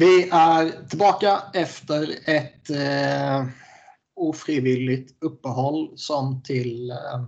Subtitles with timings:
[0.00, 3.46] Vi är tillbaka efter ett eh,
[4.16, 7.24] ofrivilligt uppehåll som till eh,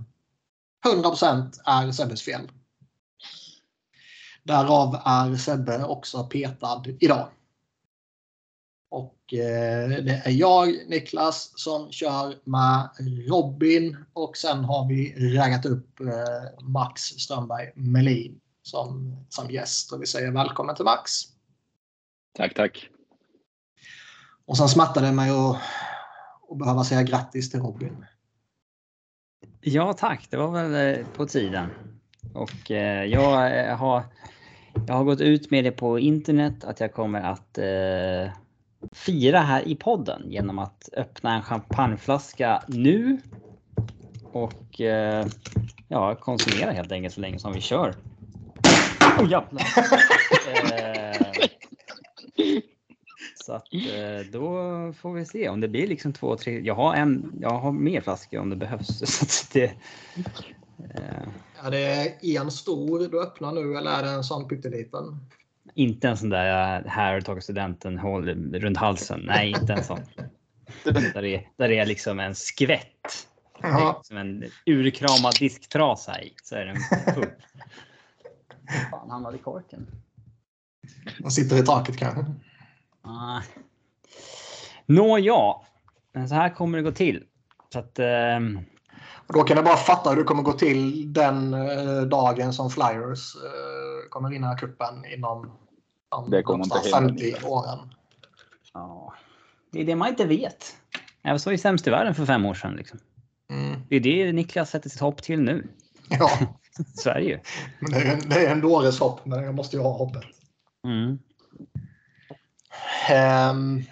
[0.87, 2.51] 100% är Sebbes fel.
[4.43, 7.29] Därav är Sebbe också petad idag.
[8.91, 12.89] Och eh, det är jag, Niklas, som kör med
[13.29, 20.03] Robin och sen har vi raggat upp eh, Max Strömberg Melin som, som gäst och
[20.03, 21.30] vi säger välkommen till Max.
[22.33, 22.89] Tack, tack.
[24.47, 25.57] Och sen smärtar det mig att,
[26.51, 28.07] att behöva säga grattis till Robin.
[29.61, 31.71] Ja tack, det var väl eh, på tiden.
[32.35, 34.03] Och eh, jag, eh, har,
[34.87, 38.33] jag har gått ut med det på internet att jag kommer att eh,
[38.93, 43.21] fira här i podden genom att öppna en champagneflaska nu.
[44.33, 45.27] Och eh,
[45.89, 47.95] ja, konsumera helt enkelt så länge som vi kör.
[49.19, 49.63] Oh jävlar!
[50.73, 51.00] eh,
[53.45, 54.49] så att eh, då
[54.99, 56.61] får vi se om det blir liksom två, tre.
[56.61, 57.33] Jag har en.
[57.41, 58.99] Jag har mer flaskor om det behövs.
[59.31, 59.65] Så det,
[60.95, 61.29] eh,
[61.65, 65.05] Är det en stor du öppnar nu eller är det en sån pytteliten?
[65.75, 69.21] inte en sån där eh, här tagit studenten håll runt halsen.
[69.25, 70.01] Nej, inte en sån.
[70.85, 73.27] Där det, är- där det är liksom en skvätt.
[73.63, 74.01] Ja.
[74.05, 76.33] Som en urkramad disktrasa i.
[76.43, 76.77] Så är den
[77.15, 77.27] full.
[78.91, 79.87] Fan, hamnade i korken.
[81.19, 82.25] Den sitter i taket kanske.
[83.03, 83.41] Ah.
[84.87, 85.55] Nåja,
[86.15, 87.25] men så här kommer det gå till.
[87.73, 88.59] Så att, ehm,
[89.27, 92.71] Och då kan jag bara fatta hur det kommer gå till den eh, dagen som
[92.71, 95.53] Flyers eh, kommer vinna cupen inom
[96.11, 97.45] de Det kommer inte närmsta hända, 50 Niklas.
[97.45, 97.79] åren.
[98.75, 99.15] ja,
[99.73, 100.77] det är det man inte vet.
[101.23, 102.73] Jag var ju sämst i världen för fem år sedan.
[102.77, 102.99] Liksom.
[103.51, 103.81] Mm.
[103.89, 105.69] Det är det Niklas sätter sitt hopp till nu.
[106.09, 106.31] Ja,
[106.97, 107.41] Sverige.
[107.81, 110.23] men det är, det är en dåres hopp, men jag måste ju ha hoppet.
[110.85, 111.19] Mm.
[113.09, 113.83] Ehm,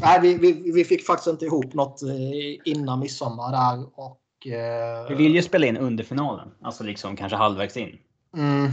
[0.00, 3.86] nej, vi, vi, vi fick faktiskt inte ihop något eh, innan midsommar där.
[3.94, 6.48] Och, eh, Vi vill ju spela in under finalen.
[6.62, 7.98] Alltså liksom kanske halvvägs in.
[8.36, 8.70] Mm.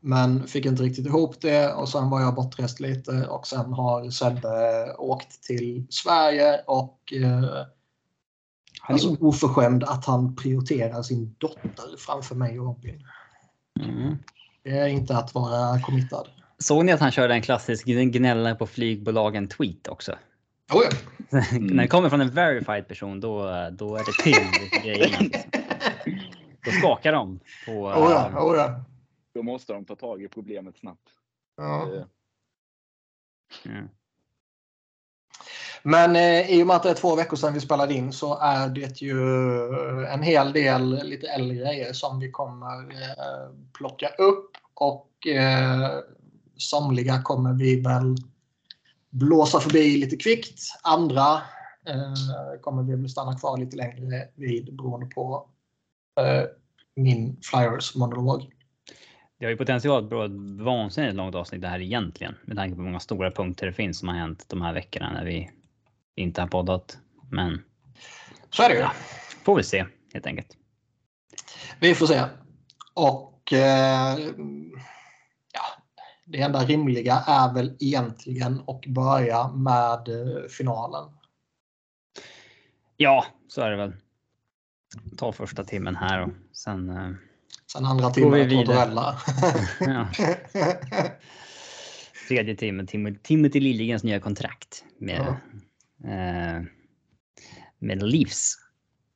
[0.00, 4.10] Men fick inte riktigt ihop det och sen var jag bortrest lite och sen har
[4.10, 7.66] Sebbe åkt till Sverige och eh,
[8.80, 13.06] Han är alltså oförskämd att han prioriterar sin dotter framför mig och Robin.
[13.80, 14.16] Mm.
[14.62, 16.28] Det är inte att vara committad.
[16.58, 20.12] Såg ni att han körde en klassisk gnälla på flygbolagen tweet också?
[20.72, 20.90] Oh, ja.
[21.60, 25.18] När det kommer från en verified person då, då är det till grejerna.
[25.20, 25.50] Liksom.
[26.64, 27.72] Då skakar de på...
[27.72, 28.42] Oh, ja.
[28.42, 28.84] Oh, ja.
[29.34, 31.08] Då måste de ta tag i problemet snabbt.
[31.56, 31.94] Ja.
[31.96, 32.04] Eh,
[33.64, 33.88] Mm.
[35.82, 38.38] Men eh, i och med att det är två veckor sedan vi spelade in så
[38.38, 39.20] är det ju
[40.06, 45.90] en hel del lite äldre grejer som vi kommer eh, plocka upp och eh,
[46.56, 48.16] somliga kommer vi väl
[49.10, 50.60] blåsa förbi lite kvickt.
[50.82, 51.34] Andra
[51.86, 55.48] eh, kommer vi väl stanna kvar lite längre vid beroende på
[56.20, 56.44] eh,
[56.96, 58.52] min Flyers monolog.
[59.38, 62.34] Det har ju potential att bli ett vansinnigt långt avsnitt det här egentligen.
[62.44, 65.12] Med tanke på hur många stora punkter det finns som har hänt de här veckorna
[65.12, 65.50] när vi
[66.16, 66.98] inte har poddat.
[67.30, 67.62] Men
[68.50, 68.80] Så är det ju.
[68.80, 68.92] Ja.
[69.44, 70.56] får vi se helt enkelt.
[71.80, 72.24] Vi får se.
[72.94, 74.18] Och eh,
[75.52, 75.62] ja,
[76.26, 81.08] det enda rimliga är väl egentligen att börja med eh, finalen.
[82.96, 83.92] Ja, så är det väl.
[85.16, 86.90] Ta första timmen här och sen...
[86.90, 87.10] eh,
[87.72, 88.56] Sen andra timmen vi.
[88.66, 89.18] Tortorella.
[89.80, 90.08] ja,
[92.28, 95.36] tredje timmen, Tim Timothy Liljegrens nya kontrakt med,
[96.04, 96.62] eh,
[97.78, 98.54] med Leafs.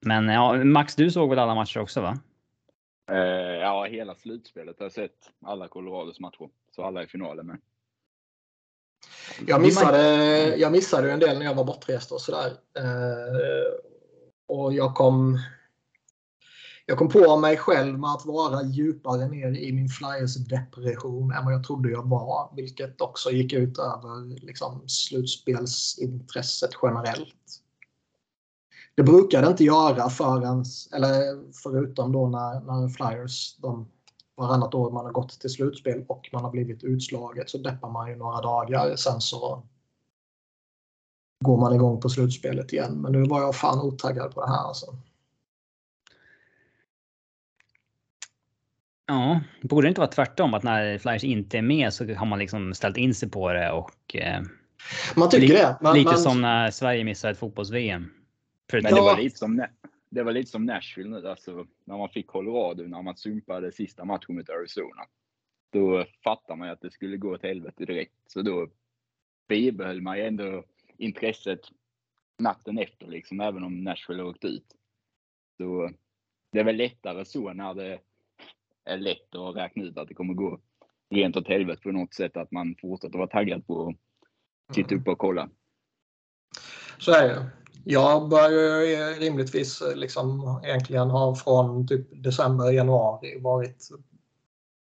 [0.01, 2.19] Men ja, Max, du såg väl alla matcher också va?
[3.11, 6.49] eh, ja, hela slutspelet har jag sett alla Colorados matcher.
[6.71, 7.59] Så alla i finalen med.
[9.47, 12.51] jag, missade, jag missade en del när jag var bortrest och sådär.
[12.79, 13.73] Eh,
[14.47, 15.39] och jag kom,
[16.87, 21.55] jag kom på mig själv med att vara djupare ner i min Flyers-depression än vad
[21.55, 22.53] jag trodde jag var.
[22.57, 27.35] Vilket också gick ut över liksom, slutspelsintresset generellt.
[28.95, 33.89] Det brukar det inte göra förrän, eller förutom då när, när Flyers de,
[34.37, 38.11] varannat år man har gått till slutspel och man har blivit utslaget så deppar man
[38.11, 38.97] ju några dagar.
[38.97, 39.63] Sen så
[41.45, 43.01] går man igång på slutspelet igen.
[43.01, 44.97] Men nu var jag fan otaggad på det här alltså.
[49.07, 50.55] Ja, borde det inte vara tvärtom?
[50.55, 53.71] Att när Flyers inte är med så har man liksom ställt in sig på det
[53.73, 54.17] och...
[54.17, 54.43] Eh,
[55.17, 55.79] Man tycker Lite- det.
[55.81, 58.11] Men, lite men, som när Sverige missade ett fotbolls-VM.
[58.73, 59.67] Men det var lite som,
[60.11, 64.05] det var lite som Nashville nu, alltså när man fick Colorado när man sumpade sista
[64.05, 65.03] matchen mot Arizona.
[65.73, 68.13] då fattar man ju att det skulle gå åt helvete direkt.
[68.27, 68.69] Så då
[69.49, 70.65] bibehöll man ju ändå
[70.99, 71.61] intresset
[72.39, 74.67] natten efter, liksom, även om Nashville åkte ut.
[75.57, 75.91] Så
[76.53, 77.99] det är väl lättare så när det
[78.85, 80.61] är lätt att räkna ut att det kommer gå
[81.11, 83.95] rent åt helvete på något sätt, att man fortsätter vara taggad på
[84.69, 85.49] att sitta uppe och kolla.
[86.99, 87.51] Så är det.
[87.85, 88.87] Jag bör ju
[89.21, 93.89] rimligtvis liksom egentligen ha från typ december, januari varit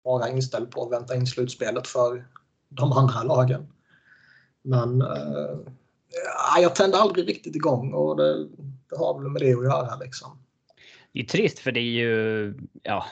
[0.04, 2.26] bara inställd på att vänta in slutspelet för
[2.70, 3.68] de andra lagen.
[4.62, 8.48] Men äh, jag tände aldrig riktigt igång och det,
[8.90, 9.96] det har väl med det att göra.
[9.96, 10.38] Liksom.
[11.14, 12.54] Det är trist för det är ju,
[12.84, 13.06] ja,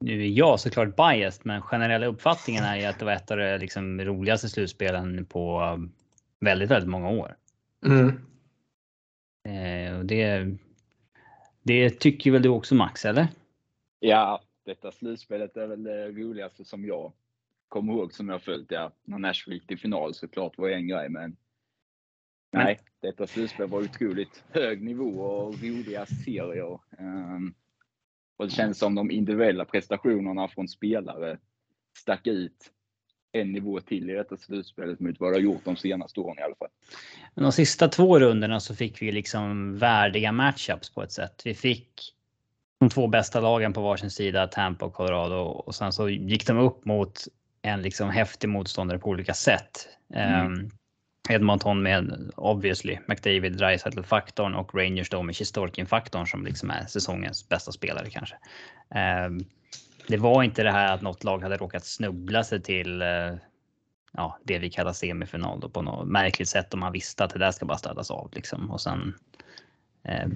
[0.00, 3.38] nu är jag såklart biased, men generella uppfattningen är ju att det var ett av
[3.38, 5.62] de liksom, roligaste slutspelen på
[6.40, 7.36] väldigt, väldigt många år.
[7.86, 8.08] Mm.
[9.46, 10.56] Eh, och det,
[11.62, 13.28] det tycker väl du också Max, eller?
[14.00, 17.12] Ja, detta slutspelet är väl det roligaste som jag
[17.68, 18.70] kommer ihåg som jag följt.
[18.70, 21.36] Ja, när Nashville gick till final såklart var en grej, men
[22.52, 26.78] nej, detta slutspel var otroligt hög nivå och roliga serier.
[26.98, 27.54] Um,
[28.36, 31.38] och det känns som de individuella prestationerna från spelare
[31.98, 32.72] stack ut
[33.32, 36.42] en nivå till i detta slutspelet mot vad det har gjort de senaste åren i
[36.42, 36.68] alla fall.
[37.34, 41.42] De sista två rundorna så fick vi liksom värdiga matchups på ett sätt.
[41.44, 42.12] Vi fick
[42.80, 45.34] de två bästa lagen på varsin sida, Tampa och Colorado.
[45.42, 47.24] Och sen så gick de upp mot
[47.62, 49.88] en liksom häftig motståndare på olika sätt.
[50.14, 50.46] Mm.
[50.46, 50.70] Um,
[51.28, 57.72] Edmonton med obviously McDavid, Dreisaitl-faktorn och Rangers då med Shistolkin-faktorn som liksom är säsongens bästa
[57.72, 58.36] spelare kanske.
[59.26, 59.44] Um,
[60.08, 63.34] det var inte det här att något lag hade råkat snubbla sig till uh,
[64.12, 67.38] ja, det vi kallar semifinal då på något märkligt sätt och man visste att det
[67.38, 69.14] där ska bara städas av liksom och sen.
[70.08, 70.32] Uh,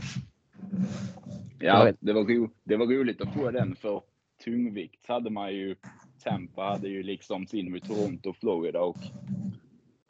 [1.59, 4.03] ja, det var, ro, det var roligt att få den för
[4.45, 5.77] tungvikt hade man ju.
[6.25, 8.99] Tampa hade ju liksom sin med Toronto, Florida och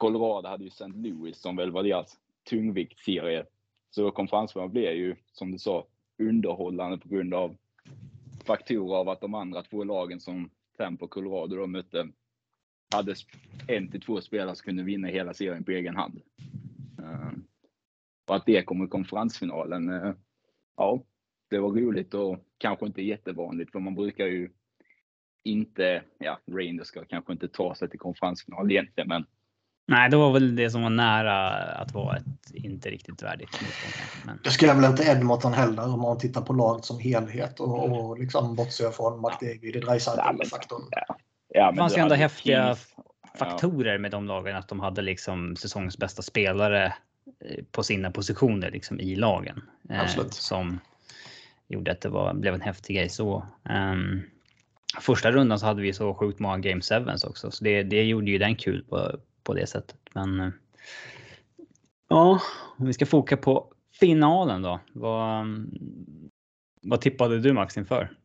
[0.01, 0.87] Colorado hade ju St.
[0.87, 2.17] Louis som väl var deras
[2.49, 3.45] tungviktsserie.
[3.89, 5.87] Så konferensfinalen blev ju, som du sa,
[6.19, 7.55] underhållande på grund av
[8.45, 12.07] faktorer av att de andra två lagen som Tampa och Colorado då mötte
[12.93, 13.15] hade
[13.67, 16.21] en till två spelare som kunde vinna hela serien på egen hand.
[16.99, 17.31] Eh,
[18.27, 20.13] och att det kommer i konferensfinalen, eh,
[20.77, 21.03] ja,
[21.49, 24.49] det var roligt och kanske inte jättevanligt för man brukar ju
[25.43, 29.25] inte, ja, Rangers ska kanske inte ta sig till konferensfinal egentligen, men
[29.87, 33.61] Nej, det var väl det som var nära att vara ett inte riktigt värdigt
[34.25, 34.39] men...
[34.43, 38.19] Det skulle väl inte Edmonton heller om man tittar på laget som helhet och, och
[38.19, 40.81] liksom bortser från McDavid i Dreisaitl-faktorn.
[40.91, 41.17] Ja.
[41.53, 42.75] Ja, det fanns ju ändå häftiga
[43.35, 46.85] faktorer med de lagen att de hade liksom säsongens bästa spelare
[47.45, 49.61] eh, på sina positioner liksom i lagen.
[49.89, 50.79] Eh, som
[51.67, 53.45] gjorde att det var, blev en häftig grej så.
[53.69, 54.21] Um,
[54.99, 58.31] första rundan så hade vi så sjukt många game sevens också, så det, det gjorde
[58.31, 59.11] ju den kul på,
[59.43, 59.99] på det sättet.
[60.13, 60.49] Men eh,
[62.07, 62.41] ja,
[62.77, 64.79] om vi ska foka på finalen då.
[64.93, 65.45] Vad,
[66.81, 68.17] vad tippade du Max inför?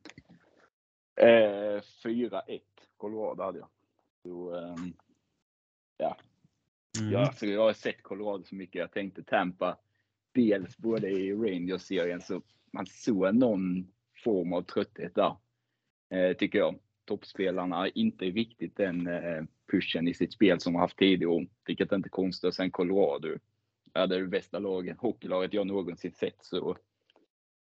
[1.17, 2.61] Eh, 4-1
[2.97, 3.69] Colorado hade jag.
[4.23, 4.77] Så, eh,
[5.97, 6.17] ja.
[7.01, 7.13] Mm.
[7.13, 8.81] Jag, alltså, jag har sett Colorado så mycket.
[8.81, 9.77] Jag tänkte Tampa,
[10.33, 13.93] dels både i Rangers-serien så man såg någon
[14.25, 15.37] form av trötthet där.
[16.11, 16.79] Eh, tycker jag.
[17.05, 22.07] Toppspelarna inte riktigt den eh, pushen i sitt spel som de haft tidigare, vilket inte
[22.07, 22.55] är konstigt.
[22.55, 23.29] Sen Colorado
[23.95, 26.45] är det bästa laget, hockeylaget jag någonsin sett.
[26.45, 26.77] Så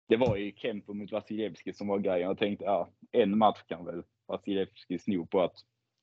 [0.08, 2.27] det var ju Kempo mot Vasilevski som var grejen.
[2.27, 5.56] Jag tänkte, ja, en match kan väl Vasilevski sno på att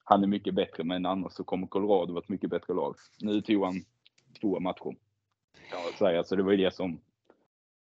[0.05, 2.97] han är mycket bättre, men annars så kommer Colorado vara ett mycket bättre lag.
[3.21, 3.75] Nu tog han
[4.41, 4.97] två matcher.
[5.71, 6.25] Kan man säga.
[6.25, 7.01] Så det var ju det som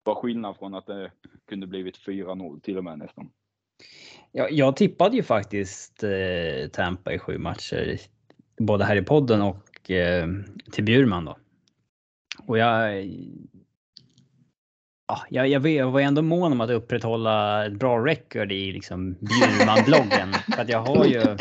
[0.03, 1.11] var skillnad från att det
[1.45, 3.29] kunde blivit 4-0 till och med nästan.
[4.37, 7.99] Ja, jag tippade ju faktiskt eh, Tampa i sju matcher,
[8.57, 10.27] både här i podden och eh,
[10.71, 11.37] till Bjurman då.
[12.45, 13.05] Och jag,
[15.07, 20.33] ja, jag, jag var ändå mån om att upprätthålla ett bra record i liksom Bjurman-bloggen.
[20.55, 21.37] för att jag har ju.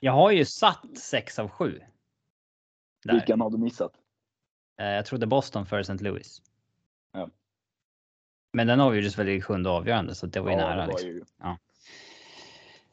[0.00, 1.80] Jag har ju satt 6 av 7.
[3.04, 3.92] Vilken har du missat?
[4.80, 6.04] Eh, jag trodde Boston för St.
[6.04, 6.42] Louis.
[8.52, 10.86] Men den avgjordes väl i sjunde avgörande så det var ju ja, nära.
[10.86, 11.08] Liksom.
[11.08, 11.22] Ju...
[11.40, 11.58] Ja.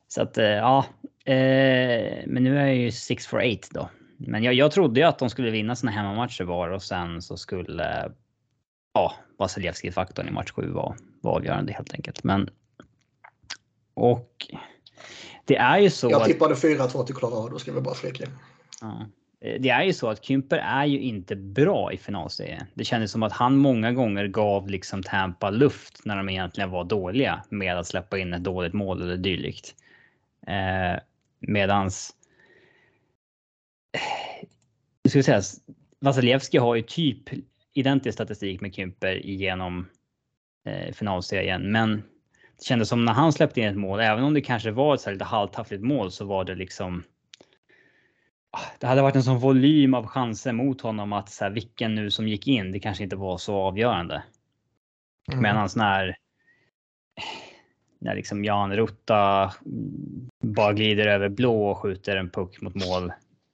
[0.07, 0.85] Så att eh, ja,
[1.25, 3.89] eh, men nu är jag ju 6 for 8 då.
[4.17, 7.38] Men jag, jag trodde ju att de skulle vinna sina hemmamatcher var och sen så
[7.38, 8.12] skulle
[8.93, 12.24] ja, Vasilevskij-faktorn i match 7 vara var avgörande helt enkelt.
[12.24, 12.50] Men
[13.93, 14.47] och
[15.45, 16.12] det är ju så.
[16.12, 18.25] Jag tippade 4-2 till Colorado ska vi bara flika
[18.81, 19.05] Ja.
[19.41, 22.65] Eh, det är ju så att Kymper är ju inte bra i finalserien.
[22.73, 26.83] Det kändes som att han många gånger gav liksom Tampa luft när de egentligen var
[26.83, 29.75] dåliga med att släppa in ett dåligt mål eller dylikt.
[30.47, 30.99] Eh,
[31.39, 32.15] medans
[33.93, 34.45] eh,
[35.03, 35.41] jag skulle säga
[35.99, 37.29] Vasilevski har ju typ
[37.73, 39.89] identisk statistik med Kymper genom
[40.65, 42.03] eh, finalserien, men
[42.57, 45.01] det kändes som när han släppte in ett mål, även om det kanske var ett
[45.01, 47.03] så lite halvtaffligt mål, så var det liksom.
[48.57, 51.95] Ah, det hade varit en sån volym av chanser mot honom att så här, vilken
[51.95, 54.24] nu som gick in, det kanske inte var så avgörande.
[55.31, 55.43] Mm.
[55.43, 56.15] Medan när
[58.00, 59.53] när liksom Jan Rutta
[60.43, 63.13] bara glider över blå och skjuter en puck mot mål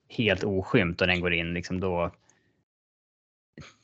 [0.09, 2.11] helt oskymt och den går in liksom då.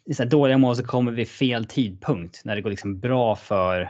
[0.06, 3.82] I så dåliga mål så kommer vid fel tidpunkt när det går liksom bra för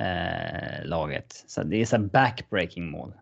[0.00, 1.44] eh, laget.
[1.46, 3.12] Så det är så backbreaking mål.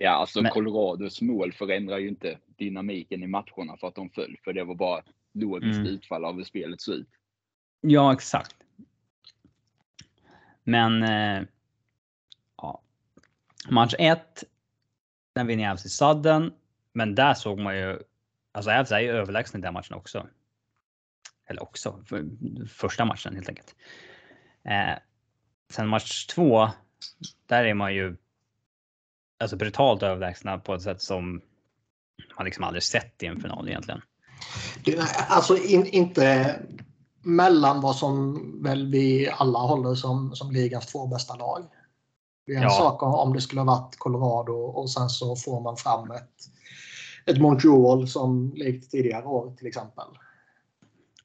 [0.00, 4.36] Ja, alltså Men, Colorados mål förändrar ju inte dynamiken i matcherna för att de föll,
[4.44, 5.02] för det var bara
[5.34, 5.86] logiskt mm.
[5.86, 7.08] utfall av hur spelet såg ut.
[7.80, 8.56] Ja, exakt.
[10.64, 11.42] Men eh,
[12.56, 12.82] ja.
[13.68, 14.44] match 1.
[15.34, 16.52] Den vinner Avs i sadden.
[16.92, 17.98] Men där såg man ju.
[18.52, 20.26] Alltså Avs är ju överlägsna i den matchen också.
[21.46, 22.24] Eller också för
[22.66, 23.76] första matchen helt enkelt.
[24.64, 24.98] Eh,
[25.70, 26.68] sen match 2.
[27.46, 28.16] Där är man ju.
[29.40, 31.40] Alltså brutalt överlägsna på ett sätt som
[32.36, 34.00] man liksom aldrig sett i en final egentligen.
[35.28, 36.56] Alltså in, inte
[37.22, 41.64] mellan vad som väl vi alla håller som, som ligans två bästa lag.
[42.46, 42.70] Det är en ja.
[42.70, 46.30] sak om det skulle ha varit Colorado och sen så får man fram ett,
[47.26, 50.04] ett Montreal som likt tidigare år till exempel.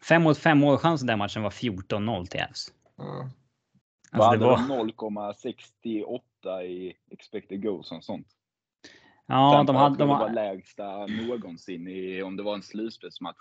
[0.10, 2.72] 5 mot 5 målchanser den matchen var 14-0 till Avs.
[3.00, 3.30] Mm.
[4.12, 8.28] Alltså det var 0,68 i expected goals och sånt.
[9.26, 9.98] Ja, de hade...
[9.98, 13.38] De var lägsta någonsin i, om det var en slutspelsmatch.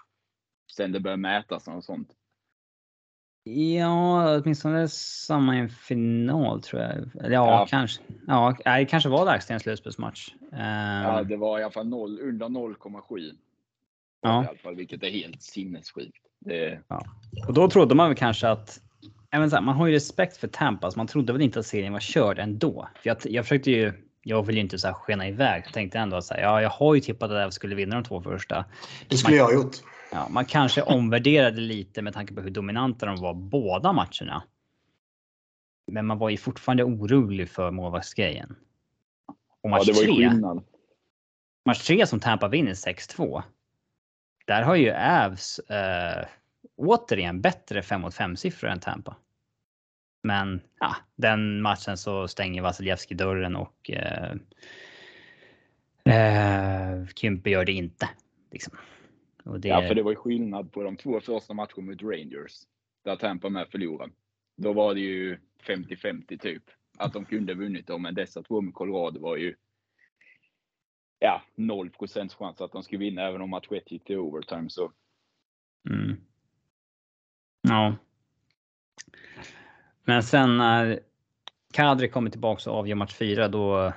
[0.77, 2.09] Sen det började mätas och sånt.
[3.45, 7.11] Ja, åtminstone samma i en final tror jag.
[7.15, 7.67] Ja, ja.
[7.71, 8.03] kanske.
[8.27, 10.35] Ja, det kanske var dags till en slutspelsmatch.
[10.51, 11.29] Ja, ehm.
[11.29, 13.37] det var i alla fall 0, under 0,7.
[14.21, 14.45] Ja.
[14.45, 16.23] I alla fall, vilket är helt sinnessjukt.
[16.39, 16.81] Det...
[16.89, 17.05] Ja.
[17.49, 18.81] Och då trodde man väl kanske att
[19.33, 21.67] även så här, man har ju respekt för Tampa, så man trodde väl inte att
[21.67, 22.89] serien var körd ändå.
[23.03, 25.63] För jag, jag försökte ju, jag vill ju inte så här skena iväg.
[25.67, 28.23] Jag tänkte ändå att ja, jag har ju tippat att jag skulle vinna de två
[28.23, 28.65] första.
[29.09, 29.77] Det skulle man, jag ha gjort.
[30.13, 34.43] Ja, man kanske omvärderade lite med tanke på hur dominanta de var båda matcherna.
[35.93, 38.57] Men man var ju fortfarande orolig för målvaktsgrejen.
[39.63, 40.65] Och match ja, det var ju tre, skillnad.
[41.67, 43.43] Match tre som Tampa vinner 6-2.
[44.47, 46.27] Där har ju Avs äh,
[46.77, 49.17] återigen bättre 5 mot 5 siffror än Tampa.
[50.23, 54.33] Men ja, den matchen så stänger Vasilevski dörren och äh,
[56.05, 58.09] äh, Kympe gör det inte.
[58.51, 58.77] Liksom.
[59.59, 59.69] Det...
[59.69, 62.53] Ja, för det var ju skillnad på de två första matcherna mot Rangers.
[63.05, 64.13] Där Tampa med förlorade.
[64.57, 66.63] Då var det ju 50-50 typ.
[66.99, 69.55] Att de kunde vunnit dem, men dessa två med Colorado var ju
[71.19, 74.71] ja, 0% chans att de skulle vinna även om match 1 gick till overtime.
[74.71, 74.93] Så.
[75.91, 76.17] Mm.
[77.63, 77.97] Ja.
[80.05, 81.01] Men sen när
[81.73, 83.93] Kadri kommer tillbaka och avgör match 4, då,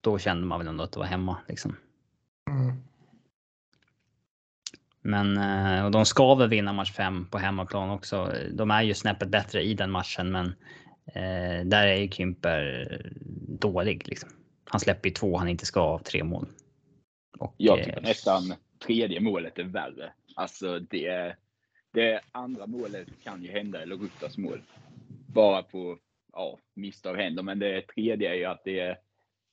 [0.00, 1.36] då kände man väl ändå att det var hemma.
[1.48, 1.76] Liksom.
[2.50, 2.76] Mm.
[5.00, 8.32] Men eh, och de ska väl vinna match 5 på hemmaplan också.
[8.52, 10.46] De är ju snäppet bättre i den matchen, men
[11.06, 13.12] eh, där är ju Kymper
[13.58, 14.08] dålig.
[14.08, 14.30] Liksom.
[14.64, 16.46] Han släpper ju två han inte ska av tre mål.
[17.38, 18.54] Och, Jag tycker eh, nästan
[18.86, 20.12] tredje målet är värre.
[20.34, 21.36] Alltså det,
[21.94, 24.62] det andra målet kan ju hända, eller Ruttas mål.
[25.26, 25.98] Bara på
[26.32, 28.98] ja, misstag händer, men det tredje är ju att det är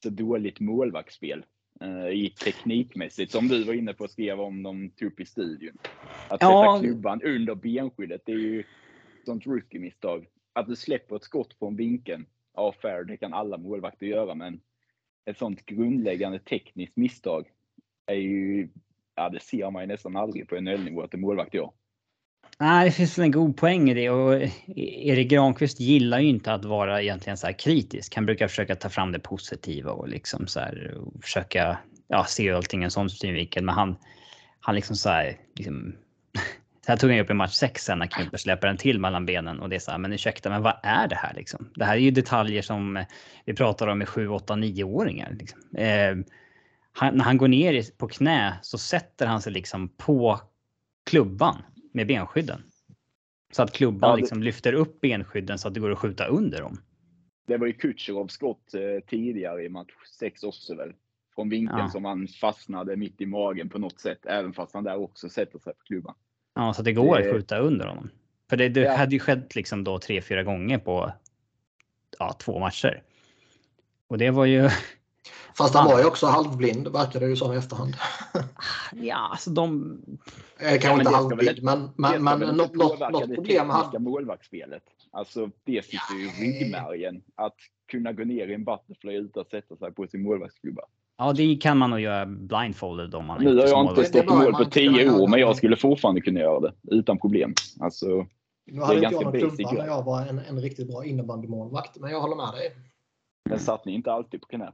[0.04, 1.46] så dåligt målvaktsspel
[1.82, 5.26] eh, i teknikmässigt som du var inne på och skrev om de tog upp i
[5.26, 5.78] studion.
[6.28, 6.78] Att ja.
[6.78, 8.64] sätta klubban under benskyddet, det är ju
[9.26, 10.28] sånt rookie-misstag.
[10.54, 14.62] Att du släpper ett skott från vinkeln, ja fair, det kan alla målvakter göra, men
[15.26, 17.52] ett sånt grundläggande tekniskt misstag
[18.06, 18.70] är ju,
[19.16, 21.72] ja det ser man ju nästan aldrig på NHL-nivå att en målvakt gör.
[22.62, 24.52] Nej, det finns väl en god poäng i det och eh,
[25.08, 28.16] Erik Granqvist gillar ju inte att vara egentligen så här kritisk.
[28.16, 32.52] Han brukar försöka ta fram det positiva och liksom så här och försöka ja, se
[32.52, 33.64] allting i en sån synvinkel.
[33.64, 33.96] Men han,
[34.60, 35.96] han liksom så här, liksom,
[36.86, 39.26] så här tog han upp i match 6 sen när Kimper släpper en till mellan
[39.26, 41.70] benen och det är så här, men ursäkta, men vad är det här liksom?
[41.76, 43.06] Det här är ju detaljer som eh,
[43.46, 45.36] vi pratar om med 7, 8, 9-åringar.
[45.40, 45.62] Liksom.
[45.78, 46.16] Eh,
[46.94, 50.40] han, när han går ner på knä så sätter han sig liksom på
[51.10, 52.62] klubban med benskydden.
[53.52, 54.22] Så att klubban ja, det...
[54.22, 56.78] liksom lyfter upp benskydden så att det går att skjuta under dem.
[57.48, 60.94] Det var ju Kutjerovs skott eh, tidigare i match 6 också väl?
[61.36, 61.90] Från vinkeln ja.
[61.90, 65.60] som han fastnade mitt i magen på något sätt, även fast han där också sätter
[65.60, 66.16] sig på klubban.
[66.56, 67.26] Ja, så att det går det...
[67.26, 68.10] att skjuta under honom.
[68.50, 68.96] För det, det ja.
[68.96, 71.12] hade ju skett liksom då tre, fyra gånger på
[72.20, 73.04] ja, två matcher.
[74.08, 74.70] Och det var ju
[75.58, 77.96] Fast han var ju också halvblind verkar det ju som i efterhand.
[78.94, 79.98] Ja, alltså de...
[80.60, 84.00] Eh, kanske inte halvblind, men, men, men något, något, något problem hade...
[84.00, 84.84] målvaktsspelet.
[85.12, 87.22] Alltså det sitter ju i ryggmärgen.
[87.36, 87.56] Att
[87.92, 90.82] kunna gå ner i en butterfly utan att sätta sig på sin målvaktsklubba.
[91.18, 94.28] Ja, det kan man nog göra blindfolded om man Nu har jag inte stått i
[94.28, 97.54] mål på tio år, men jag skulle fortfarande kunna göra det utan problem.
[97.80, 98.26] Alltså,
[98.66, 102.12] nu hade inte jag någon klubba när jag var en, en riktigt bra innebandymålvakt, men
[102.12, 102.76] jag håller med dig.
[103.50, 104.72] Men satt ni inte alltid på knä?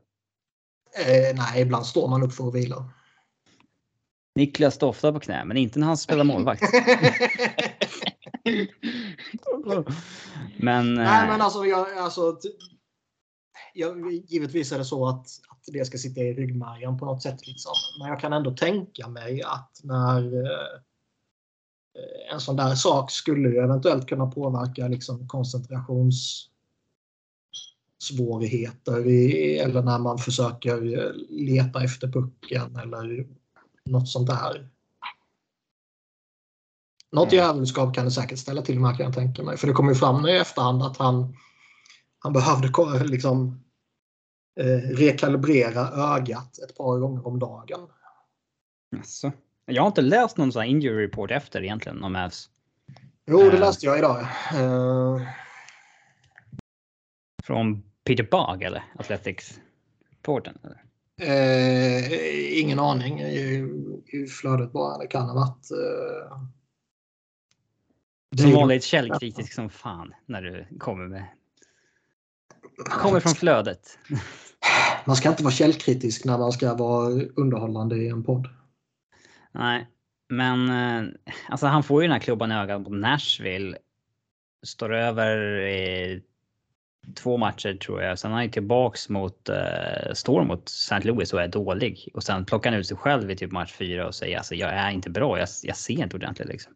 [0.94, 2.90] Eh, nej, ibland står man upp för att vila.
[4.36, 6.64] Niklas står ofta på knä, men inte när han spelar målvakt.
[10.58, 10.94] men...
[10.94, 12.40] Nej, eh, men alltså, jag, alltså
[13.74, 13.96] ja,
[14.28, 17.48] givetvis är det så att, att det ska sitta i ryggmärgen på något sätt.
[17.48, 17.74] Liksom.
[18.00, 20.82] Men jag kan ändå tänka mig att när eh,
[22.34, 25.28] en sån där sak skulle eventuellt kunna påverka liksom,
[28.08, 33.28] koncentrationssvårigheter i, eller när man försöker leta efter pucken eller
[33.86, 34.70] något sånt där.
[37.12, 37.46] Något mm.
[37.46, 39.58] jävelskap kan det säkert ställa till med kan jag tänka mig.
[39.58, 41.36] För det kommer ju fram i efterhand att han,
[42.20, 43.64] han behövde liksom
[44.60, 47.80] eh, rekalibrera ögat ett par gånger om dagen.
[48.98, 49.32] Alltså.
[49.66, 52.50] Jag har inte läst någon sån injury report efter egentligen om Avs.
[53.26, 53.60] Jo, det eh.
[53.60, 54.28] läste jag idag.
[54.56, 55.22] Uh...
[57.44, 60.58] Från Peter Bug eller Athletics-reporten?
[61.22, 64.98] Uh, ingen aning i, flödet bara.
[64.98, 65.72] Det kan ha varit...
[65.72, 66.48] Uh...
[68.38, 71.26] Som vanligt källkritisk som fan när du kommer med...
[72.78, 74.00] Kommer från flödet.
[75.06, 78.50] Man ska inte vara källkritisk när man ska vara underhållande i en podd.
[79.52, 79.88] Nej,
[80.30, 81.14] men eh,
[81.50, 83.78] alltså han får ju den här klubban i ögat på Nashville.
[84.66, 86.24] Står över i
[87.16, 88.20] två matcher tror jag.
[88.20, 91.00] Sen är han tillbaks mot uh, står mot St.
[91.00, 92.10] Louis och är dålig.
[92.14, 94.70] Och sen plockar han ut sig själv i typ match fyra och säger alltså jag
[94.70, 95.40] är inte bra.
[95.40, 96.74] Jag, jag ser inte ordentligt liksom.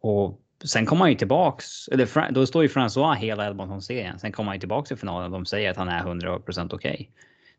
[0.00, 1.88] Och sen kommer han ju tillbaks.
[1.88, 4.18] Eller då står ju François hela Edmonton-serien.
[4.18, 6.92] Sen kommer han ju tillbaks i finalen och de säger att han är 100% okej.
[6.92, 7.06] Okay.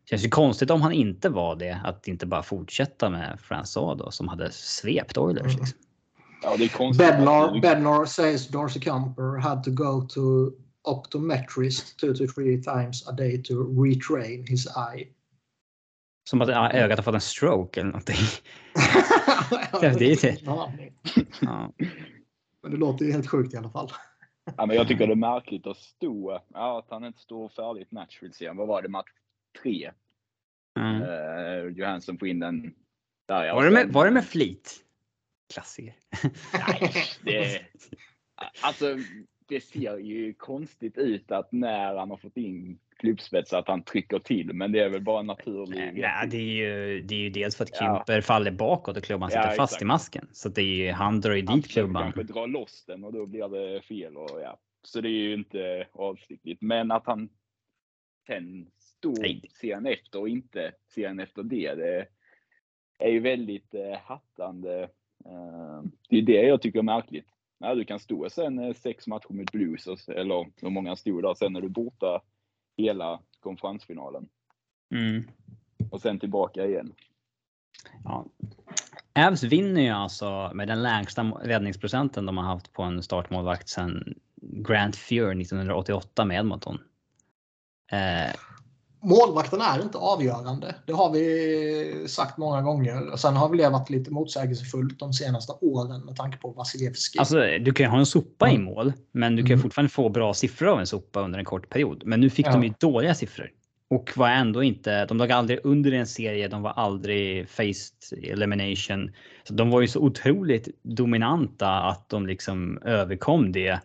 [0.09, 4.11] Känns ju konstigt om han inte var det, att inte bara fortsätta med François då
[4.11, 5.45] som hade svept Oilers.
[5.45, 5.57] Mm.
[5.59, 5.77] Liksom.
[6.43, 7.07] Ja, det är konstigt.
[7.07, 10.51] Bednar, Bednar says Darcy Camper had to go to
[10.85, 15.07] optometrist two to three times a day to retrain his eye.
[16.29, 18.15] Som att ögat har fått en stroke eller någonting.
[19.99, 20.41] det är det.
[20.45, 20.73] Ja.
[22.61, 23.91] Men det låter ju helt sjukt i alla fall.
[24.57, 27.91] Ja, men jag tycker det är märkligt att stå, ja, att han inte står färdigt
[27.91, 28.57] Nashville-serien.
[28.57, 29.09] Vad var det, match
[29.61, 29.91] tre.
[30.79, 31.01] Mm.
[31.01, 32.73] Uh, Johansson får in den.
[33.27, 34.75] Där var, det med, var det med flit?
[35.53, 35.95] Klassiker.
[36.53, 36.93] Nej,
[37.23, 37.61] det,
[38.61, 38.97] alltså,
[39.47, 44.19] det ser ju konstigt ut att när han har fått in klubbspets att han trycker
[44.19, 45.93] till, men det är väl bara naturligt.
[45.95, 48.21] Nej, det är ju, det är ju dels för att Kimper ja.
[48.21, 50.27] faller bakåt och klubban sitter ja, fast i masken.
[50.31, 52.03] Så det är ju, han drar ju dit klubban.
[52.03, 54.17] Han kanske drar loss den och då blir det fel.
[54.17, 54.57] Och, ja.
[54.83, 56.61] Så det är ju inte avsiktligt.
[56.61, 57.29] Men att han
[58.27, 61.75] sen stod serien efter och inte serien efter det.
[61.75, 62.07] Det
[62.97, 64.83] är ju väldigt eh, hattande.
[65.25, 67.34] Eh, det är det jag tycker är märkligt.
[67.65, 71.33] När du kan stå sen eh, sex matcher mot Blues, eller hur många stod där,
[71.33, 72.21] sen är du borta
[72.77, 74.27] hela konferensfinalen.
[74.95, 75.23] Mm.
[75.91, 76.93] Och sen tillbaka igen.
[78.03, 78.25] Ja.
[79.15, 84.13] Avs vinner ju alltså med den lägsta räddningsprocenten de har haft på en startmålvakt sedan
[84.41, 86.79] Grant Fuhr 1988 med Edmonton.
[87.91, 88.35] Eh,
[89.05, 90.75] målvakten är inte avgörande.
[90.85, 93.17] Det har vi sagt många gånger.
[93.17, 97.19] Sen har vi levat lite motsägelsefullt de senaste åren med tanke på Vasilevski.
[97.19, 98.61] Alltså, du kan ju ha en sopa mm.
[98.61, 99.61] i mål, men du kan mm.
[99.61, 102.03] fortfarande få bra siffror av en sopa under en kort period.
[102.05, 102.51] Men nu fick ja.
[102.51, 103.51] de ju dåliga siffror.
[103.89, 109.11] Och var ändå inte, de låg aldrig under en serie, de var aldrig faced elimination.
[109.43, 113.79] Så de var ju så otroligt dominanta att de liksom överkom det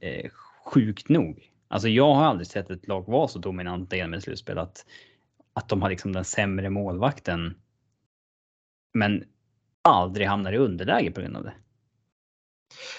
[0.00, 0.30] eh,
[0.64, 1.47] sjukt nog.
[1.68, 4.86] Alltså jag har aldrig sett ett lag vara så dominanta genom ett slutspel att,
[5.52, 7.54] att de har liksom den sämre målvakten.
[8.94, 9.24] Men
[9.82, 11.54] aldrig hamnar i underläge på grund av det.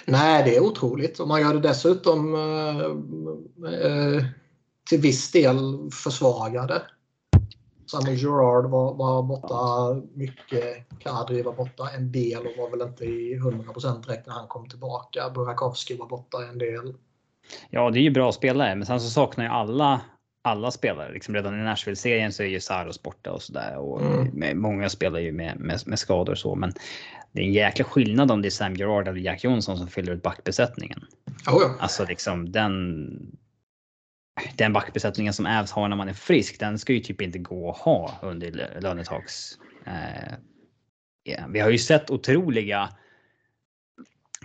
[0.05, 1.19] Nej, det är otroligt.
[1.19, 2.85] Och man gör det dessutom eh,
[3.73, 4.23] eh,
[4.89, 6.81] till viss del försvagade.
[7.91, 10.99] Samuel Gerard var, var borta mycket.
[10.99, 14.69] Kadri var borta en del och var väl inte i 100% direkt när han kom
[14.69, 15.29] tillbaka.
[15.29, 16.93] Burakovsky var borta en del.
[17.69, 20.01] Ja, det är ju bra spelare, men sen så saknar ju alla
[20.41, 21.13] alla spelare.
[21.13, 23.77] Liksom redan i Nashville-serien så är ju Saros borta och sådär.
[23.77, 24.61] Och mm.
[24.61, 26.55] Många spelar ju med, med, med, skador och så.
[26.55, 26.73] Men
[27.31, 30.13] det är en jäkla skillnad om det är Sam Gerard eller Jack Johnson som fyller
[30.13, 31.05] ut backbesättningen.
[31.27, 31.75] Oh ja.
[31.79, 33.07] Alltså liksom den...
[34.55, 37.71] den backbesättningen som Avs har när man är frisk, den ska ju typ inte gå
[37.71, 39.33] att ha under lönetaks.
[39.85, 40.33] Eh,
[41.29, 41.49] yeah.
[41.49, 42.89] Vi har ju sett otroliga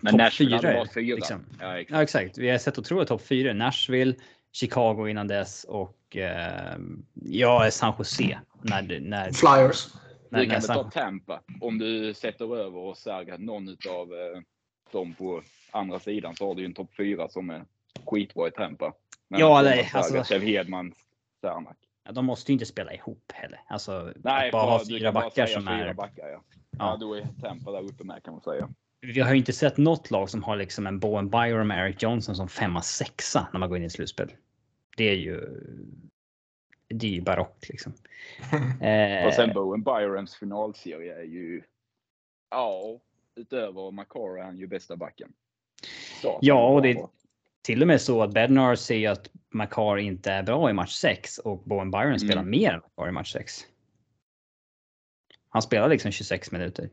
[0.04, 1.16] men Nashville hade varit fyra.
[1.16, 1.44] Liksom.
[1.60, 1.96] Ja, exakt.
[1.96, 2.38] ja, exakt.
[2.38, 3.52] Vi har sett otroliga topp fyra.
[3.52, 4.14] Nashville,
[4.52, 6.76] Chicago innan dess och eh,
[7.14, 8.38] ja, San Jose.
[8.62, 9.86] När, när, Flyers.
[10.30, 14.12] När du kan väl ta Tampa om du sätter över och säger att någon av
[14.12, 14.40] eh,
[14.92, 17.64] dem på andra sidan så har du en topp fyra som är
[18.06, 18.92] skitbra i Tampa.
[19.28, 20.24] Men ja, nej, alltså.
[20.24, 20.94] Kjell Hedman,
[21.40, 21.76] Särnak.
[22.04, 23.60] Ja, de måste ju inte spela ihop heller.
[23.68, 25.94] Alltså, nej, bara ha fyra backar som fyra är.
[25.94, 26.42] Backar, ja.
[26.52, 26.78] ja.
[26.78, 28.68] ja, då är Tampa där uppe med kan man säga
[29.04, 32.02] vi har ju inte sett något lag som har liksom en Bowen Byron med Eric
[32.02, 34.32] Johnson som femma, sexa när man går in i slutspel.
[34.96, 35.40] Det är ju.
[36.88, 37.92] Det är ju barockt liksom.
[38.80, 41.62] eh, och sen Bowen Byrons finalserie är ju.
[42.50, 43.00] Ja,
[43.36, 45.32] utöver McCarr är han ju bästa backen.
[46.22, 47.06] Så, ja, och det är
[47.62, 51.38] till och med så att Bednar säger att McCarr inte är bra i match 6
[51.38, 52.18] och Bowen Byron mm.
[52.18, 53.52] spelar mer än McCarr i match 6.
[55.54, 56.90] Han spelade liksom 26 minuter.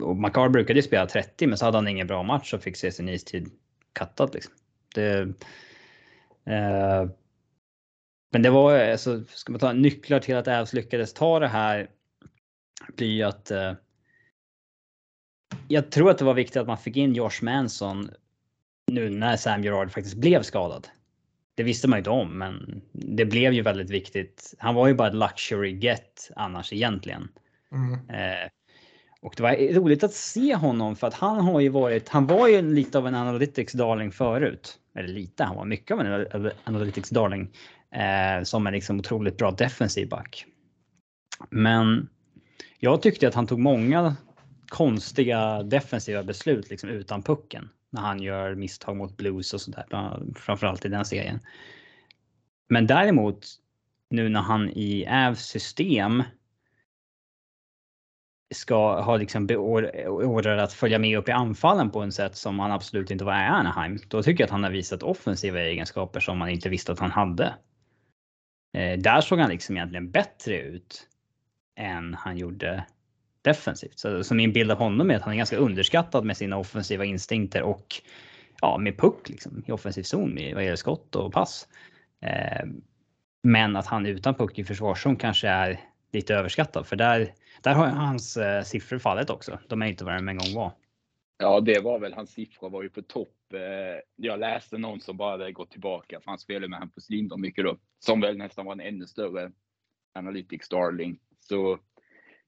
[0.00, 2.92] Och Makar brukade spela 30 men så hade han ingen bra match och fick se
[2.92, 3.50] sin istid
[3.92, 4.34] kattad.
[4.34, 4.54] Liksom.
[4.94, 5.20] Det,
[6.44, 7.10] eh,
[8.32, 11.90] men det var alltså, ska man ta nycklar till att Ävs lyckades ta det här
[12.96, 13.72] blir att eh,
[15.68, 18.10] jag tror att det var viktigt att man fick in Josh Manson
[18.86, 20.88] nu när Sam Gerard faktiskt blev skadad.
[21.54, 24.54] Det visste man ju inte om, men det blev ju väldigt viktigt.
[24.58, 27.28] Han var ju bara ett luxury get annars egentligen.
[27.76, 27.92] Mm.
[27.92, 28.48] Eh,
[29.20, 32.48] och det var roligt att se honom för att han har ju varit, han var
[32.48, 34.78] ju lite av en analytics darling förut.
[34.94, 37.50] Eller lite, han var mycket av en analytics darling.
[37.90, 40.46] Eh, som en liksom otroligt bra defensiv back.
[41.50, 42.08] Men
[42.78, 44.16] jag tyckte att han tog många
[44.68, 47.68] konstiga defensiva beslut liksom utan pucken.
[47.90, 49.86] När han gör misstag mot Blues och sådär,
[50.34, 51.40] framförallt i den serien.
[52.68, 53.46] Men däremot
[54.10, 56.22] nu när han i Avs system
[58.54, 62.72] ska ha liksom beordrat att följa med upp i anfallen på en sätt som han
[62.72, 63.98] absolut inte var i Anaheim.
[64.08, 67.10] Då tycker jag att han har visat offensiva egenskaper som man inte visste att han
[67.10, 67.54] hade.
[68.76, 71.08] Eh, där såg han liksom egentligen bättre ut
[71.76, 72.84] än han gjorde
[73.42, 73.98] defensivt.
[73.98, 77.04] Så, så min bild av honom är att han är ganska underskattad med sina offensiva
[77.04, 77.86] instinkter och
[78.60, 81.68] ja, med puck liksom, i offensiv zon med, vad gäller skott och pass.
[82.22, 82.66] Eh,
[83.42, 85.80] men att han utan puck i försvarszon kanske är
[86.12, 87.32] lite överskattad för där
[87.66, 89.58] där har hans eh, siffror fallit också.
[89.68, 90.72] De är inte vad de en gång var.
[91.38, 93.52] Ja, det var väl hans siffror var ju på topp.
[93.52, 93.60] Eh,
[94.16, 97.64] jag läste någon som bara hade gått tillbaka, för han spelade med Hampus Lindholm mycket
[97.64, 99.52] då, som väl nästan var en ännu större
[100.14, 101.18] Analytics Darling.
[101.40, 101.78] Så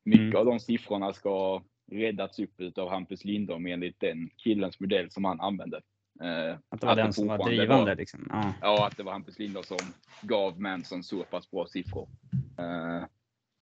[0.02, 0.36] mycket mm.
[0.36, 5.40] av de siffrorna ska räddats upp av Hampus Lindholm enligt den killens modell som han
[5.40, 5.80] använde.
[6.22, 7.90] Eh, att det var att den som var drivande?
[7.90, 8.26] Var, liksom.
[8.30, 8.52] ja.
[8.60, 8.86] ja.
[8.86, 9.78] att det var Hampus Lindholm som
[10.22, 12.08] gav Manson så pass bra siffror.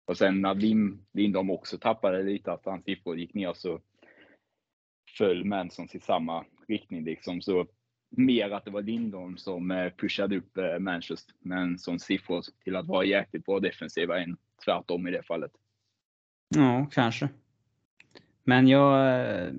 [0.10, 3.80] Och sen när Lim, Lindholm också tappade lite, att hans siffror gick ner, så
[5.18, 7.04] föll Mansons i samma riktning.
[7.04, 7.42] Liksom.
[7.42, 7.68] Så
[8.10, 12.76] mer att det var Lindholm som eh, pushade upp eh, Manchester, men som siffror till
[12.76, 15.52] att vara jäkligt bra defensiva än tvärtom i det fallet.
[16.56, 17.30] Ja, kanske.
[18.44, 19.20] Men jag...
[19.22, 19.54] Eh,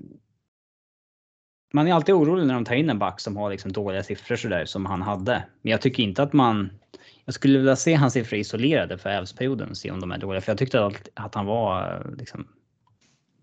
[1.73, 4.37] man är alltid orolig när de tar in en back som har liksom dåliga siffror
[4.37, 5.45] sådär som han hade.
[5.63, 6.80] Men jag tycker inte att man
[7.25, 10.41] jag skulle vilja se hans siffror isolerade för Ävsperioden och se om de är dåliga.
[10.41, 12.47] För jag tyckte att, att han var eh, liksom,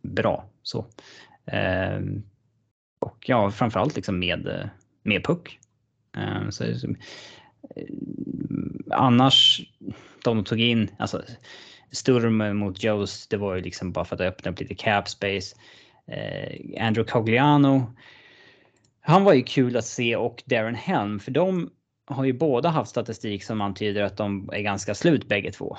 [0.02, 0.46] bra.
[0.64, 0.86] Så.
[1.46, 2.00] Eh,
[3.00, 4.68] och ja, framförallt liksom med, eh,
[5.04, 5.60] med puck.
[6.18, 6.74] Ehm, eh, så, eh,
[8.92, 9.62] annars,
[10.24, 11.24] de tog in, alltså
[11.92, 15.56] Sturm mot Joes, det var ju liksom bara för att öppna upp lite cap space.
[16.08, 17.94] Eh, Andrew Cogliano,
[19.00, 21.70] han var ju kul att se och Darren Helm, för de
[22.08, 25.78] har ju båda haft statistik som antyder att de är ganska slut bägge två.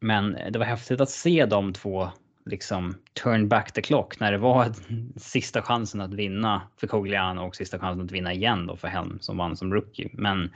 [0.00, 2.08] Men det var häftigt att se de två
[2.44, 4.72] liksom turn back the clock när det var
[5.16, 9.18] sista chansen att vinna för Cogliano och sista chansen att vinna igen då för Helm
[9.20, 10.10] som vann som rookie.
[10.12, 10.50] Men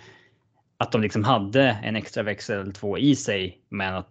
[0.76, 4.10] att de liksom hade en extra växel två i sig, men att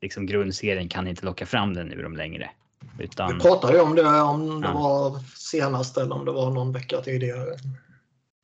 [0.00, 2.50] liksom grundserien kan inte locka fram den ur dem längre.
[2.98, 3.34] Utan...
[3.34, 4.74] Vi pratade ju om det, om det ja.
[4.74, 7.56] var senast eller om det var någon vecka tidigare.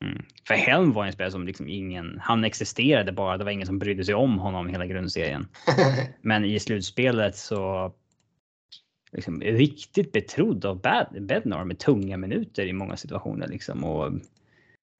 [0.01, 0.23] Mm.
[0.47, 3.79] För Helm var en spelare som liksom ingen, han existerade bara, det var ingen som
[3.79, 5.47] brydde sig om honom hela grundserien.
[6.21, 7.93] Men i slutspelet så
[9.11, 10.81] liksom, riktigt betrodd av
[11.19, 13.47] Bednar med tunga minuter i många situationer.
[13.47, 13.83] Liksom.
[13.83, 14.07] Och,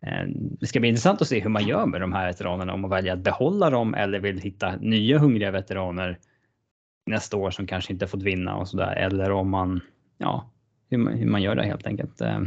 [0.01, 0.27] eh,
[0.59, 2.89] det ska bli intressant att se hur man gör med de här veteranerna, om man
[2.89, 6.19] väljer att behålla dem eller vill hitta nya hungriga veteraner
[7.05, 8.95] nästa år som kanske inte fått vinna och sådär.
[8.95, 9.81] Eller om man,
[10.17, 10.51] ja,
[10.89, 12.21] hur man, hur man gör det helt enkelt.
[12.21, 12.39] Eh,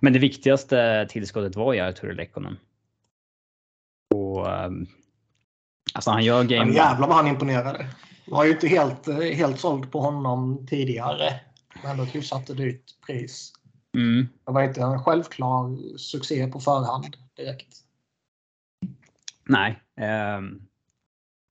[0.00, 2.58] men det viktigaste tillskottet var ju Arturo Lekkonen.
[4.14, 4.46] så...
[4.46, 4.86] Um,
[5.94, 6.64] alltså han gör game...
[6.64, 7.86] Men jävlar vad han imponerade.
[8.26, 11.40] Var ju inte helt, helt såld på honom tidigare.
[11.82, 13.52] Men ändå ett hyfsat dyrt pris.
[13.96, 14.28] Mm.
[14.46, 17.76] Det var inte en självklar succé på förhand direkt.
[19.44, 19.82] Nej.
[20.36, 20.62] Um,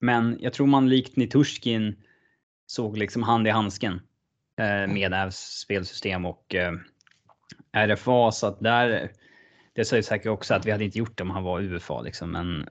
[0.02, 1.96] men jag tror man likt Nitushkin
[2.68, 6.80] såg liksom hand i handsken uh, med Ävs spelsystem och uh,
[7.74, 9.12] RFA så att där.
[9.74, 12.32] Det säger säkert också att vi hade inte gjort det om han var UFA liksom,
[12.32, 12.70] men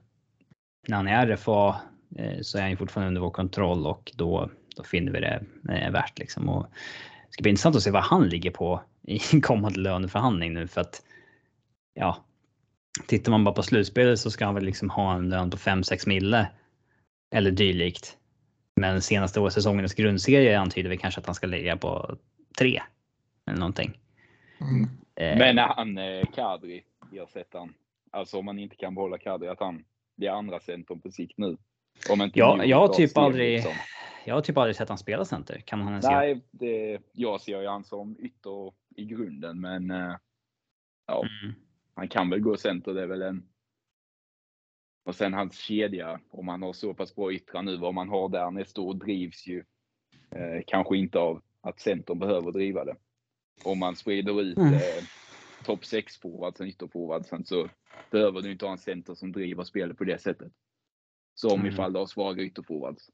[0.87, 1.81] när han är RFA
[2.17, 5.43] eh, så är han ju fortfarande under vår kontroll och då, då finner vi det
[5.69, 6.49] eh, värt liksom.
[6.49, 6.63] Och
[7.27, 10.81] det ska bli intressant att se vad han ligger på i kommande löneförhandling nu för
[10.81, 11.01] att
[11.93, 12.25] ja,
[13.07, 16.07] tittar man bara på slutspelet så ska han väl liksom ha en lön på 5-6
[16.07, 16.49] mille
[17.31, 18.17] eller dylikt.
[18.75, 22.17] Men senaste säsongens grundserie antyder vi kanske att han ska ligga på
[22.59, 22.81] 3
[23.47, 23.99] eller någonting.
[24.61, 24.89] Mm.
[25.15, 25.37] Eh.
[25.37, 27.73] Men han eh, Kadri, jag sett han.
[28.11, 29.85] Alltså om man inte kan behålla Kadri, att han
[30.17, 31.57] blir andra centrum på sikt nu.
[32.09, 33.55] Om inte ja, jag har typ aldrig.
[33.55, 33.73] Liksom.
[34.25, 35.59] Jag har typ aldrig sett han spela center.
[35.65, 40.15] Kan han ens Nej, det, jag ser ju han som ytter i grunden, men eh,
[41.07, 41.55] ja, mm.
[41.95, 42.93] han kan väl gå center.
[42.93, 43.47] Det är väl en.
[45.05, 48.29] Och sen hans kedja, om man har så pass bra yttrar nu, vad man har
[48.29, 49.63] där nästa år drivs ju
[50.31, 52.95] eh, kanske inte av att centern behöver driva det.
[53.63, 54.73] Om man sprider ut mm.
[54.73, 55.03] eh,
[55.63, 57.69] topp 6 forwardsen, ytterforwardsen, så
[58.11, 60.51] behöver du inte ha en center som driver spelet på det sättet.
[61.35, 61.73] Som mm.
[61.73, 63.09] ifall du har svaga ytterforwards.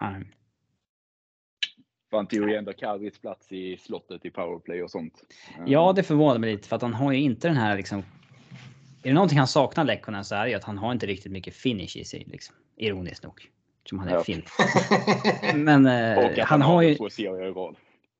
[0.00, 0.24] Nej.
[2.10, 5.24] För han tog ju ändå Kadris plats i slottet i powerplay och sånt.
[5.66, 7.98] Ja, det förvånar mig lite för att han har ju inte den här liksom.
[9.02, 11.32] Är det någonting han saknar Lekkonen så är det ju att han har inte riktigt
[11.32, 12.24] mycket finish i sig.
[12.26, 12.56] Liksom.
[12.76, 13.50] Ironiskt nog.
[13.84, 14.24] Som han är ja.
[14.24, 14.42] fin.
[15.54, 16.96] Men eh, han, har ju.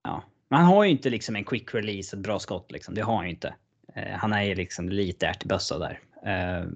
[0.03, 2.95] Ja, men han har ju inte liksom en quick release, ett bra skott liksom.
[2.95, 3.55] Det har han ju inte.
[3.95, 6.01] Eh, han är ju liksom lite ärtbössa där.
[6.23, 6.69] Eh,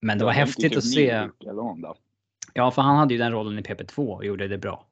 [0.00, 1.28] men det var häftigt att se.
[2.54, 4.86] Ja, för han hade ju den rollen i PP2 och gjorde det bra.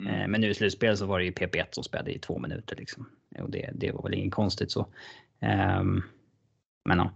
[0.00, 0.14] Mm.
[0.14, 2.76] Eh, men nu i slutspelet så var det ju PP1 som spelade i två minuter
[2.76, 3.08] liksom.
[3.38, 4.86] Och det, det var väl inget konstigt så.
[5.80, 6.02] Um,
[6.84, 7.12] men ja.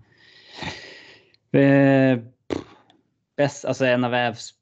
[3.36, 4.54] Bäst, alltså en av Ävs,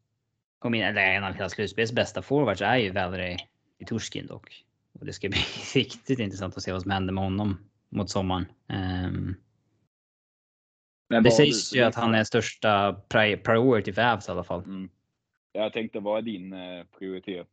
[0.65, 3.39] eller en av hela slutspelets bästa forwards är ju Valerie
[3.79, 4.66] i Turskin dock.
[5.01, 5.39] Och det ska bli
[5.75, 8.47] riktigt intressant att se vad som händer med honom mot sommaren.
[8.69, 9.37] Um,
[11.23, 12.93] det sägs ju att han är största
[13.43, 14.65] priority för Avs i alla fall.
[14.65, 14.89] Mm.
[15.53, 17.47] Jag tänkte, vad är din eh, prioritet?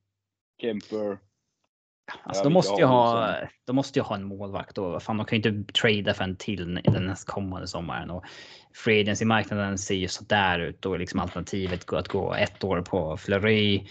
[0.62, 1.18] Kemper?
[2.24, 5.42] Alltså, de måste ju ha, de måste ju ha en målvakt och fan, de kan
[5.42, 8.26] ju inte trada för en till den nästkommande sommaren och
[8.74, 12.64] free agency marknaden ser ju så där ut och liksom alternativet går att gå ett
[12.64, 13.88] år på Fleury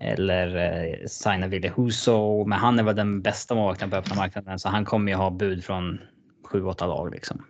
[0.00, 2.44] eller eh, signa Ville Huso.
[2.44, 5.30] Men han är väl den bästa målvakten på öppna marknaden så han kommer ju ha
[5.30, 6.00] bud från
[6.52, 7.46] 7-8 lag liksom.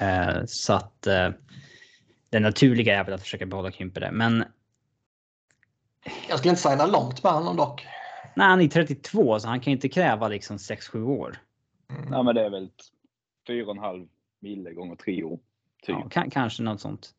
[0.00, 1.30] Eh, så att eh,
[2.30, 4.10] det naturliga är väl att försöka behålla Kymper där.
[4.10, 4.44] Men
[6.28, 7.86] jag skulle inte signa långt med honom dock.
[8.36, 11.38] Nej, han är 32 så han kan inte kräva liksom 6-7 år.
[11.90, 12.10] Mm.
[12.10, 12.70] Nej, men det är väl
[13.48, 14.08] 4,5
[14.40, 15.38] mille gånger 3 år.
[15.82, 15.96] Typ.
[16.14, 17.10] Ja, kanske något sånt.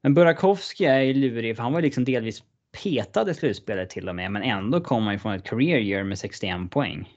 [0.00, 2.42] Men Burakovsky är ju lurig för han var liksom delvis
[2.82, 4.32] petad i slutspelet till och med.
[4.32, 7.08] Men ändå kom han från ett career year med 61 poäng.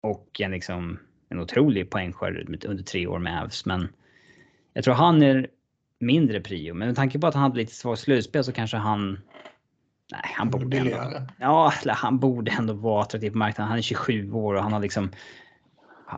[0.00, 3.66] Och en liksom en otrolig poängskörd under tre år med Avs.
[3.66, 3.88] Men
[4.72, 5.48] jag tror han är
[6.00, 6.74] mindre prio.
[6.74, 9.18] Men med tanke på att han hade lite svagt slutspel så kanske han
[10.12, 13.68] Nej, han borde ändå, ja, han borde ändå vara attraktiv på marknaden.
[13.68, 15.10] Han är 27 år och han har liksom.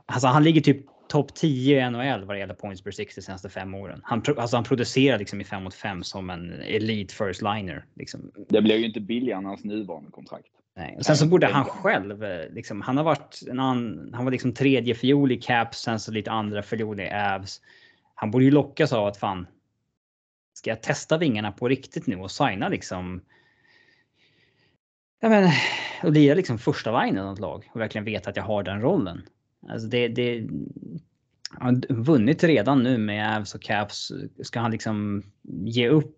[0.06, 3.22] Alltså han ligger typ topp 10 i NHL vad det gäller points per 60 de
[3.22, 4.00] senaste fem åren.
[4.04, 7.84] Han, alltså han producerar liksom i 5 mot 5 som en elite first liner.
[7.94, 8.30] Liksom.
[8.48, 10.48] Det blir ju inte billigare än hans nuvarande kontrakt.
[10.76, 10.96] Nej.
[10.98, 14.32] Och sen så borde han själv, eh, liksom, han har varit en annan, han var
[14.32, 17.60] liksom tredje fiol i Caps, sen så lite andra fiol i Avs.
[18.14, 19.46] Han borde ju lockas av att fan,
[20.54, 23.22] ska jag testa vingarna på riktigt nu och signa liksom
[25.20, 25.52] jag menar,
[26.02, 28.80] och lira liksom första line i något lag och verkligen veta att jag har den
[28.80, 29.22] rollen.
[29.68, 30.48] Alltså det, det
[31.50, 34.12] han har vunnit redan nu med Avs och Caps.
[34.42, 36.16] Ska han liksom ge upp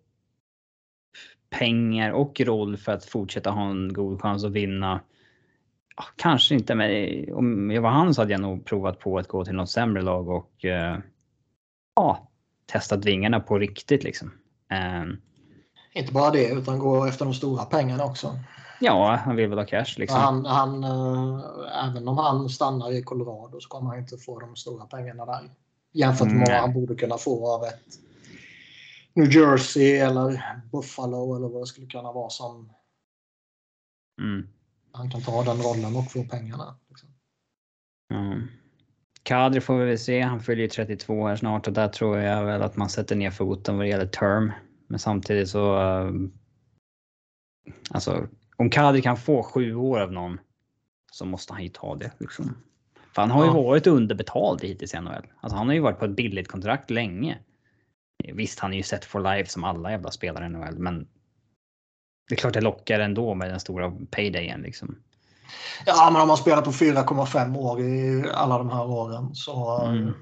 [1.51, 5.01] pengar och roll för att fortsätta ha en god chans att vinna?
[5.97, 6.89] Ja, kanske inte, men
[7.35, 10.03] om jag var han så hade jag nog provat på att gå till något sämre
[10.03, 10.99] lag och uh,
[11.97, 12.31] ja,
[12.73, 14.31] testat vingarna på riktigt liksom.
[14.71, 15.17] Ehm.
[15.93, 18.39] Inte bara det, utan gå efter de stora pengarna också.
[18.85, 19.95] Ja, han vill väl ha cash.
[19.97, 20.19] Liksom.
[20.19, 24.57] Han, han, äh, även om han stannar i Colorado så kommer han inte få de
[24.57, 25.51] stora pengarna där.
[25.93, 27.99] Jämfört med vad han borde kunna få av ett
[29.15, 30.43] New Jersey eller
[30.73, 32.73] Buffalo eller vad det skulle kunna vara som
[34.23, 34.49] mm.
[34.93, 36.77] han kan ta den rollen och få pengarna.
[36.89, 37.09] Liksom.
[38.15, 38.49] Mm.
[39.23, 40.21] Kadri får vi väl se.
[40.21, 43.31] Han fyller ju 32 här snart och där tror jag väl att man sätter ner
[43.31, 44.53] foten vad det gäller term.
[44.87, 45.79] Men samtidigt så.
[45.79, 46.33] Um,
[47.91, 48.29] alltså
[48.63, 50.41] om Kadri kan få sju år av någon
[51.13, 52.57] så måste han ju ta det liksom.
[53.15, 53.63] För han har ju ja.
[53.63, 55.27] varit underbetald hittills i NHL.
[55.41, 57.39] Alltså han har ju varit på ett billigt kontrakt länge.
[58.35, 61.09] Visst, han är ju set for life som alla jävla spelare i NHL, men
[62.29, 64.97] det är klart det lockar ändå med den stora paydayen liksom.
[65.87, 69.83] Ja, men om man spelar på 4,5 år i alla de här åren så.
[69.85, 70.13] Mm.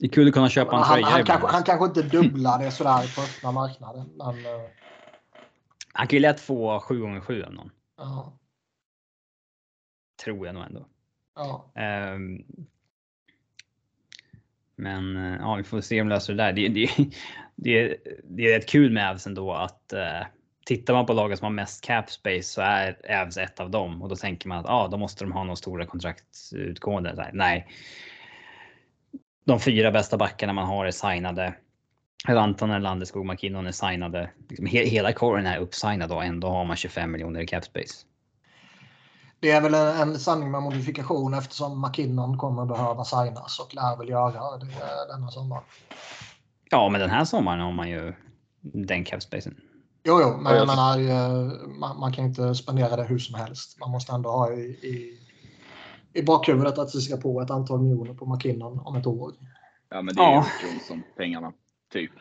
[0.00, 1.06] Det är kul att kunna köpa en han, tröja.
[1.06, 4.10] Han, kanske, han kanske inte dubblar det sådär på öppna marknaden.
[4.16, 4.34] Men...
[5.98, 7.70] Eh, han kan ju lätt få 7 gånger 7 av någon.
[7.96, 8.38] Ja.
[10.24, 10.86] Tror jag nog ändå.
[11.34, 11.72] Ja.
[12.14, 12.46] Um,
[14.76, 16.52] men eh, ja, vi får se om de löser det där.
[16.52, 16.90] Det, det,
[17.56, 20.26] det, det är rätt kul med Avs ändå att uh,
[20.66, 24.02] tittar man på lagen som har mest cap space så är Avs ett av dem
[24.02, 27.30] och då tänker man att ah, då måste de ha några stora kontraktsutgående.
[27.32, 27.66] Nej.
[29.44, 31.54] De fyra bästa backarna man har är signade.
[32.26, 34.30] Rantanen, Landeskog, McKinnon är signade.
[34.48, 37.94] Liksom, hela korren är uppsignad och ändå har man 25 miljoner i cap space.
[39.40, 44.08] Det är väl en sanning med modifikation eftersom McKinnon kommer behöva signas och lär väl
[44.08, 44.66] göra det
[45.12, 45.60] denna sommar.
[46.70, 48.14] Ja, men den här sommaren har man ju
[48.60, 49.56] den cap spacen.
[50.04, 53.80] Jo, jo, men jag menar, eh, man, man, kan inte spendera det hur som helst.
[53.80, 55.18] Man måste ändå ha i, i,
[56.12, 59.32] i bakhuvudet att vi ska på ett antal miljoner på McKinnon om ett år.
[59.88, 60.46] Ja, men det är ja.
[60.94, 61.52] ju pengarna,
[61.88, 62.12] typ.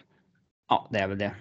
[0.67, 1.35] Ja, det är väl det.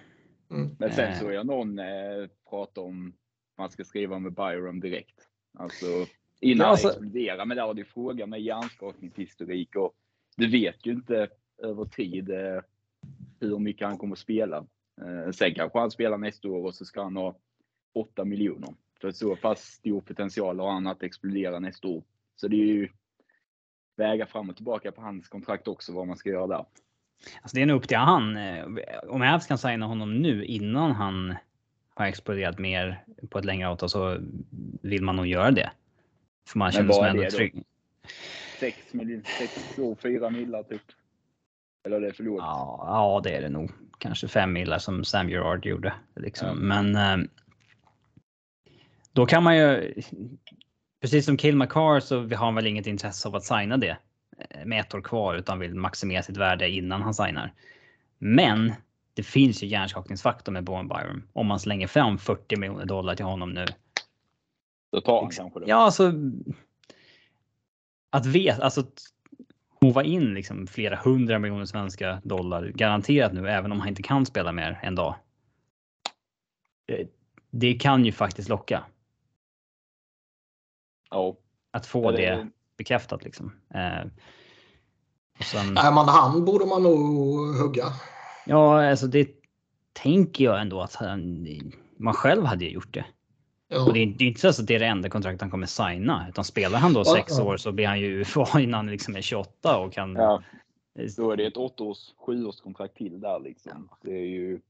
[0.50, 0.76] Mm.
[0.78, 1.18] Men sen eh.
[1.18, 3.14] såg jag någon eh, prata om
[3.58, 5.28] man ska skriva med Byron direkt.
[5.58, 5.86] Alltså
[6.40, 6.88] innan alltså...
[6.88, 7.44] exploderar.
[7.44, 9.94] Men där har du frågan med hjärnskakningshistorik och
[10.36, 12.60] du vet ju inte över tid eh,
[13.40, 14.66] hur mycket han kommer att spela.
[15.02, 17.36] Eh, sen kanske han spelar nästa år och så ska han ha
[17.94, 18.74] 8 miljoner.
[19.00, 22.04] För så pass stor potential har han att explodera nästa år.
[22.36, 22.88] Så det är ju
[23.96, 26.66] väga fram och tillbaka på hans kontrakt också vad man ska göra där.
[27.42, 28.36] Alltså det är nog upp till han.
[28.36, 28.64] Eh,
[29.08, 31.34] om Avs kan signa honom nu innan han
[31.94, 34.18] har exploderat mer på ett längre avtal så
[34.82, 35.70] vill man nog göra det.
[36.48, 37.64] För man känner sig ändå trygg.
[38.60, 40.82] 6 miljoner, 6 år, 4 millar typ.
[41.86, 42.38] Eller är det för lågt?
[42.42, 43.70] Ja, ja, det är det nog.
[43.98, 45.94] Kanske 5 millar som Sam Gerard gjorde.
[46.16, 46.48] Liksom.
[46.48, 46.54] Ja.
[46.54, 47.28] Men eh,
[49.12, 49.94] då kan man ju,
[51.00, 53.96] precis som Kill McCarr så har han väl inget intresse av att signa det
[54.64, 57.52] med ett år kvar utan vill maximera sitt värde innan han signar.
[58.18, 58.72] Men
[59.14, 61.28] det finns ju hjärnskakningsfaktor med Bowen Byron.
[61.32, 63.66] Om man slänger fram 40 miljoner dollar till honom nu.
[64.92, 65.66] Då tar han kanske det.
[65.68, 66.12] Ja, alltså.
[68.10, 68.84] Att veta, alltså.
[69.80, 74.26] Hova in liksom flera hundra miljoner svenska dollar garanterat nu, även om han inte kan
[74.26, 75.14] spela mer en dag.
[77.50, 78.84] Det, kan ju faktiskt locka.
[81.10, 81.36] Ja.
[81.70, 83.52] Att få det bekräftat liksom.
[83.74, 84.10] Eh,
[85.44, 85.74] sen...
[85.74, 87.84] Nej, men han borde man nog hugga.
[88.46, 89.28] Ja, alltså det
[89.92, 91.46] tänker jag ändå att han,
[91.96, 93.04] man själv hade gjort det.
[93.68, 93.86] Ja.
[93.86, 95.66] Och det är, det är inte så att det är det enda kontrakt han kommer
[95.66, 96.26] signa.
[96.28, 97.44] Utan spelar han då ja, sex ja.
[97.44, 100.14] år så blir han ju UFA innan han liksom är 28 och kan...
[100.14, 100.42] Ja.
[101.16, 103.88] Då är det ett åttaårs, sjuårskontrakt till där liksom.
[104.02, 104.60] Det är ju...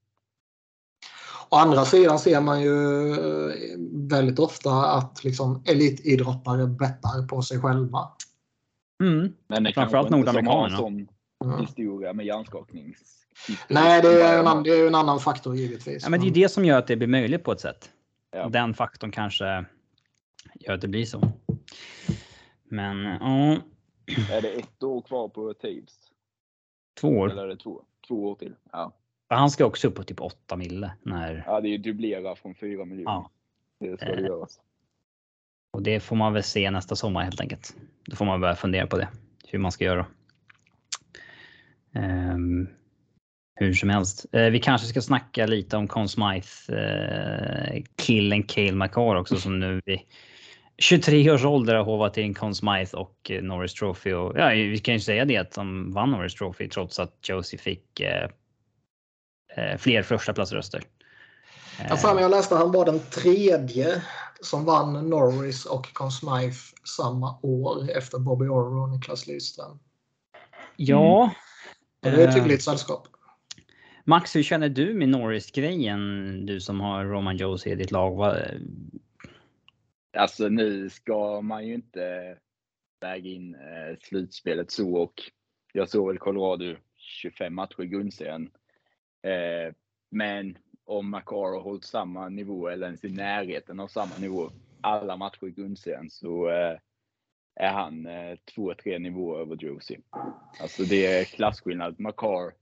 [1.49, 3.55] Å andra sidan ser man ju eh,
[4.11, 8.09] väldigt ofta att liksom elitidrottare bettar på sig själva.
[9.03, 9.33] Mm.
[9.49, 10.77] Men det Framförallt nordamerikanerna.
[10.77, 11.09] Som
[11.45, 11.61] mm.
[11.61, 13.17] historia med hjärnskaknings
[13.69, 16.03] Nej, det är, en, det är en annan faktor givetvis.
[16.03, 17.91] Ja, men det är det som gör att det blir möjligt på ett sätt.
[18.31, 18.49] Ja.
[18.49, 19.65] Den faktorn kanske
[20.55, 21.33] gör att det blir så.
[22.65, 23.57] Men ja.
[24.33, 26.13] Är det ett år kvar på Taves?
[27.01, 27.31] Två år.
[27.31, 28.55] Eller är det två, två år till?
[28.73, 28.93] Ja.
[29.29, 30.93] Han ska också upp på typ 8 mille.
[31.03, 31.45] När...
[31.47, 33.11] Ja, det är ju dubblera från 4 miljoner.
[33.11, 33.31] Ja.
[33.81, 34.61] Det ska det göras.
[35.73, 37.77] Och det får man väl se nästa sommar helt enkelt.
[38.05, 39.09] Då får man börja fundera på det.
[39.49, 40.07] Hur man ska göra.
[41.95, 42.69] Um,
[43.55, 44.27] hur som helst.
[44.33, 49.61] Eh, vi kanske ska snacka lite om Conn Smythe, eh, killen Cale McCarr också som
[49.61, 49.99] nu vid
[50.79, 54.13] 23 års ålder har hovat in Conn Smythe och eh, Norris Trophy.
[54.13, 57.59] Och, ja, vi kan ju säga det att de vann Norris Trophy trots att Josie
[57.59, 58.29] fick eh
[59.79, 60.83] fler första platsröster.
[61.89, 64.03] Jag för mig jag läste att han var den tredje
[64.41, 66.59] som vann Norris och Conn Smythe
[66.97, 69.79] samma år efter Bobby Orr och Niklas Lidström.
[70.77, 71.23] Ja.
[72.03, 72.17] Mm.
[72.17, 73.09] Det är ett hyggligt sällskap.
[74.05, 76.47] Max, hur känner du med Norris-grejen?
[76.47, 78.37] Du som har Roman Jones i ditt lag.
[80.17, 82.37] Alltså nu ska man ju inte
[83.01, 85.23] väga in eh, slutspelet så och
[85.73, 88.51] jag såg väl Colorado 25 matcher i grundserien.
[89.27, 89.73] Eh,
[90.11, 94.51] men om Makar har hållit samma nivå eller ens i närheten av samma nivå
[94.81, 96.79] alla matcher i grundserien så eh,
[97.61, 100.01] är han eh, två, tre nivåer över Josie.
[100.61, 102.01] Alltså det är klasskillnad.
[102.01, 102.53] Makar,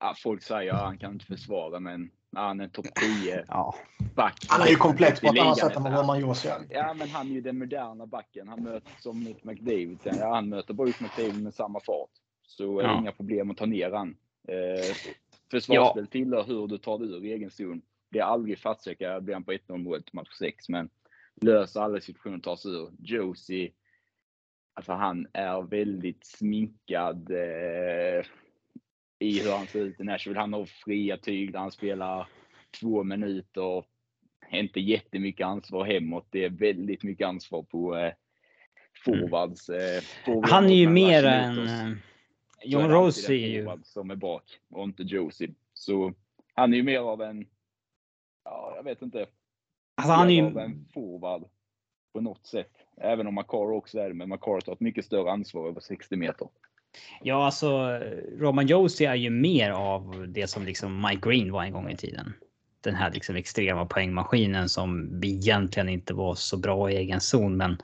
[0.00, 2.86] ja, folk säger att han kan inte försvara, men han är topp
[3.24, 3.74] 10 Ja.
[4.14, 4.46] back.
[4.48, 5.92] Han är ju komplett på ett annat sätt än vad.
[5.92, 6.60] Roman Josi är.
[6.70, 8.48] Ja, men han är ju den moderna backen.
[8.48, 9.98] Han möter som mot McDavid.
[10.04, 12.10] Ja, han möter Bruce McDavid med samma fart.
[12.46, 12.98] Så är det Ja.
[12.98, 14.16] inga problem att ta ner han.
[14.48, 14.96] Eh,
[15.52, 17.82] försvarsspel tillhör hur du tar dig ur egen zon.
[18.10, 20.90] Det är aldrig fattsöka blir han på 1-0 mål till match 6, men
[21.40, 22.90] löser alla situationer och tar sig ur.
[22.98, 23.72] Josie,
[24.74, 28.24] alltså han är väldigt sminkad eh,
[29.18, 30.40] i hur han ser ut i Nashville.
[30.40, 32.28] Han har fria tyg där han spelar
[32.80, 33.84] två minuter
[34.50, 36.26] inte jättemycket ansvar hemåt.
[36.30, 38.12] Det är väldigt mycket ansvar på eh,
[39.04, 39.68] forwards.
[39.68, 42.11] Eh, forwards Han är ju mer Rush
[42.64, 43.68] John Rose är ju...
[43.84, 45.54] som är bak och inte Josie.
[45.74, 46.14] Så
[46.54, 47.46] han är ju mer av en,
[48.44, 49.26] ja jag vet inte,
[49.94, 50.60] Alltså han är mer av ju...
[50.60, 51.44] en forward
[52.12, 52.72] på något sätt.
[52.96, 56.16] Även om Makar också är det, men Makar tar ett mycket större ansvar över 60
[56.16, 56.48] meter.
[57.22, 57.98] Ja, alltså
[58.38, 61.96] Roman Josie är ju mer av det som liksom Mike Green var en gång i
[61.96, 62.32] tiden.
[62.80, 67.76] Den här liksom extrema poängmaskinen som egentligen inte var så bra i egen zon, men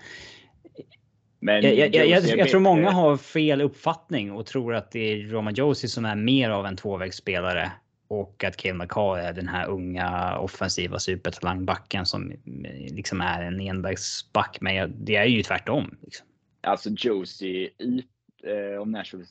[1.40, 5.26] Men jag, jag, jag, jag, tror många har fel uppfattning och tror att det är
[5.26, 7.72] Roman Josie som är mer av en tvåvägsspelare
[8.08, 13.60] och att Cale McCall är den här unga offensiva supertalangbacken som eh, liksom är en
[13.60, 14.58] envägsback.
[14.60, 15.98] Men det är ju tvärtom.
[16.02, 16.26] Liksom.
[16.60, 18.06] Alltså Josie ut,
[18.42, 19.24] eh, om Nashville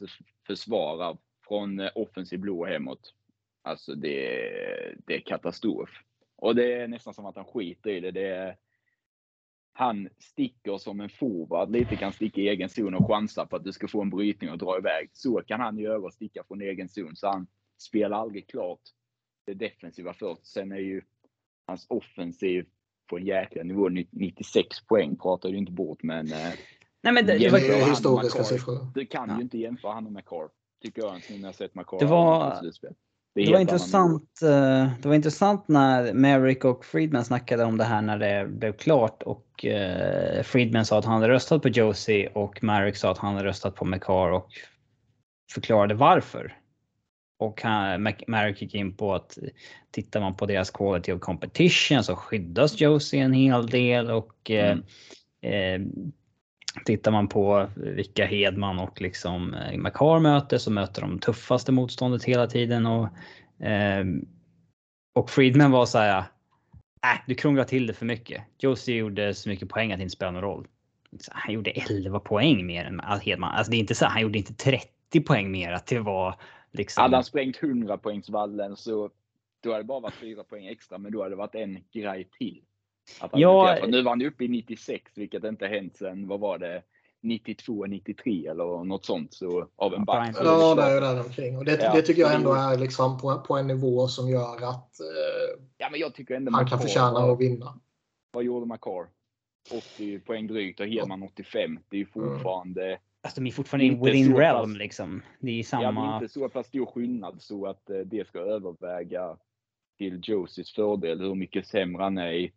[0.47, 3.14] försvarar från eh, offensiv blå hemåt.
[3.64, 4.20] Alltså det,
[5.05, 5.89] det är katastrof.
[6.36, 8.12] Och det är nästan som att han skiter i det.
[8.12, 8.55] det är,
[9.78, 13.63] han sticker som en forward, lite kan sticka i egen zon och chansa på att
[13.63, 15.09] du ska få en brytning och dra iväg.
[15.13, 17.15] Så kan han göra och sticka från egen zon.
[17.15, 17.47] Så han
[17.78, 18.80] spelar aldrig klart
[19.45, 20.45] det defensiva först.
[20.45, 21.01] Sen är ju
[21.67, 22.65] hans offensiv
[23.09, 23.89] på en jäkla nivå.
[23.89, 26.53] 96 poäng pratar du inte bort, men eh,
[27.01, 28.88] Nej, men det, det, var, historiska siffror.
[28.95, 29.36] du kan Ja.
[29.36, 30.49] ju inte jämföra han med McCarr.
[30.82, 32.71] Tycker jag inte när jag sett McCarr Det var-.
[33.38, 37.77] Det Det var, annan intressant, eh, det var intressant när Merrick och Friedman snackade om
[37.77, 41.69] det här när det blev klart och eh, Friedman sa att han hade röstat på
[41.69, 44.49] Josie och Merrick sa att han hade röstat på McCarr och
[45.53, 46.57] förklarade varför.
[47.39, 47.61] Och
[48.27, 49.38] Merrick gick in på att
[49.91, 54.77] tittar man på deras quality of competition så skyddas Josie en hel del och eh,
[55.41, 55.81] eh,
[56.86, 62.23] Tittar man på vilka Hedman och liksom eh, Makar möter så möter de tuffaste motståndet
[62.23, 63.07] hela tiden och
[63.65, 64.05] eh,
[65.15, 66.17] och Friedman var så här.
[67.03, 68.43] Äh, du krånglar till det för mycket.
[68.57, 70.67] Josie gjorde så mycket poäng att det inte spelar någon roll.
[71.32, 73.51] Han gjorde 11 poäng mer än Hedman.
[73.51, 74.05] Alltså det är inte så.
[74.05, 76.36] Han gjorde inte 30 poäng mer att det var
[76.71, 77.01] liksom.
[77.01, 79.09] Hade han sprängt 100 poängsvallen så
[79.63, 82.30] då hade det bara varit 4 poäng extra, men då hade det varit en grej
[82.38, 82.61] till.
[83.20, 86.58] Att han Ja, nu var han uppe i 96, vilket inte hänt sen, vad var
[86.58, 86.82] det,
[87.22, 89.34] 92, 93 eller något sånt.
[89.34, 90.36] Så av en Ja, back.
[90.43, 91.58] Ja, det är där omkring.
[91.58, 94.55] Och det, Ja, det tycker jag ändå är liksom på, på en nivå som gör
[94.70, 97.80] att eh, Ja, men jag tycker ändå han kan förtjäna att vinna.
[98.32, 99.08] Vad gjorde Makar?
[99.95, 101.80] 80 poäng drygt och Hedman 85.
[101.89, 105.22] Det är ju fortfarande, Alltså de är fortfarande Inte within så realm pass- liksom.
[105.39, 106.16] Det är ja, det är samma.
[106.16, 109.38] inte så pass stor skillnad så att eh, det ska överväga
[109.97, 112.51] till Josies fördel hur mycket sämre han är i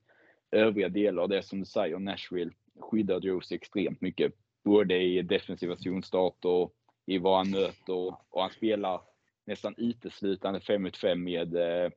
[0.51, 1.29] övriga delar.
[1.29, 4.33] Det är som du säger, Nashville skyddar Josie extremt mycket.
[4.65, 6.71] Både i defensiva zonstarter,
[7.07, 9.01] i vad han möter och han spelar
[9.45, 11.91] nästan uteslutande 5 mot 5 med eh,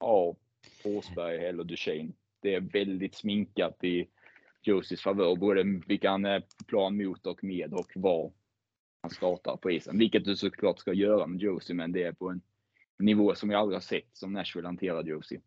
[0.00, 0.36] ja,
[0.82, 2.12] Forsberg eller Duchene.
[2.42, 4.08] Det är väldigt sminkat i
[4.62, 8.32] Josies favör, både vilka han är plan mot och med och var
[9.00, 9.98] han startar på isen.
[9.98, 12.42] Vilket du såklart ska göra med Josie, men det är på en
[12.98, 15.40] nivå som jag aldrig har sett som Nashville hanterar Josie.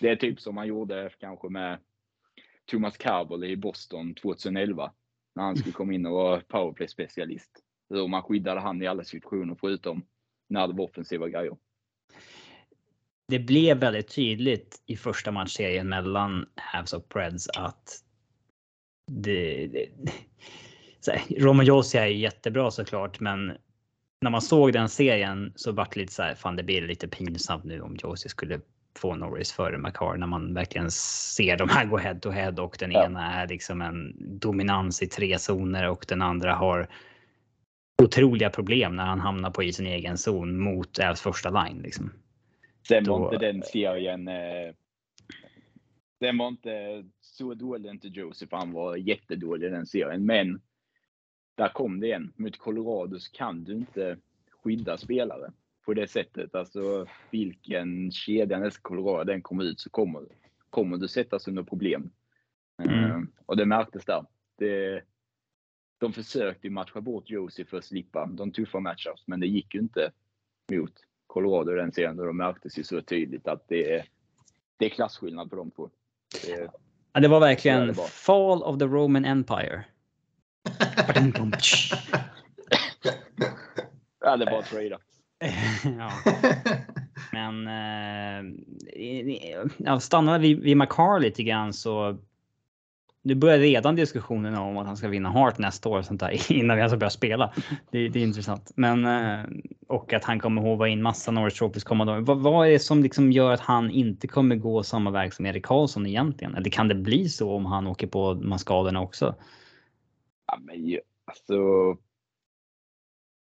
[0.00, 1.78] Det är typ som man gjorde kanske med
[2.70, 4.92] Thomas Carvel i Boston 2011.
[5.34, 7.50] När han skulle komma in och vara powerplay-specialist.
[7.90, 10.06] Hur man skyddade han i alla situationer förutom
[10.48, 11.56] när det var offensiva grejer.
[13.28, 18.04] det blev väldigt tydligt i första matchserien mellan Habs och Preds att
[19.12, 19.88] det, det
[21.00, 23.52] så här, Roman Josi är ju jättebra såklart, men
[24.20, 27.08] när man såg den serien så vart det lite så här, fan det blir lite
[27.08, 28.60] pinsamt nu om Josie skulle
[28.98, 32.76] få Norris före Makar när man verkligen ser de här gå head to head och
[32.80, 33.04] den Ja.
[33.06, 36.88] ena är liksom en dominans i tre zoner och den andra har
[38.02, 42.12] otroliga problem när han hamnar på i sin egen zon mot Ävs första line liksom.
[43.04, 44.28] Då- var inte den serien...
[44.28, 44.74] Eh,
[46.20, 50.26] den var inte så dålig inte Joseph, han var jättedålig den serien.
[50.26, 50.60] Men
[51.54, 52.32] där kom det igen.
[52.36, 54.16] Mot Colorado så kan du inte
[54.62, 55.52] skydda spelare
[55.84, 56.54] på det sättet.
[56.54, 60.22] Alltså vilken kedja nästa Colorado den kommer ut så kommer,
[60.70, 62.10] kommer du sättas under problem.
[62.82, 63.04] Mm.
[63.04, 64.26] Eh, och det märktes där.
[64.58, 65.02] Det,
[65.98, 69.80] de försökte matcha bort Josie för att slippa de tuffa matchups, men det gick ju
[69.80, 70.10] inte
[70.72, 70.92] mot
[71.26, 72.20] Colorado den serien.
[72.20, 74.08] Och då märktes ju så tydligt att det är,
[74.76, 75.90] det är klasskillnad på de två.
[76.46, 76.70] Det,
[77.12, 79.84] ja, det var verkligen det Fall of the Roman Empire.
[84.20, 84.98] ja, det var att trada.
[85.98, 86.10] ja.
[87.32, 88.52] Men eh,
[89.76, 92.18] ja, stannar vi vid McCar lite grann så
[93.24, 96.76] nu börjar redan diskussionen om att han ska vinna Hart nästa år sånt där, innan
[96.76, 97.52] vi ens har börjat spela.
[97.90, 98.72] Det, det, är intressant.
[98.76, 99.44] Men, eh,
[99.88, 102.20] och att han kommer håva in massa Norris Trophies kommande år.
[102.20, 105.46] Vad, vad är det som liksom gör att han inte kommer gå samma väg som
[105.46, 106.54] Erik Karlsson egentligen?
[106.54, 109.34] Eller kan det bli så om han åker på de här skadorna också?
[110.46, 111.54] Ja, men alltså.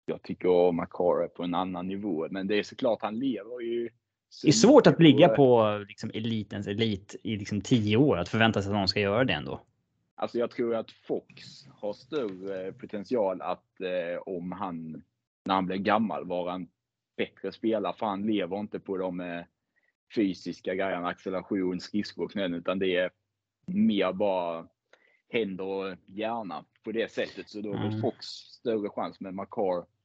[0.10, 3.90] Jag tycker Makar är på en annan nivå, men det är såklart han lever ju
[4.44, 8.18] det är svårt att ligga på liksom, elitens elit i liksom, tio år.
[8.18, 9.62] Att förvänta sig att någon ska göra det ändå.
[10.16, 15.04] Alltså jag tror att Fox har större potential att eh, om han,
[15.46, 16.68] när han blir gammal, vara en
[17.18, 17.94] bättre spelare.
[17.98, 19.42] För han lever inte på de eh,
[20.16, 23.10] fysiska grejerna, acceleration, skridskor utan det är
[23.66, 24.68] mer bara
[25.30, 27.50] händer och hjärna på det sättet.
[27.50, 28.02] Så då har mm.
[28.02, 29.20] Fox större chans.
[29.20, 29.97] med McCar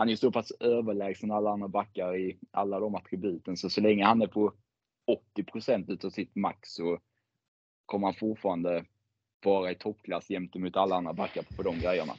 [0.00, 3.56] han är så pass överlägsen alla andra backar i alla de attributen.
[3.56, 4.52] Så så länge han är på
[5.36, 6.98] 80% utav sitt max så
[7.86, 8.84] kommer han fortfarande
[9.44, 12.12] vara i toppklass gentemot alla andra backar på de grejerna.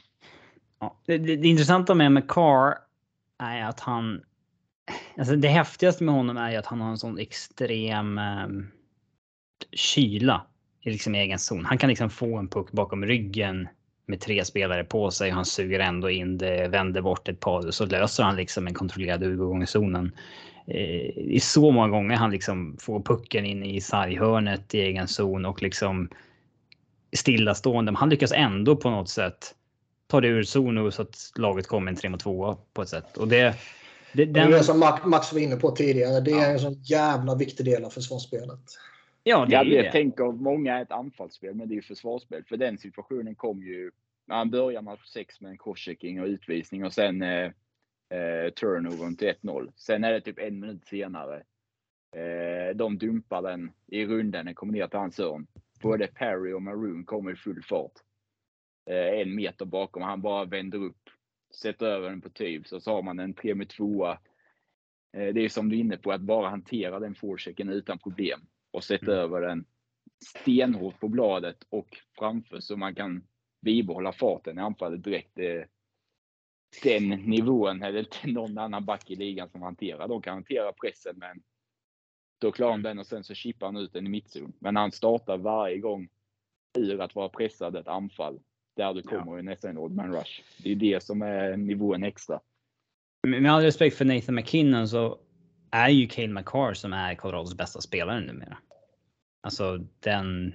[0.78, 2.78] Ja, det, det, det intressanta med McCar
[3.38, 4.22] är att han...
[5.18, 8.48] Alltså det häftigaste med honom är ju att han har en sån extrem eh,
[9.72, 10.46] kyla
[10.80, 11.64] i liksom egen zon.
[11.64, 13.68] Han kan liksom få en puck bakom ryggen
[14.12, 15.30] med tre spelare på sig.
[15.30, 19.22] Han suger ändå in det, vänder bort ett par så löser han liksom en kontrollerad
[19.22, 20.12] övergång i zonen.
[20.66, 25.44] Eh, I så många gånger han liksom får pucken in i sarghörnet i egen zon
[25.44, 26.08] och liksom
[27.16, 27.92] stillastående.
[27.92, 29.54] Men han lyckas ändå på något sätt
[30.06, 33.16] ta det ur zon så att laget kommer en 3 mot 2 på ett sätt.
[33.16, 33.54] Och det,
[34.12, 34.50] det, den...
[34.50, 36.20] det är som Max var inne på tidigare.
[36.20, 36.46] Det är ja.
[36.46, 38.60] en sån jävla viktig del av försvarsspelet.
[39.24, 42.44] Ja, det, ja, det tänker många är ett anfallsspel, men det är ju försvarsspel.
[42.48, 43.90] För den situationen kom ju
[44.28, 47.52] han börjar match 6 med en crosschecking och utvisning och sen eh,
[48.10, 49.72] eh, turnovern till 1-0.
[49.76, 51.42] Sen är det typ en minut senare.
[52.16, 55.46] Eh, de dumpar den i runden, den kommer ner till hans hörn.
[55.82, 57.92] Både Perry och Maroon kommer i full fart.
[58.90, 61.10] Eh, en meter bakom, han bara vänder upp,
[61.54, 64.16] sätter över den på Tyvs och så har man en 3 med 2 eh,
[65.12, 68.84] Det är som du är inne på, att bara hantera den forechecken utan problem och
[68.84, 69.18] sätta mm.
[69.18, 69.64] över den
[70.24, 73.24] stenhårt på bladet och framför så man kan
[73.62, 75.38] bibehålla farten i anfallet direkt.
[76.82, 80.08] Den nivån är det inte någon annan back i ligan som hanterar.
[80.08, 81.42] De kan hantera pressen, men
[82.40, 84.52] då klarar de den och sen så chippar han ut den i mittzon.
[84.58, 86.08] Men han startar varje gång
[86.78, 88.40] ur att vara pressad ett anfall
[88.76, 89.38] där du kommer ja.
[89.38, 90.42] i nästan en odd man rush.
[90.62, 92.40] Det är det som är nivån extra.
[93.26, 95.18] Med all respekt för Nathan McKinnon så
[95.70, 98.58] är ju Cale McCarr som är Colorados bästa spelare numera.
[99.42, 100.54] Alltså den.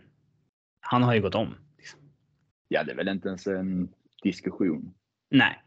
[0.80, 1.56] Han har ju gått om.
[2.68, 3.90] Ja, det är väl inte ens en
[4.24, 4.94] diskussion.
[5.30, 5.62] Nej,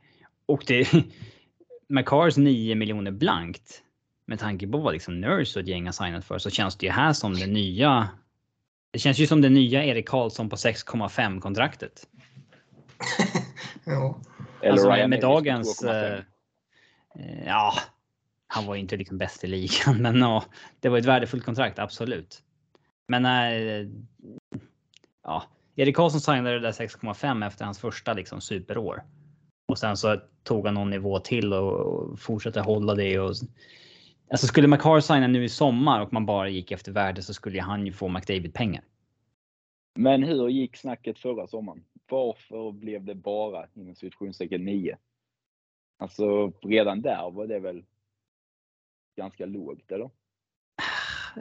[0.47, 0.93] och det.
[1.89, 3.83] McCars 9 miljoner blankt.
[4.27, 6.87] Med tanke på vad liksom Nurse och ett gäng har signat för så känns det
[6.87, 8.09] ju här som det nya.
[8.91, 12.09] Det känns ju som det nya Erik Karlsson på 6,5 kontraktet.
[13.85, 14.21] ja.
[14.65, 15.85] Alltså med, med dagens.
[15.85, 16.21] Uh,
[17.47, 17.73] ja,
[18.47, 20.45] han var ju inte liksom bäst i ligan, men ja,
[20.81, 22.43] det var ett värdefullt kontrakt, absolut.
[23.07, 23.89] Men äh,
[25.23, 25.45] ja,
[25.77, 29.03] Erik Karlsson signade det där 6,5 efter hans första liksom superår.
[29.69, 33.19] Och sen så tog han någon nivå till och fortsatte hålla det.
[33.19, 33.35] Och,
[34.31, 37.61] alltså skulle McCar signa nu i sommar och man bara gick efter värde så skulle
[37.61, 38.85] han ju få McDavid pengar.
[39.95, 41.85] Men hur gick snacket förra sommaren?
[42.11, 44.97] Varför blev det bara inom situationstecken 9?
[45.99, 47.85] Alltså redan där var det väl
[49.17, 50.11] ganska lågt eller?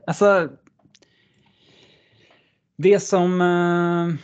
[0.07, 0.49] Alltså.
[2.81, 3.41] Det som.
[3.41, 4.15] Uh,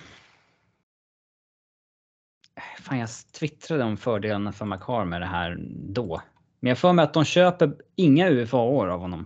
[2.79, 6.21] fan, jag twittrade om fördelarna för Makar med det här då.
[6.59, 9.25] Men jag får mig att de köper inga UFA-år av honom.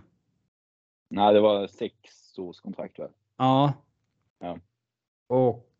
[1.10, 3.08] Nej, det var sex års kontrakt va?
[3.36, 3.72] Ja.
[4.38, 4.58] ja.
[5.26, 5.70] Och.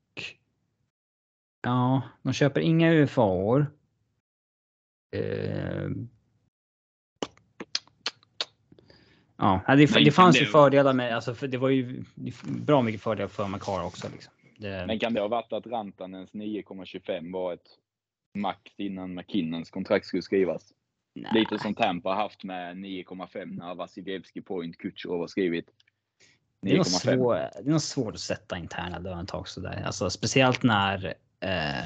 [1.63, 3.67] Ja, de köper inga UFA-år.
[5.17, 5.91] Uh,
[9.41, 10.41] Ja, det, det fanns det...
[10.41, 12.05] ju fördelar med, alltså för det var ju
[12.45, 14.09] bra mycket fördelar för Makar också.
[14.13, 14.33] Liksom.
[14.59, 14.85] Det...
[14.87, 17.69] Men kan det ha varit att Rantanens 9,25 var ett
[18.35, 20.73] max innan McKinnons kontrakt skulle skrivas?
[21.15, 21.31] Nej.
[21.35, 25.67] Lite som Tampa haft med 9,5 när Vasilevski Point Kutjerov har skrivit.
[26.63, 29.83] Det är, nog svår, det är nog svårt att sätta interna lönetag sådär.
[29.87, 31.85] Alltså speciellt när eh,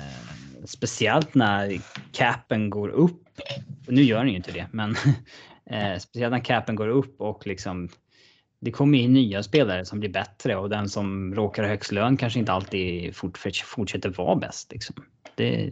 [0.65, 1.81] speciellt när
[2.13, 3.41] capen går upp.
[3.89, 4.97] Nu gör den ju inte det, men
[5.71, 7.89] eh, speciellt när capen går upp och liksom
[8.65, 12.17] det kommer in nya spelare som blir bättre och den som råkar ha högst lön
[12.17, 13.17] kanske inte alltid
[13.65, 14.73] fortsätter vara bäst.
[14.73, 14.97] Liksom.
[15.35, 15.71] Det...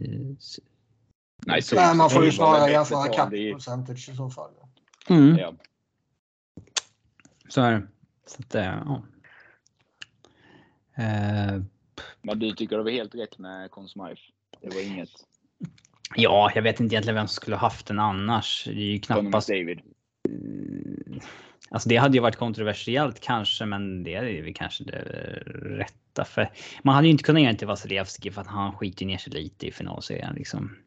[1.45, 4.51] Nej, så, Nej, man får ju snarare jämföra cap percentage i så fall.
[5.09, 5.37] Mm.
[5.37, 5.53] Ja.
[7.49, 7.87] Så är det.
[8.25, 9.03] Så att, ja.
[10.97, 11.61] Eh,
[12.21, 14.21] Men du tycker det var helt rätt med Consmife?
[14.61, 15.09] Det var inget?
[16.15, 18.63] Ja, jag vet inte egentligen vem som skulle haft den annars.
[18.65, 19.47] Det är ju knappast...
[19.47, 19.79] David.
[21.69, 24.97] Alltså det hade ju varit kontroversiellt kanske, men det är ju kanske det
[25.55, 26.25] rätta.
[26.25, 26.49] För
[26.83, 29.33] man hade ju inte kunnat ge den till Vasilevski för att han skiter ner sig
[29.33, 30.77] lite i finalserien liksom.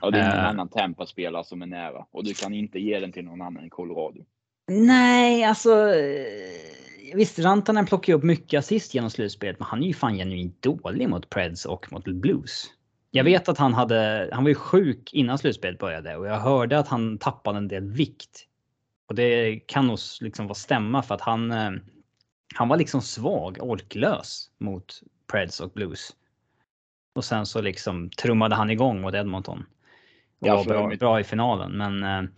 [0.00, 3.00] Ja, det är ingen uh, annan Tampa-spelare som är nära och du kan inte ge
[3.00, 4.24] den till någon annan i Colorado.
[4.68, 5.94] Nej, alltså.
[5.94, 10.16] Eh, visst, Rantanen plockar ju upp mycket assist genom slutspelet, men han är ju fan
[10.16, 12.66] genuint dålig mot Preds och mot Blues.
[13.10, 16.78] Jag vet att han hade, han var ju sjuk innan slutspelet började och jag hörde
[16.78, 18.46] att han tappade en del vikt.
[19.08, 21.70] Och det kan nog liksom vara stämma för att han, eh,
[22.54, 25.00] han var liksom svag, orklös mot
[25.32, 26.16] Preds och Blues.
[27.14, 29.64] Och sen så liksom trummade han igång mot Edmonton.
[30.40, 32.30] Och var bra, bra i finalen, men eh,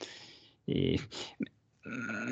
[0.75, 0.99] i,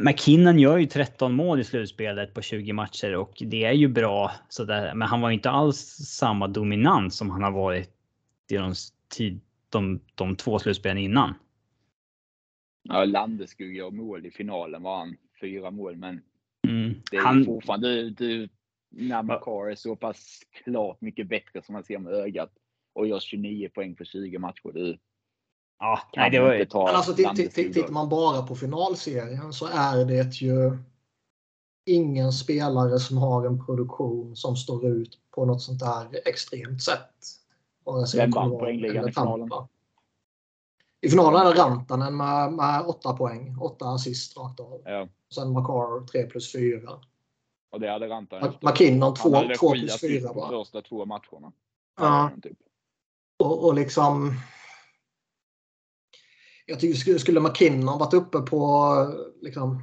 [0.04, 4.32] McKinnon gör ju 13 mål i slutspelet på 20 matcher och det är ju bra.
[4.48, 7.99] Så där, men han var inte alls samma dominant som han har varit
[8.52, 8.74] i de,
[9.68, 11.34] de, de två slutspelen innan.
[12.82, 15.16] Ja, Landeskog gör mål i finalen var han.
[15.40, 16.22] Fyra mål, men
[16.68, 17.02] mm.
[17.10, 17.44] det är han...
[17.44, 18.48] fortfarande du, du,
[18.88, 22.52] när Makar är så pass klart mycket bättre som man ser med ögat
[22.92, 24.72] och gör 29 poäng på 20 matcher.
[24.74, 24.98] Du,
[25.80, 26.66] Ja, nej, det var ju...
[26.72, 30.78] Men alltså, tittar man bara på finalserien så är det ju
[31.86, 37.39] ingen spelare som har en produktion som står ut på något sånt där extremt sätt.
[38.16, 39.48] Vem vann poängligan i finalen?
[41.00, 43.56] I finalen är det Rantanen med, med 8 poäng.
[43.60, 44.82] 8 assist rakt av.
[44.84, 45.08] Ja.
[45.34, 46.90] Sen Makar 3 plus 4.
[47.70, 48.52] Och det hade Rantanen.
[48.62, 50.48] McKinnon 2 plus 4 bara.
[50.48, 51.52] första två matcherna.
[51.98, 52.30] Ja.
[52.42, 52.58] Typ.
[53.38, 54.34] Och, och liksom
[56.70, 58.94] jag tycker skulle McKinnon varit uppe på
[59.40, 59.82] liksom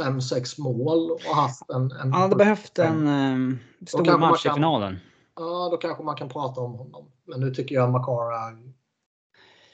[0.00, 1.92] 5-6 mål och haft en...
[1.92, 4.98] en Han hade behövt en eh, stor match kan, i finalen.
[5.36, 7.10] Ja, då kanske man kan prata om honom.
[7.26, 8.56] Men nu tycker jag Makar är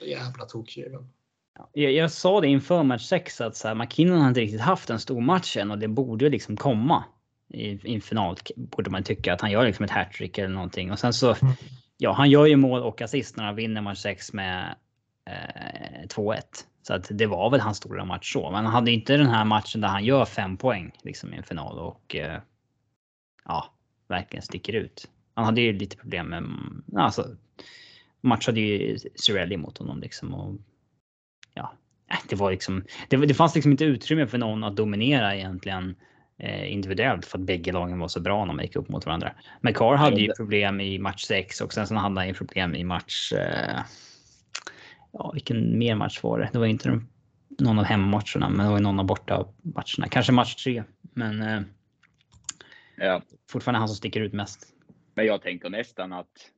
[0.08, 1.08] jävla tokgiven.
[1.72, 4.90] Jag, jag sa det inför match 6 att så här, McKinnon har inte riktigt haft
[4.90, 7.04] en stor match än och det borde liksom komma.
[7.48, 10.92] I, i final borde man tycka att han gör liksom ett hattrick eller någonting.
[10.92, 11.54] Och sen så, mm.
[11.96, 14.76] ja, han gör ju mål och assist när han vinner match 6 med
[15.26, 16.40] eh, 2-1.
[16.82, 18.50] Så att det var väl hans stora match så.
[18.50, 21.42] Men han hade inte den här matchen där han gör fem poäng liksom i en
[21.42, 22.40] final och eh,
[23.44, 23.74] ja,
[24.08, 25.08] verkligen sticker ut.
[25.34, 26.44] Han hade ju lite problem med,
[26.96, 27.36] alltså
[28.20, 30.56] matchade ju Cirelli mot honom liksom och
[31.54, 31.74] ja,
[32.10, 35.94] äh, det var liksom, det, det fanns liksom inte utrymme för någon att dominera egentligen
[36.38, 39.32] eh, individuellt för att bägge lagen var så bra när de gick upp mot varandra.
[39.60, 42.74] Men Carr hade ju problem i match 6 och sen så hade han ju problem
[42.74, 43.80] i match eh,
[45.12, 46.50] ja, vilken mer match var det?
[46.52, 47.00] Det var inte
[47.58, 50.08] någon av hemmamatcherna, men det var någon av borta matcherna.
[50.10, 51.42] Kanske match tre, men.
[51.42, 51.62] Eh,
[52.96, 53.22] ja.
[53.50, 54.71] Fortfarande han som sticker ut mest.
[55.14, 56.52] Men jag tänker nästan att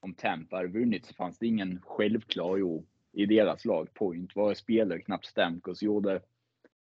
[0.00, 3.94] om Tampa hade vunnit så fanns det ingen självklar jo i deras lag.
[3.94, 6.20] Point var spelare, knappt Stamkos gjorde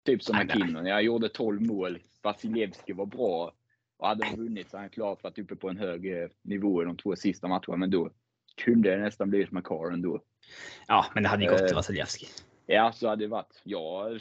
[0.05, 0.85] typ som McKinnon.
[0.85, 1.99] Jag gjorde 12 mål.
[2.21, 3.53] Vasilevski var bra
[3.97, 6.81] och hade de vunnit så hade han klart varit uppe på en hög eh, nivå
[6.81, 7.77] i de två sista matcherna.
[7.77, 8.09] Men då
[8.55, 10.21] kunde det nästan blivit McCarr ändå.
[10.87, 12.27] Ja, men det hade ju gått till eh, Vasilevski.
[12.65, 13.61] Ja, så hade det varit.
[13.63, 14.19] Jag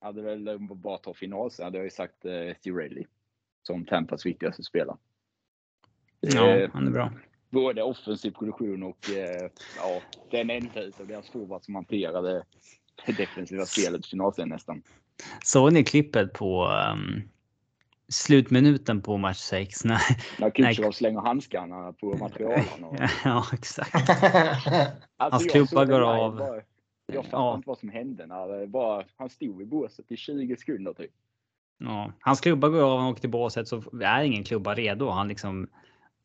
[0.00, 3.06] hade väl bara ta final så hade jag ju sagt eh, Cirelli
[3.62, 4.96] som Tampas viktigaste spelare.
[6.20, 7.12] Ja, eh, han är bra.
[7.50, 12.44] Både offensiv produktion och eh, ja, den enda utav deras forwards som hanterade
[13.06, 14.82] det defensiva spelet i finalserien nästan.
[15.44, 17.22] Såg ni klippet på um,
[18.08, 19.84] slutminuten på match 6.
[19.84, 20.00] När,
[20.38, 22.84] när Kucherov slänger handskarna på materialen.
[22.84, 22.96] Och...
[23.24, 23.94] ja, exakt.
[23.96, 26.36] alltså, Hans klubba går av.
[26.36, 26.62] Bara,
[27.06, 27.54] jag fattar ja.
[27.54, 28.26] inte vad som hände.
[28.26, 31.10] När bara, han stod i båset i 20 sekunder typ.
[31.78, 35.08] Ja, hans klubba går av, han åker till båset så är ingen klubba redo.
[35.08, 35.68] Han liksom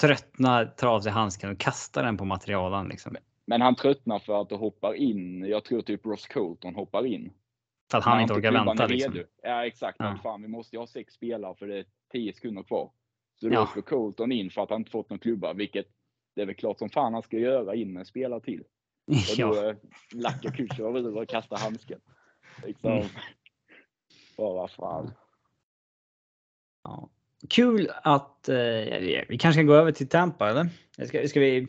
[0.02, 2.88] tröttnar, tar av sig handsken och kastar den på materialen.
[2.88, 3.16] Liksom.
[3.46, 5.46] Men han tröttnar för att det hoppar in.
[5.46, 7.34] Jag tror typ Ross Colton hoppar in.
[7.92, 8.88] För att han inte orkar vänta.
[8.88, 9.24] Liksom.
[9.44, 9.96] Ja exakt.
[10.00, 10.20] Ja.
[10.24, 12.92] Fan, vi måste ju ha sex spelare för det är tio sekunder kvar.
[13.40, 13.64] Så då ja.
[13.64, 15.88] åker Colton in för att han inte fått någon klubba, vilket
[16.36, 18.64] det är väl klart som fan han ska göra in en spelare till.
[19.08, 19.74] Och då ja.
[20.14, 22.00] lackar Kutjerov ur och kastar handsken.
[22.66, 22.92] Liksom.
[22.92, 23.08] Mm.
[24.38, 25.12] Bara fan.
[26.84, 27.10] Ja.
[27.50, 28.56] Kul att eh,
[29.28, 30.70] vi kanske ska gå över till Tampa eller?
[31.08, 31.68] Ska, ska vi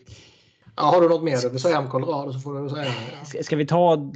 [0.77, 2.93] Ja, har du något mer du vill säga om Colorado så får du säga
[3.25, 4.13] Ska, ska vi ta?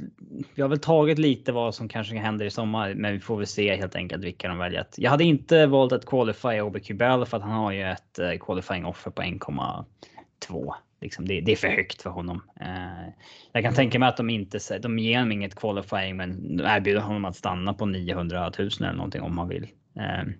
[0.55, 3.47] Vi har väl tagit lite vad som kanske händer i sommar, men vi får väl
[3.47, 4.85] se helt enkelt vilka de väljer.
[4.95, 8.39] Jag hade inte valt att qualify OBQ Bell för att han har ju ett uh,
[8.39, 10.73] qualifying offer på 1,2.
[11.01, 12.41] Liksom det, det, är för högt för honom.
[12.61, 13.09] Uh,
[13.51, 17.25] jag kan tänka mig att de inte de ger honom inget qualifying, men erbjuder honom
[17.25, 19.67] att stanna på 900 000 eller någonting om han vill.
[19.97, 20.33] Uh,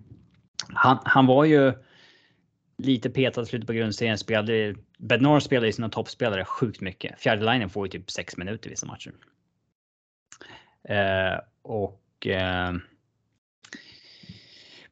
[0.68, 1.72] han, han var ju
[2.78, 4.18] lite petad i slutet på grundserien.
[4.18, 7.20] Spelade, Bednar spelade ju sina toppspelare sjukt mycket.
[7.20, 9.12] Fjärde linjen får ju typ sex minuter i vissa matcher.
[10.88, 12.26] Eh, och.
[12.26, 12.72] Eh,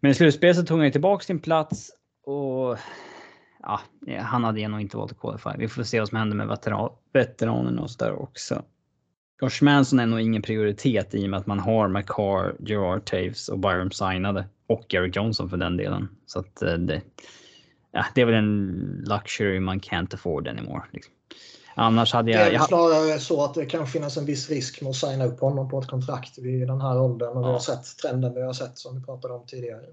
[0.01, 1.91] men i slutspelet så tog han ju tillbaka sin plats
[2.25, 2.79] och.
[3.63, 3.81] Ja,
[4.21, 5.51] han hade nog inte valt att qualify.
[5.59, 8.63] Vi får se vad som händer med veteran, veteranerna och så där också.
[9.43, 13.49] Josh Manson är nog ingen prioritet i och med att man har McCar, Gerard Taves
[13.49, 14.49] och Byron signade.
[14.69, 16.09] Och Eric Johnson för den delen.
[16.27, 17.03] Så att eh, det,
[17.93, 20.83] ja, det är väl en luxury man can't afford anymore.
[20.93, 21.15] Liksom.
[21.75, 22.53] Annars hade jag...
[22.53, 25.41] Det är snarare så att det kan finnas en viss risk med att signa upp
[25.41, 27.29] honom på ett kontrakt vid den här åldern.
[27.29, 27.47] Och ja.
[27.47, 29.85] vi har sett trenden vi har sett som vi pratade om tidigare.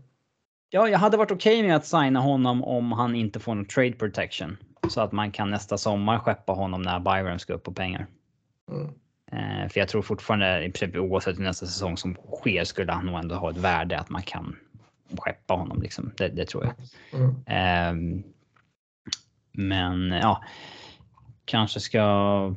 [0.69, 3.65] Ja, jag hade varit okej okay med att signa honom om han inte får någon
[3.65, 4.57] trade protection.
[4.89, 8.07] Så att man kan nästa sommar skeppa honom när Byron ska upp på pengar.
[8.71, 8.85] Mm.
[9.31, 13.19] Eh, för jag tror fortfarande, i princip oavsett nästa säsong som sker, skulle han nog
[13.19, 14.55] ändå ha ett värde att man kan
[15.17, 15.81] skeppa honom.
[15.81, 16.11] Liksom.
[16.17, 16.73] Det, det tror jag.
[17.21, 17.35] Mm.
[17.45, 18.23] Eh,
[19.51, 20.43] men ja,
[21.45, 22.55] kanske ska...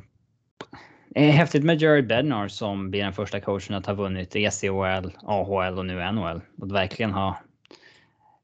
[1.09, 5.09] Det är häftigt med Jared Bednar som blir den första coachen att ha vunnit ECHL,
[5.23, 6.41] AHL och nu NHL.
[6.61, 7.37] Att verkligen ha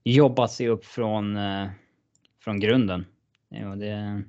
[0.04, 1.68] jobbat sig upp från, eh,
[2.44, 3.06] från grunden.
[3.50, 4.24] Ja, det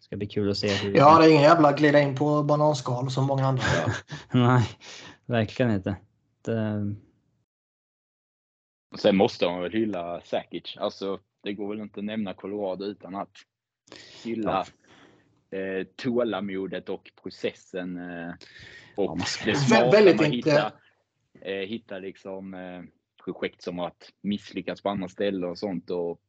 [0.00, 0.68] ska bli kul att se.
[0.68, 3.92] Hur ja, det är ingen jävla glida in på bananskal som många andra gör.
[4.46, 4.68] Nej,
[5.26, 5.96] verkligen inte.
[6.44, 6.94] Det,
[8.98, 10.76] Sen måste man väl hylla Sakic.
[10.76, 13.36] Alltså, det går väl inte att nämna Colorado utan att
[14.24, 14.66] hylla
[15.50, 15.58] ja.
[15.58, 17.96] eh, tålamodet och processen.
[17.96, 18.34] Eh,
[18.96, 20.72] och ja, det smarta man hittar,
[21.40, 22.82] eh, hitta liksom eh,
[23.24, 26.20] projekt som att misslyckas på andra ställen och sånt och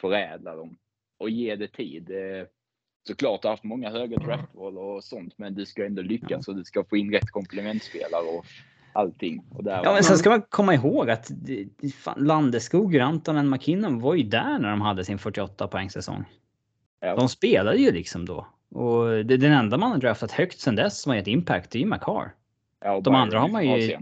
[0.00, 0.78] förädla dem
[1.18, 2.10] och ge det tid.
[2.10, 2.46] Eh,
[3.06, 6.64] såklart har haft många höga draftval och sånt, men du ska ändå lyckas och du
[6.64, 8.46] ska få in rätt komplementspelare och
[8.92, 9.42] allting.
[9.64, 11.30] Ja, men sen ska man komma ihåg att
[11.94, 16.24] fan, Landeskog, Rantanen, McKinnon var ju där när de hade sin 48 poängsäsong.
[17.00, 17.16] Ja.
[17.16, 18.46] De spelade ju liksom då.
[18.70, 21.78] Och det, den enda man har draftat högt sen dess som har gett impact, det
[21.78, 22.34] är ju Makar.
[22.84, 23.98] Ja, de andra har man ju...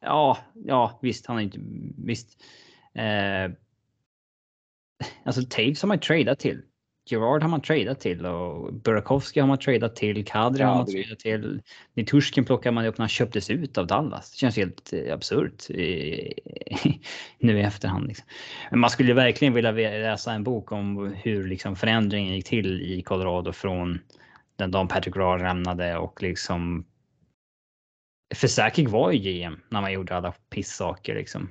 [0.00, 1.58] Ja, ja, visst, han har inte...
[2.06, 2.42] Visst.
[2.94, 3.52] Eh,
[5.24, 6.62] alltså Taves har man ju tradat till.
[7.04, 10.24] Gerard har man tradat till och Burakovsky har man tradat till.
[10.24, 11.62] Kadri har man tradat till.
[11.94, 14.30] Nitushkin plockar man upp när han köptes ut av Dallas.
[14.30, 15.68] Det känns helt eh, absurt
[17.38, 18.06] nu i efterhand.
[18.06, 18.26] Liksom.
[18.70, 23.02] Men man skulle verkligen vilja läsa en bok om hur liksom förändringen gick till i
[23.02, 23.98] Colorado från
[24.56, 26.84] den dagen Patrick Raw lämnade och liksom.
[28.34, 31.50] För Sakic var ju GM när man gjorde alla pissaker liksom.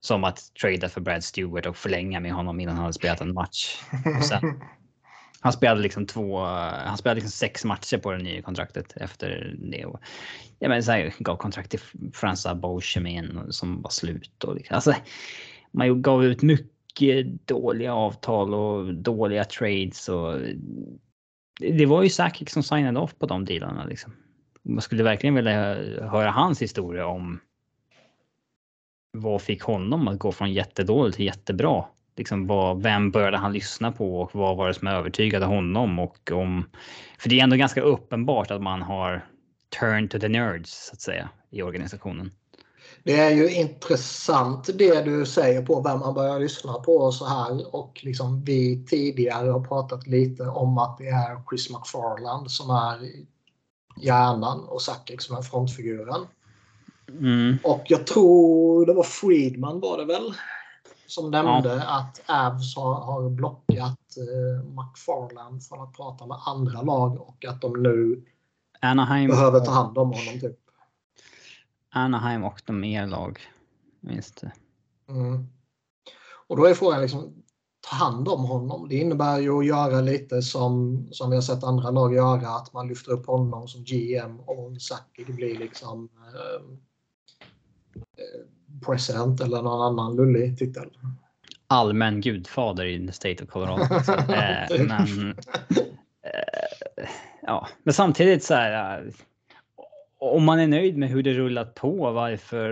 [0.00, 3.34] Som att trada för Brad Stewart och förlänga med honom innan han hade spelat en
[3.34, 3.80] match.
[4.18, 4.60] Och sen
[5.44, 9.84] han spelade liksom två, han spelade liksom sex matcher på det nya kontraktet efter det.
[9.84, 10.00] Och,
[10.58, 11.80] ja, men så här, gav kontrakt till
[12.12, 14.44] Fransa Beauchemin som var slut.
[14.44, 14.94] Och liksom, alltså,
[15.70, 20.08] man gav ut mycket dåliga avtal och dåliga trades.
[20.08, 20.38] Och,
[21.60, 23.84] det var ju Sakic som signade off på de dealarna.
[23.84, 24.12] Liksom.
[24.62, 25.74] Man skulle verkligen vilja
[26.08, 27.40] höra hans historia om
[29.12, 31.84] vad fick honom att gå från jättedåligt till jättebra
[32.16, 35.98] liksom vad, vem började han lyssna på och vad var det som övertygade honom?
[35.98, 36.64] Och om,
[37.18, 39.26] för det är ändå ganska uppenbart att man har
[39.80, 42.30] turn to the nerds så att säga i organisationen.
[43.02, 47.74] Det är ju intressant det du säger på vem man börjar lyssna på så här
[47.74, 52.98] och liksom vi tidigare har pratat lite om att det är Chris McFarland som är
[53.96, 56.26] hjärnan och Sakic som är frontfiguren.
[57.08, 57.56] Mm.
[57.64, 60.34] Och jag tror det var Friedman var det väl
[61.06, 61.98] som nämnde ja.
[61.98, 67.60] att Avs har, har blockat eh, McFarland från att prata med andra lag och att
[67.60, 68.24] de nu
[68.80, 70.40] Anaheim behöver ta hand om honom.
[70.40, 70.58] Typ.
[71.90, 73.40] Anaheim och de mer lag.
[74.00, 74.52] Minst det.
[75.08, 75.46] Mm.
[76.46, 77.44] Och då är frågan liksom,
[77.90, 78.88] ta hand om honom.
[78.88, 82.72] Det innebär ju att göra lite som, som vi har sett andra lag göra, att
[82.72, 86.76] man lyfter upp honom som GM och Saki blir liksom eh,
[88.84, 90.90] eh president eller någon annan lullig titel.
[91.66, 93.82] Allmän gudfader i the state of Colorado.
[94.32, 95.34] eh, men,
[96.22, 97.08] eh,
[97.42, 99.04] ja, men samtidigt så här.
[100.18, 102.70] om man är nöjd med hur det rullat på, varför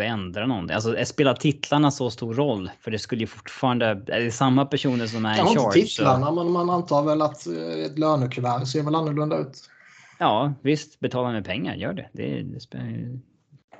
[0.00, 0.74] ändra någonting?
[0.74, 2.70] Alltså spelar titlarna så stor roll?
[2.80, 5.50] För det skulle ju fortfarande, är det samma personer som är i charge?
[5.50, 6.32] Inte titlarna, så...
[6.32, 9.70] men man antar väl att eh, ett lönekuvert ser väl annorlunda ut.
[10.18, 12.08] Ja, visst, betala med pengar, gör det.
[12.12, 13.20] Det, det,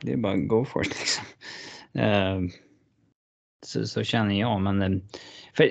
[0.03, 1.25] det är bara go for it liksom.
[1.95, 2.41] Eh,
[3.67, 5.01] så, så, känner jag, men eh,
[5.57, 5.71] för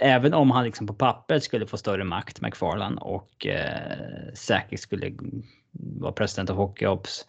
[0.00, 5.12] även om han liksom på pappret skulle få större makt, McFarland, och eh, säkert skulle
[5.72, 7.26] vara president av Hockeyops,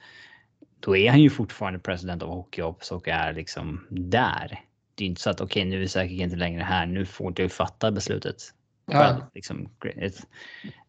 [0.79, 4.63] då är han ju fortfarande president av Hockeyops och är liksom där.
[4.95, 6.85] Det är inte så att okej, okay, nu är säkert inte längre här.
[6.85, 8.53] Nu får du fatta beslutet.
[8.91, 9.29] Ja.
[9.33, 9.69] Liksom,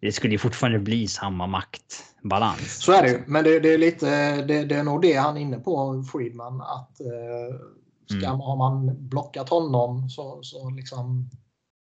[0.01, 2.83] det skulle ju fortfarande bli samma maktbalans.
[2.83, 3.25] Så är det ju.
[3.27, 6.61] Men det, det är lite, det, det, är nog det han är inne på, Friedman.
[6.61, 7.61] Att eh,
[8.07, 8.41] ska, mm.
[8.41, 11.31] har man blockat honom så, så liksom,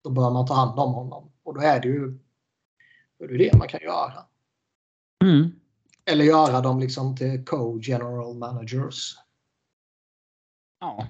[0.03, 1.32] då bör man ta hand om honom.
[1.43, 2.20] Och då är det ju
[3.20, 4.26] det, är det man kan göra.
[5.24, 5.51] Mm.
[6.05, 9.16] Eller göra dem liksom till co-general managers.
[10.80, 11.08] Ja.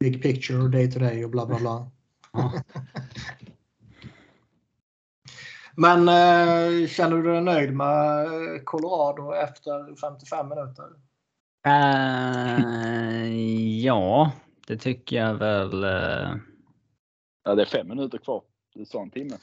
[0.00, 1.90] Big picture, day to day och bla bla bla.
[2.32, 2.52] Ja.
[5.80, 8.26] Men eh, känner du dig nöjd med
[8.64, 10.84] Colorado efter 55 minuter?
[11.66, 13.36] Uh,
[13.80, 14.32] ja,
[14.66, 15.84] det tycker jag väl.
[15.84, 16.36] Uh...
[17.44, 18.42] Ja, det är fem minuter kvar.
[18.74, 19.36] Du sa en timme.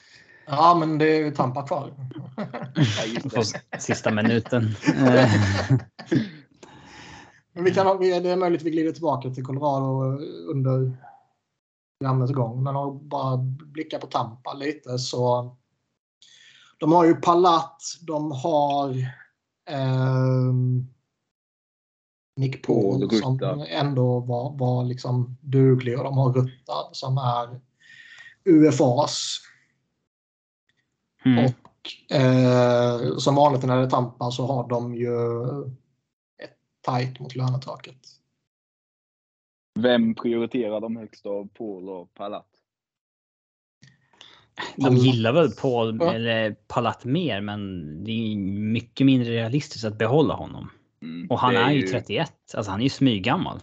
[0.46, 1.94] Ja, men det är Tampa kvar.
[3.34, 3.44] ja,
[3.80, 4.64] Sista minuten.
[7.54, 10.20] vi kan, det är möjligt att vi glider tillbaka till Colorado
[10.52, 10.92] under
[12.00, 12.64] programmets gång.
[12.64, 13.38] Men om bara
[13.74, 15.58] blicka på Tampa lite så.
[16.86, 18.90] De har ju Palat, de har
[19.70, 20.54] eh,
[22.36, 27.62] Nick Paul som ändå var, var liksom duglig och de har Ruttad som är
[28.46, 29.42] UFAs
[31.26, 31.46] Mm.
[31.46, 35.32] Och eh, som vanligt när det är Tampa så har de ju
[36.44, 38.08] ett tight mot lönetaket.
[39.80, 42.55] Vem prioriterar de högst av Paul och Palat?
[44.76, 46.14] De gillar väl Paul ja.
[46.14, 48.38] eller Palat mer, men det är
[48.72, 50.70] mycket mindre realistiskt att behålla honom.
[51.02, 53.60] Mm, och han är, är, ju 31, alltså han är ju smyggammal.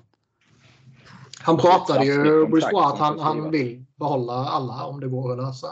[1.40, 5.66] Han pratade ju, Bruce att han, han vill behålla alla om det går att lösa.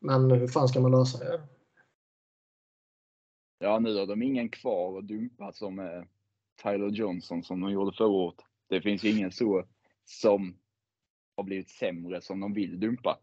[0.00, 1.40] Men hur fan ska man lösa det?
[3.58, 6.06] Ja, nu har de ingen kvar att dumpa som är
[6.62, 8.36] Tyler Johnson som de gjorde förra året.
[8.68, 9.64] Det finns ju ingen så
[10.04, 10.56] som
[11.36, 13.18] har blivit sämre som de vill dumpa.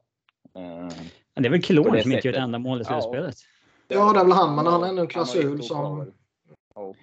[0.58, 0.90] Uh,
[1.36, 3.36] det är väl Kilorn som inte gjort enda mål i slutspelet.
[3.88, 4.14] Ja.
[4.14, 6.12] det är väl han, men han har ändå en klausul som...
[6.76, 6.94] Ja,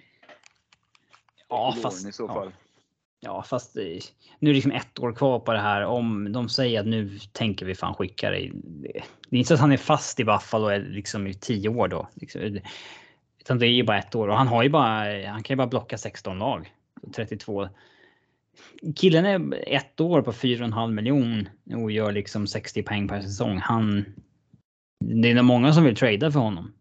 [1.49, 2.07] ja fast...
[2.07, 2.47] I så fall.
[2.47, 2.61] Ja.
[3.25, 4.01] Ja, fast nu är
[4.39, 5.85] det liksom ett år kvar på det här.
[5.85, 8.51] Om de säger att nu tänker vi fan skicka dig.
[9.29, 12.07] Det är inte så att han är fast i Buffalo liksom i tio år då.
[12.13, 12.41] Liksom.
[13.39, 15.27] Utan det är ju bara ett år och han har ju bara.
[15.27, 16.73] Han kan ju bara blocka 16 lag.
[17.15, 17.69] 32.
[18.95, 23.57] Killen är ett år på 4,5 miljon och gör liksom 60 poäng per säsong.
[23.57, 24.05] Han.
[24.99, 26.73] Det är nog många som vill trada för honom.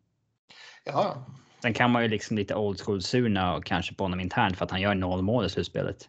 [0.85, 1.27] Ja.
[1.62, 4.64] Sen kan man ju liksom lite old school surna och kanske på honom internt för
[4.64, 6.09] att han gör noll mål i slutspelet.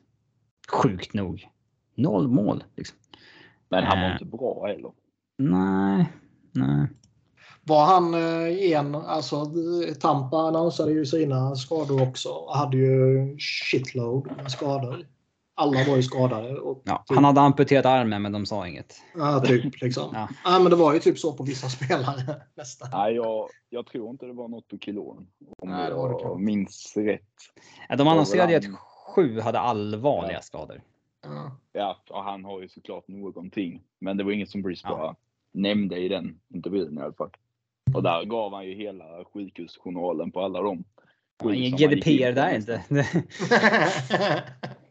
[0.71, 1.47] Sjukt nog.
[1.95, 2.63] Noll mål.
[2.77, 2.97] Liksom.
[3.69, 4.91] Men han var äh, inte bra heller.
[5.37, 6.05] Nej,
[6.51, 6.87] nej.
[7.63, 9.53] Var han eh, en, alltså
[9.99, 12.29] Tampa annonsade ju sina skador också.
[12.53, 15.05] Hade ju shitload med skador.
[15.57, 16.59] Alla var ju skadade.
[16.59, 19.01] Och ja, typ, han hade amputerat armen men de sa inget.
[19.15, 19.81] Ja, typ.
[19.81, 20.09] Liksom.
[20.13, 20.29] ja.
[20.43, 20.59] ja.
[20.59, 22.41] men det var ju typ så på vissa spelare.
[22.55, 22.89] Nästan.
[22.91, 25.27] Nej, jag, jag tror inte det var något på kilon.
[25.57, 27.21] Om Nej, det var det jag minns rätt.
[27.89, 28.79] Ja, de annonserade ju att
[29.15, 30.41] sju hade allvarliga ja.
[30.41, 30.81] skador.
[31.73, 33.81] Ja, och han har ju såklart någonting.
[33.99, 34.89] Men det var inget som ja.
[34.89, 35.15] bara
[35.51, 37.29] nämnde i den intervjun i alla fall.
[37.93, 40.83] Och där gav han ju hela sjukhusjournalen på alla dem.
[41.43, 42.83] Ja, ingen GDPR där inte.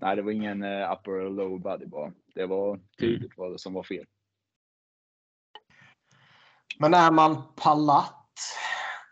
[0.00, 2.12] Nej, det var ingen uh, upper or lower body bara.
[2.34, 3.50] Det var tydligt mm.
[3.50, 4.04] vad som var fel.
[6.78, 8.16] Men är man palat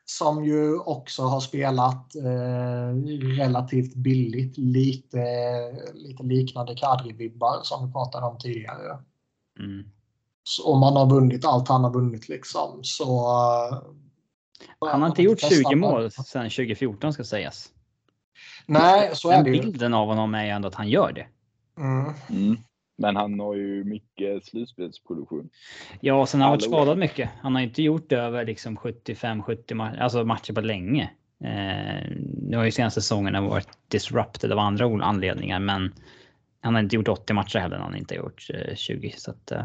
[0.05, 2.95] som ju också har spelat eh,
[3.39, 4.59] relativt billigt.
[4.59, 5.24] Lite,
[5.95, 8.99] lite liknande Kadri-vibbar som vi pratade om tidigare.
[9.59, 9.91] Mm.
[10.43, 13.26] Så om man har vunnit allt han har vunnit liksom så...
[14.80, 17.72] Eh, han har inte gjort 20 mål sedan 2014 ska sägas.
[18.68, 19.60] Nej, så är det ju.
[19.62, 21.26] Bilden av honom är ju ändå att han gör det.
[21.78, 22.12] Mm.
[22.30, 22.56] Mm.
[22.98, 25.50] Men han har ju mycket slutspelsproduktion.
[26.00, 27.30] Ja, sen har han varit skadad mycket.
[27.40, 31.10] Han har inte gjort över liksom 75-70 ma alltså matcher på länge.
[31.44, 32.10] Eh,
[32.42, 35.94] nu har ju senaste säsongerna varit disrupted av andra anledningar, men
[36.60, 37.76] han har inte gjort 80 matcher heller.
[37.76, 39.50] Han har inte gjort eh, 20 så att.
[39.50, 39.64] Eh,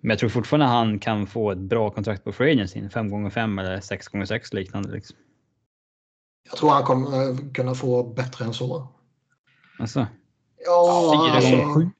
[0.00, 2.88] Men jag tror fortfarande han kan få ett bra kontrakt på Free Agency.
[2.88, 4.92] 5 gånger 5 eller 6 gånger 6 liknande.
[4.92, 5.16] Liksom.
[6.50, 8.88] Jag tror han kommer eh, kunna få bättre än så.
[9.78, 10.06] Alltså?
[10.64, 11.74] Ja, Fyra alltså.
[11.80, 11.90] sju.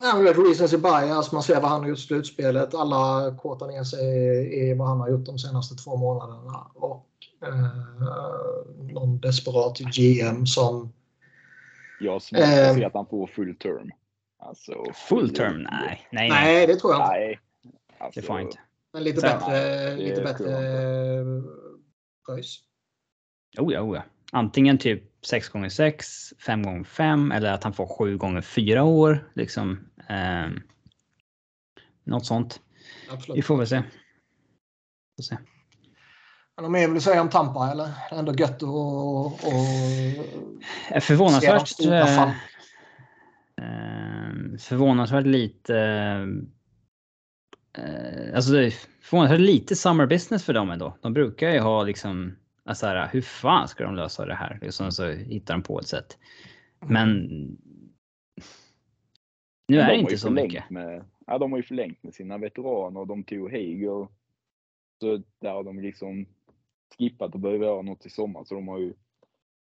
[0.00, 2.74] Ja, men recency bias, man ser vad han har gjort i slutspelet.
[2.74, 4.00] Alla kortar ner sig
[4.70, 6.66] i vad han har gjort de senaste två månaderna.
[6.74, 7.06] Och
[7.42, 7.66] eh,
[8.92, 10.92] någon desperat GM som...
[12.00, 12.74] Jag att Eh.
[12.74, 13.90] se att han får full term.
[14.38, 14.72] Alltså,
[15.08, 15.62] Full term?
[15.62, 16.30] Nej, nej, nej.
[16.30, 17.12] Nej, det tror jag inte.
[17.12, 17.40] Nej.
[17.98, 18.58] Alltså, Det får han inte.
[18.92, 21.42] Men lite Så- bättre, lite bättre jag eh,
[22.26, 22.58] pröjs.
[23.58, 24.02] Oh ja, oh ja.
[24.32, 26.06] Antingen typ 6 gånger 6
[26.46, 29.30] 5 gånger 5 eller att han får 7 gånger 4 år.
[29.34, 29.88] Liksom.
[30.08, 30.62] ehm,
[32.04, 32.60] något sånt.
[33.08, 33.44] Vi Absolut.
[33.44, 33.82] får väl se.
[35.16, 35.36] Får se.
[36.62, 37.84] Du mer vill du säga om Tampa eller?
[37.84, 39.66] Det är ändå gött att och, och
[40.90, 41.68] Eh, Förvånansvärt.
[41.68, 42.32] Se eh, eh,
[44.58, 45.76] förvånansvärt lite.
[47.78, 48.52] Eh, alltså
[49.00, 50.98] förvånansvärt lite summer business för dem ändå.
[51.00, 52.36] De brukar ju ha liksom.
[52.66, 54.58] Alltså här, hur fan ska de lösa det här?
[54.62, 56.18] Liksom, så hittar de på ett sätt.
[56.86, 57.26] Men.
[59.68, 60.70] Nu är de det inte så mycket.
[60.70, 64.08] Med, ja, de har ju förlängt med sina veteraner och de tog Hager.
[65.00, 66.26] Så där har de liksom
[66.98, 68.44] skippat och behöver göra något i sommar.
[68.44, 68.94] Så de har ju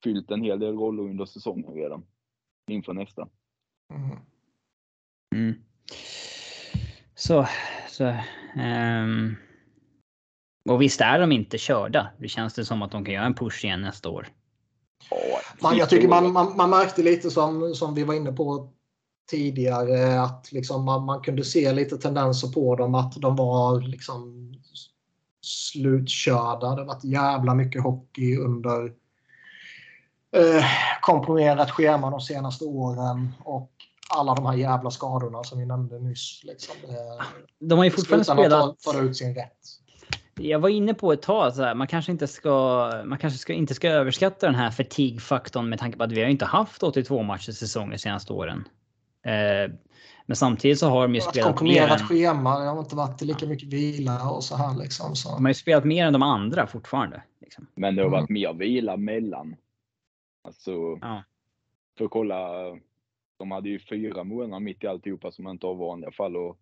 [0.03, 2.05] fyllt en hel del roller under säsongen redan.
[2.67, 3.29] Inför nästa.
[3.93, 4.17] Mm.
[5.35, 5.63] Mm.
[7.15, 7.47] Så,
[7.87, 8.15] så
[8.55, 9.35] ehm,
[10.69, 12.09] och visst är de inte körda.
[12.17, 14.27] Det känns det som att de kan göra en push igen nästa år.
[15.61, 18.73] Man, jag tycker man, man, man märkte lite som, som vi var inne på
[19.29, 24.51] tidigare att liksom man, man kunde se lite tendenser på dem att de var liksom
[25.41, 26.75] slutkörda.
[26.75, 28.85] Det varit jävla mycket hockey under
[30.35, 30.65] eh,
[31.01, 33.71] komprimerat schema de senaste åren och
[34.09, 36.41] alla de här jävla skadorna som vi nämnde nyss.
[36.43, 37.25] Liksom, eh,
[37.59, 38.79] De har ju fortfarande utan att spelat.
[38.79, 39.78] ta, ta ut sin rätt.
[40.41, 43.53] Jag var inne på ett tag så här, man kanske inte ska, man kanske ska,
[43.53, 47.23] inte ska överskatta den här fatigue-faktorn med tanke på att vi har inte haft 82
[47.23, 48.67] matcher säsonger de senaste åren.
[49.25, 49.71] Eh,
[50.25, 52.59] men samtidigt så har de ju spelat mer komprimerat än, schema.
[52.59, 54.77] Det har inte varit lika mycket vila och så här.
[54.77, 55.29] Liksom, så.
[55.35, 57.23] de har ju spelat mer än de andra fortfarande.
[57.41, 57.67] Liksom.
[57.75, 58.19] Men det har Mm.
[58.21, 59.55] varit mer vila mellan.
[60.43, 60.71] Alltså,
[61.01, 61.23] Ja.
[61.97, 62.49] för att kolla.
[63.39, 66.37] De hade ju fyra månader mitt i alltihopa som inte har vanliga fall.
[66.37, 66.57] Och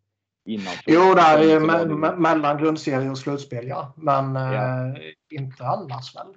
[0.48, 3.94] innan Jo, där är var me mellan grundserie och slutspel, ja.
[3.96, 4.88] Men Ja.
[4.88, 4.96] eh,
[5.30, 6.28] inte annars väl?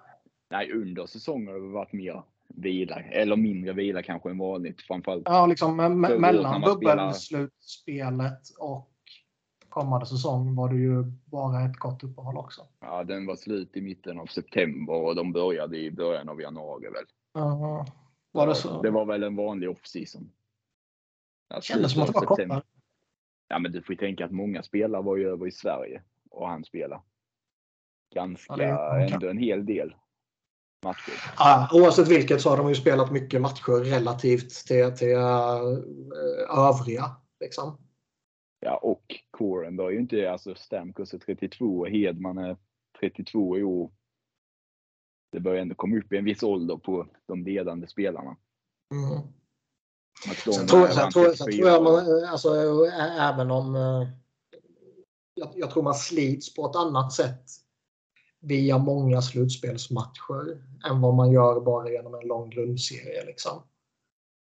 [0.51, 3.01] Nej, under säsongen har det varit mer vila.
[3.01, 4.83] Eller mindre vila kanske än vanligt.
[4.83, 5.23] Framförallt.
[5.25, 5.89] Ja, liksom me
[6.19, 8.91] mellan bubbelslutspelet och
[9.69, 12.67] kommande säsong var det ju bara ett kort uppehåll också.
[12.81, 16.89] Ja, den var slut i mitten av september och de började i början av januari
[16.89, 17.05] väl.
[17.43, 17.85] Uh,
[18.33, 18.83] var det så?
[18.83, 20.31] Det var väl en vanlig off-season.
[21.49, 22.63] Ja, kändes som att det var kortare.
[23.53, 26.49] Ja, men du får ju tänka att många spelare var ju över i Sverige och
[26.49, 27.03] han spelade
[28.15, 29.95] ganska, Ja, är- ändå en hel del
[30.85, 31.13] matcher.
[31.39, 37.05] Ja, oavsett vilket så har de ju spelat mycket matcher relativt till, till eh, övriga.
[37.41, 37.79] Liksom.
[38.61, 42.57] Ja, och Coren var ju inte, alltså Stamkos är 32 och Hedman är
[43.01, 43.91] 32 i år.
[45.33, 48.37] Det börjar ändå komma upp i en viss ålder på de ledande spelarna.
[48.95, 49.29] Mm.
[50.25, 52.49] Sen tror, är sen, runt tror, sen 34 tror jag man, alltså,
[52.87, 54.09] ä- även om eh,
[55.35, 57.45] jag, jag tror man slits på ett annat sätt
[58.41, 63.25] via många slutspelsmatcher än vad man gör bara genom en lång grundserie.
[63.25, 63.63] Liksom.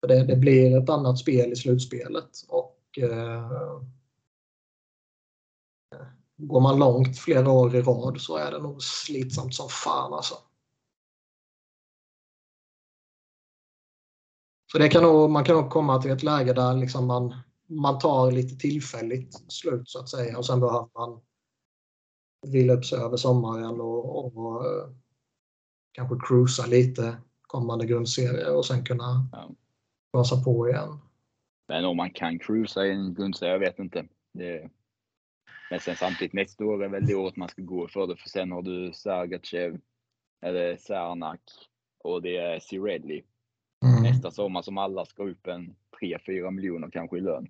[0.02, 2.30] För det, det blir ett annat spel i slutspelet.
[2.48, 3.82] Och, eh,
[6.38, 10.14] går man långt flera år i rad så är det nog slitsamt som fan.
[10.14, 10.36] Alltså.
[14.72, 17.36] Så det kan nog, man kan nog komma till ett läge där liksom man,
[17.68, 21.22] man tar lite tillfälligt slut så att säga och sen behöver man
[22.48, 24.90] vila upp sig över sommaren och, och eh,
[25.92, 29.50] kanske cruisa lite kommande grundserie och sen kunna Ja.
[30.14, 31.00] gasa på igen.
[31.68, 34.08] Men om man kan cruisa i en grundserie, jag vet inte.
[34.34, 34.70] Det...
[35.70, 38.16] Men sen samtidigt nästa år är väl det året man ska gå för det.
[38.16, 39.80] För sen har du Sergachev,
[40.42, 41.42] eller Sarnak
[42.04, 43.24] och det är Cirelli.
[44.18, 47.48] Nästa sommar som alla ska upp en 3-4 miljoner kanske i lön.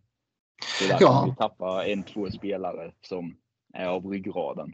[0.80, 1.20] Så där Ja.
[1.22, 3.38] kan vi tappa en, två spelare som
[3.74, 4.74] är av ryggraden.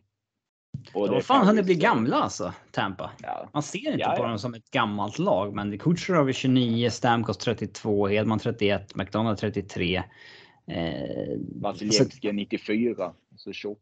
[0.93, 3.11] Och Vad fan har ni blivit gamla alltså, Tampa?
[3.21, 4.27] Ja, Man ser inte Ja, på ja.
[4.27, 10.03] dem som ett gammalt lag, men Kutjerov är 29, Stamkos 32, Hedman 31, McDonald 33.
[10.67, 10.83] Eh,
[11.61, 13.79] Vasilevskij är 94, så 28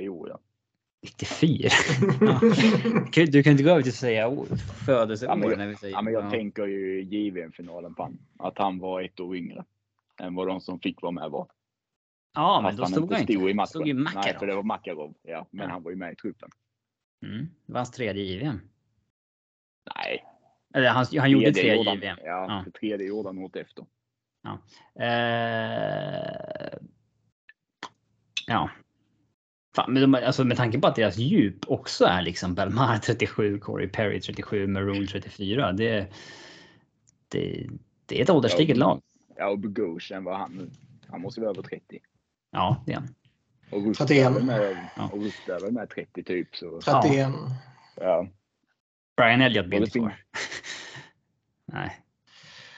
[0.00, 0.28] i år.
[0.28, 0.38] Ja.
[1.02, 1.68] 94.
[2.20, 2.40] Ja.
[3.32, 4.46] Du kan- inte gå över till att säga år-
[4.86, 6.30] födelseår Ja, när vi säger Ja, men jag ja.
[6.30, 8.18] tänker ju JVM-finalen på han.
[8.38, 9.64] Att han var ett år yngre
[10.20, 11.48] än vad de som fick vara med var.
[12.34, 13.50] Ja, men Fast då han stod inte han stod inte.
[13.50, 13.66] i matchen.
[13.68, 14.38] stod ju Nej, Makarov.
[14.38, 15.14] för det var Makarov.
[15.22, 15.72] Ja, men Ja.
[15.72, 16.50] han var ju med i truppen.
[17.26, 17.48] Mm.
[17.66, 18.60] Det var hans tredje JVM.
[19.96, 20.24] Nej.
[20.74, 22.02] Eller han, han gjorde tre JVM.
[22.04, 22.60] Ja, Ja.
[22.64, 23.84] för tredje gjorde han åt efter.
[25.00, 26.78] Eh,
[28.46, 28.70] ja.
[29.78, 33.58] Fan, men de, alltså med tanke på att deras djup också är liksom Belmar 37,
[33.58, 35.72] Corey Perry 37, Maroon 34.
[35.72, 36.06] Det,
[37.28, 37.66] det,
[38.06, 39.02] det är ett ålderstiget Ja, lag.
[39.36, 40.70] Ja, och Bogosian var han nu.
[41.08, 41.98] Han måste vara över 30.
[42.50, 43.08] Ja, det är han.
[43.70, 44.26] Och 31.
[44.26, 45.10] är väl med, Ja.
[45.12, 46.56] och Rusta är väl med 30 typ.
[46.56, 47.28] Så, 31.
[47.96, 48.28] ja.
[49.16, 50.24] Brian Elliott blir inte kvar.
[51.72, 51.96] Nej,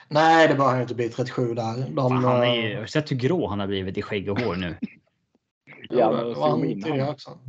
[0.07, 1.77] Nej, det bör han inte bli 37 där.
[1.77, 4.01] De, fan, han är ju, eh, har du sett hur grå han har blivit i
[4.01, 4.75] skägg och hår nu?
[5.89, 7.13] Ja, det men var han zoom in tidigare han.
[7.13, 7.39] också.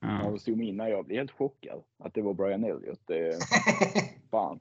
[0.00, 0.38] Ja.
[0.46, 3.00] In när jag blev helt chockad att det var Brian Elliott.
[3.04, 3.38] Det,
[4.30, 4.60] fan.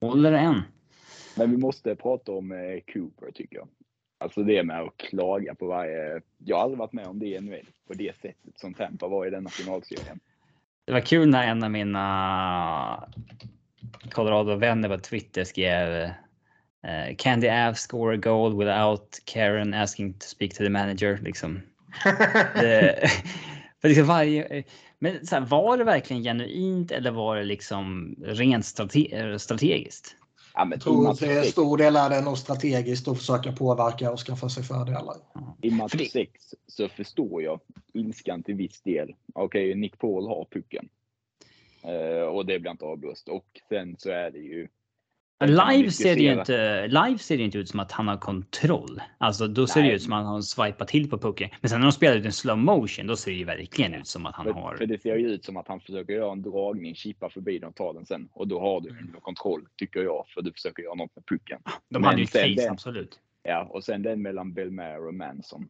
[0.00, 0.62] Håller än.
[1.36, 3.68] Men vi måste prata om eh, Cooper tycker jag.
[4.20, 6.20] Alltså det med att klaga på varje...
[6.38, 9.26] Jag har aldrig varit med om det i NHL på det sättet som Tampa var
[9.26, 10.20] i denna finalserien.
[10.86, 13.08] Det var kul när en av mina
[14.10, 16.10] Colorado-vänner på Twitter skrev
[16.88, 21.18] eh, Can the Avs score a goal without Karen asking to speak to the manager?
[21.22, 21.60] Liksom.
[22.54, 23.10] Det-
[23.80, 24.64] för liksom varje,
[24.98, 30.14] men så här, var det verkligen genuint eller var det liksom rent strate strategiskt?
[30.54, 34.10] Ja, men tror att det är stor del är det nog strategiskt att försöka påverka
[34.10, 35.16] och skaffa sig fördelar.
[35.62, 36.30] I match För det- 6
[36.66, 37.60] så förstår jag
[37.94, 39.14] ilskan till viss del.
[39.34, 40.88] Okej, Nick Paul har pucken.
[41.84, 43.28] Eh, och det blir inte avblåst.
[43.28, 44.68] Och sen så är det ju...
[45.46, 46.86] Live ser det ju inte.
[46.86, 49.00] Live ser det inte ut som att han har kontroll.
[49.18, 49.96] Alltså då ser det Nej.
[49.96, 51.50] ut som att han swipar till på pucken.
[51.60, 54.06] Men sen när de spelar ut en slow motion, då ser det ju verkligen ut
[54.06, 54.76] som att han För, har.
[54.76, 57.68] för det ser ju ut som att han försöker göra en dragning, chippa förbi den
[57.68, 58.28] och ta den sen.
[58.32, 59.12] Och då har du Mm.
[59.20, 60.24] kontroll, tycker jag.
[60.28, 61.58] För du försöker göra något med pucken.
[61.64, 63.20] De men hade ju ett absolut.
[63.42, 65.68] Ja, och sen den mellan Belmare och Manson.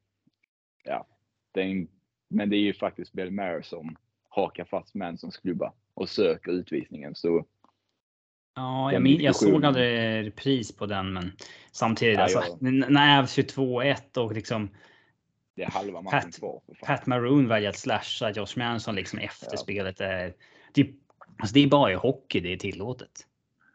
[0.85, 1.07] Ja,
[1.55, 1.89] den,
[2.31, 3.97] men det är ju faktiskt Belmare som
[4.29, 7.15] hakar fast Mansons klubba och söker utvisningen.
[7.15, 7.47] Så
[8.59, 11.33] Ja, jag, min, jag såg aldrig repris på den, men
[11.73, 12.39] samtidigt Ja, alltså.
[12.61, 14.71] jag- n- När Avs 22-1 och liksom
[15.55, 16.61] det är halva matchen Pat- kvar.
[16.83, 20.01] Pat Maroon väljer att slasha Josh Manson liksom efter spelet.
[20.01, 20.35] Är,
[20.73, 20.91] det,
[21.39, 23.27] alltså det är bara i hockey det är tillåtet.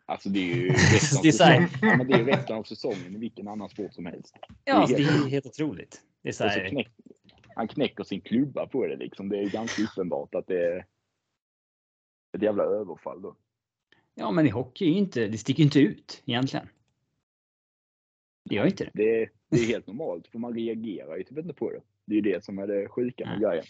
[0.06, 1.70] Alltså det är ju resten Det är.
[1.82, 4.36] Ja, men det är ju resten av säsongen i vilken annan sport som helst.
[4.66, 6.02] Ja, alltså, det är helt otroligt.
[6.22, 6.88] Det är så så knäck,
[7.56, 9.30] han knäcker sin klubba på det liksom.
[9.30, 10.86] Det är ganska uppenbart att det är
[12.38, 13.36] ett jävla överfall då.
[14.16, 16.68] Ja, men i hockey är inte, det sticker inte ut egentligen.
[18.50, 18.92] Det gör inte det.
[18.94, 21.82] Det är, det är helt normalt för man reagerar ju typ inte på det.
[22.06, 23.66] Det är ju det som är det sjuka med grejen.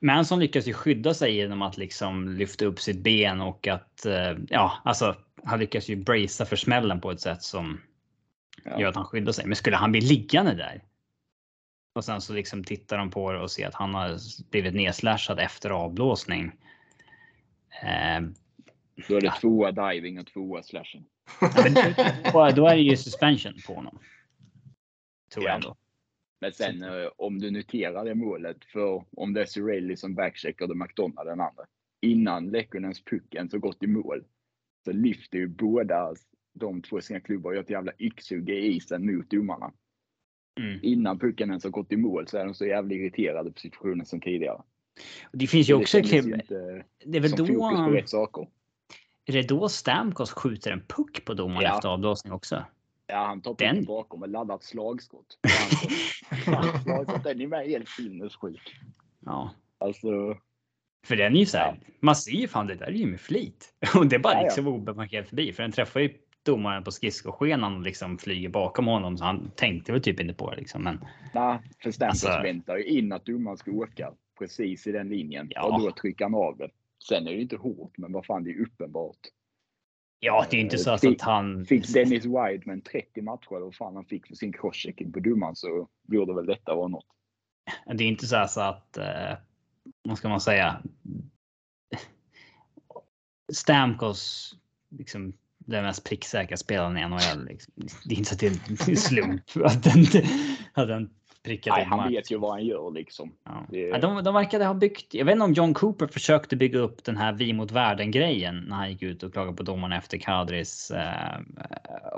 [0.00, 4.38] Manson lyckas ju skydda sig genom att liksom lyfta upp sitt ben och att eh,
[4.48, 7.80] ja, alltså han lyckas ju bracea för smällen på ett sätt som
[8.64, 8.80] Ja.
[8.80, 9.46] gör att han skyddar sig.
[9.46, 10.82] Men skulle han bli liggande där?
[11.94, 14.16] Och sen så liksom tittar de på det och ser att han har
[14.50, 16.52] blivit nedslashad efter avblåsning.
[17.82, 18.20] Eh,
[19.08, 21.04] Då är det tvåa diving och tvåa slashen.
[22.32, 23.98] ja, då- är det ju suspension på honom.
[25.34, 25.54] Tror jag Ja.
[25.54, 25.76] ändå.
[26.40, 30.70] Men sen eh, om du noterar det målet för om det är Cirelli som backcheckar
[30.70, 31.64] och McDonald den andra.
[32.02, 34.24] Innan Lekkonens puck ens har gått i mål
[34.84, 36.14] så lyfter ju båda
[36.54, 39.72] de två sina klubbar och gör ett jävla yxhugg i isen mot domarna.
[40.60, 40.78] Mm.
[40.82, 44.06] Innan pucken ens har gått i mål så är de så jävla irriterade på situationen
[44.06, 44.62] som tidigare.
[45.32, 46.24] Det finns ju Det också klipp.
[46.26, 47.36] inte Det är väl då.
[47.46, 48.48] fokus på rätt saker.
[49.30, 51.74] Är det då Stamkos skjuter en puck på domaren Ja.
[51.76, 52.64] efter avblåsning också?
[53.06, 55.38] Ja, han tar pucken bakom och laddar ett slagskott.
[56.44, 58.76] Slagskott, den är med helt sinnessjuk.
[59.26, 60.36] Ja, Alltså,
[61.06, 61.78] för den är ju så här.
[62.00, 64.38] Man ser ju fan det där är ju med flit och det är bara Ja,
[64.38, 64.44] ja.
[64.44, 69.16] liksom obemarkerat förbi för den träffar ju domaren på skridskoskenan och liksom flyger bakom honom
[69.18, 70.82] så han tänkte väl typ inte på det liksom.
[70.82, 75.08] Men nej, för Stamkos Alltså- väntar ju in att domaren ska åka precis i den
[75.08, 75.46] linjen.
[75.50, 75.62] Ja.
[75.64, 76.68] Och då trycker han av det.
[77.08, 79.16] Sen är det inte hårt, men vad fan, det är uppenbart.
[80.20, 81.66] ja, det är inte så Fick- att han.
[81.66, 85.56] Fick Dennis Wideman 30 matcher, eller vad fan han fick för sin crosschecking på domaren,
[85.56, 87.06] så borde väl detta vara något.
[87.94, 88.96] Det är inte så, så att.
[88.96, 89.36] Eh,
[90.02, 90.82] vad ska man säga?
[93.52, 94.54] Stamkos
[94.88, 97.44] liksom den mest pricksäkra spelaren i NHL.
[97.44, 97.72] Liksom.
[98.04, 100.04] Det är inte så att det är en slump att den
[100.74, 101.10] att den
[101.44, 103.32] prickat Nej, han vet ju vad han gör liksom.
[103.44, 103.66] Ja.
[103.70, 105.14] Det- Ja, de, de verkade ha byggt.
[105.14, 108.64] Jag vet inte om John Cooper försökte bygga upp den här vi mot världen grejen
[108.68, 111.40] när han gick ut och klagade på domarna efter Kadris eh,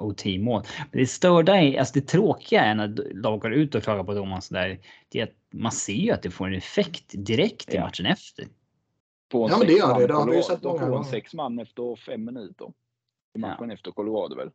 [0.01, 0.63] OT-mål.
[0.91, 4.15] Men det störda är, alltså det tråkiga är när lag går ut och klagar på
[4.15, 4.79] domaren så där.
[5.09, 7.81] Det är att man ser ju att det får en effekt direkt i Ja.
[7.85, 8.45] matchen efter.
[9.33, 10.07] På en Ja, men det gör det.
[10.07, 11.03] Det har vi ju sett många gånger.
[11.05, 12.73] sex man efter fem minuter.
[13.37, 14.51] I matchen efter Colorado väl?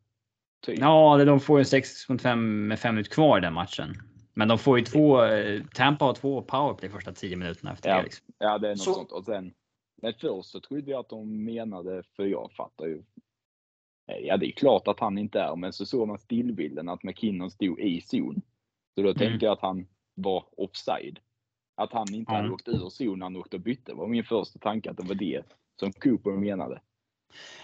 [0.66, 0.80] Typ.
[0.80, 3.94] Ja, de får ju 6 mot 5 med 5 minuter kvar i den matchen.
[4.38, 5.24] Men de får ju två.
[5.24, 7.98] eh, Tampa har två powerplay första 10 minuterna efter Ja.
[7.98, 8.04] det.
[8.04, 8.26] Liksom.
[8.38, 9.12] Ja, det är något Så- sånt.
[9.12, 9.54] Och sen,
[10.02, 13.04] men först så trodde jag att de menade, för jag fattar ju.
[14.12, 17.04] eh, Ja, det är klart att han inte är, men så såg man stillbilden att
[17.04, 18.42] McKinnon stod i zon.
[18.96, 21.20] Så då tänkte jag att han var offside.
[21.76, 22.54] Att han inte hade Ja.
[22.54, 25.16] åkt ur zon när han åkte och bytte var min första tanke att det var
[25.16, 25.44] det
[25.80, 26.82] som Cooper menade.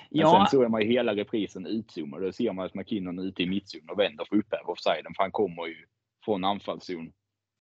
[0.09, 2.21] Men Ja, sen såg man ju hela reprisen utzoomad.
[2.21, 5.13] Då ser man att McKinnon är ute i mittzon och vänder för att upphäva offsiden.
[5.15, 5.85] För han kommer ju
[6.25, 7.11] från anfallszon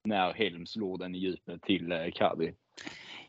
[0.05, 2.55] när Helm slår den i djupet till eh, Kadri.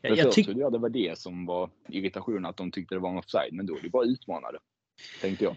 [0.00, 3.10] jag, Jag, trodde jag det var det som var irritationen, att de tyckte det var
[3.10, 3.52] en offside.
[3.52, 4.58] Men då är det bara utmanade.
[5.20, 5.56] Tänkte jag.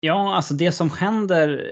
[0.00, 1.70] Ja, alltså det som händer.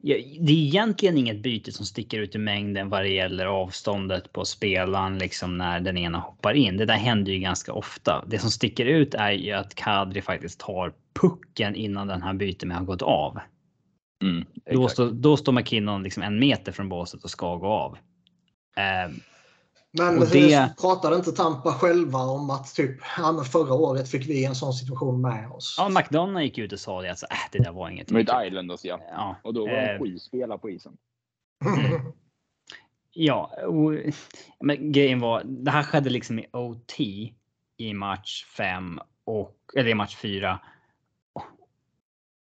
[0.00, 4.32] ja, Det är egentligen inget byte som sticker ut i mängden vad det gäller avståndet
[4.32, 6.76] på spelaren liksom när den ena hoppar in.
[6.76, 8.24] Det där händer ju ganska ofta.
[8.26, 12.68] Det som sticker ut är ju att Kadri faktiskt tar pucken innan den här bytet
[12.68, 13.38] med har gått av.
[14.22, 17.98] Mm, Då, står, då står McKinnon liksom en meter från båset och ska gå av.
[18.76, 19.12] Eh,
[19.92, 24.44] Men Och det- pratade inte Tampa själva om att typ, ja, förra året fick vi
[24.44, 25.74] en sån situation med oss?
[25.78, 28.10] ja, McDonough gick ut och sa det att så, äh, det där var inget.
[28.10, 29.00] Mot Islanders ja.
[29.10, 30.96] Ja, Och då var eh, det sju spelare på isen.
[33.12, 33.92] Ja, och,
[34.60, 37.00] men grejen var, det här skedde liksom i OT
[37.76, 40.60] i match 5 och eller i match 4.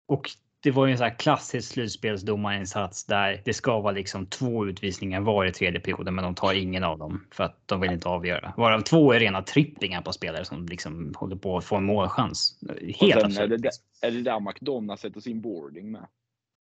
[0.07, 0.31] Och
[0.63, 5.21] det var ju en sån här klassisk slutspelsdomarinsats där det ska vara liksom två utvisningar
[5.21, 8.09] var i tredje perioden, men de tar ingen av dem för att de vill inte
[8.09, 8.53] avgöra.
[8.57, 12.59] Varav två är rena tripplingar på spelare som liksom håller på att få en målchans.
[12.69, 13.71] Och Helt sen är det, där,
[14.01, 16.07] är det där McDonough sätter sin boarding med.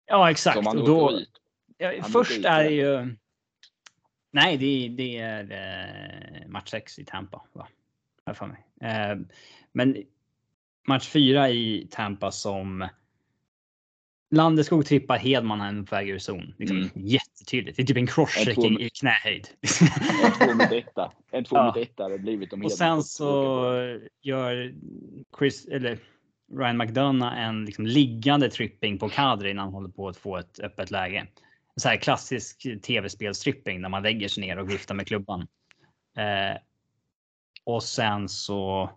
[0.07, 0.67] Ja, exakt.
[0.67, 1.21] Och då.
[1.79, 3.17] Ja, först är det ju.
[4.31, 5.45] Nej, det, det är
[6.43, 7.43] eh, match 6 i Tampa.
[7.53, 7.69] Va?
[8.35, 8.67] För mig.
[8.81, 9.19] Eh,
[9.73, 9.97] men
[10.89, 12.89] match 4 i Tampa som.
[14.35, 16.55] Landeskog trippar Hedman en på väg ur zon.
[16.59, 16.91] Liksom, Mm.
[16.95, 17.77] Jättetydligt.
[17.77, 19.49] Det är typ en crosschecking i knähöjd.
[20.25, 21.13] En två mot etta.
[21.31, 21.67] En två Ja.
[21.67, 23.75] mot etta hade blivit om Och sen så
[24.23, 24.75] gör
[25.39, 25.99] Chris eller
[26.59, 30.61] Ryan McDonough en liksom liggande tripping på Kadri innan han håller på att få ett
[30.61, 31.27] öppet läge.
[31.77, 35.41] Så här klassisk tv-spelstripping där man lägger sig ner och viftar med klubban.
[36.17, 36.59] Eh,
[37.65, 38.91] och sen så.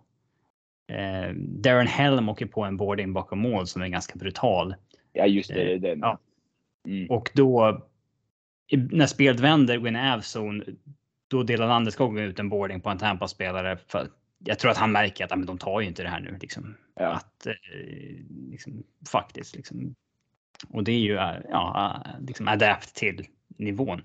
[0.92, 4.74] Eh, Darren Helm åker på en boarding bakom mål som är ganska brutal.
[5.18, 5.98] Ja just det, det.
[6.00, 6.18] Ja.
[6.86, 7.10] Mm.
[7.10, 7.82] Och då
[8.70, 10.64] när spelet vänder, går in i Avzone,
[11.28, 13.78] då delar Landeskog ut en boarding på en Tampa-spelare.
[13.86, 14.08] För
[14.38, 16.38] jag tror att han märker att men de tar ju inte det här nu.
[16.40, 16.76] Liksom.
[16.94, 17.06] Ja.
[17.06, 17.54] Att, eh,
[18.50, 19.56] liksom, faktiskt.
[19.56, 19.94] Liksom.
[20.68, 23.26] Och det är ju eh, ja, eh, liksom adapt till
[23.56, 24.02] nivån.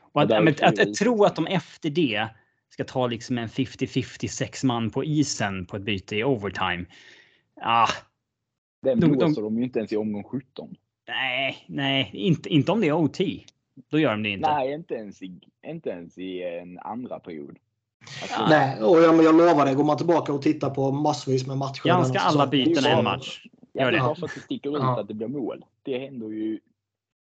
[0.00, 2.28] Och att, men, att, att tro att de efter det
[2.70, 6.84] ska ta liksom en 50-50 sex man på isen på ett byte i overtime.
[7.60, 7.88] Ah,
[8.90, 10.76] Den de- de- blåser de ju inte ens i omgång 17.
[11.08, 13.18] nej, nej, inte, inte om det är OT.
[13.90, 14.50] Då gör de det inte.
[14.50, 17.58] Nej, inte ens i, inte ens i en andra period.
[18.22, 18.46] Alltså, Ja.
[18.48, 21.84] Nej, och jag, jag lovar dig, går man tillbaka och tittar på massvis med matcher.
[21.84, 23.42] Granska denna alla byten en match.
[23.72, 24.06] Ja, Gör det är det.
[24.06, 25.00] bara för att det sticker ut Ja.
[25.00, 25.64] att det blir mål.
[25.82, 26.60] Det händer ju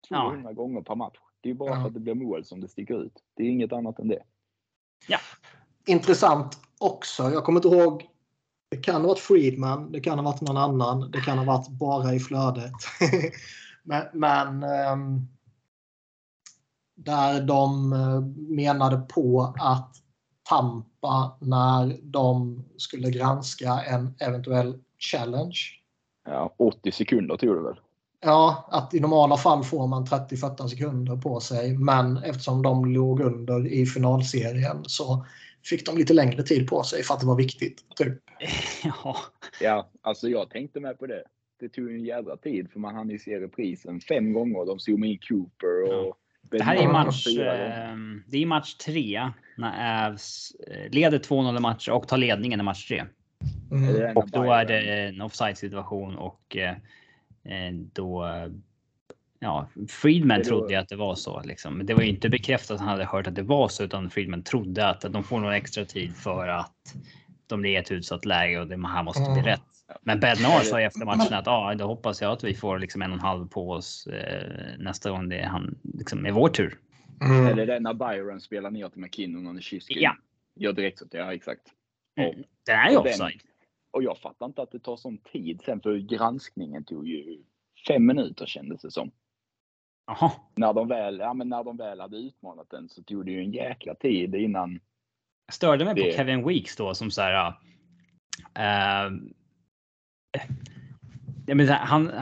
[0.09, 1.17] 200 gånger per match.
[1.41, 1.81] Det är bara Ja.
[1.81, 3.13] för att det blir mål som det sticker ut.
[3.37, 4.23] Det är inget annat än det.
[5.87, 7.23] Intressant också.
[7.23, 8.09] Jag kommer inte ihåg.
[8.71, 11.69] Det kan ha varit Friedman, det kan ha varit någon annan, det kan ha varit
[11.69, 12.73] bara i flödet.
[13.83, 15.29] men men ehm,
[16.95, 18.21] där de eh,
[18.57, 19.97] menade på att
[20.49, 25.59] Tampa när de skulle granska en eventuell challenge.
[26.27, 27.81] Ja, 80 sekunder tog det väl?
[28.21, 31.79] Ja, att i normala fall får man 30-40 sekunder på sig.
[31.79, 35.27] Men eftersom de låg under i finalserien så
[35.71, 37.85] fick de lite längre tid på sig för att det var viktigt.
[37.97, 38.19] Typ.
[38.85, 39.17] Ja,
[39.61, 41.23] Ja, alltså jag tänkte med på det.
[41.61, 44.67] Det tog ju en jädra tid för man hann ju se reprisen fem gånger.
[44.67, 46.17] De zoomade in Cooper och...
[46.51, 47.25] det här är Ja, match.
[47.25, 47.91] fyra gånger.
[47.91, 47.97] Eh,
[48.27, 52.63] det är match tre när Avs eh, leder 2-0 i matcher och tar ledningen i
[52.63, 53.05] match tre.
[53.71, 54.17] Mm.
[54.17, 56.71] Och då är det en offside situation och eh,
[57.45, 58.27] eh, då.
[59.41, 61.77] Ja, Friedman trodde ju att det var så liksom.
[61.79, 64.11] Men det var ju inte bekräftat att han hade hört att det var så, utan
[64.11, 66.95] Friedman trodde att de får någon extra tid för att
[67.47, 69.45] de blir i ett utsatt läge och det här måste bli Mm.
[69.45, 69.63] rätt.
[70.03, 73.11] Men Bednar sa efter matchen att ja, då hoppas jag att vi får liksom en
[73.11, 76.79] och en halv på oss eh, nästa gång det är han liksom är vår tur.
[77.21, 77.47] Mm.
[77.47, 80.03] Eller det när Byron spelar ner till McKinnon och Nishizki.
[80.03, 80.17] Ja.
[80.57, 81.05] Gör direkt så.
[81.11, 81.63] Ja, exakt.
[82.17, 82.43] Mm.
[82.67, 83.41] Den är ju offside.
[83.91, 87.43] Och jag fattar inte att det tar sån tid sen för granskningen tog ju
[87.89, 89.11] fem minuter kändes det som.
[90.09, 90.31] Jaha.
[90.55, 93.41] När de väl, ja, men när de väl hade utmanat den så tog det ju
[93.43, 94.81] en jäkla tid innan.
[95.47, 97.55] Jag störde mig Det- på Kevin Weeks då som så här.
[101.47, 102.13] Jag menar, han,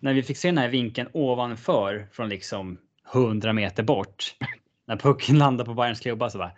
[0.00, 2.78] när vi fick se den här vinkeln ovanför från liksom
[3.12, 4.36] 100 meter bort.
[4.86, 6.52] När pucken landar på Bayerns klubba så bara.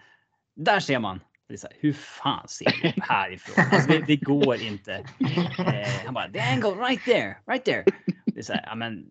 [0.57, 1.21] Där ser man.
[1.49, 3.65] Det är så här, hur fan ser du härifrån?
[3.73, 4.95] Alltså det, det går inte.
[4.95, 7.85] Eh, han bara, the angle right there, right there.
[8.25, 9.07] Det är så här, ja, men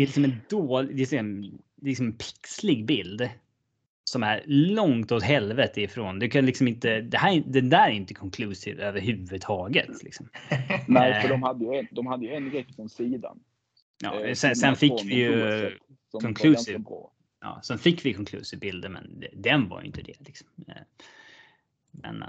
[0.00, 1.50] det är liksom en dålig, det är är
[1.82, 3.30] liksom en pixlig bild.
[4.04, 6.18] Som är långt åt helvete ifrån.
[6.18, 10.02] Du kan liksom inte, det här, det där är inte conclusive överhuvudtaget.
[10.02, 10.28] Liksom.
[10.88, 13.40] Nej, för de hade ju en, de hade ju en rätt från sidan.
[14.02, 15.70] Ja, Eh, sen, sen fick vi ju
[16.10, 16.84] conclusive.
[17.40, 20.20] Ja, sen fick vi conclusive bilder, men den var ju inte det.
[20.20, 20.48] Liksom.
[20.68, 20.74] Eh,
[21.90, 22.22] Men.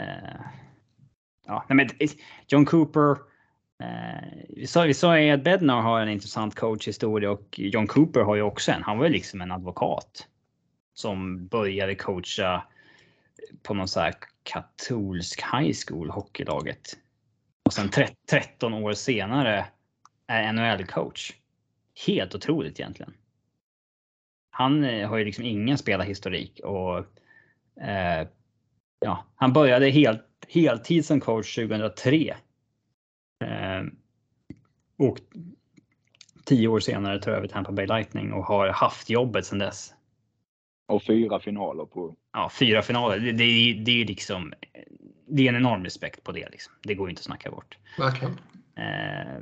[0.00, 0.40] Eh,
[1.46, 1.88] ja, men
[2.48, 3.29] John Cooper.
[3.80, 8.20] Eh, vi sa, vi sa ju att Bednar har en intressant coachhistoria och John Cooper
[8.20, 8.82] har ju också en.
[8.82, 10.26] Han var ju liksom en advokat
[10.94, 12.62] som började coacha
[13.62, 16.98] på någon så här katolsk high school hockeylaget.
[17.64, 17.90] Och sen
[18.30, 19.66] 13 år senare
[20.26, 21.32] är NHL-coach.
[22.06, 23.14] Helt otroligt egentligen.
[24.50, 26.98] Han eh, har ju liksom ingen spelarhistorik och
[27.82, 28.28] eh,
[29.00, 32.36] ja, han började helt, heltid som coach 2003.
[33.40, 33.82] Eh,
[34.98, 35.18] och
[36.44, 39.94] tio år senare tar över Tampa Bay Lightning och har haft jobbet sedan dess.
[40.88, 42.14] Och fyra finaler på.
[42.32, 43.18] Ja, fyra finaler.
[43.18, 44.52] Det, det, är- det är liksom.
[45.26, 46.48] Det är en enorm respekt på det.
[46.50, 46.72] Liksom.
[46.82, 47.78] Det går inte att snacka bort.
[47.98, 48.40] Verkligen.
[48.76, 49.40] Eh,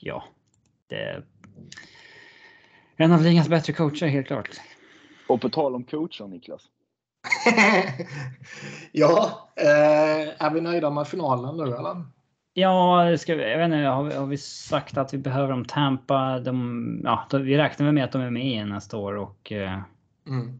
[0.00, 0.24] ja,
[0.86, 1.24] det är
[2.96, 4.48] en av ligans bättre coacher helt klart.
[5.28, 6.62] Och på tal om coacher Niklas.
[8.92, 12.04] ja, eh, är vi nöjda med finalen nu eller?
[12.58, 15.64] Ja, ska vi, jag vet inte, har, vi, har vi sagt att vi behöver dem
[15.64, 16.38] Tampa?
[16.40, 19.80] De, ja, vi räknar med att de är med igen nästa år och eh,
[20.26, 20.58] Mm.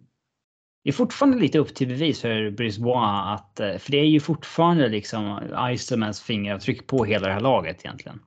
[0.85, 4.21] det är fortfarande lite upp till bevis för Brisbois att, eh, för det är ju
[4.21, 5.41] fortfarande liksom
[5.73, 8.21] Icermans fingeravtryck på hela det här laget egentligen.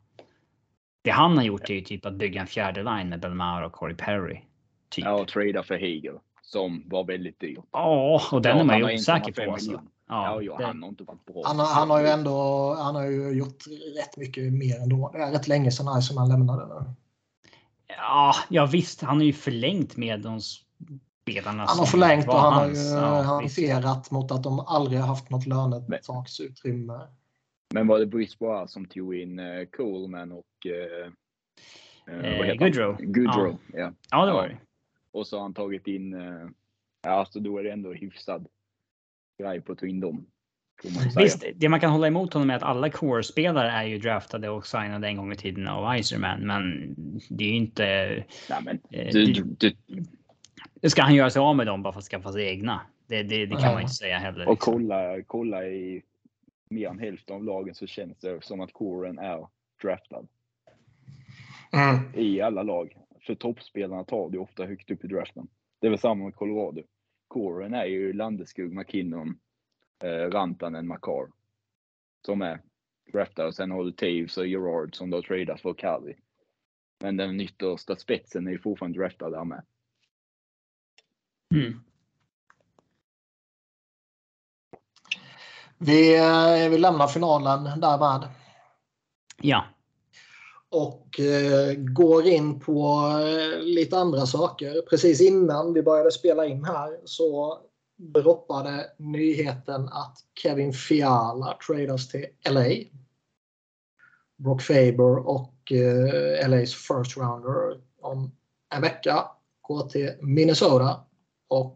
[1.04, 3.72] Det han har gjort är ju typ att bygga en fjärde line med Belmar och
[3.72, 4.41] Corey Perry.
[4.90, 5.06] Typ.
[5.06, 6.16] Ja, och trada för Hegel.
[6.41, 7.60] Som var väldigt dyrt.
[7.72, 9.52] Ja, och den Ja, är man ju osäker 1,5 på.
[9.52, 9.82] Alltså.
[10.10, 11.41] Ja, Ja, ja, det- han har inte varit bra.
[11.45, 13.64] Han, har- han har ju ändå han har ju gjort
[13.98, 15.10] rätt mycket mer ändå.
[15.14, 16.90] Det är rätt länge sedan Iceman lämnade nu.
[17.88, 21.57] Ja, ja visst, han har ju förlängt med de spelarna.
[21.60, 22.91] Han har som förlängt och han har ju hans.
[22.91, 26.99] Ja, hanterat mot att de aldrig haft något lönetaksutrymme.
[27.73, 31.14] Men var det Brisbois som tog in uh, Coleman och uh,
[32.07, 32.98] Eh, Goodrow.
[32.99, 33.91] Goodrow, ja.
[34.11, 34.49] Ja, det var Ja.
[34.49, 34.57] det.
[35.11, 36.49] Och så har han tagit in, uh,
[37.03, 38.48] ja alltså då är det ändå hyfsad
[39.40, 40.26] grej på att ta in dem.
[40.82, 41.24] får man säga.
[41.24, 44.68] Visst, det man kan hålla emot honom är att alla core-spelare är ju draftade och
[44.68, 46.95] signade en gång i tiden av Iserman, men
[47.30, 47.84] det är ju inte...
[48.49, 49.76] Nej, men eh, du, det- du,
[50.82, 52.82] det ska han göra sig av med dem bara för att skaffa sig egna?
[53.07, 53.72] Det, det, det kan Ja.
[53.74, 54.45] man inte säga heller.
[54.48, 54.74] och liksom.
[54.74, 56.02] kolla, kolla i
[56.70, 59.48] mer än hälften av lagen så känns det som att coren är
[59.84, 60.26] draftad
[61.72, 61.99] Mm.
[62.16, 62.95] i alla lag.
[63.22, 65.48] För toppspelarna tar det ofta högt upp i draften.
[65.82, 66.82] Det är väl samma med Colorado.
[67.30, 69.40] Coren är ju Landeskog, McKinnon,
[70.04, 71.28] eh, Rantanen, Makar.
[72.26, 72.62] Som är
[73.12, 73.48] draftade.
[73.48, 76.16] Och sen har du Taves och Gerard som har tradat för Calvi.
[77.00, 79.64] Men den yttersta spetsen är ju fortfarande draftad där med.
[81.54, 81.84] Mm.
[85.78, 88.30] Vi, eh, vi lämnar finalen därmed
[89.42, 89.66] Ja,
[90.72, 94.82] och eh, går in på eh, lite andra saker.
[94.90, 97.60] Precis innan vi började spela in här så
[97.98, 102.70] droppade nyheten att Kevin Fiala tradas till LA.
[104.38, 108.32] Brock Faber och eh, LAs first rounder om
[108.76, 109.26] en vecka
[109.62, 111.06] går till Minnesota.
[111.48, 111.76] Och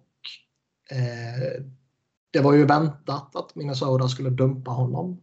[2.32, 5.22] det var ju väntat att Minnesota skulle dumpa honom.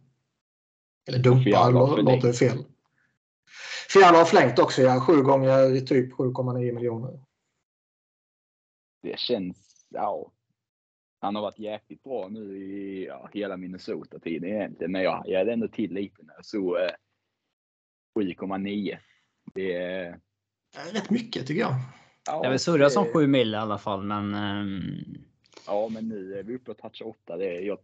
[1.07, 2.63] Eller dumpa, låter fel.
[3.93, 4.99] Fiala har förlängt också, ja.
[5.01, 7.19] Sju gånger typ 7,9 miljoner.
[9.03, 10.31] Det känns, ja.
[11.19, 14.91] Han har varit jäkligt bra nu i ja, hela Minnesota-tiden egentligen.
[14.91, 16.89] Men jag hajade ändå till lite när jag såg eh,
[18.19, 18.97] 7,9.
[19.53, 20.19] Det är...
[20.93, 21.75] Rätt mycket tycker jag.
[22.27, 24.33] Ja, jag vill surra som det- 7 mil i alla fall, men...
[24.33, 24.81] ehm,
[25.67, 27.37] Ja, men nu är vi uppe och touchar 8.
[27.37, 27.77] Det är, jag,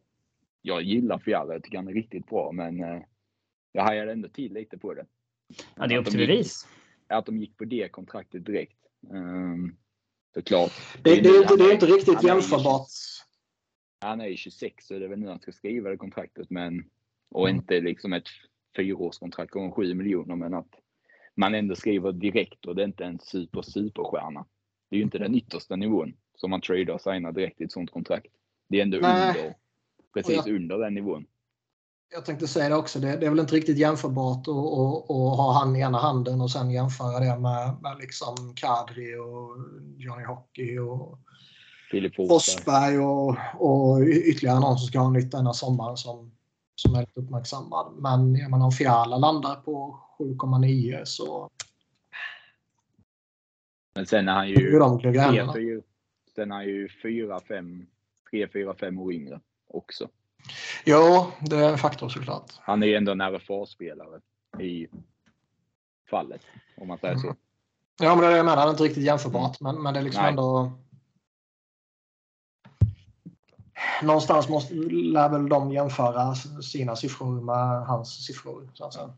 [0.61, 1.53] jag gillar Fiala.
[1.53, 3.01] Jag tycker han är riktigt bra, men eh,
[3.71, 5.05] jag hajade ändå till lite på det.
[5.75, 6.67] Ja, det är upp Att till de gick- bevis.
[7.07, 8.77] Att de gick på det kontraktet direkt.
[9.09, 9.77] Um,
[10.33, 10.71] såklart.
[11.03, 12.87] Det, det, nu- är inte, han det är inte riktigt jämförbart.
[14.01, 16.49] Han är ju 26 så det är väl nu han ska skriva det kontraktet.
[16.49, 16.83] Men,
[17.29, 17.59] och Mm.
[17.61, 18.27] inte liksom ett
[18.75, 20.35] fyraårskontrakt om 7 miljoner.
[20.35, 20.69] Men att
[21.35, 24.45] man ändå skriver direkt och det är inte en super superstjärna.
[24.89, 27.71] Det är ju inte den yttersta nivån som man tradar och signar direkt i ett
[27.71, 28.27] sånt kontrakt.
[28.69, 29.29] Det är ändå Nej.
[29.37, 29.53] under,
[30.13, 31.25] precis jag- under den nivån.
[32.09, 32.99] Jag tänkte säga det också.
[32.99, 36.71] Det, det är väl inte riktigt jämförbart att, ha han i ena handen och sen
[36.71, 39.57] jämföra det med, med liksom Kadri och
[39.97, 41.19] Johnny Hockey och
[41.91, 46.31] Filip Forsberg och, och ytterligare någon som ska ha nytt denna sommaren som,
[46.75, 47.93] som är lite uppmärksammad.
[47.97, 51.49] Men jag menar, om Fiala landar på 7,9 så...
[53.95, 54.55] Men sen är han ju...
[56.35, 57.85] Sen är han ju 4-5,
[58.31, 60.09] 3-4-5 år yngre också.
[60.83, 62.51] Ja, det är en faktor såklart.
[62.59, 64.21] Han är ju ändå en RFA-spelare
[64.59, 64.87] i
[66.09, 66.41] fallet,
[66.77, 67.27] om man säger så.
[67.27, 67.37] Mm.
[67.99, 68.61] Ja, men det är det jag menar.
[68.61, 70.29] Det är inte riktigt jämförbart, men, men det är liksom Nej.
[70.29, 70.71] ändå...
[74.03, 78.71] Någonstans måste, lär väl de jämföra sina siffror med hans siffror.
[78.73, 79.17] Så att säga.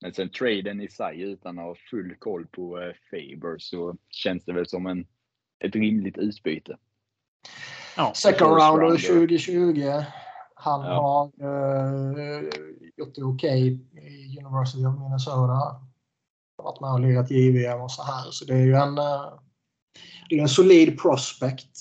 [0.00, 4.44] Men sen traden i sig utan att ha full koll på eh, Faber så känns
[4.44, 5.06] det väl som en,
[5.58, 6.76] ett rimligt utbyte.
[7.96, 10.04] Ja, Second rounder 2020.
[10.60, 11.30] Han ja.
[11.40, 12.50] har uh,
[12.96, 15.80] gjort det okej okay i University of Minnesota.
[16.56, 18.30] Varit med och lirat JVM och så här.
[18.30, 19.40] Så det är ju en, uh,
[20.28, 21.76] det är en solid prospect.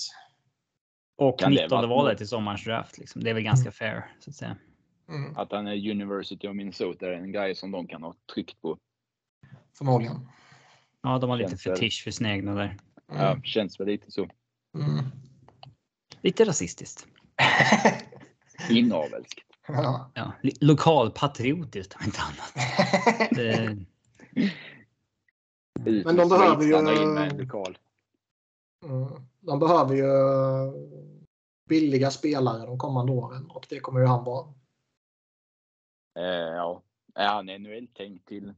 [1.17, 2.97] Och kan 19 valet i sommarens draft.
[2.97, 3.23] Liksom.
[3.23, 3.73] Det är väl ganska mm.
[3.73, 4.57] fair så att säga.
[5.09, 5.37] Mm.
[5.37, 8.77] Att han är University of Minnesota är en grej som de kan ha tryckt på.
[9.77, 10.29] Förmodligen.
[11.01, 12.77] Ja, de har lite fetisch för sina egna där.
[13.11, 13.23] Mm.
[13.23, 14.29] Ja, känns väl lite så.
[14.75, 15.05] Mm.
[16.21, 17.07] Lite rasistiskt.
[18.69, 19.43] Inavelskt.
[19.67, 20.11] Ja.
[20.13, 20.33] ja.
[20.61, 22.53] Lokalpatriotiskt om inte annat.
[23.31, 23.77] det...
[26.05, 26.75] Men de behöver ju...
[28.85, 29.21] Mm.
[29.39, 30.07] De behöver ju
[31.69, 34.47] billiga spelare de kommande åren och det kommer ju han vara.
[36.19, 36.83] Eh, ja,
[37.15, 38.53] är han NHL-tänkt till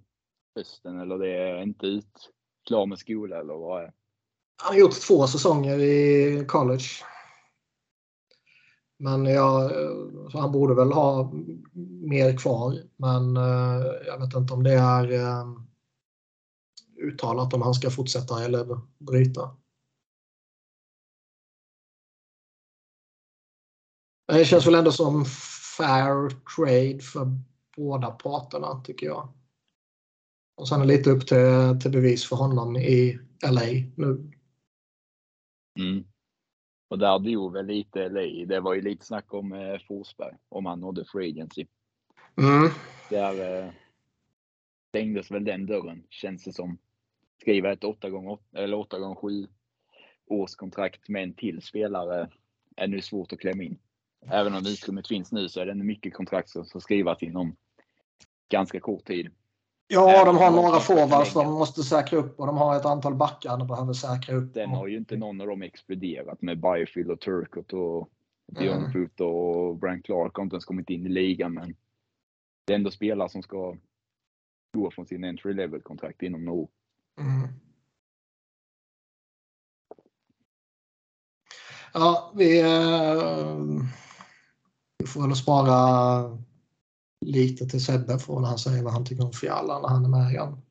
[0.56, 2.32] hösten eller det är inte ut
[2.68, 3.94] klar med skola eller vad är
[4.62, 6.86] Han har gjort två säsonger i college.
[9.02, 9.72] Men jag,
[10.34, 11.32] han borde väl ha
[12.02, 12.76] mer kvar.
[12.96, 15.46] Men eh, jag vet inte om det är eh,
[17.02, 19.56] uttalat om han ska fortsätta eller bryta.
[24.28, 25.26] Det känns väl ändå som
[25.78, 27.38] fair trade för
[27.76, 29.34] båda parterna tycker jag.
[30.58, 33.20] Och sen är det lite upp till, till bevis för honom i
[33.52, 33.62] LA
[33.96, 34.32] nu.
[35.80, 36.09] Mm.
[36.90, 38.46] Och där dog väl lite LA.
[38.46, 41.66] Det var ju lite snack om eh, Forsberg, om han nådde free agency.
[42.38, 42.70] Mm.
[43.10, 43.72] Där eh,
[44.90, 46.78] stängdes väl den dörren, känns det som.
[47.42, 49.48] Skriva ett 8 gånger 8 eller 8 gånger 7
[50.26, 52.30] årskontrakt med en till spelare
[52.76, 53.80] är nu svårt att klämma in.
[54.32, 57.56] Även om utrymmet finns nu så är det mycket kontrakt som ska skrivas inom
[58.50, 59.32] ganska kort tid.
[59.92, 63.58] Ja, de har några forwards de måste säkra upp och de har ett antal backar
[63.58, 64.54] de behöver säkra upp.
[64.54, 68.10] Den har ju inte någon av dem exploderat med Byfield och Turcott och
[68.48, 69.10] Dion mm.
[69.18, 71.54] Och Brian Clark har inte ens kommit in i ligan.
[71.54, 71.76] Men
[72.68, 73.76] det är ändå spelare som ska
[74.74, 76.70] gå från sin entry level kontrakt inom några år.
[77.20, 77.48] Mm.
[81.94, 83.58] Ja, vi, äh,
[84.98, 86.38] vi får väl spara
[87.26, 90.32] lite till Sebbe från han säger vad han tycker om Fiala när han är med
[90.32, 90.62] igen.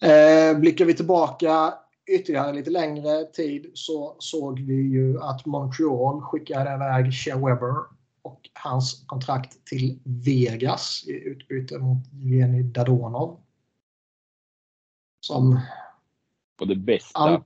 [0.00, 1.74] Eh, blickar vi tillbaka
[2.06, 7.74] ytterligare lite längre tid så såg vi ju att Montreal skickade iväg Shea Weber
[8.22, 13.40] och hans kontrakt till Vegas i utbyte mot Jenny Dadonov.
[15.20, 15.60] Som...
[16.60, 17.44] Och det bästa all...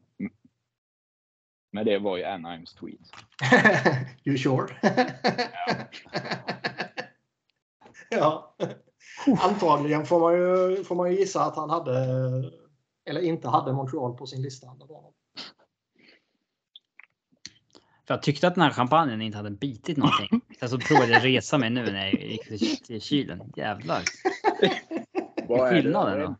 [1.72, 3.00] med det var ju Anaheims tweet.
[4.24, 4.66] you sure?
[8.18, 8.56] ja.
[9.40, 11.94] Antagligen får man, ju, får man ju gissa att han hade,
[13.04, 14.66] eller inte hade Montreal på sin lista.
[18.06, 20.40] För jag tyckte att den här champagnen inte hade bitit någonting.
[20.60, 23.52] Jag så provade jag resa mig nu när jag gick till kylen.
[23.56, 24.02] Jävlar.
[25.48, 26.36] Vad är skillnaden då?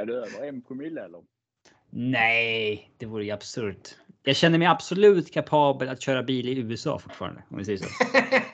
[0.00, 1.20] Är det över en promille eller?
[1.90, 3.96] Nej, det vore ju absurt.
[4.22, 7.42] Jag känner mig absolut kapabel att köra bil i USA fortfarande.
[7.48, 7.88] Om vi säger så.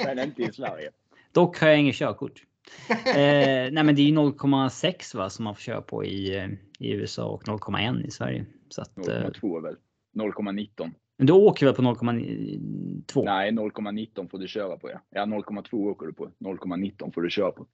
[0.05, 0.91] Men inte i Sverige.
[1.33, 2.43] Dock har jag inget körkort.
[2.91, 6.49] eh, nej, men det är 0,6 va som man får köra på i, eh,
[6.79, 8.47] i USA och 0,1 i Sverige.
[8.77, 9.77] 0,2 eh, väl?
[10.17, 10.91] 0,19.
[11.19, 13.25] Men du åker väl på 0,2?
[13.25, 14.91] Nej, 0,19 får du köra på.
[14.91, 16.31] Ja, ja 0,2 åker du på.
[16.39, 17.63] 0,19 får du köra på.
[17.63, 17.69] Okej,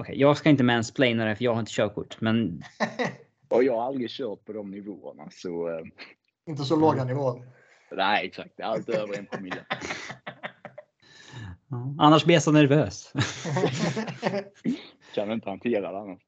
[0.00, 2.20] okay, jag ska inte mansplaina det för jag har inte körkort.
[2.20, 2.62] Men...
[3.48, 5.68] och jag har aldrig kört på de nivåerna så.
[5.68, 5.84] Eh...
[6.46, 7.42] Inte så låga nivåer.
[7.96, 8.60] Nej, exakt.
[8.60, 9.64] Allt över en promille.
[11.98, 13.12] Annars blir jag så nervös.
[15.14, 16.20] kan inte hantera det annars.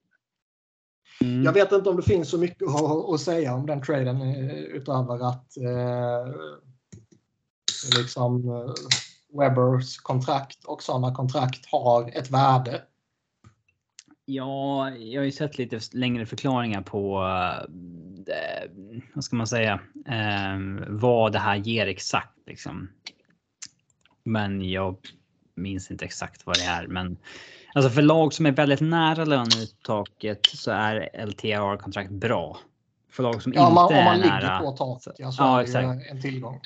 [1.21, 1.45] Mm.
[1.45, 2.69] Jag vet inte om det finns så mycket
[3.13, 6.35] att, säga om den traden eh, utöver att eh,
[7.99, 8.73] liksom, eh,
[9.39, 12.83] Webbers kontrakt och sådana kontrakt har ett värde.
[14.25, 17.23] Ja, jag har ju sett lite längre förklaringar på
[18.27, 18.71] eh,
[19.15, 20.59] vad ska man säga, eh,
[20.89, 22.89] vad det här ger exakt liksom.
[24.23, 24.97] Men jag
[25.57, 26.87] minns inte exakt vad det är.
[26.87, 27.17] Men
[27.75, 32.59] alltså för lag som är väldigt nära löneuttaget så är LTR kontrakt bra.
[33.11, 34.61] För lag som ja, inte man, om man är ligger nära.
[34.61, 36.11] på taket, ja, så Ja, är det exakt.
[36.11, 36.61] en tillgång.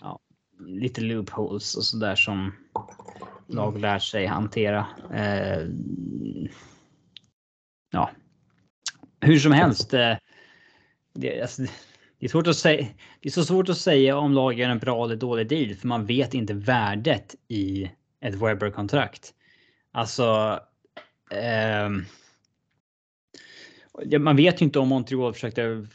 [0.66, 2.52] lite loopholes och sådär som
[3.46, 4.86] lag lärt sig hantera.
[5.14, 5.62] Eh,
[7.92, 8.10] ja,
[9.20, 9.94] hur som helst.
[9.94, 10.14] Eh,
[11.14, 11.62] det, alltså,
[12.18, 12.86] det är svårt att säga.
[13.20, 15.88] Det är så svårt att säga om lag gör en bra eller dålig deal för
[15.88, 17.90] man vet inte värdet i
[18.20, 19.34] ett Webber-kontrakt.
[19.92, 20.59] Alltså.
[24.05, 25.86] ja, man vet ju inte om Montreal försökte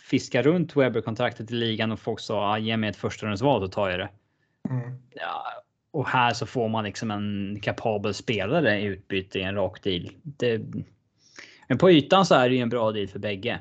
[0.00, 3.90] fiska runt Webber-kontraktet i ligan och folk sa ah, ge mig ett förstahundsval då tar
[3.90, 4.10] jag det.
[4.70, 4.98] Mm.
[5.10, 5.44] Ja,
[5.90, 10.10] och här så får man liksom en kapabel spelare i utbyte i en rak deal.
[10.22, 10.62] Det,
[11.68, 13.60] men på ytan så är det ju en bra deal för bägge.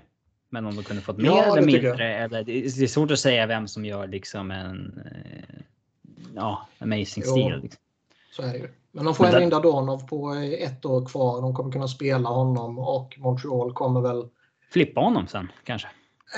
[0.50, 2.16] Men om de kunde fått mer Ja, eller mindre.
[2.16, 5.62] Eller, det är svårt att säga vem som gör liksom en eh,
[6.36, 7.32] ja, amazing Jo.
[7.32, 7.60] stil.
[7.62, 7.83] Liksom.
[8.36, 8.70] Så är det ju.
[8.92, 11.42] Men de får Men där- in Dadonov på ett år kvar.
[11.42, 14.30] De kommer kunna spela honom och Montreal kommer väl...
[14.72, 15.88] Flippa honom sen kanske.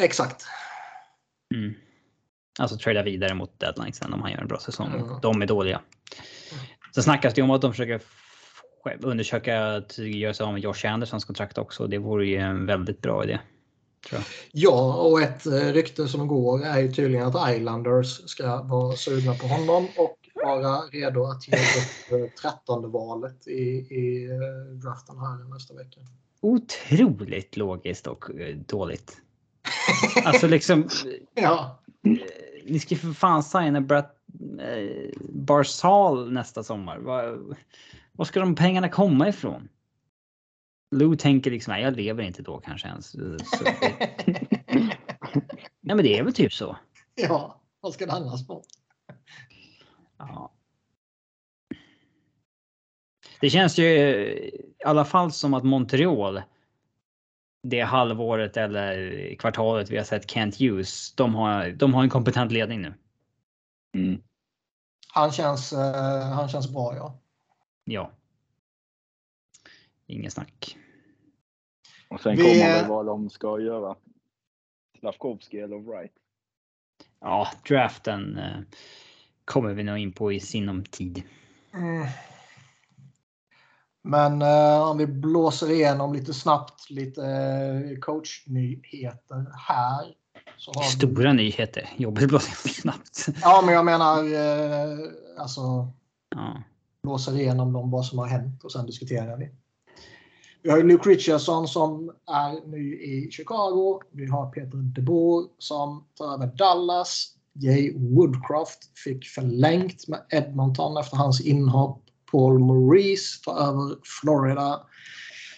[0.01, 0.45] Exakt.
[1.55, 1.73] Mm.
[2.59, 4.87] Alltså trada vidare mot deadline sen om han gör en bra säsong.
[4.87, 5.07] Mm.
[5.21, 5.81] De är dåliga.
[6.93, 8.01] Sen snackas det ju om att de försöker
[9.01, 11.87] undersöka att göra sig av med Josh Andersons kontrakt också.
[11.87, 13.39] Det vore ju en väldigt bra idé.
[14.51, 19.33] Ja, och ett eh, rykte som går är ju tydligen att Islanders ska vara sugna
[19.33, 23.61] på honom och vara redo att ge upp eh, 13 valet i,
[23.95, 25.99] i eh, draften här nästa vecka.
[26.41, 29.17] Otroligt logiskt och eh, dåligt.
[30.25, 30.89] Alltså liksom.
[31.33, 32.11] Ja, eh,
[32.65, 34.15] Ni ska för fan signa Brett
[34.59, 36.97] eh, Barzal nästa sommar.
[36.97, 37.39] Var,
[38.11, 39.69] var ska de pengarna komma ifrån?
[40.91, 43.11] Lou tänker liksom, nej, jag lever inte då kanske ens.
[43.11, 43.17] Så
[45.81, 46.77] nej, men det är väl typ så.
[47.15, 48.61] ja, vad ska det annars vara?
[50.17, 50.51] Ja.
[53.41, 56.41] Det känns ju i alla fall som att Montreal.
[57.63, 61.15] Det halvåret eller kvartalet vi har sett Kent Hughes.
[61.15, 62.93] De har, de har en kompetent ledning nu.
[63.95, 64.21] Mm.
[65.13, 67.19] Han känns, eh, han känns bra, ja.
[67.83, 68.11] Ja.
[70.05, 70.77] Ingen snack.
[72.09, 73.95] Och sen Vi- kommer väl vad de ska göra.
[74.99, 76.13] Slavkovski eller Wright.
[77.19, 78.59] Ja, draften eh,
[79.45, 81.23] kommer vi nog in på i sinom tid.
[81.73, 82.07] Mm.
[84.03, 90.15] Men eh, om vi blåser igenom lite snabbt lite eh, coachnyheter här.
[90.67, 90.89] Har vi...
[90.89, 91.89] Stora nyheter.
[91.97, 93.27] Jobbigt att blåsa snabbt.
[93.41, 94.97] Ja, men jag menar eh,
[95.37, 95.91] alltså
[96.29, 96.63] Ja.
[97.03, 99.51] blåser igenom dem vad som har hänt och sen diskuterar vi.
[100.61, 104.01] Vi har ju Luke Richardson som är ny i Chicago.
[104.11, 107.34] Vi har Peter DeBoer som tar över Dallas.
[107.59, 112.01] Jay Woodcroft fick förlängt med Edmonton efter hans inhopp.
[112.31, 114.81] Paul Maurice tar över Florida.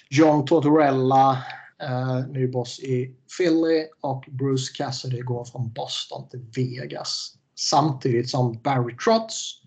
[0.09, 1.43] John Tortorella,
[1.81, 3.87] eh, ny boss i Philly.
[4.01, 7.33] Och Bruce Cassidy går från Boston till Vegas.
[7.55, 9.61] Samtidigt som Barry Trotz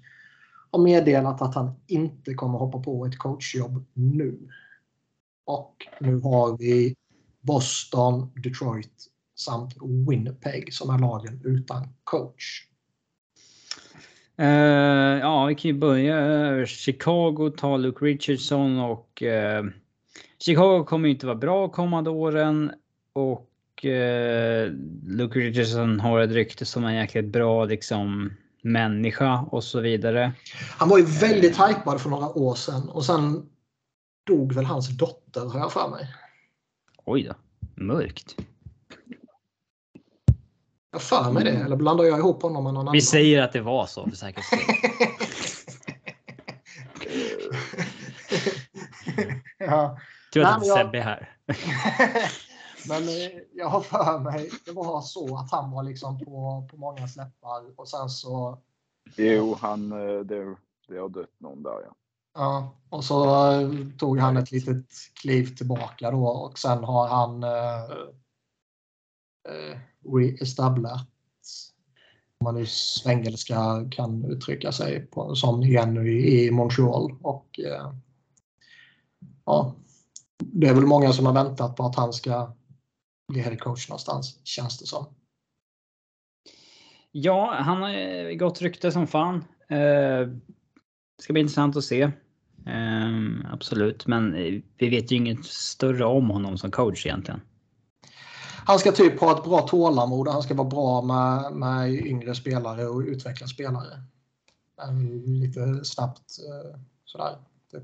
[0.70, 4.38] har meddelat att han inte kommer hoppa på ett coachjobb nu.
[5.44, 6.96] Och nu har vi
[7.40, 9.09] Boston, Detroit
[9.40, 9.74] samt
[10.08, 12.66] Winnipeg som är lagen utan coach.
[14.36, 16.66] Eh, ja, vi kan ju börja.
[16.66, 19.64] Chicago tar Luke Richardson och eh,
[20.38, 22.72] Chicago kommer ju inte vara bra kommande åren
[23.12, 24.70] och eh,
[25.06, 30.32] Luke Richardson har ett rykte som en jäkligt bra liksom människa och så vidare.
[30.78, 33.48] Han var ju väldigt hypad för några år sedan och sen
[34.26, 36.14] dog väl hans dotter har jag för mig.
[37.04, 37.34] Oj då,
[37.84, 38.36] mörkt.
[40.92, 42.92] Jag för mig det, eller blandar jag ihop honom med någon annan?
[42.92, 44.60] Vi säger att det var så för säkerhets skull.
[49.58, 49.98] ja.
[50.32, 51.36] Tur att inte jag- Sebbe är här.
[52.88, 56.76] Men eh, jag har för mig det var så att han var liksom på, på
[56.76, 58.58] många släppar och sen så
[59.16, 60.56] Jo, han, eh, det,
[60.88, 61.94] det har dött någon där ja.
[62.34, 63.68] Ja, och så eh,
[63.98, 64.86] tog han ett litet
[65.20, 67.82] kliv tillbaka då och sen har han eh,
[69.48, 71.06] eh, re-establat
[72.40, 77.12] om man nu svengelska kan uttrycka sig på, som igen nu i, i Montreal.
[77.22, 77.92] Och, eh,
[79.44, 79.74] ja,
[80.38, 82.52] det är väl många som har väntat på att han ska
[83.28, 85.06] bli head coach någonstans, känns det som.
[87.12, 89.44] Ja, han har gått gott rykte som fan.
[89.68, 90.28] Eh,
[91.22, 92.02] ska bli intressant att se.
[92.66, 97.40] Eh, absolut, men eh, vi vet ju inget större om honom som coach egentligen.
[98.70, 102.34] Han ska typ ha ett bra tålamod och han ska vara bra med, med yngre
[102.34, 104.02] spelare och utveckla spelare.
[105.26, 107.36] Lite snabbt eh, sådär.
[107.72, 107.82] Typ.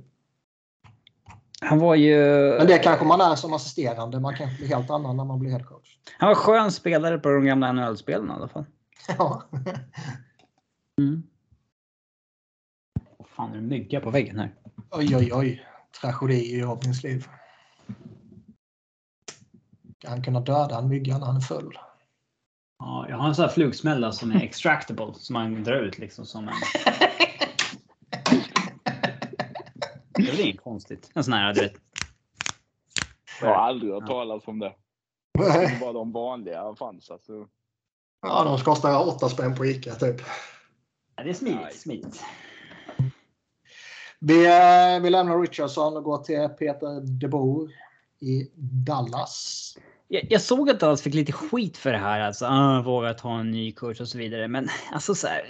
[1.61, 2.17] Han var ju...
[2.59, 4.21] Men det kanske man är som assisterande.
[4.21, 5.99] Man kan bli helt annan när man blir headcoach.
[6.19, 8.65] Han var skön spelare på de gamla NHL-spelen i alla fall.
[9.19, 9.43] Ja.
[10.99, 11.23] mm.
[13.29, 14.55] Fan är det mygga på väggen här?
[14.91, 15.67] Oj, oj, oj.
[16.01, 17.27] Tragedi i Robins liv.
[20.05, 21.79] Han kunna döda en mygga när han är full?
[22.79, 26.27] Ja, jag har en sån här flugsmälla som är extractable som man drar ut liksom
[26.27, 26.55] som en...
[30.09, 31.11] Det är inget konstigt.
[31.15, 31.75] En sån här, du vet.
[33.41, 34.75] Jag har aldrig hört talas om det.
[35.39, 37.49] Det var de vanliga fanns alltså.
[38.23, 40.21] Ja, de kostar 8 spänn på Ica typ.
[41.17, 41.81] Ja, det är smidigt.
[41.81, 42.25] smidigt.
[44.21, 47.86] Vi, eh, vi lämnar Richardson och går till Peter DeBoer
[48.21, 48.51] i
[48.87, 49.75] Dallas.
[50.09, 52.21] Jag, jag, såg att Dallas fick lite skit för det här.
[52.21, 54.49] Alltså, ah, våga ta en ny kurs och så vidare.
[54.49, 55.43] Men alltså så här.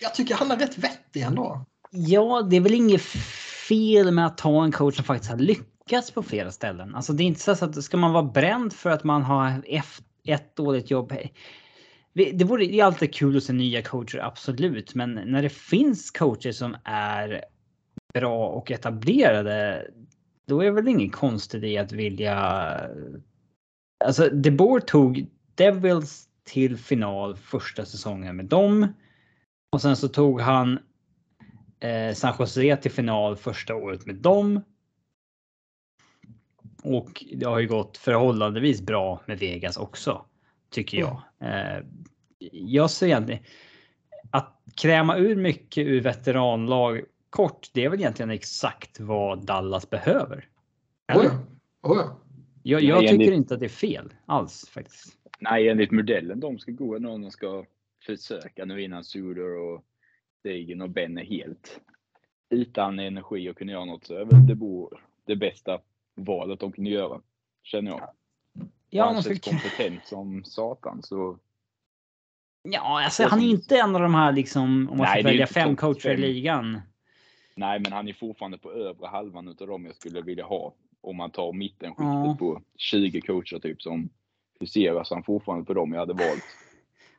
[0.00, 1.66] Jag tycker han är rätt vettig ändå.
[1.90, 3.02] Ja, det är väl inget
[3.68, 6.94] fel med att ta en coach som faktiskt har lyckats på flera ställen.
[6.94, 9.62] Alltså det är inte så att ska man vara bränd för att man har
[10.24, 11.12] ett dåligt jobb.
[12.14, 14.94] Det vore det är alltid kul att se nya coacher, absolut.
[14.94, 17.44] Men när det finns coacher som är
[18.14, 19.86] bra och etablerade,
[20.46, 22.36] då är det väl inget konstigt i att vilja...
[24.04, 28.94] Alltså, De Boer tog Devils till final första säsongen med dem.
[29.72, 30.78] Och sen så tog han
[31.80, 34.60] eh, San Jose till final första året med dem.
[36.82, 40.26] Och det har ju gått förhållandevis bra med Vegas också,
[40.70, 41.22] tycker jag.
[41.40, 41.84] Eh,
[42.52, 43.40] jag ser
[44.30, 47.02] att kräma ur mycket ur veteranlag
[47.32, 50.48] kort, det är väl egentligen exakt vad Dallas behöver.
[51.12, 51.22] Eller?
[51.22, 51.26] Oh
[51.82, 51.90] ja.
[51.90, 52.18] Oh ja.
[52.62, 55.16] Jag, jag tycker enligt, inte att det är fel alls faktiskt.
[55.40, 57.64] Nej, enligt modellen de ska gå när de ska
[58.06, 59.84] försöka nu innan Suder och
[60.44, 61.80] Degen och Ben är helt
[62.50, 65.80] utan energi och kunna göra något så är väl det bor det bästa
[66.14, 67.20] valet de kunde göra.
[67.62, 68.10] Känner jag.
[68.90, 71.38] Ja, han känns kompetent som satan så.
[72.62, 75.46] Ja, alltså han är inte en av de här liksom om man Nej, ska välja
[75.46, 76.80] fem coacher i ligan.
[77.54, 80.74] Nej, men han är fortfarande på övre halvan utav dem jag skulle vilja ha.
[81.00, 82.36] Om man tar mittenskiktet ja.
[82.38, 84.08] på 20 coacher typ som
[84.60, 86.44] huserar så han fortfarande på dem jag hade valt.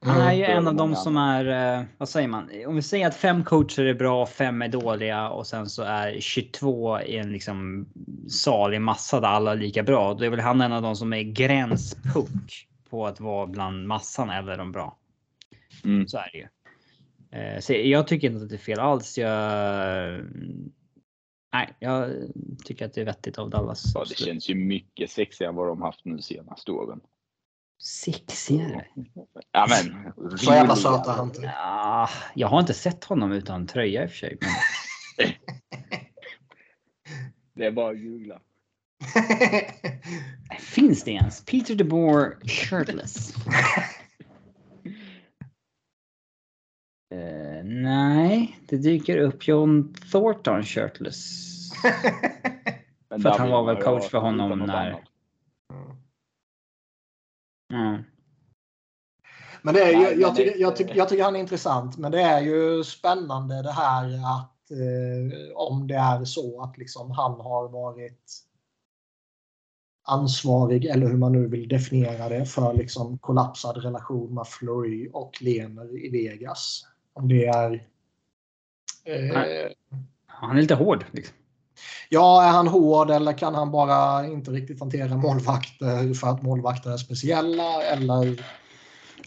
[0.05, 2.49] Han är ju en av dem som är, eh, vad säger man?
[2.67, 6.19] Om vi säger att fem coacher är bra, fem är dåliga och sen så är
[6.19, 7.87] 22 i en liksom
[8.29, 10.13] salig massa där alla är lika bra.
[10.13, 12.53] Då är väl han en av dem som är gränspunkt
[12.89, 14.97] på att vara bland massan eller de bra.
[15.83, 16.07] Mm.
[16.07, 16.47] Så är det ju.
[17.33, 19.17] Eh, så jag tycker inte att det är fel alls.
[19.17, 20.21] Jag,
[21.53, 22.09] nej, jag
[22.65, 23.91] tycker att det är vettigt av Dallas.
[23.95, 27.01] Ja, det känns ju mycket sexigare än vad de haft nu senaste åren.
[27.83, 28.85] Sexigare?
[29.51, 30.13] Ja men.
[30.37, 34.17] Så jävla söta han ja, Jag har inte sett honom utan tröja i och för
[34.17, 34.37] sig.
[35.17, 35.27] Men...
[37.55, 38.41] det är bara att googla.
[40.59, 41.45] Finns det ens?
[41.45, 43.33] Peter DeBoer shirtless.
[47.13, 51.53] uh, nej, det dyker upp John Thornton shirtless.
[53.21, 55.03] för att han var väl coach för honom när...
[57.73, 58.03] Mm.
[59.61, 62.21] Men det är ju, jag, tycker, jag, tycker, jag tycker han är intressant, men det
[62.21, 67.69] är ju spännande det här att eh, om det är så att liksom han har
[67.69, 68.43] varit
[70.03, 75.41] ansvarig, eller hur man nu vill definiera det, för liksom kollapsad relation med Flory och
[75.41, 76.85] Lener i Vegas.
[77.13, 77.73] Om det är...
[79.05, 79.71] Eh,
[80.25, 81.05] han är lite hård.
[81.11, 81.35] Liksom.
[82.09, 86.91] Ja, är han hård eller kan han bara inte riktigt hantera målvakter för att målvakter
[86.91, 87.83] är speciella?
[87.83, 88.43] Eller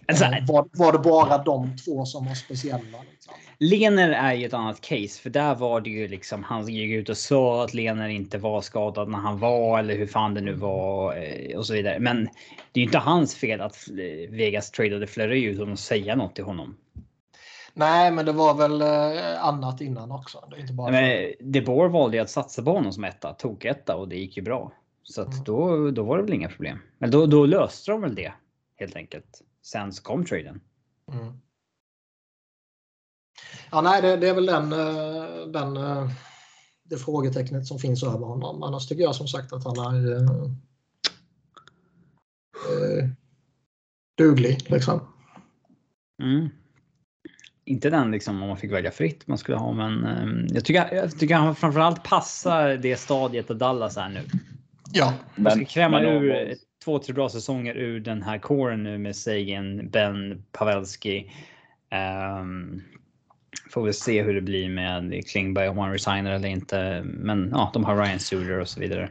[0.08, 2.98] alltså, eh, var, var, det bara de två som var speciella?
[3.10, 3.34] Liksom?
[3.58, 7.08] Lener är ju ett annat case för där var det ju liksom han gick ut
[7.08, 10.52] och sa att Lener inte var skadad när han var eller hur fan det nu
[10.52, 11.98] var eh, och så vidare.
[11.98, 12.24] Men
[12.72, 13.88] det är ju inte hans fel att
[14.30, 16.76] Vegas tradade Fleury utan att säga något till honom.
[17.78, 20.44] Nej, men det var väl eh, annat innan också.
[20.50, 23.32] Det är inte bara men De Boer valde ju att satsa på honom som etta,
[23.32, 24.72] tog etta och det gick ju bra.
[25.02, 25.44] Så att mm.
[25.44, 26.78] då, då var det väl inga problem.
[26.98, 28.32] Men då, då löste de väl det
[28.76, 29.42] helt enkelt.
[29.62, 30.60] Sen så kom traden.
[31.12, 31.40] Mm.
[33.70, 36.10] Ja, nej, det, det, är väl den, eh, den, eh,
[36.82, 38.62] det frågetecknet som finns över honom.
[38.62, 40.48] Annars tycker jag som sagt att han är uh,
[44.18, 44.70] duglig.
[44.70, 45.00] Liksom.
[46.22, 46.48] Mm.
[47.66, 50.94] Inte den liksom om man fick välja fritt man skulle ha, men eh, jag tycker,
[50.94, 54.20] jag tycker han framförallt passar det stadiet att Dallas är nu.
[54.92, 55.12] Ja.
[55.36, 59.90] Man ska kräma ur två, tre bra säsonger ur den här kåren nu med Sagan,
[59.90, 61.32] Ben, Pavelski.
[62.40, 62.82] Um,
[63.70, 67.02] får väl se hur det blir med Klingberg om han resignar eller inte.
[67.04, 69.10] Men ja, de har Ryan Suter och så vidare.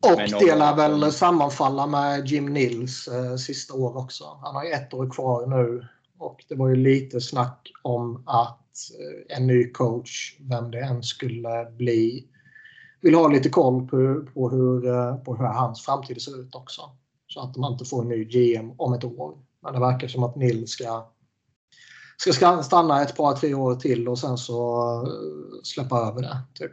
[0.00, 4.24] Och det lär väl sammanfalla med Jim Nils eh, sista år också.
[4.42, 5.86] Han har ju ett år kvar nu.
[6.18, 11.02] Och det var ju lite snack om att eh, en ny coach, vem det än
[11.02, 12.28] skulle bli,
[13.00, 16.82] vill ha lite koll på, på, hur, eh, på hur hans framtid ser ut också.
[17.26, 19.38] Så att de inte får en ny GM om ett år.
[19.60, 21.10] Men det verkar som att Nils ska,
[22.16, 26.38] ska stanna ett par, tre år till och sen så eh, släppa över det.
[26.54, 26.72] Typ.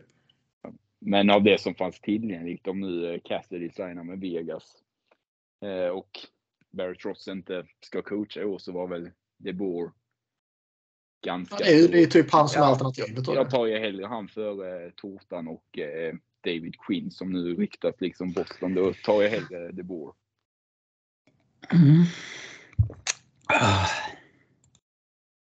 [0.99, 4.63] Men av det som fanns tillgängligt, om nu Cassidy signar med Vegas
[5.93, 6.19] och
[6.72, 9.09] Barry Trots inte ska coacha i år så var väl
[9.43, 9.91] de Boer
[11.26, 11.55] ganska...
[11.59, 13.27] Ja, det, är, det är typ han som är alternativet.
[13.27, 17.55] Jag, jag tar ju hellre han för eh, Tortan och eh, David Quinn som nu
[17.55, 18.73] ryktat liksom Boston.
[18.73, 20.13] Då tar jag hellre De Boer.
[21.73, 22.05] Mm.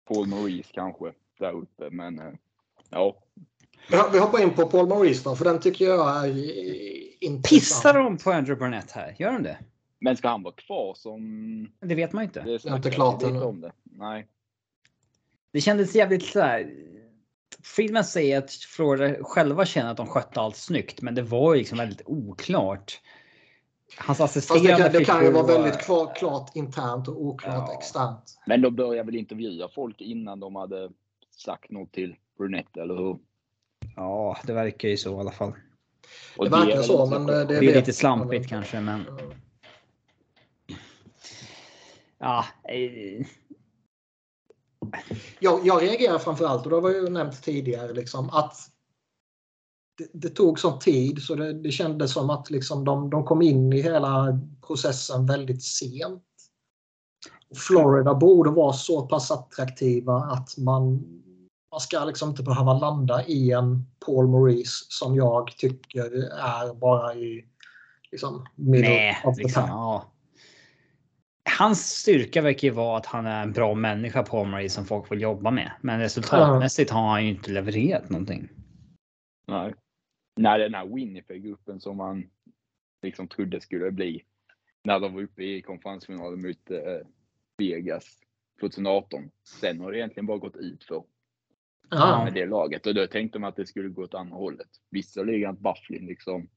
[0.09, 2.33] Paul Maurice kanske där uppe, men eh,
[2.91, 3.23] ja.
[4.13, 7.49] Vi hoppar in på Paul Maurice då, för den tycker jag är intressant.
[7.49, 9.17] Pissar de på Andrew Burnett här?
[9.19, 9.59] Gör de det?
[10.01, 11.73] Men ska han vara kvar som...
[11.81, 12.41] Det vet man inte.
[12.41, 13.43] Det är inte klart ännu.
[13.43, 13.73] Om det.
[13.83, 14.27] Nej.
[15.53, 16.71] Det kändes jävligt så här.
[17.63, 21.59] Friedman säger att Florida själva känner att de skötte allt snyggt, men det var ju
[21.59, 23.01] liksom väldigt oklart.
[23.97, 27.69] Hans assisterande Fast det kan, det kan ju vara väldigt kvar, klart internt och oklart
[27.69, 27.79] ja.
[27.79, 28.41] externt.
[28.47, 30.91] Men de började väl intervjua folk innan de hade
[31.37, 33.19] sagt något till Brunette, eller hur?
[33.97, 35.53] Ja, det verkar ju så i alla fall.
[36.37, 39.05] Och det verkar så, men det, det, är lite slampigt kanske, men.
[42.21, 42.45] Ja.
[42.69, 43.27] Eh.
[45.39, 48.57] Jag, jag reagerar framförallt, och det var ju nämnt tidigare, liksom, att
[49.99, 53.43] det, det tog sån tid så det, det kändes som att liksom de, de kom
[53.43, 56.25] in i hela processen väldigt sent.
[57.55, 61.05] Florida borde vara så pass attraktiva att man,
[61.71, 67.15] man ska liksom inte behöva landa i en Paul Maurice som jag tycker är bara
[67.15, 67.45] i
[68.11, 70.05] liksom, middle Nej, of the liksom, ja
[71.61, 75.13] hans styrka verkar ju vara att han är en bra människa på Omri som folk
[75.13, 75.73] vill jobba med.
[75.81, 78.49] Men resultatmässigt har han ju inte levererat någonting.
[79.47, 79.75] Nej.
[80.37, 82.25] Nej, den här Winnipeg-gruppen som man
[83.03, 84.25] liksom trodde skulle bli
[84.85, 87.07] när de var uppe i konferensfinalen mot eh,
[87.59, 88.19] Vegas
[88.61, 89.31] 2018.
[89.61, 91.05] Sen har det egentligen bara gått ut för
[91.91, 92.25] ja.
[92.25, 94.69] med det laget och då tänkte man att det skulle gå åt andra hållet.
[94.91, 96.49] Visserligen att Bufflin liksom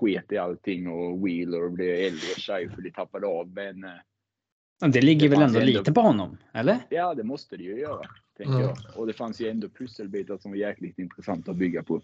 [0.00, 3.90] sket i allting och Wheeler blev äldre och Scheifele tappade av men eh,
[4.80, 6.38] det ligger det väl ändå, ändå lite på honom?
[6.52, 6.78] Eller?
[6.88, 8.06] Ja, det måste det ju göra.
[8.36, 8.66] Tänker mm.
[8.66, 8.76] jag.
[8.96, 12.00] Och det fanns ju ändå pusselbitar som var jäkligt intressanta att bygga på.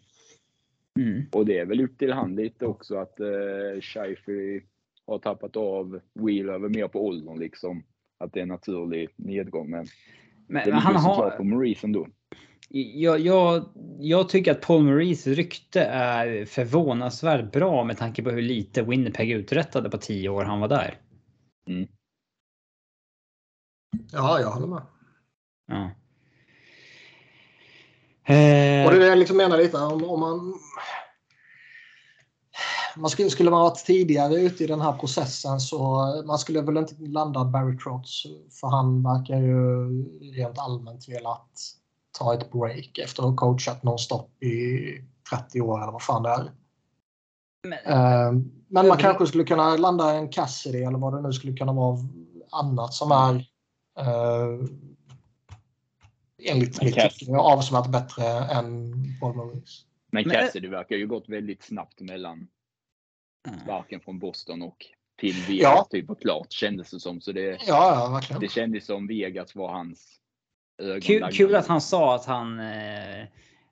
[0.98, 1.22] Mm.
[1.32, 4.60] Och det är väl upp till han lite också att eh, Scheifele
[5.06, 7.84] har tappat av Wheel över mer på åldern liksom.
[8.18, 9.70] Att det är en naturlig nedgång.
[9.70, 9.86] Men,
[10.46, 12.08] men det han har på Maurice ändå.
[12.68, 13.64] Jag, jag,
[13.98, 19.30] jag tycker att Paul Maurice rykte är förvånansvärt bra med tanke på hur lite Winnipeg
[19.30, 20.98] uträttade på tio år han var där.
[21.66, 21.88] Mm.
[24.12, 24.82] Ja, jag håller med.
[25.66, 25.90] Ja.
[28.86, 30.54] Och det är det jag liksom menar lite om, om man
[32.96, 35.82] man skulle, skulle man varit tidigare ute i den här processen så
[36.26, 38.26] man skulle väl inte landa Barry Trotz
[38.60, 39.88] för han verkar ju
[40.32, 41.48] rent allmänt velat
[42.18, 44.80] ta ett break efter att ha coachat nonstop i
[45.30, 46.52] 30 år eller vad fan det är.
[47.68, 51.56] Men, uh, men man kanske skulle kunna landa en Cassidy eller vad det nu skulle
[51.56, 51.98] kunna vara
[52.50, 53.46] annat som är
[53.98, 54.68] Uh,
[56.42, 59.84] enligt mitt tycke avsevärt bättre än Paul Maurice.
[60.10, 62.48] Men Cassidy verkar ju gått väldigt snabbt mellan
[63.62, 65.86] sparken från Boston och till Vegas ja.
[65.90, 67.20] typ och klart kändes det som.
[67.20, 70.20] Så det, ja, ja, det kändes som Vegas var hans
[71.02, 73.26] Kul, kul att han sa att han eh,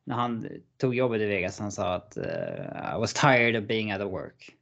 [0.05, 3.93] när han tog jobbet i Vegas, han sa att uh, I was tired of being
[3.93, 4.57] at work.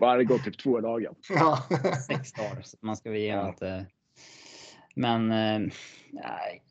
[0.00, 1.12] Bara hade gått typ två dagar.
[1.28, 1.62] Ja.
[2.06, 2.62] Sex dagar.
[2.62, 3.48] Så man ska väl ge ja.
[3.48, 3.86] inte.
[4.94, 5.60] Men äh,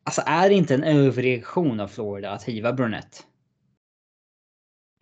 [0.04, 3.28] alltså är det inte en överreaktion av Florida att hiva Brunett?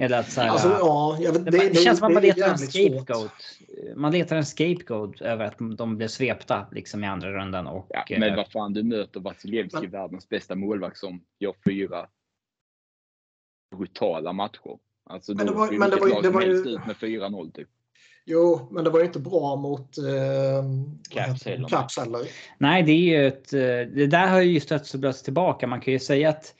[0.01, 2.49] Eller att så här, alltså, ja, vet, det, det, det, känns som att man letar
[2.49, 3.07] en scapegoat.
[3.07, 3.95] Svårt.
[3.95, 7.67] Man letar en scapegoat över att de blev svepta liksom i andra rundan.
[7.67, 12.07] Och, ja, men eh, vad fan, du möter Vasiljevskij, världens bästa målvakt som gör fyra
[13.75, 14.79] brutala matcher.
[15.11, 16.51] Alltså men det var, men det var, det var ju...
[16.51, 17.67] ut med 4-0 typ.
[18.25, 20.63] Jo, men det var ju inte bra mot eh,
[21.09, 21.67] Caps heller.
[21.67, 22.21] Caps heller.
[22.57, 23.53] Nej, det är ju ett...
[23.53, 23.59] eh,
[23.95, 25.67] Det där har ju stötts och blötts tillbaka.
[25.67, 26.55] Man kan ju säga att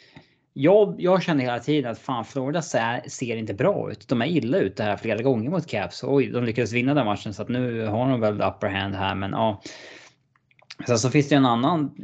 [0.53, 4.07] jag, jag känner hela tiden att fan Florida ser, ser inte bra ut.
[4.07, 6.03] De är illa ute här flera gånger mot Caps.
[6.03, 9.15] Oj, de lyckades vinna den matchen så att nu har de väl upper hand här.
[9.15, 9.61] Men ja.
[10.87, 11.95] Sen så finns det en annan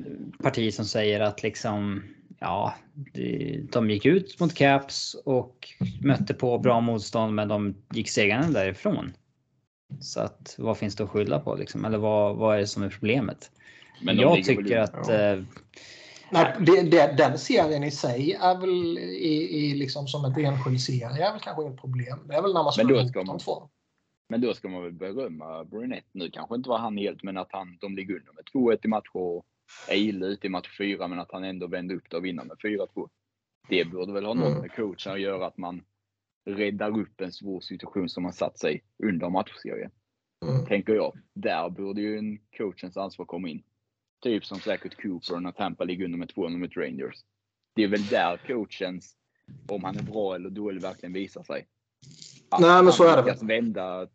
[0.44, 2.04] parti som säger att liksom
[2.40, 2.76] ja,
[3.72, 5.68] de gick ut mot Caps och
[6.02, 9.14] mötte på bra motstånd, men de gick segrande därifrån.
[10.00, 11.86] Så att vad finns det att skylla på liksom?
[11.86, 13.52] Eller vad, vad är det som är problemet?
[14.02, 15.14] Jag tycker att ja.
[15.14, 15.40] eh,
[16.32, 20.82] Nej, det, det, den serien i sig är väl i, i liksom som ett enskild
[20.82, 22.20] serie är väl kanske inget problem.
[22.28, 23.70] Det är väl när man slår ihop de två.
[24.30, 26.30] Men då ska man väl berömma Brunette nu.
[26.30, 29.10] Kanske inte var han helt, men att han, de ligger under med 2-1 i match
[29.14, 29.46] och
[29.88, 32.44] är illa ute i match 4, men att han ändå vände upp det och vinner
[32.44, 33.10] med 4-2.
[33.70, 34.62] Det borde väl ha något Mm.
[34.62, 35.84] med coachen att göra, att man
[36.46, 39.92] räddar upp en svår situation som man satt sig under matchserien.
[40.46, 40.66] Mm.
[40.66, 41.18] Tänker jag.
[41.34, 43.64] Där borde ju en coachens ansvar komma in.
[44.22, 47.16] Typ som säkert Cooper när Tampa ligger under med 2 mot Rangers.
[47.76, 49.16] Det är väl där coachens,
[49.68, 51.68] om han är bra eller dålig, verkligen visar sig.
[52.50, 54.08] Att Nej, men så är det lyckas vända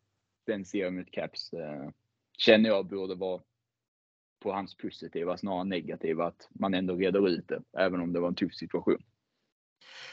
[0.47, 1.89] den serien mot Caps eh,
[2.39, 3.41] känner jag borde vara
[4.43, 6.27] på hans positiva snarare än negativa.
[6.27, 9.03] Att man ändå reder ut det, även om det var en tuff situation.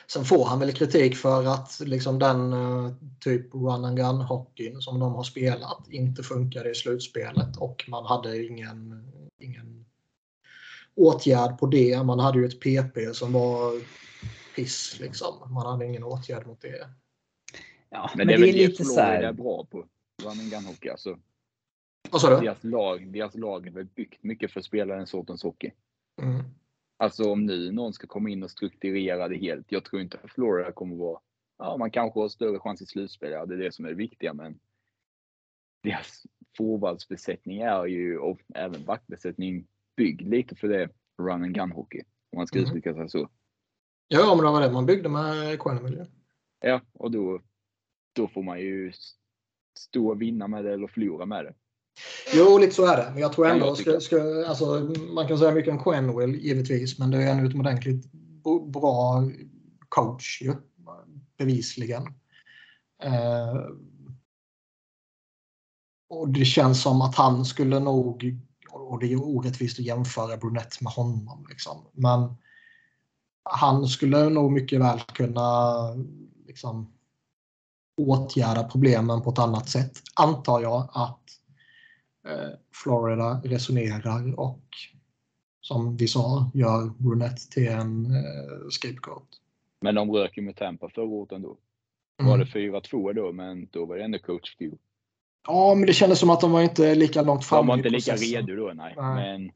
[0.07, 4.81] Sen får han väl kritik för att liksom den eh, typ run and gun hockeyn
[4.81, 9.03] som de har spelat inte funkade i slutspelet och man hade ingen,
[9.39, 9.85] ingen
[10.95, 12.03] åtgärd på det.
[12.03, 13.81] Man hade ju ett PP som var
[14.55, 15.53] piss liksom.
[15.53, 16.89] Man hade ingen åtgärd mot det.
[17.89, 19.33] ja, Men, det är det lite så Florida är här.
[19.33, 19.85] bra på.
[20.23, 20.89] Running gun hockey.
[20.89, 21.17] Alltså,
[22.11, 22.45] Vad sa du?
[22.45, 25.71] deras, lag, deras lag är väl byggt mycket för att spela den sortens hockey.
[26.21, 26.43] Mm.
[26.97, 29.71] Alltså om nu någon ska komma in och strukturera det helt.
[29.71, 31.19] Jag tror inte att Florida kommer vara...
[31.57, 33.31] Ja, man kanske har större chans i slutspel.
[33.31, 34.33] Ja, det är det som är det viktiga.
[34.33, 34.59] Men
[35.83, 36.23] deras
[36.57, 42.01] forwardsbesättning är ju, och även backbesättning, byggd lite för det run and gun hockey.
[42.31, 42.69] Om man ska Mm.
[42.69, 43.29] uttrycka sig så.
[44.07, 46.07] Ja, men det var det man byggde med Quenneville.
[46.59, 47.41] Ja, och då,
[48.13, 48.91] då får man ju
[49.77, 51.53] stå och vinna med det eller förlora med det.
[52.33, 53.09] Jo, lite så är det.
[53.11, 54.65] Men jag tror ändå, ska, ska, alltså,
[55.13, 58.11] man kan säga mycket om Quenneville givetvis, men det är en utomordentligt
[58.73, 59.29] bra
[59.89, 60.55] coach ju,
[61.37, 62.03] bevisligen.
[63.03, 63.55] Eh,
[66.09, 68.39] och det känns som att han skulle nog,
[68.71, 71.85] och det är orättvist att jämföra Brunette med honom, liksom.
[71.93, 72.35] men
[73.43, 75.73] han skulle nog mycket väl kunna
[76.47, 76.93] liksom,
[77.97, 81.38] åtgärda problemen på ett annat sätt, antar jag att
[82.83, 84.63] Florida resonerar och
[85.61, 89.27] som vi sa gör Brunette till en eh, scapegoat.
[89.81, 91.57] Men de rök ju med Tampa förra året ändå.
[92.21, 94.71] Var det 4-2 då, men då var det ändå coach Stu.
[95.47, 97.89] Ja, men det kändes som att de var inte lika långt fram De var inte
[97.89, 98.93] lika redo då, nej.
[98.97, 99.15] Nej.
[99.15, 99.51] Men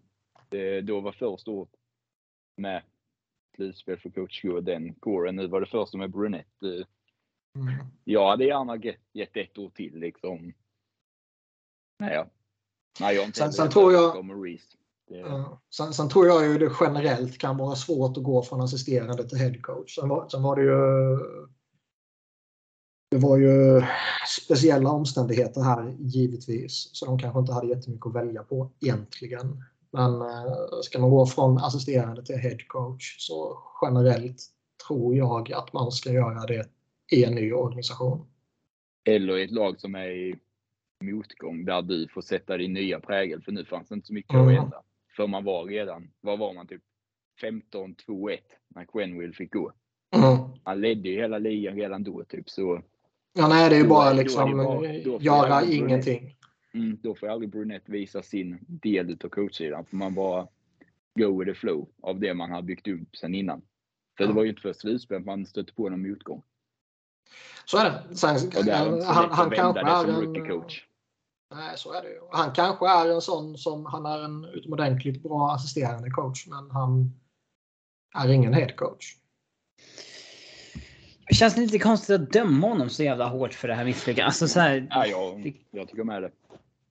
[0.49, 1.69] det, då var första året
[2.57, 2.81] med
[3.55, 5.35] slutspel för coach Stu och den kåren.
[5.35, 6.67] Nu var det första med Brunette.
[6.67, 6.85] Eh,
[7.55, 7.85] Mm.
[8.03, 10.53] Jag hade gärna gett, gett ett år till liksom.
[11.99, 12.27] Nej, ja.
[12.99, 14.15] Nej, jag inte Sen- sen tror jag-
[15.07, 15.61] Ja.
[15.75, 19.37] Sen, sen tror jag ju det generellt kan vara svårt att gå från assisterande till
[19.37, 19.95] head coach.
[19.95, 21.17] Sen var, sen var det ju
[23.11, 23.81] det var ju
[24.47, 26.89] speciella omständigheter här givetvis.
[26.93, 29.63] Så de kanske inte hade jättemycket att välja på egentligen.
[29.91, 34.41] Men eh, ska man gå från assisterande till head coach så generellt
[34.87, 36.67] tror jag att man ska göra det
[37.11, 38.27] i en ny organisation.
[39.05, 40.35] Eller i ett lag som är i
[41.05, 43.41] motgång där du får sätta din nya prägel.
[43.41, 44.47] För nu fanns det inte så mycket Mm.
[44.47, 44.77] att ändra.
[45.15, 46.81] För man var redan, vad var man typ?
[47.41, 49.71] 15-2-1 när Quenville fick gå.
[50.15, 50.37] Mm.
[50.63, 52.81] Han ledde ju hela ligan redan då typ så.
[53.33, 54.63] Ja, nej, det är ju Då bara då det liksom bara-
[55.03, 56.35] då får göra ingenting.
[56.73, 59.85] Mm, då får aldrig Brunette visa sin del utav coachsidan.
[59.85, 60.47] För man bara
[61.19, 63.61] go with the flow av det man har byggt upp sen innan.
[64.17, 64.35] För det Ja.
[64.35, 66.43] var ju inte för slutspel man stötte på någon motgång.
[67.65, 68.15] Så är det.
[68.15, 70.69] Sen, det han, han kanske det är som en.
[71.55, 72.19] Nej, så är det ju.
[72.31, 77.13] Han kanske är en sån som, han är en utomordentligt bra assisterande coach, men han
[78.15, 79.15] är ingen head coach.
[81.27, 84.25] Det känns lite konstigt att döma honom så jävla hårt för det här misslyckandet.
[84.25, 86.31] Alltså så här, Ja, jag, jag tycker med det.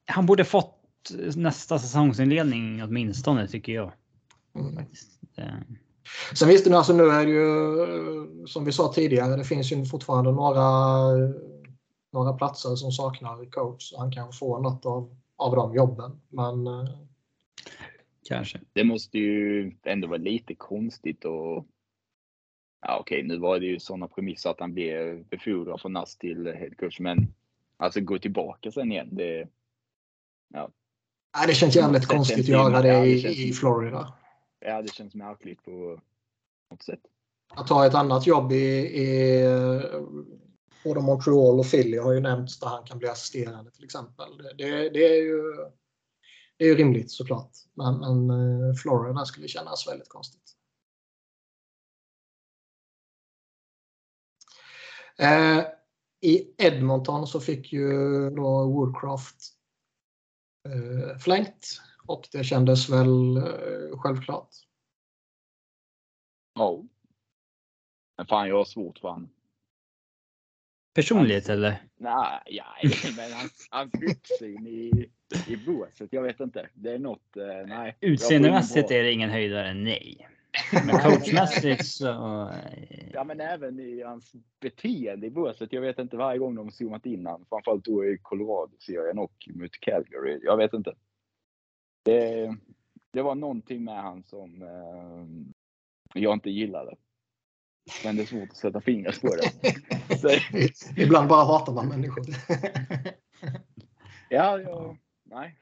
[0.07, 0.79] han borde fått
[1.37, 3.93] nästa säsongsinledning åtminstone tycker jag.
[4.55, 4.77] Mm.
[4.77, 5.11] Faktiskt.
[5.37, 5.45] Eh,
[6.35, 9.85] Sen visst, nu, alltså, nu är det ju som vi sa tidigare, det finns ju
[9.85, 10.63] fortfarande några,
[12.13, 13.83] några platser som saknar coach.
[13.83, 16.21] Så han kan få något av, av de jobben.
[16.29, 16.89] Men eh,
[18.29, 18.61] Kanske.
[18.73, 21.67] Det måste ju ändå vara lite konstigt och
[22.87, 26.47] Ja okej, nu var det ju sådana premisser att han blev befordrad från NAS till
[26.47, 27.33] headcoach, men
[27.83, 29.09] Alltså gå tillbaka sen igen.
[29.13, 29.49] Det,
[30.55, 30.71] ja.
[31.37, 34.15] Nej, det känns jävligt konstigt att göra det, känns, i Florida.
[34.61, 36.01] Ja, det känns märkligt på
[36.71, 37.01] något sätt.
[37.55, 38.57] Att ta ett annat jobb i,
[39.03, 39.45] i
[40.85, 44.37] både Montreal och Philly har ju nämnts där han kan bli assisterande till exempel.
[44.39, 45.43] Det, det, det är ju
[46.57, 47.51] det är rimligt såklart.
[47.75, 50.57] Men, men eh, Florida skulle kännas väldigt konstigt.
[55.19, 55.65] Eh,
[56.21, 57.91] I Edmonton så fick ju
[58.31, 59.37] då Woodcraft
[60.69, 64.51] eh, flängt och det kändes väl eh, självklart.
[66.55, 66.83] Ja.
[68.17, 69.31] Men fan, jag har svårt för honom.
[70.95, 71.83] Personlighet eller?
[71.97, 72.65] Nej, ja,
[73.17, 75.11] men hans, hans uppsyn i,
[75.49, 76.13] i båset.
[76.13, 76.69] Jag vet inte.
[76.75, 77.37] Det är något.
[77.37, 77.97] Eh, nej.
[78.01, 80.29] Utseendemässigt är det ingen höjdare, nej.
[80.87, 82.07] Men coachmässigt så...
[83.13, 85.73] Ja, men även i hans beteende i båset.
[85.73, 89.81] Jag vet inte varje gång de zoomat in han, framförallt då i Colorado-serien och mot
[89.81, 90.41] Calgary.
[90.43, 90.95] Jag vet inte.
[92.05, 92.55] Det,
[93.11, 96.97] det var någonting med han som eh, jag inte gillade.
[98.05, 99.53] Men det är svårt att sätta fingret på det.
[101.03, 102.25] Ibland bara hatar man människor.
[104.29, 105.59] ja, ja, nej.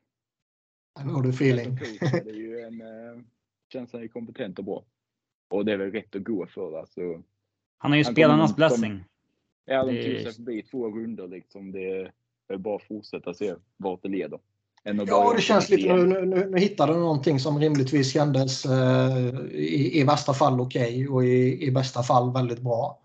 [1.01, 1.75] I know the feeling.
[2.01, 3.23] Det är ju en, uh,
[3.73, 4.85] känns han ju kompetent och bra.
[5.49, 6.79] Och det är väl rätt att gå för.
[6.79, 7.01] Alltså.
[7.79, 9.05] Han har ju han spelarnas blessing.
[9.65, 11.73] Ja, de tog sig förbi två runder liksom.
[11.73, 12.13] Det
[12.49, 14.41] är bara att fortsätta se vart det leder.
[14.83, 19.41] Ja, det känns lite nu, nu, nu, nu hittade du någonting som rimligtvis kändes eh,
[19.51, 23.01] i, i värsta fall okej okay och i, i bästa fall väldigt bra.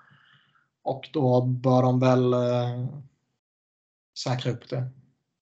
[0.83, 2.87] Och då bör de väl eh,
[4.19, 4.83] säkra upp det.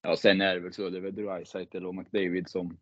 [0.02, 0.90] Ja, sen är det väl så.
[0.90, 2.78] Det är väl Dreisaitl och McDavid som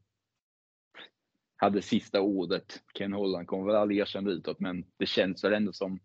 [1.55, 2.81] hade sista ordet.
[2.97, 5.99] Ken Holland kommer väl aldrig erkänna utåt, men det känns väl ändå som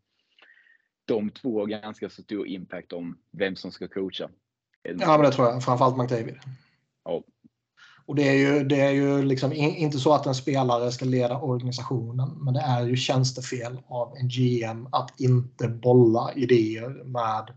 [1.05, 4.31] de två har ganska stor impact om vem som ska coacha.
[4.83, 5.65] Ja, men det tror jag.
[5.65, 6.39] Framförallt McDavid.
[7.05, 7.23] Ja.
[8.07, 11.41] Och det är ju, det är ju liksom inte så att en spelare ska leda
[11.41, 17.55] organisationen, men det är ju tjänstefel av en GM att inte bolla idéer med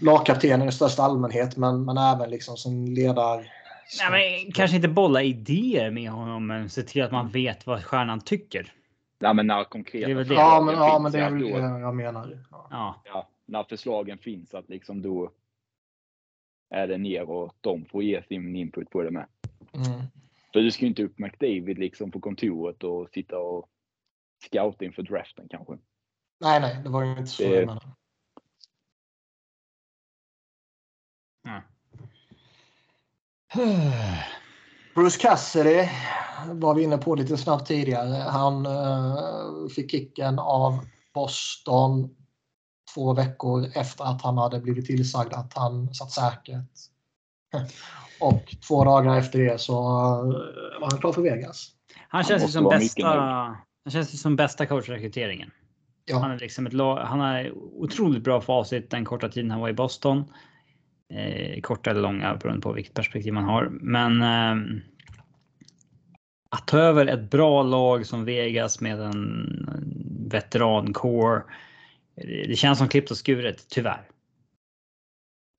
[0.00, 3.52] lagkaptenen i största allmänhet, men, men även liksom som ledar...
[4.10, 7.84] Nej, men kanske inte bolla idéer med honom, men se till att man vet vad
[7.84, 8.72] stjärnan tycker.
[9.18, 10.34] Ja, men när konkreta det det.
[10.34, 12.38] Ja, men, ja, men det är väl det jag menar.
[12.70, 13.02] Ja.
[13.04, 13.28] ja.
[13.46, 15.30] när förslagen finns att liksom då
[16.70, 19.26] är det ner och de får ge sin input på det med.
[19.72, 20.00] Mm.
[20.52, 23.68] För du ska ju inte upp McDavid liksom på kontoret och sitta och
[24.46, 25.78] scouta inför draften kanske.
[26.40, 27.48] Nej, nej, det var ju inte så det...
[27.48, 27.86] jag menade.
[31.46, 31.62] Mm.
[34.94, 35.88] Bruce Cassidy
[36.52, 38.14] var vi inne på lite snabbt tidigare.
[38.14, 40.78] Han uh, fick kicken av
[41.14, 42.16] Boston
[42.94, 46.70] två veckor efter att han hade blivit tillsagd att han satt säkert.
[48.20, 51.68] Och två dagar efter det så eh, var han klar för Vegas.
[52.08, 53.06] Han känns ju som bästa,
[53.84, 55.50] han känns som bästa coachrekryteringen.
[56.04, 56.18] Ja.
[56.18, 56.72] Han, är liksom ett,
[57.06, 60.24] han har otroligt bra facit den korta tiden han var i Boston.
[61.12, 63.68] Eh, korta eller långa beroende på vilket perspektiv man har.
[63.70, 64.82] Men eh,
[66.50, 69.46] att ta över ett bra lag som Vegas med en
[70.30, 71.42] veteran-core
[72.24, 74.08] det känns som klippt och skuret, tyvärr.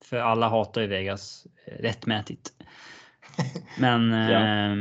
[0.05, 2.53] För alla hatar ju Vegas eh, rättmätigt.
[3.79, 4.71] Men ja.
[4.71, 4.75] eh,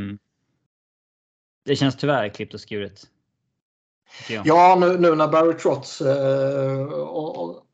[1.65, 3.07] det känns tyvärr klippt och skuret.
[4.44, 7.66] Ja, nu, nu när Barry Trotz eh, och, och,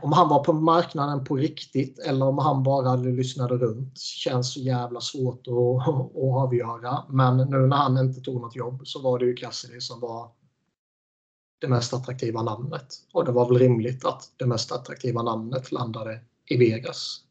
[0.00, 4.60] om han var på marknaden på riktigt eller om han bara lyssnade runt känns så
[4.60, 7.04] jävla svårt att, att avgöra.
[7.08, 10.30] Men nu när han inte tog något jobb så var det ju Cassidy som var
[11.58, 12.86] det mest attraktiva namnet.
[13.12, 17.24] Och det var väl rimligt att det mest attraktiva namnet landade i Vegas.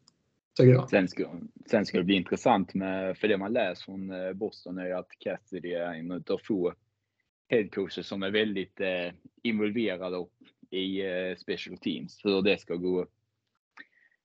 [0.58, 0.90] Tycker jag.
[0.90, 1.30] Sen ska,
[1.66, 4.94] sen ska det bli intressant med, för det man läser från eh, Boston är ju
[4.94, 6.74] att Cassidy är en av få
[7.50, 10.26] headcoacher som är väldigt eh, involverade
[10.70, 12.20] i eh, special teams.
[12.24, 13.08] Hur det ska gå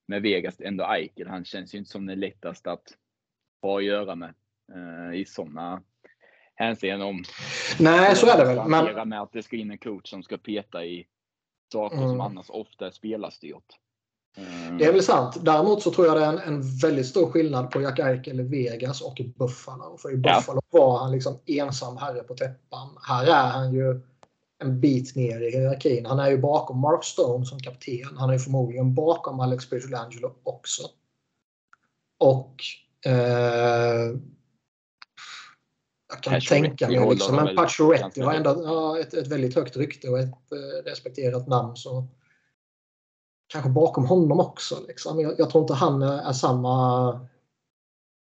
[0.06, 0.60] med Vegas.
[0.60, 2.96] Ändå Eichel, han känns ju inte som den lättaste att
[3.62, 4.34] ha att göra med
[4.72, 5.82] eh, i sådana
[6.62, 7.24] hänseende om.
[7.78, 8.68] Nej, så är det väl.
[8.68, 9.08] Men...
[9.08, 11.06] med att det ska in en coach som ska peta i
[11.72, 12.08] saker mm.
[12.08, 13.78] som annars ofta är spelarstyrt.
[14.36, 14.78] Mm.
[14.78, 15.36] Det är väl sant.
[15.40, 19.00] Däremot så tror jag det är en, en väldigt stor skillnad på Jack Eichel Vegas
[19.00, 19.96] och i Buffalo.
[19.98, 20.78] För i Buffalo ja.
[20.78, 22.88] var han liksom ensam herre på täppan.
[23.08, 24.00] Här är han ju
[24.58, 26.06] en bit ner i hierarkin.
[26.06, 28.16] Han är ju bakom Mark Stone som kapten.
[28.16, 30.82] Han är förmodligen bakom Alex Pietrangelo också.
[32.18, 32.54] Och
[33.10, 34.16] eh,
[36.12, 37.36] jag kan tänka mig liksom.
[37.36, 41.76] Men Pacioretty har ändå ja, ett, ett väldigt högt rykte och ett eh, respekterat namn.
[41.76, 42.08] Så
[43.46, 44.86] kanske bakom honom också.
[44.88, 45.20] Liksom.
[45.20, 47.28] Jag, jag tror inte han är, är samma...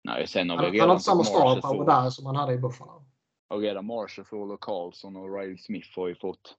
[0.04, 2.58] Nej, sen har Han, han har inte samma star power där som han hade i
[2.58, 3.06] Buffalo.
[3.50, 6.56] Och redan Marshall och Carlson och Riley Smith har ju fått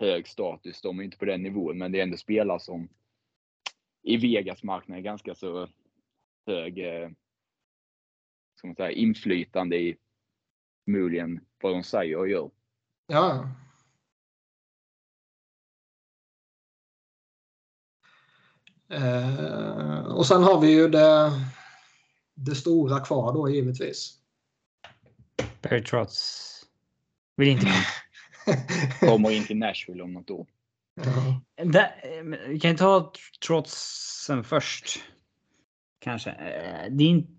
[0.00, 0.82] hög status.
[0.82, 2.88] De är inte på den nivån, men det är ändå spelare som
[4.02, 5.68] i Vegas marknad är ganska så
[6.46, 7.10] hög eh,
[8.58, 9.96] ska man säga, inflytande i
[10.84, 12.50] förmodligen vad de säger och gör.
[13.06, 13.48] Ja.
[18.90, 21.30] Eh, och sen har vi ju det,
[22.34, 24.18] det stora kvar då givetvis.
[25.62, 26.48] Barry Trotz
[27.36, 27.66] vill inte
[29.00, 30.46] Kommer in till Nashville om något år.
[30.94, 31.40] Ja.
[31.56, 33.12] Eh, Vi kan ta
[33.46, 35.02] Trotzen först.
[35.98, 36.30] Kanske.
[36.30, 37.32] Eh, Det är inte...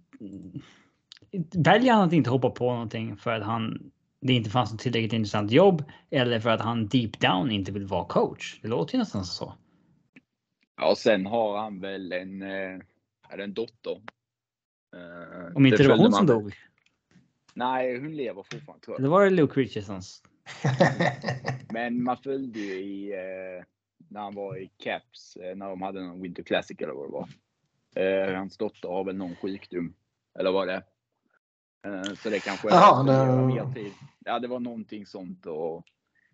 [1.55, 3.91] Väljer han att inte hoppa på någonting för att han
[4.23, 7.85] det inte fanns ett tillräckligt intressant jobb eller för att han deep down inte vill
[7.85, 8.59] vara coach?
[8.61, 9.53] Det låter ju nästan så.
[10.77, 12.79] Ja, och sen har han väl en, eh,
[13.29, 14.01] är det en dotter.
[14.95, 16.53] Eh, Om inte det, var följde hon som dog.
[17.53, 19.03] Nej, hon lever fortfarande tror jag.
[19.03, 20.23] Det var det Luke Richardsons.
[21.73, 23.65] Men man följde ju i eh,
[24.07, 27.29] när han var i Caps, när de hade någon Winter Classic eller vad det var.
[28.35, 29.93] Hans dotter har väl någon sjukdom.
[30.39, 30.83] Eller vad det är.
[31.85, 33.91] Eh, så det kanske spenderar det- mer tid.
[34.25, 35.83] Ja, det var någonting sånt och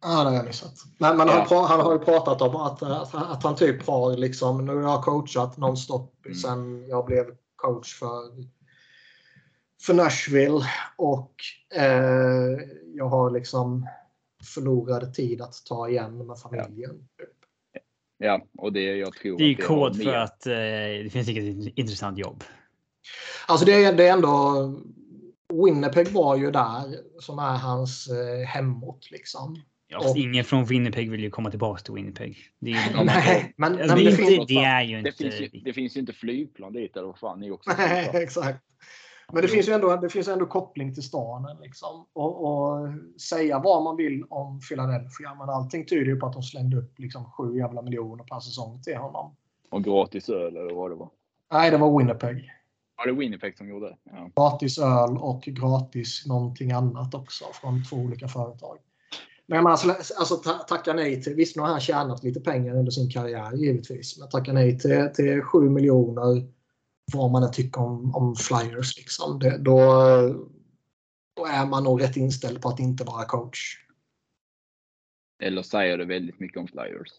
[0.02, 0.74] Ja, det har jag missat.
[0.98, 1.66] Men, men han, Ja.
[1.70, 5.04] han har ju pratat om att, att, att han typ har liksom, nu har jag
[5.04, 6.36] coachat nonstop Mm.
[6.38, 8.22] sen jag blev coach för,
[9.82, 10.62] för Nashville
[10.96, 11.34] och
[11.76, 12.60] eh,
[12.96, 13.88] jag har liksom
[14.54, 17.08] förlorad tid att ta igen med familjen.
[18.18, 20.54] ja, och det jag tror Det är ju kod för att eh,
[21.04, 22.44] det finns inget intressant jobb.
[23.48, 24.30] Alltså det, är- det är ändå
[25.54, 26.84] Winnipeg var ju där
[27.20, 29.62] som är hans eh, hemort liksom.
[29.88, 32.38] Ja, Och- ingen från Winnipeg vill ju komma tillbaka till Winnipeg.
[32.60, 34.60] Det är ju, Ja, men- Nej, men, Alltså, men det, det är finns inte, det
[34.66, 35.12] är ju Det inte...
[35.24, 37.72] finns, ju, det finns ju inte flygplan dit eller vad fan ni också.
[37.78, 38.64] Nej, exakt.
[39.34, 41.58] Men det finns ju ändå, det finns ändå koppling till stan.
[41.62, 42.06] Liksom.
[42.14, 42.90] Och, och
[43.22, 47.00] säga vad man vill om Philadelphia, men allting tyder ju på att de slängde upp
[47.00, 49.36] liksom sju jävla miljoner per säsong till honom.
[49.70, 51.10] Och gratis öl eller vad det var.
[51.52, 52.52] Nej, det var Winnipeg.
[53.00, 53.98] Var det Winnipeg som gjorde?
[54.04, 54.32] Ja.
[54.36, 58.78] Gratis öl och gratis någonting annat också från två olika företag.
[59.48, 62.76] Men menar, alltså, alltså ta- tacka nej till, visst nu har han tjänat lite pengar
[62.76, 66.48] under sin karriär givetvis, men tacka nej till, till 7 miljoner
[67.14, 69.40] vad man än tycker om, om flyers liksom.
[69.40, 69.80] Det, då,
[71.36, 73.78] då är man nog rätt inställd på att inte vara coach.
[75.44, 77.10] Eller säger det väldigt mycket om Flyers.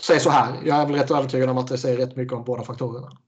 [0.00, 2.44] Säg så här, jag är väl rätt övertygad om att det säger rätt mycket om
[2.44, 3.18] båda faktorerna.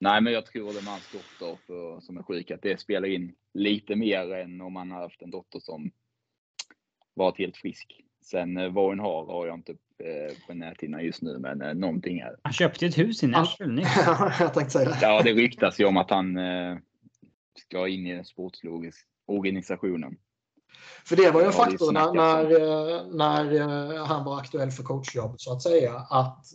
[0.00, 3.08] Nej, men jag tror det med hans dotter för, som är sjuk, att det spelar
[3.08, 5.90] in lite mer än om man har haft en dotter som
[7.14, 8.04] varit helt frisk.
[8.22, 11.74] Sen eh, vad hon har har jag inte eh, på näthinnan just nu, men eh,
[11.74, 13.96] någonting är Han köpte ett hus i Nashville nyss.
[14.40, 14.98] jag tänkte säga det.
[15.02, 16.38] Ja, det ryktas ju om att han
[17.58, 18.74] ska in i den sportsliga
[19.26, 20.16] organisationen.
[21.04, 22.44] För det var ju en Ja, faktor när, när,
[23.16, 25.94] när han var aktuell för coachjobb så att säga.
[25.94, 26.46] Att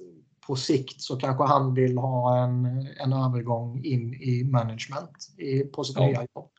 [0.48, 2.66] på sikt så kanske han vill ha en,
[2.98, 6.06] en övergång in i management i, på sitt Ja.
[6.08, 6.50] nya jobb.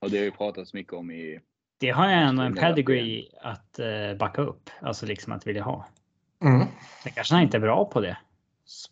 [0.00, 1.40] Och det har ju pratats mycket om i
[1.78, 4.70] Det har jag ändå en pedigree att eh, backa upp.
[4.80, 5.86] Alltså liksom att vilja ha.
[6.44, 6.66] Mm.
[7.02, 8.16] Sen kanske han inte är bra på det.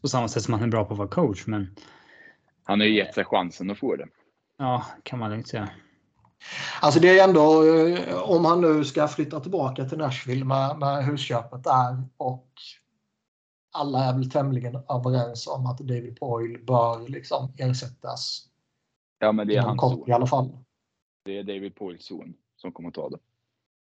[0.01, 1.47] På samma sätt som han är bra på att vara coach.
[1.47, 1.75] Men
[2.65, 4.07] Han har ju gett sig chansen att få det.
[4.59, 5.69] ja, kan man lugnt säga.
[6.81, 11.05] Alltså det är ändå, eh, om han nu ska flytta tillbaka till Nashville med, med
[11.05, 12.49] husköpet där och
[13.73, 18.49] alla är väl tämligen överens om att David Poyle bör liksom ersättas
[19.19, 20.09] Ja, men det är hans kort son.
[20.09, 20.59] i alla fall.
[21.25, 23.19] Det är David Poyles son som kommer ta det.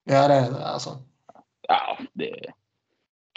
[0.04, 0.98] Ja, det är det alltså.
[1.68, 2.52] Ja, det är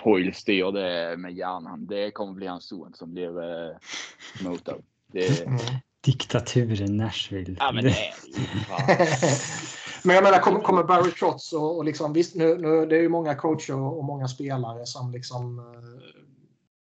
[0.04, 1.86] Poyle styr det med hjärnan.
[1.86, 3.76] Det kommer bli hans son som blir eh,
[4.44, 4.84] motad.
[5.08, 5.60] Det är, Mm.
[6.06, 7.56] Diktaturen Nashville.
[7.60, 8.14] ja, men det är.
[10.06, 13.02] Men jag menar, kommer, kommer Barry Trotz och, och liksom, visst, nu, nu, det är
[13.02, 16.23] ju många coacher och många spelare som liksom eh,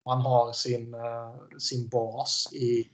[0.10, 2.90] man har sin, eh, sin bas i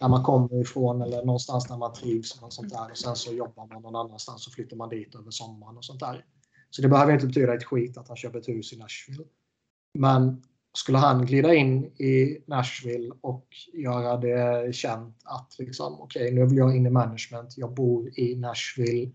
[0.00, 3.32] där man kommer ifrån eller någonstans där man trivs och sånt där och sen så
[3.32, 6.24] jobbar man någon annanstans och flyttar man dit över sommaren och sånt där.
[6.70, 9.24] Så det behöver inte betyda ett skit att han köper ett hus i Nashville.
[9.98, 10.42] Men
[10.74, 16.58] skulle han glida in i Nashville och göra det känt att liksom, okej, nu vill
[16.58, 17.54] jag in i management.
[17.56, 19.10] Jag bor i Nashville.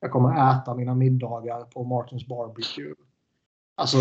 [0.00, 2.94] Jag kommer äta mina middagar på Martins Barbecue.
[3.74, 3.98] Alltså,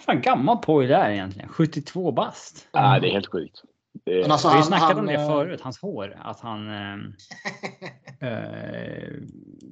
[0.00, 1.48] fan gammal Poyle är egentligen.
[1.48, 2.68] 72 bast.
[2.72, 3.62] Ja, det är helt sjukt.
[4.04, 6.16] Det, Men alltså, Vi har ju han- om han, det eh, förut, hans hår.
[6.22, 6.96] Att han eh,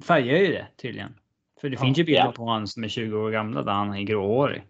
[0.03, 1.19] färgar ju det tydligen.
[1.61, 1.81] För det Ja.
[1.81, 2.31] finns ju bilder Ja.
[2.31, 4.63] på han som är 20 år gamla där han är gråhårig.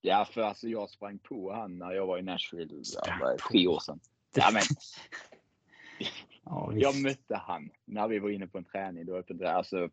[0.00, 3.80] Ja, för alltså jag sprang på han när jag var i Nashville det, tre år
[3.80, 4.00] sedan.
[4.34, 4.62] Ja, men
[6.44, 9.06] Ja, jag mötte han när vi var inne på en träning.
[9.06, 9.88] Då alltså,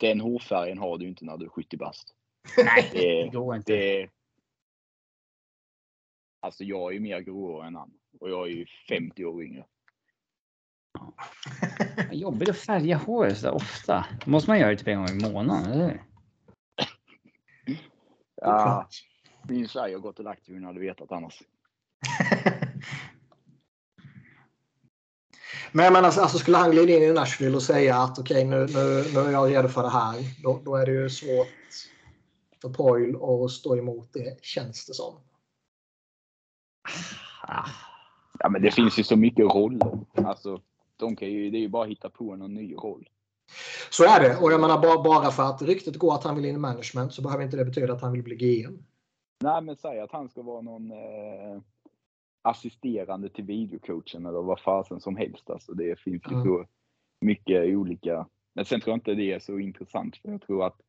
[0.00, 2.14] den hårfärgen har du inte när du är 70 bast.
[2.56, 3.72] Nej, det Det, går inte.
[3.72, 4.08] det,
[6.40, 7.92] alltså jag är ju mer gråhårig än han.
[8.20, 9.64] Och jag är ju 50 år yngre.
[11.96, 14.06] Vad Jobbigt att färga håret så ofta.
[14.24, 16.02] Då måste man göra det typ en gång i månaden, eller?
[18.36, 18.88] Ja,
[19.48, 21.42] min tjej har gått och lagt sig hon hade vetat annars.
[25.72, 28.66] Men jag menar, alltså, skulle han glida in i Nashville och säga att okej, nu,
[28.66, 30.42] nu, nu är jag redo för det här.
[30.42, 31.48] Då, då är det ju svårt
[32.62, 35.14] för Poil att stå emot det, känns det som.
[38.38, 39.98] Ja, men det finns ju så mycket roller.
[40.14, 40.60] Alltså,
[40.96, 43.08] de kan ju, det är ju bara att hitta på någon ny roll.
[43.90, 44.36] Så är det.
[44.36, 47.14] Och jag menar, bara, bara för att ryktet går att han vill in i management
[47.14, 48.84] så behöver inte det betyda att han vill bli GM.
[49.40, 51.60] Nej, men säg att han ska vara någon eh,
[52.42, 55.50] assisterande till videocoachen eller vad fasen som helst.
[55.50, 56.44] Alltså, det finns ju Mm.
[56.44, 56.66] så
[57.20, 58.26] mycket olika.
[58.54, 60.80] Men sen tror jag inte det är så intressant för jag tror att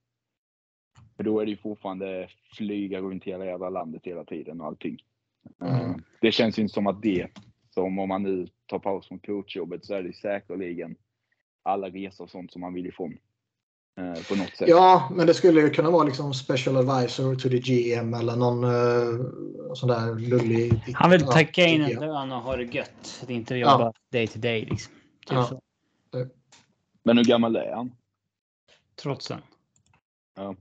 [1.15, 4.98] för då är det ju fortfarande flyga runt hela jävla landet hela tiden och allting.
[5.61, 6.02] Eh, Mm.
[6.22, 7.28] Det känns ju inte som att det,
[7.69, 10.95] som om man nu tar paus från coachjobbet så är det säkerligen
[11.64, 13.18] alla resor och sånt som man vill ifrån.
[13.97, 14.69] Eh, på något sätt.
[14.69, 18.63] Ja, men det skulle ju kunna vara liksom special advisor to the GM eller någon
[18.63, 20.93] uh, sån där lullig...
[20.95, 21.89] Han vill tacka in Ja.
[21.89, 23.23] en lön och ha det gött.
[23.27, 23.72] Det är inte Ja.
[23.72, 24.93] jobba day to day liksom.
[24.93, 25.45] Typ Ja.
[25.45, 25.61] så.
[27.03, 27.91] Men hur gammal är han?
[29.01, 29.41] Trotsen.
[30.35, 30.55] Ja.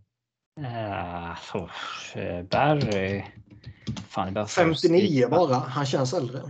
[0.60, 1.30] Uh,
[2.14, 3.24] eh, Barry.
[4.08, 5.28] Fan, det är bara så 59 skrika.
[5.28, 5.54] bara.
[5.54, 6.42] Han känns äldre.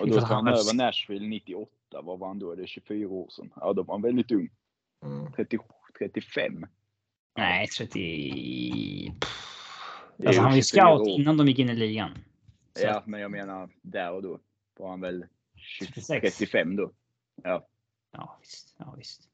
[0.00, 1.70] Och då ska han över Nashville 98.
[2.02, 2.52] Vad var han då?
[2.52, 3.52] Är det 24 år sedan?
[3.56, 4.48] Ja, då var han väldigt ung.
[5.04, 5.32] Mm.
[5.32, 5.58] 30,
[5.98, 6.66] 35.
[7.36, 9.12] Nej, 30...
[10.16, 11.08] Det är Alltså han var ju 24 scout år.
[11.08, 12.18] innan de gick in i ligan.
[12.78, 14.40] Så Ja, men jag menar där och då
[14.78, 15.26] var han väl
[15.56, 16.38] 20, 36.
[16.38, 16.92] 35 då.
[17.42, 17.68] Ja.
[18.12, 18.74] Ja, visst.
[18.78, 19.28] Ja, visst.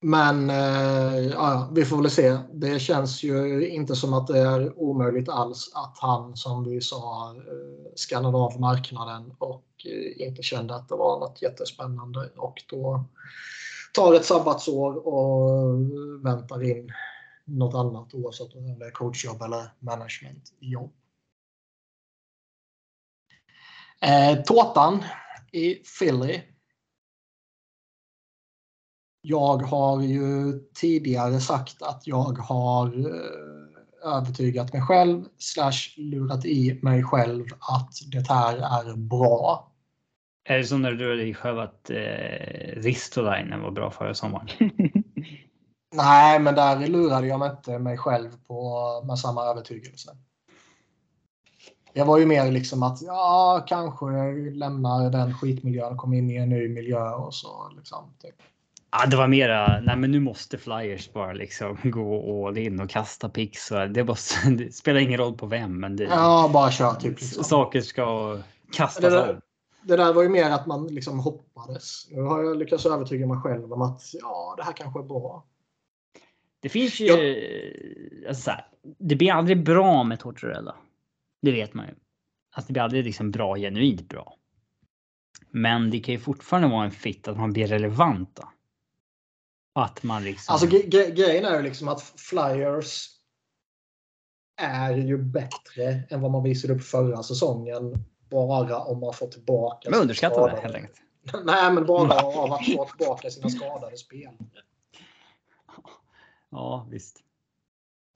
[0.00, 2.38] Men eh, ja, vi får väl se.
[2.52, 7.34] Det känns ju inte som att det är omöjligt alls att han, som vi sa,
[7.36, 13.04] eh, skannade av marknaden och eh, inte kände att det var något jättespännande och då
[13.94, 15.80] tar ett sabbatsår och
[16.24, 16.92] väntar in
[17.44, 20.92] något annat oavsett om det är coachjobb eller managementjobb.
[24.00, 25.04] Eh, tårtan
[25.52, 26.42] i Philly
[29.22, 36.78] jag har ju tidigare sagt att jag har eh, övertygat mig själv slash lurat i
[36.82, 39.72] mig själv att det här är bra.
[40.44, 41.96] Är det som när du drog dig själv att eh,
[42.76, 44.48] Ristolainen var bra förra sommaren?
[45.94, 50.16] Nej, men där lurade jag mig inte mig själv på, med samma övertygelse.
[51.92, 54.06] Det var ju mer liksom att ja, kanske
[54.50, 57.68] lämnar den skitmiljön och kommer in i en ny miljö och så.
[57.76, 58.34] Liksom, typ.
[58.90, 62.90] Ja, det var mera, nej men nu måste Flyers bara liksom gå all in och
[62.90, 66.94] kasta och Det, måste, det spelar ingen roll på vem, men det, Ja, bara kör
[66.94, 67.20] typ.
[67.20, 67.44] Liksom.
[67.44, 68.38] saker ska
[68.72, 69.40] kastas Det där-.
[69.82, 72.10] Det där var ju mer att man liksom hoppades.
[72.10, 75.44] Nu har jag lyckats övertyga mig själv om att ja, det här kanske är bra.
[76.60, 77.10] Det finns ju,
[78.28, 78.66] alltså så här,
[78.98, 80.76] det blir aldrig bra med Tortorella.
[81.42, 81.94] Det vet man ju.
[82.52, 84.36] Alltså det blir aldrig liksom bra, genuint bra.
[85.50, 88.48] Men det kan ju fortfarande vara en fit att man blir relevanta.
[89.78, 90.52] Att man liksom...
[90.52, 93.08] Alltså grejen är ju liksom att Flyers
[94.56, 98.04] är ju bättre än vad man visade upp förra säsongen.
[98.30, 101.00] Bara om man får tillbaka de är underskattade skadade- helt enkelt.
[101.44, 104.32] Nej, men bara av att få tillbaka sina skadade spel.
[106.50, 107.22] Ja, visst.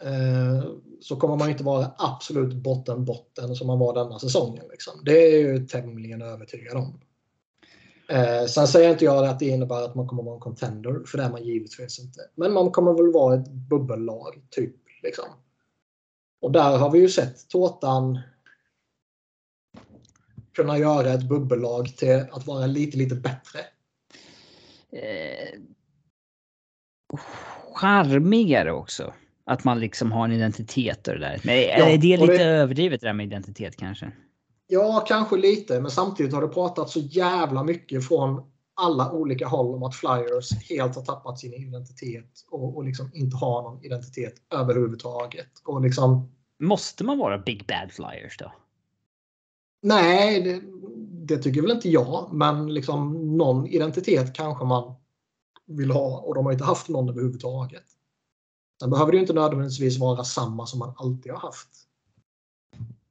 [0.03, 0.65] Eh,
[1.01, 4.65] så kommer man inte vara absolut botten botten som man var denna säsongen.
[4.71, 5.01] Liksom.
[5.05, 7.01] Det är jag ju tämligen övertygad om.
[8.09, 11.19] Eh, sen säger inte jag att det innebär att man kommer vara en contender, för
[11.19, 12.21] det är man givetvis inte.
[12.35, 14.77] Men man kommer väl vara ett bubbellag, typ.
[15.03, 15.25] Liksom.
[16.41, 18.19] Och där har vi ju sett Tårtan
[20.55, 23.59] kunna göra ett bubbellag till att vara lite, lite bättre.
[24.93, 25.59] Eh,
[27.75, 29.15] charmigare också.
[29.45, 31.41] Att man liksom har en identitet och det där.
[31.45, 34.13] Men är Ja, det och lite det- överdrivet det där med identitet kanske?
[34.73, 38.43] Ja, kanske lite, men samtidigt har det pratat så jävla mycket från
[38.75, 43.37] alla olika håll om att Flyers helt har tappat sin identitet och, och liksom inte
[43.37, 45.49] har någon identitet överhuvudtaget.
[45.65, 48.53] Och liksom, Måste man vara Big Bad Flyers då?
[49.83, 50.61] Nej, det,
[51.35, 52.29] det, tycker väl inte jag.
[52.33, 54.95] Men liksom någon identitet kanske man
[55.67, 57.85] vill ha och de har inte haft någon överhuvudtaget.
[58.81, 61.82] Sen behöver det inte nödvändigtvis vara samma som man alltid har haft.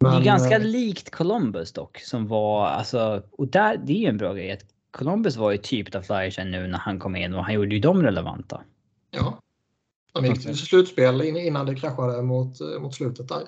[0.02, 3.98] Men, det är ganska eh, likt Columbus dock som var alltså och där det är
[3.98, 7.16] ju en bra grej att Columbus var ju typ av Flyers nu när han kom
[7.16, 8.62] in och han gjorde ju dem relevanta.
[9.12, 9.40] Ja.
[10.14, 13.42] De gick till slutspel innan det kraschade mot, eh, mot slutet där.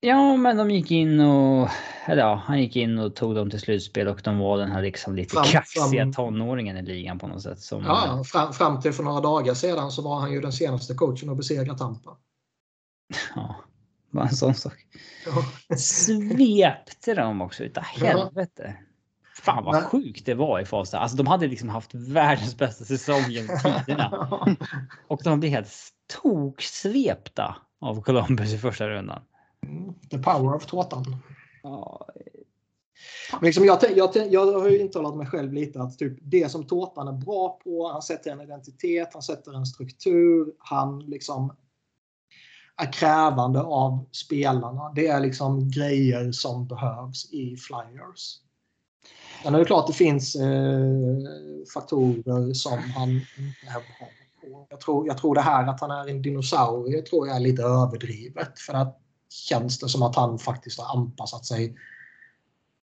[0.00, 1.68] Ja, men de gick in och...
[2.06, 4.82] Eller ja, han gick in och tog dem till slutspel och de var den här
[4.82, 7.60] liksom lite fram, kaxiga fram, tonåringen i ligan på något sätt.
[7.60, 10.94] Som, ja, fram, fram till för några dagar sedan så var han ju den senaste
[10.94, 12.16] coachen att besegra Tampa.
[13.34, 13.56] Ja,
[14.10, 14.86] bara en sån sak.
[15.26, 15.76] Ja.
[15.76, 18.76] Svepte de också utav helvete.
[19.42, 20.98] Fan vad sjukt det var i Fasa.
[20.98, 24.28] Alltså de hade liksom haft världens bästa säsong genom tiderna.
[25.06, 25.72] och de blev helt
[26.22, 29.22] toksvepta av Columbus i första rundan.
[30.10, 31.16] The power of tårtan.
[31.62, 32.06] Ja.
[33.42, 37.08] liksom jag, jag, jag har ju intalat mig själv lite att typ det som tårtan
[37.08, 41.56] är bra på, han sätter en identitet, han sätter en struktur, han liksom
[42.86, 44.92] krävande av spelarna.
[44.94, 48.38] Det är liksom grejer som behövs i Flyers.
[49.42, 51.16] Sen är det klart att det finns eh,
[51.74, 54.08] faktorer som han inte är bra
[54.40, 54.66] på.
[54.70, 57.62] Jag tror, jag tror det här att han är en dinosaurie tror jag är lite
[57.62, 58.58] överdrivet.
[58.58, 59.00] För att
[59.30, 61.76] känns det som att han faktiskt har anpassat sig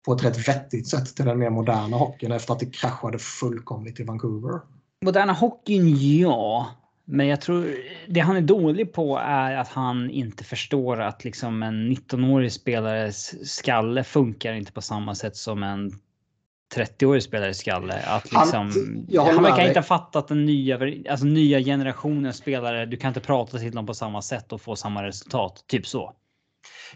[0.04, 4.00] på ett rätt vettigt sätt till den mer moderna hockeyn efter att det kraschade fullkomligt
[4.00, 4.60] i Vancouver.
[5.04, 6.66] Moderna hockeyn, ja.
[7.04, 7.74] Men jag tror
[8.08, 13.50] det han är dålig på är att han inte förstår att liksom en 19-årig spelares
[13.52, 15.92] skalle funkar inte på samma sätt som en
[16.74, 18.02] 30-årig spelare skalle.
[18.06, 18.72] Att liksom,
[19.16, 20.78] han, han verkar inte ha fattat den nya,
[21.10, 22.86] alltså nya generationen spelare.
[22.86, 25.64] Du kan inte prata till dem på samma sätt och få samma resultat.
[25.66, 26.12] Typ så.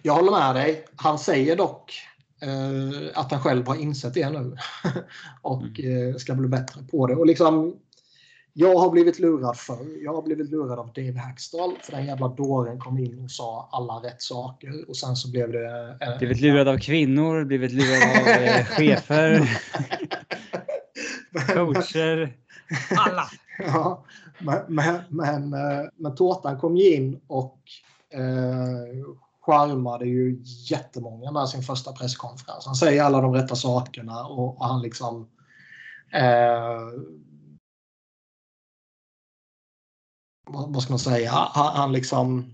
[0.02, 0.84] Jag håller med dig.
[0.96, 1.94] Han säger dock
[2.42, 4.56] eh, att han själv har insett det nu
[5.42, 6.08] och mm.
[6.08, 7.14] eh, ska bli bättre på det.
[7.14, 7.76] Och liksom,
[8.58, 10.04] jag har blivit lurad förr.
[10.04, 13.68] Jag har blivit lurad av Dave Hackstall för den jävla dåren kom in och sa
[13.72, 15.96] alla rätt saker och sen så blev det...
[16.00, 19.60] Eh, blivit lurad av kvinnor, blivit lurad av eh, chefer,
[21.54, 22.36] coacher,
[22.96, 23.30] alla.
[23.58, 24.04] Ja,
[24.38, 27.58] men, men, men, eh, men Tårtan kom ju in och
[28.10, 29.06] eh,
[29.40, 32.66] charmade ju jättemånga med sin första presskonferens.
[32.66, 35.28] Han säger alla de rätta sakerna och, och han liksom
[36.12, 36.80] eh,
[40.47, 41.31] vad, vad ska man säga?
[41.31, 42.52] Han, han, liksom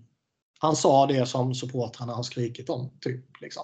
[0.58, 2.90] han sa det som supportrarna har skrikit om.
[3.00, 3.62] Typ, liksom.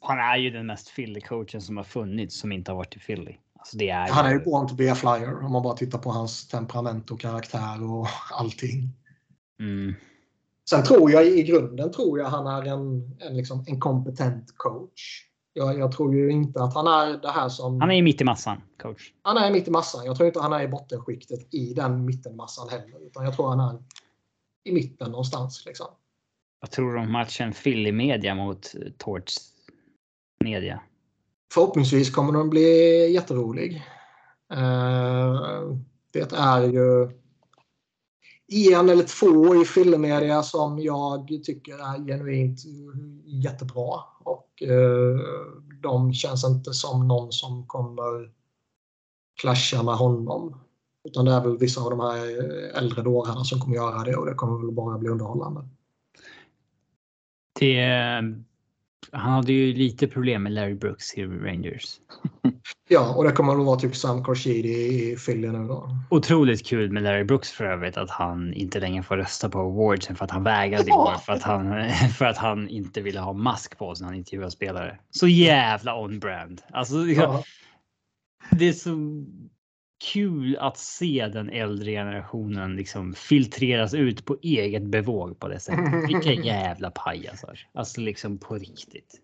[0.00, 3.36] Han är ju den mest Philly-coachen som har funnits som inte har varit i Philly.
[3.58, 6.10] Alltså är han är ju born to be a flyer om man bara tittar på
[6.10, 8.90] hans temperament och karaktär och allting.
[9.60, 9.94] Mm.
[10.70, 15.24] Sen tror jag i grunden tror jag han är en, en, liksom, en kompetent coach.
[15.56, 17.80] Jag, jag, tror ju inte att han är det här som...
[17.80, 19.12] Han är mitt i massan, coach.
[19.22, 20.06] Han är mitt i massan.
[20.06, 23.06] Jag tror inte han är i bottenskiktet i den mittenmassan heller.
[23.06, 23.82] Utan jag tror han är
[24.64, 25.66] i mitten någonstans.
[25.66, 25.86] Liksom.
[26.60, 29.32] Vad tror du om matchen Philly Media mot Torch
[30.40, 30.80] Media?
[31.52, 33.82] Förhoppningsvis kommer den bli jätterolig.
[34.52, 35.76] Uh,
[36.12, 37.10] det är ju
[38.52, 42.60] en eller två i filmmedia som jag tycker är genuint
[43.24, 44.00] jättebra.
[44.24, 45.18] Och eh,
[45.82, 48.30] de känns inte som någon som kommer
[49.40, 50.60] clasha med honom.
[51.04, 54.16] Utan det är väl vissa av de här eh, äldre dårarna som kommer göra det
[54.16, 55.68] och det kommer väl bara bli underhållande.
[57.60, 58.22] Det eh,
[59.12, 62.00] han hade ju lite problem med Larry Brooks i Rangers.
[62.88, 65.88] Ja, och det kommer att vara typ Sam Khorshidi i Philly nu då.
[66.10, 70.16] Otroligt kul med Larry Brooks för övrigt att han inte längre får rösta på awardsen
[70.16, 73.32] för att han vägrade i år för att han, för att han inte ville ha
[73.32, 74.98] mask på sig när han intervjuade spelare.
[75.10, 76.62] Så jävla on-brand.
[76.72, 77.44] Alltså, ja.
[78.50, 78.96] det är så
[80.12, 86.08] kul att se den äldre generationen liksom filtreras ut på eget bevåg på det sättet.
[86.08, 87.58] Vilka jävla pajasar.
[87.74, 89.20] Alltså liksom på riktigt.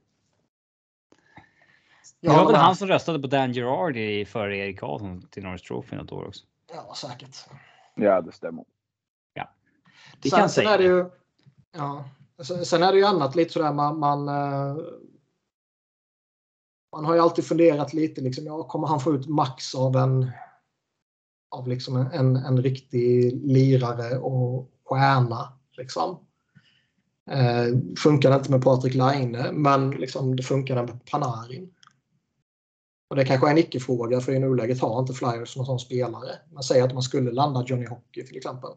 [2.21, 5.97] Det var väl han som röstade på Dan Girardi före Erik Karlsson till Norris Trophy
[5.97, 6.45] något år också.
[6.75, 7.37] Ja, säkert.
[7.95, 8.65] Ja, det stämmer.
[9.35, 9.51] Ja.
[10.23, 10.75] Det sen, kan sen säga.
[10.75, 11.11] Är det ju,
[11.73, 12.05] ja,
[12.65, 14.77] sen är det ju annat lite sådär man, man eh,
[16.93, 20.31] man har ju alltid funderat lite liksom, ja, kommer han få ut max av en
[21.51, 25.53] av liksom en, en riktig lirare och stjärna.
[25.77, 26.27] Liksom.
[27.31, 31.75] Eh, funkar inte med Patrik Laine, men liksom det funkar med Panarin.
[33.11, 36.39] Och det kanske är en icke-fråga för i nuläget har inte Flyers någon sån spelare.
[36.53, 38.71] Men säg att man skulle landa Johnny Hockey till exempel.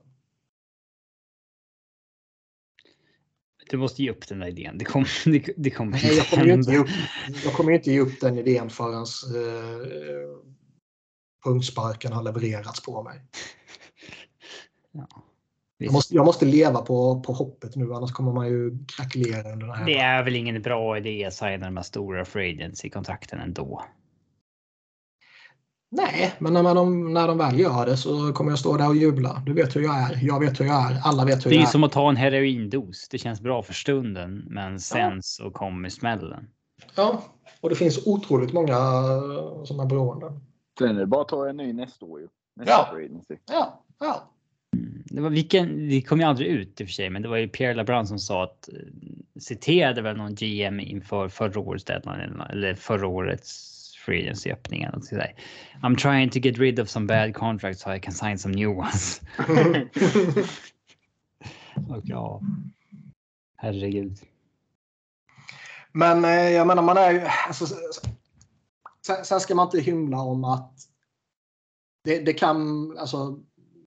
[3.70, 4.78] Du måste ge upp den där idén.
[4.78, 6.90] Det kommer, det, det kommer Nej, jag kommer ju inte ge upp,
[7.44, 9.06] jag kommer inte ge upp den idén förrän
[9.36, 10.28] eh,
[11.44, 13.22] punktsparken har levererats på mig.
[14.96, 15.08] Ja,
[15.78, 19.68] Jag måste, jag måste leva på, på hoppet nu annars kommer man ju krackelera under
[19.68, 19.86] den här.
[19.86, 23.40] Det är väl ingen bra idé att signa de här stora free agents i kontrakten
[23.40, 23.84] ändå.
[25.96, 28.96] Nej, men när, man, när de väl gör det så kommer jag stå där och
[28.96, 29.44] jubla.
[29.46, 30.20] Du vet hur jag är.
[30.22, 31.00] Jag vet hur jag är.
[31.04, 31.72] Alla vet hur Det är jag ju är.
[31.72, 33.08] som att ta en heroindos.
[33.12, 36.48] Det känns bra för stunden, men sen så kommer smällen.
[36.96, 37.24] Ja,
[37.62, 38.76] och det finns otroligt många
[39.66, 40.34] som är beroende.
[40.80, 42.28] Sen är det bara att ta en ny nästa år ju.
[42.56, 43.00] Nästa Ja.
[43.52, 44.30] Ja, ja.
[45.06, 47.38] Det, var vilken, det kom ju aldrig ut i och för sig, men det var
[47.38, 48.76] ju Pierre LeBrun som sa att eh,
[49.40, 53.73] citerade väl någon GM inför förra årets deadline eller, eller förra årets
[54.06, 54.84] free agency öppning.
[54.84, 55.36] eller något sådär.
[55.82, 58.78] I'm trying to get rid of some bad contracts so I can sign some new
[58.78, 59.22] ones.
[61.90, 62.42] Och ja,
[63.58, 64.20] herregud.
[65.92, 67.22] Men eh, jag menar, man är ju...
[67.48, 67.66] Alltså,
[69.06, 70.74] sen, sen ska man inte hymla om att
[72.04, 72.92] det, det kan...
[72.98, 73.40] Alltså,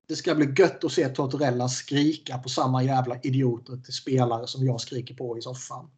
[0.09, 4.67] det ska bli gött att se Tortorella skrika på samma jävla idioter till spelare som
[4.67, 5.91] jag skriker på i soffan.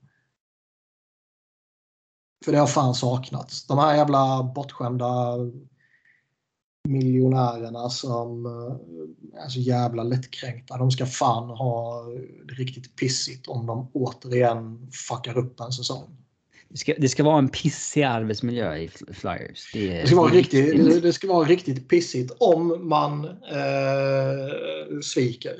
[2.45, 3.67] För det har fan saknats.
[3.67, 5.37] De här jävla bortskämda
[6.89, 10.77] miljonärerna som eh, är så jävla lättkränkta.
[10.79, 12.05] De ska fan ha
[12.45, 16.17] det riktigt pissigt om de återigen fuckar upp en säsong.
[16.69, 19.71] Det ska, det ska vara en pissig arbetsmiljö i Fl- Flyers.
[19.73, 25.01] Det, är- Det ska vara riktigt, det- det ska vara riktigt pissigt om man eh,
[25.03, 25.55] sviker.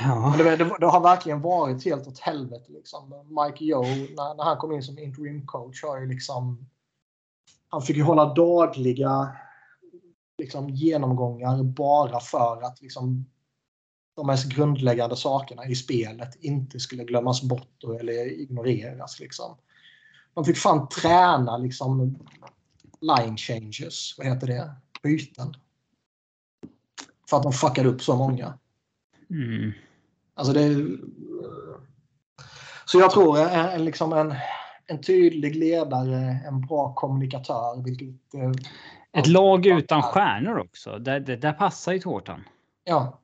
[0.00, 0.34] Ja.
[0.38, 2.72] Det, det, det har verkligen varit helt åt helvete.
[2.72, 3.14] Liksom.
[3.28, 6.66] Mike Joe, när, när han kom in som interim coach, har ju liksom...
[7.68, 9.36] Han fick ju hålla dagliga
[10.38, 13.26] liksom, genomgångar bara för att liksom,
[14.16, 19.20] de mest grundläggande sakerna i spelet inte skulle glömmas bort och- eller ignoreras.
[19.20, 19.56] Liksom.
[20.34, 22.18] De fick fan träna liksom,
[23.00, 24.74] line changes, vad heter det?
[25.02, 25.54] Byten.
[27.30, 28.58] För att de fuckade upp så många.
[29.32, 29.72] Mm.
[30.34, 30.86] Alltså det,
[32.84, 34.34] så jag tror en, liksom en,
[34.86, 37.84] en tydlig ledare, en bra kommunikatör.
[37.84, 38.52] Vilket, eh,
[39.20, 40.98] Ett lag utan stjärnor också.
[40.98, 42.44] Där, där, där passar ju Tårtan.
[42.84, 43.18] ja,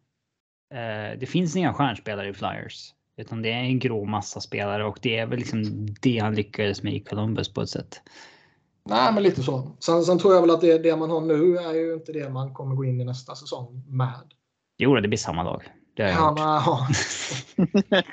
[0.74, 2.94] Eh, det finns inga stjärnspelare i Flyers.
[3.16, 6.82] Utan det är en grå massa spelare och det är väl liksom det han lyckades
[6.82, 8.02] med i Columbus på ett sätt.
[8.84, 9.76] nej, men lite så.
[9.78, 12.28] Sen, sen tror jag väl att det, det man har nu är ju inte det
[12.28, 14.32] man kommer gå in i nästa säsong med.
[14.78, 15.62] Jo, det blir samma lag.
[15.98, 16.88] Det har jag Ja, hört.
[17.90, 18.04] nej,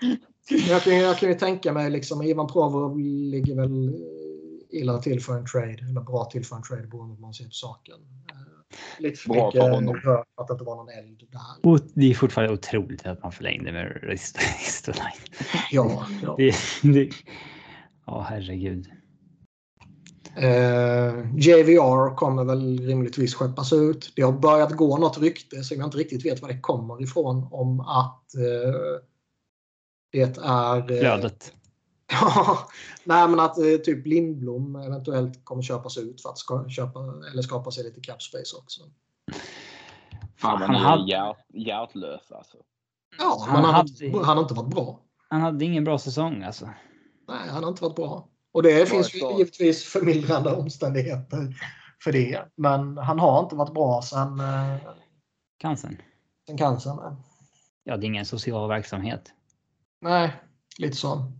[0.49, 0.57] ja.
[0.69, 5.21] jag, kan, jag kan ju tänka mig liksom Ivan Provorov ligger väl eh, illa till
[5.21, 5.77] för en trade.
[5.89, 7.95] Eller bra till för en trade beroende på hur man ser på saken.
[8.31, 10.01] Eh, Lite för Bra för mycket honom.
[10.03, 11.69] för att det inte var någon eld där.
[11.71, 15.11] Och det är fortfarande otroligt att man förlängde med Ristolainen.
[15.71, 16.35] Ja, ja.
[16.37, 16.53] Det,
[16.83, 17.09] det,
[18.05, 18.87] ja, herregud.
[20.37, 24.13] Eh, JVR kommer väl rimligtvis skeppas ut.
[24.15, 27.47] Det har börjat gå något rykte som jag inte riktigt vet var det kommer ifrån
[27.51, 29.01] om att eh,
[30.11, 30.77] det är...
[30.91, 31.53] eh, Flödet.
[32.11, 32.57] Ja,
[33.03, 36.99] nej men att eh, typ Lindblom eventuellt kommer köpas ut för att ska, köpa,
[37.31, 38.81] eller skapa sig lite cap space också.
[40.37, 42.57] Fan Han är hade- hjärt, hjärtlösa alltså.
[43.19, 44.99] Ja, Han men han, hade- har, han har inte varit bra.
[45.29, 46.65] Han hade ingen bra säsong alltså.
[47.27, 48.27] Nej, han har inte varit bra.
[48.55, 51.55] Och det finns ju givetvis förmildrande omständigheter
[52.03, 52.45] för det.
[52.55, 54.75] Men han har inte varit bra sen, eh,
[55.57, 56.01] Cancern.
[56.47, 57.15] sen cancern.
[57.83, 59.33] Ja, det är ingen social verksamhet.
[60.01, 60.33] Nej,
[60.77, 61.31] lite så.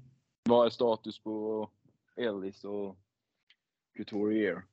[0.43, 1.69] Vad är status på
[2.15, 2.95] Ellis och
[3.97, 4.63] Couturier?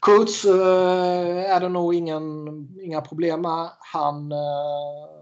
[0.00, 2.48] Kurtz eh, är det nog ingen,
[2.80, 3.70] inga problem med.
[3.78, 5.19] Han eh,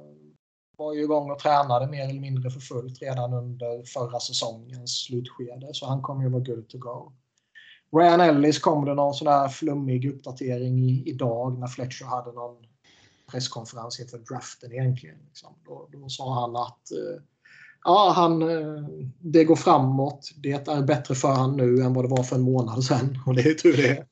[0.78, 5.68] var ju igång och tränade mer eller mindre för fullt redan under förra säsongens slutskede.
[5.72, 7.12] Så han kommer ju vara good to go.
[7.92, 12.56] Ryan Ellis kom det någon sån där flummig uppdatering i, idag när Fletcher hade någon
[13.30, 15.16] presskonferens inför draften egentligen.
[15.26, 15.54] Liksom.
[15.66, 17.22] Då, då sa han att eh,
[17.84, 18.84] ja, han, eh,
[19.18, 20.30] det går framåt.
[20.36, 23.18] Det är bättre för han nu än vad det var för en månad sedan.
[23.26, 24.06] Och det är tur det.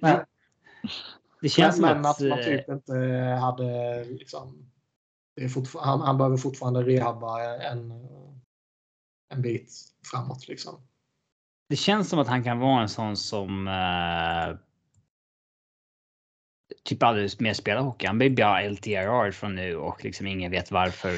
[0.00, 0.26] Det,
[1.42, 2.20] det känns men, som men att...
[2.20, 2.94] man eh, typ inte
[3.40, 4.71] hade liksom,
[5.78, 7.92] han, han behöver fortfarande rehabba en,
[9.34, 9.72] en bit
[10.10, 10.48] framåt.
[10.48, 10.80] Liksom.
[11.68, 14.56] Det känns som att han kan vara en sån som eh,
[16.84, 18.06] typ aldrig mer spelar hockey.
[18.06, 21.10] Han blir bara LTRR från nu och liksom ingen vet varför.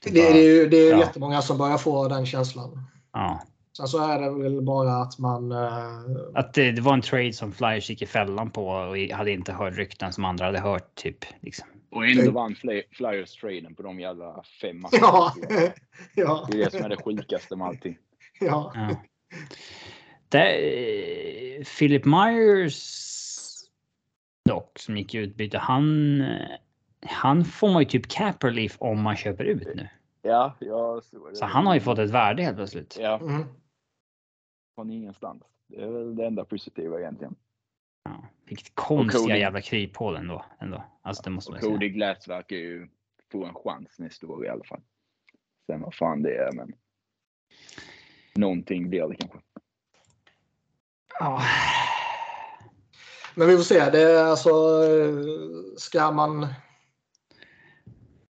[0.00, 0.98] Det, det är ju det är ja.
[0.98, 2.86] jättemånga som börjar få den känslan.
[3.12, 3.42] ja.
[3.76, 5.52] Sen så är det väl bara att man...
[5.52, 6.00] eh,
[6.34, 9.52] Att det, det var en trade som Flyers gick i fällan på och hade inte
[9.52, 10.94] hört rykten som andra hade hört.
[10.94, 11.24] Typ.
[11.40, 11.68] Liksom.
[11.92, 12.54] Och ändå vann
[12.90, 14.98] Flyers traden på de jävla fem matcherna.
[15.00, 15.32] Ja.
[16.14, 16.48] ja.
[16.50, 17.98] Det är det som är det sjukaste med allting.
[18.40, 18.72] Ja.
[18.74, 18.96] Ja.
[20.28, 22.78] Det, eh, Philip Myers
[24.48, 26.24] dock, som gick i utbyte, han,
[27.06, 29.88] han får man ju typ cap relief om man köper ut nu.
[30.22, 31.36] Ja, jag det.
[31.36, 32.98] Så han har ju fått ett värde helt plötsligt.
[33.00, 33.44] Ja, Mm.
[34.74, 35.42] från ingenstans.
[35.68, 37.34] Det är väl det enda positiva egentligen.
[38.04, 38.24] Ja.
[38.44, 39.38] Vilket konstiga Cody.
[39.38, 40.44] jävla kryphål ändå.
[40.60, 40.84] ändå.
[41.02, 41.72] Alltså det måste man säga.
[41.72, 42.88] Cody Glass verkar ju
[43.32, 44.80] få en chans nästa år i alla fall.
[45.66, 46.72] Sen vad fan det är, men.
[48.34, 49.38] Någonting blir det kanske.
[51.18, 51.42] Ja.
[53.34, 53.90] Men vi får se.
[53.90, 54.50] Det är alltså,
[55.76, 56.46] ska man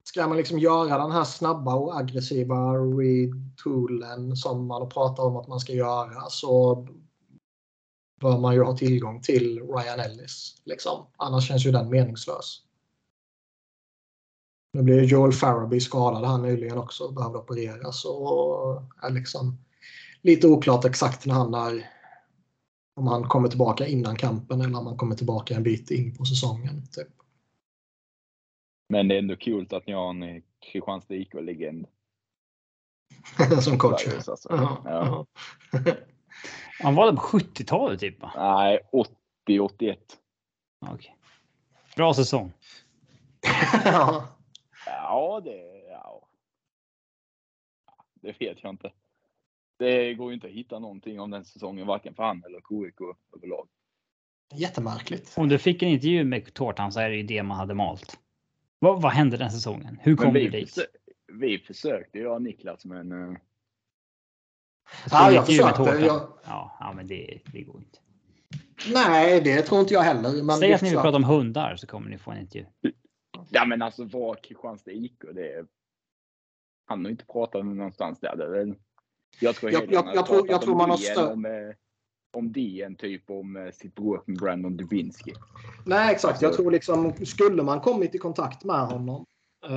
[0.04, 5.48] ska man liksom göra den här snabba och aggressiva retoolen som man pratar om att
[5.48, 6.86] man ska göra så
[8.20, 10.62] bör man ju ha tillgång till Ryan Ellis.
[10.64, 11.06] Liksom.
[11.16, 12.60] Annars känns ju den meningslös.
[14.72, 18.04] Nu blev Joel Farabee skadad här nyligen också och behövde opereras.
[18.04, 19.58] Och är liksom
[20.22, 21.90] lite oklart exakt när han är
[22.96, 26.24] om han kommer tillbaka innan kampen eller om han kommer tillbaka en bit in på
[26.24, 26.86] säsongen.
[26.92, 27.08] Typ.
[28.88, 30.42] Men det är ändå kul att ni har en eh,
[30.72, 31.86] Kristianstad IK-legend.
[33.62, 34.06] Som coach.
[34.28, 34.36] Alltså.
[34.50, 35.26] Ja, Ja.
[36.80, 38.32] Han var det på 70-talet typ va?
[38.36, 39.98] Nej, 80, 81.
[40.80, 41.16] Ja, Okej.
[41.96, 42.52] Bra säsong.
[43.84, 44.28] ja.
[44.86, 45.84] Ja, det...
[45.90, 46.28] Ja.
[48.14, 48.92] Det vet jag inte.
[49.78, 53.01] Det går ju inte att hitta någonting om den säsongen, varken för han eller KIK
[53.36, 53.68] överlag.
[54.55, 55.34] Jättemärkligt.
[55.36, 58.18] Om du fick en intervju med Tårtan så är det ju det man hade malt.
[58.78, 59.98] Vad, vad hände den säsongen?
[60.02, 60.78] Hur kom Men du vi, dit?
[61.32, 63.36] vi försökte, jag och Niklas, men eh,
[65.10, 65.82] Ja, jag försökte.
[65.82, 67.98] Jag, Ja, ja, men det, det går inte.
[68.92, 70.42] nej, det tror inte jag heller.
[70.42, 72.66] Men Säg att ni vill prata om hundar så kommer ni få en intervju.
[73.50, 75.66] ja men alltså var Kristianstad IK, det är...
[76.86, 78.36] Han har inte pratat med någonstans där.
[78.36, 78.74] Det är
[79.40, 81.52] jag tror Jag- jag- jag tror- jag tror man har DN stö- Om, eh,
[82.36, 85.32] om DN typ om eh, sitt bråk med Brandon Dubinsky.
[85.86, 86.42] Nej, exakt.
[86.42, 89.26] Jag tror liksom, skulle man kommit i kontakt med honom.
[89.66, 89.70] Eh,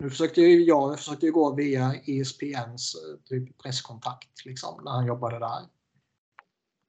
[0.00, 4.90] nu försökte ju jag jag försökte ju gå via ESPNs eh, typ presskontakt liksom, när
[4.90, 5.62] han jobbade där.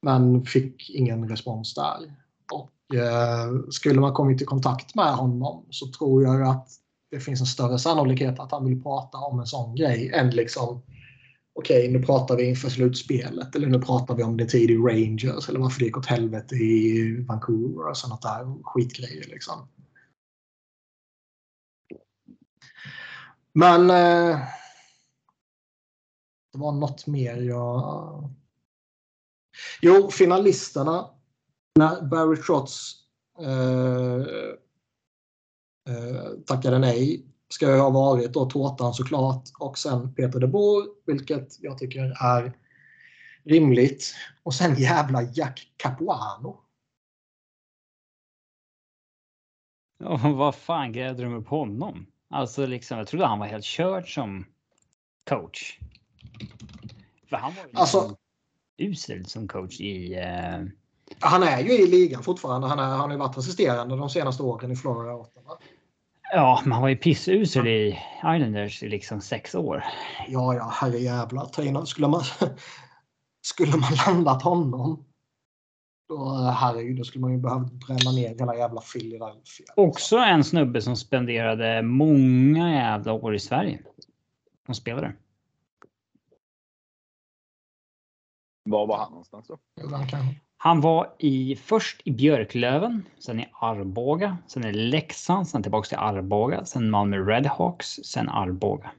[0.01, 2.15] Men fick ingen respons där.
[2.53, 6.69] Och eh, skulle man kommit i kontakt med honom så tror jag ju att
[7.11, 10.81] det finns en större sannolikhet att han vill prata om en sån grej än liksom
[11.53, 15.49] okej, nu pratar vi inför slutspelet eller nu pratar vi om det tid i Rangers
[15.49, 19.67] eller varför det gick åt helvete i Vancouver och sådana där skitgrejer liksom.
[23.53, 24.39] Men eh,
[26.51, 28.29] det var något mer jag...
[29.81, 31.09] Jo, finalisterna.
[31.75, 32.95] När Barry Trotz
[33.39, 34.15] eh,
[35.95, 40.87] eh, tackade nej ska jag ha varit då Tårtan såklart och sen Peter de Boer,
[41.05, 42.57] vilket jag tycker är
[43.43, 44.13] rimligt.
[44.43, 46.61] Och sen jävla Jack Capuano.
[49.97, 52.05] Ja, vad fan grävde de upp honom?
[52.31, 54.45] Alltså liksom, jag trodde han var helt körd som
[55.29, 55.79] coach.
[57.29, 58.15] För han var ju liksom Alltså-
[58.77, 60.13] usel som coach i...
[60.13, 60.59] Eh,
[61.19, 62.67] Han är ju i ligan fortfarande.
[62.67, 65.25] Han, är, han har ju varit assisterande de senaste åren i Florida
[66.33, 69.83] ja, men han var ju pissusel i Islanders i liksom sex år.
[70.27, 71.85] Ja, ja, herrejävlar.
[71.85, 72.23] Skulle man,
[73.41, 75.05] skulle man landat honom
[76.15, 79.65] då, herregud, då skulle man ju behövt bränna ner hela jävla Philadelphia.
[79.75, 83.79] Också en snubbe som spenderade många jävla år i Sverige.
[84.65, 85.13] Som spelare.
[88.63, 89.57] Var var han någonstans då?
[90.57, 95.97] Han var i, först i Björklöven, sen i Arboga, sen i Leksand, sen tillbaks till
[95.97, 98.91] Arboga, sen Malmö Redhawks, sen Arboga.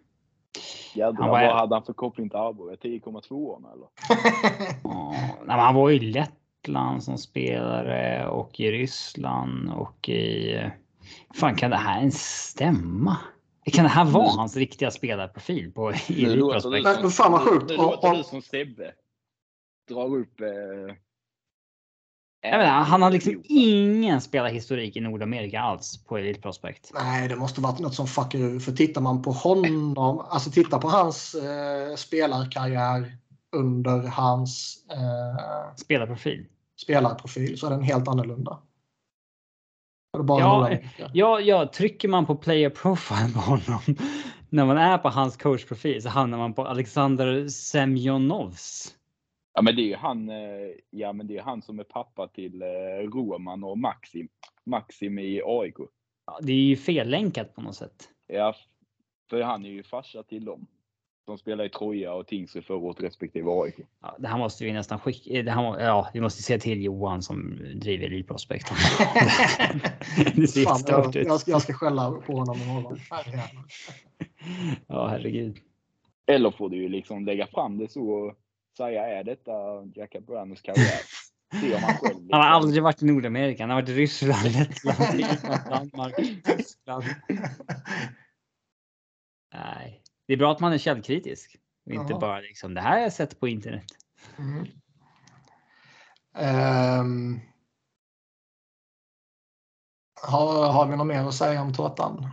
[0.94, 2.74] Jävlar, Han var- vad hade han för koppling till Arboga?
[2.76, 3.86] 10,2 eller?
[4.84, 5.98] Ja, nej, men han var i
[6.62, 10.60] Lettland som spelare och i Ryssland och i...
[11.34, 13.16] Fan, kan det här ens stämma?
[13.64, 17.68] Kan det här vara Nu- hans riktiga spelarprofil på Nu låter du fan vad sjukt.
[17.68, 18.92] Nu, nu låter du som Sebbe.
[19.88, 20.40] Drar upp...
[20.40, 20.94] Eh,
[22.44, 26.90] inte, han har liksom ingen spelarhistorik i Nordamerika alls på Elitprospect.
[26.94, 28.60] Nej, det måste varit något som fuckar ur.
[28.60, 33.21] För tittar man på honom, alltså titta på hans eh, spelarkarriär
[33.52, 36.46] under hans eh, Spelarprofil.
[36.76, 38.58] spelarprofil så är den helt annorlunda.
[40.12, 41.10] Ja, Nordamerika.
[41.14, 43.80] Ja, ja, trycker man på player profile på honom
[44.48, 48.94] när man är på hans coachprofil så hamnar man på Alexander Semjonovs
[49.54, 52.28] Ja men det är ju han, eh, ja, men det är han som är pappa
[52.28, 52.66] till eh,
[53.14, 54.28] Roman och Maxim.
[54.64, 55.76] Maxim i AIK.
[56.26, 58.08] Ja, det är ju fellänkat på något sätt.
[58.26, 58.54] Ja,
[59.30, 60.66] för han är ju farsa till dem.
[61.24, 63.74] Som spelar i Troja och Tingsryd förra året respektive AIK.
[64.02, 65.42] Ja, det här måste vi nästan skicka.
[65.42, 68.66] Det här, ja, vi måste se till Johan som driver Elite Prospect.
[70.34, 72.98] det ser Fan, jag, jag, ska, jag ska skälla på honom imorgon.
[74.86, 75.58] ja, herregud.
[76.26, 78.34] Eller får du ju liksom lägga fram det så och
[78.76, 79.52] säga är detta
[79.94, 81.00] Jack Cabranos karriär?
[81.60, 82.20] Se om han själv.
[82.20, 82.28] Liksom.
[82.30, 83.62] Han har aldrig varit i Nordamerika.
[83.62, 87.04] Han har varit i Ryssland, Lettland, Danmark, Tyskland.
[89.54, 90.01] Nej,
[90.32, 91.56] det är bra att man är källkritisk.
[91.86, 93.84] Och inte bara liksom det här har jag sett på internet.
[94.38, 94.66] Mm.
[97.00, 97.40] Um,
[100.22, 102.28] har, har vi något mer att säga om tårtan?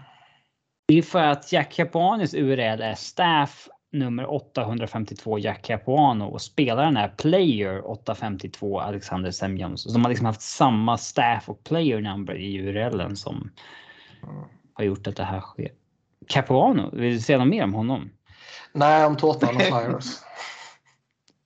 [0.88, 6.98] Det är för att Jack Capuanis URL är staff nummer 852 Jack Capuano och spelaren
[6.98, 9.84] är player 852 Alexander Semjons.
[9.84, 13.52] Så de har liksom haft samma staff och player number i URLen som
[14.74, 15.72] har gjort att det här sker.
[16.28, 18.10] Capuano, vill du säga något mer om honom?
[18.74, 20.06] Nej, om tårtan och flyers.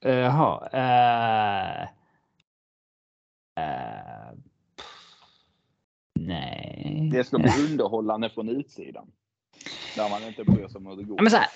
[0.00, 0.68] Jaha.
[0.74, 1.88] uh,
[3.60, 4.38] uh,
[6.14, 7.10] nej.
[7.12, 9.06] Det ska bli underhållande från utsidan.
[9.96, 11.22] Där man inte bryr sig om hur det går.
[11.22, 11.48] men så här,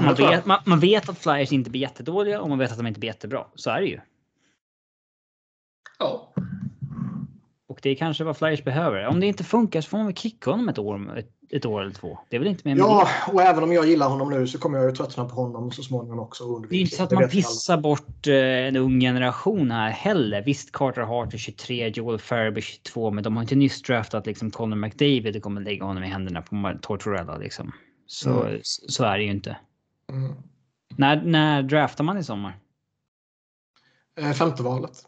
[0.00, 2.86] man, vet, man, man, vet att flyers inte blir jättedåliga och man vet att de
[2.86, 3.46] inte blir jättebra.
[3.54, 4.00] Så är det ju.
[5.98, 6.32] Ja.
[7.66, 9.06] Och det är kanske vad flyers behöver.
[9.06, 11.82] Om det inte funkar så får man väl kicka honom ett år, ett, ett år
[11.82, 12.18] eller två.
[12.28, 14.78] Det är väl inte mer Ja, och även om jag gillar honom nu så kommer
[14.78, 16.58] jag ju tröttna på honom så småningom också.
[16.58, 20.42] Det är inte så att man pissar bort eh, en ung generation här heller.
[20.42, 24.50] Visst, Carter Hart är 23, Joel Farabee 22, men de har inte nyss draftat liksom
[24.50, 27.72] Conor McDavid och kommer lägga honom i händerna på Tortorella liksom.
[28.06, 28.60] Så, mm.
[28.62, 29.56] så är det ju inte.
[30.12, 30.32] Mm.
[30.96, 32.58] När, när draftar man i sommar?
[34.20, 35.06] Eh, femte valet.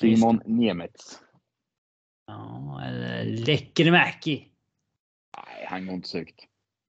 [0.00, 1.18] Simon Nemets.
[2.26, 4.51] Ja, eller Lekkerimäki.
[5.72, 6.40] Han går inte sökt.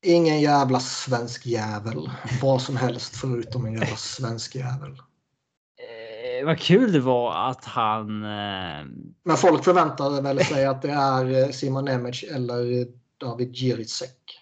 [0.06, 2.10] Ingen jävla svensk jävel.
[2.42, 4.92] Vad som helst förutom en jävla svensk jävel.
[4.92, 8.24] Eh, vad kul det var att han...
[8.24, 8.86] Eh...
[9.24, 12.88] Men folk förväntar väl sig att det är eh, Simon Nemec eller
[13.18, 14.40] David Jiricek.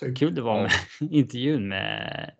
[0.00, 0.18] Typ.
[0.18, 0.72] Kul det var med
[1.10, 2.30] intervjun med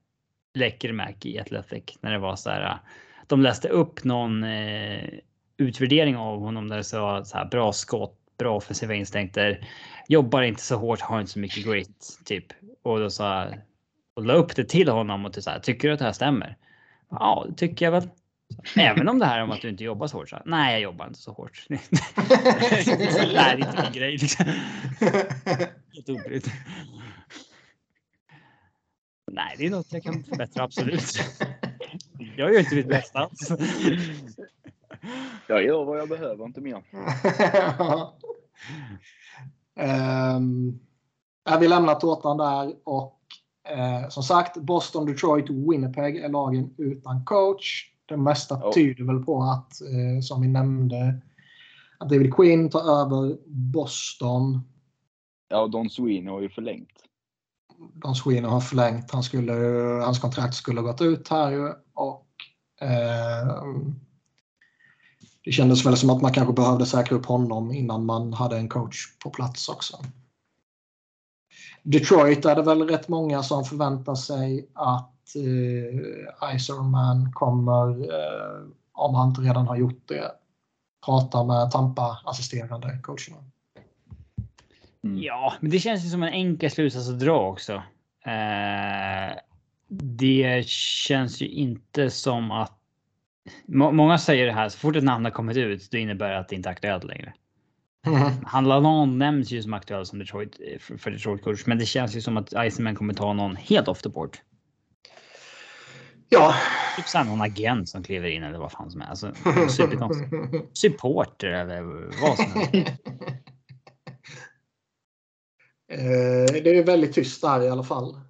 [0.55, 2.78] Lekkerimäki i Athletic när det var så här.
[3.26, 5.09] De läste upp någon eh,
[5.56, 9.68] utvärdering av honom där det sa så här bra skott, bra offensiva instinkter.
[10.08, 12.44] Jobbar inte så hårt, har inte så mycket grit typ.
[12.83, 13.49] Och då sa
[14.15, 16.12] och la upp det till honom och till så här, tycker du att det här
[16.12, 16.57] stämmer?
[17.10, 18.08] Ja, det tycker jag väl.
[18.76, 20.28] Även om det här om att du inte jobbar så hårt.
[20.28, 21.65] Så, nej, jag jobbar inte så hårt.
[21.68, 21.78] det
[23.36, 24.12] är inte min grej.
[24.18, 24.47] Liksom.
[25.92, 26.44] Helt obrydd.
[29.33, 31.20] Nej, det är något jag kan förbättra, absolut.
[32.36, 33.31] Jag gör inte mitt bästa.
[35.47, 36.83] Jag gör vad jag behöver, inte mer.
[40.36, 40.81] um,
[41.61, 43.20] vi lämnar tårtan där och
[43.77, 47.91] uh, som sagt Boston, Detroit, Winnipeg är lagen utan coach.
[48.07, 48.73] Det mesta oh.
[48.73, 51.20] tyder väl på att, uh, som vi nämnde,
[51.99, 54.61] att David Quinn tar över Boston.
[55.49, 57.05] Ja, Don Sweeney har ju förlängt.
[57.94, 59.11] Don Sweeney har förlängt.
[59.11, 59.53] Han skulle,
[60.05, 62.27] hans kontrakt skulle ha gått ut här ju och
[62.81, 63.49] eh,
[65.44, 68.68] det kändes väl som att man kanske behövde säkra upp honom innan man hade en
[68.68, 69.97] coach på plats också.
[71.82, 79.14] Detroit är det väl rätt många som förväntar sig att eh, Iserman kommer, eh, om
[79.14, 80.32] han inte redan har gjort det,
[81.05, 83.44] prata med Tampa-assisterande coacherna.
[85.05, 85.23] Mm.
[85.23, 87.73] Ja, men det känns ju som en enkel slutsats att dra också.
[88.26, 89.39] Eh,
[89.89, 92.84] det känns ju inte som att
[93.66, 96.48] Många säger det här, så fort ett namn har kommit ut, då innebär det att
[96.48, 97.34] det inte är aktuellt längre.
[98.06, 98.32] Mm.
[98.47, 100.56] Han Lalonde nämns ju som aktuell som Detroit,
[100.98, 104.02] för Detroit coach, men det känns ju som att Iceman kommer ta någon helt off
[104.02, 104.39] the board.
[106.28, 106.55] Ja.
[106.97, 109.06] Typ såhär någon agent som kliver in eller vad fan som är.
[109.06, 109.32] Alltså,
[110.73, 111.82] Supporter eller
[112.23, 112.92] vad som helst.
[115.92, 118.20] Eh, det är väldigt tyst där i alla fall.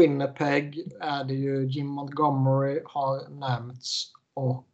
[0.00, 4.64] Winnipeg är det ju Jim Montgomery har nämnts och...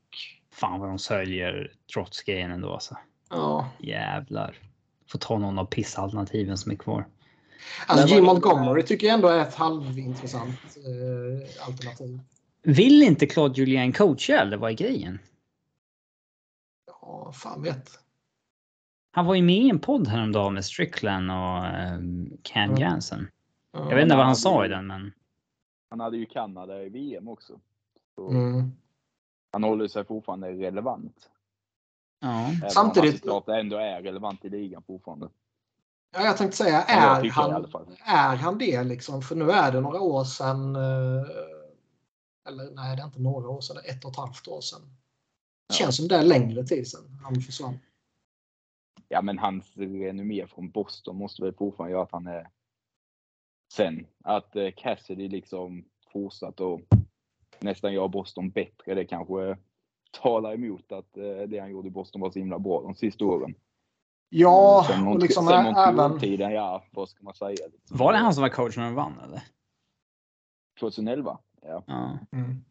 [0.50, 2.96] Fan vad de säljer Trotsky ändå alltså.
[3.30, 3.70] Ja.
[3.78, 4.58] Jävlar.
[5.06, 7.06] Får ta någon av pissalternativen som är kvar.
[7.86, 12.20] Alltså Jim Montgomery tycker jag ändå är ett halvintressant eh, alternativ.
[12.62, 15.18] Vill inte Claude Julien coacha eller vad är grejen?
[16.86, 17.90] Ja, fan vet.
[19.12, 22.80] Han var ju med i en podd häromdagen med Strickland och um, Ken mm.
[22.80, 23.28] Jansen.
[23.72, 25.12] Jag vet inte vad han sa i den men.
[25.90, 27.60] Han hade ju Kanada i VM också.
[28.30, 28.72] Mm.
[29.52, 31.30] Han håller sig fortfarande relevant.
[32.20, 32.48] Ja.
[32.48, 33.26] Även Samtidigt.
[33.26, 35.28] Om han ändå är relevant i ligan fortfarande.
[36.14, 37.66] Ja, jag tänkte säga, är, han,
[38.04, 39.22] är han det liksom?
[39.22, 40.76] För nu är det några år sedan.
[40.76, 41.26] Eh,
[42.48, 43.76] eller nej, det är inte några år sedan.
[43.76, 44.80] Det är ett och ett halvt år sedan.
[45.68, 47.78] Det känns som det är längre tid sedan han försvann.
[49.08, 52.48] Ja, men hans renommé från Boston måste väl fortfarande göra att han är...
[53.72, 56.80] Sen att eh, Cassidy liksom fortsatt och
[57.62, 58.94] nästan gör Boston bättre.
[58.94, 59.56] Det kanske
[60.10, 63.24] talar emot att eh, det han gjorde i Boston var så himla bra de sista
[63.24, 63.54] åren.
[64.28, 66.18] Ja, sen och liksom sen även...
[66.18, 67.56] Tiden, ja, vad ska man säga?
[67.90, 69.42] Var det han som var coach när de vann eller?
[70.80, 71.38] 2011?
[71.62, 71.84] Ja.
[71.86, 72.18] ja.
[72.32, 72.64] Mm.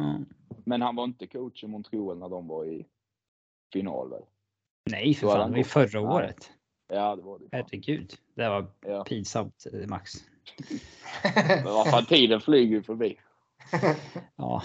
[0.00, 0.26] Mm.
[0.64, 2.86] Men han var inte coach i Montreal när de var i
[3.72, 4.22] final väl?
[4.90, 5.38] Nej, för fan.
[5.38, 6.10] Det var ju förra Nej.
[6.10, 6.50] året.
[6.88, 7.48] Ja, det var det.
[7.52, 8.14] Herregud.
[8.34, 9.04] Det var ja.
[9.04, 10.12] pinsamt, eh, Max.
[11.34, 13.16] Men vad fan, tiden flyger ju förbi.
[14.36, 14.62] ja.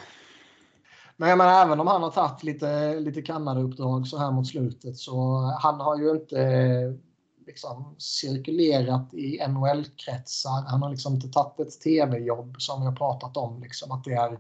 [1.18, 4.98] Men jag menar, även om han har tagit lite, lite Kanada-uppdrag så här mot slutet
[4.98, 6.94] så han har ju inte eh,
[7.50, 10.66] liksom cirkulerat i NHL-kretsar.
[10.68, 13.62] Han har liksom inte tagit ett tv-jobb som jag pratat om.
[13.62, 14.40] Liksom, att det är,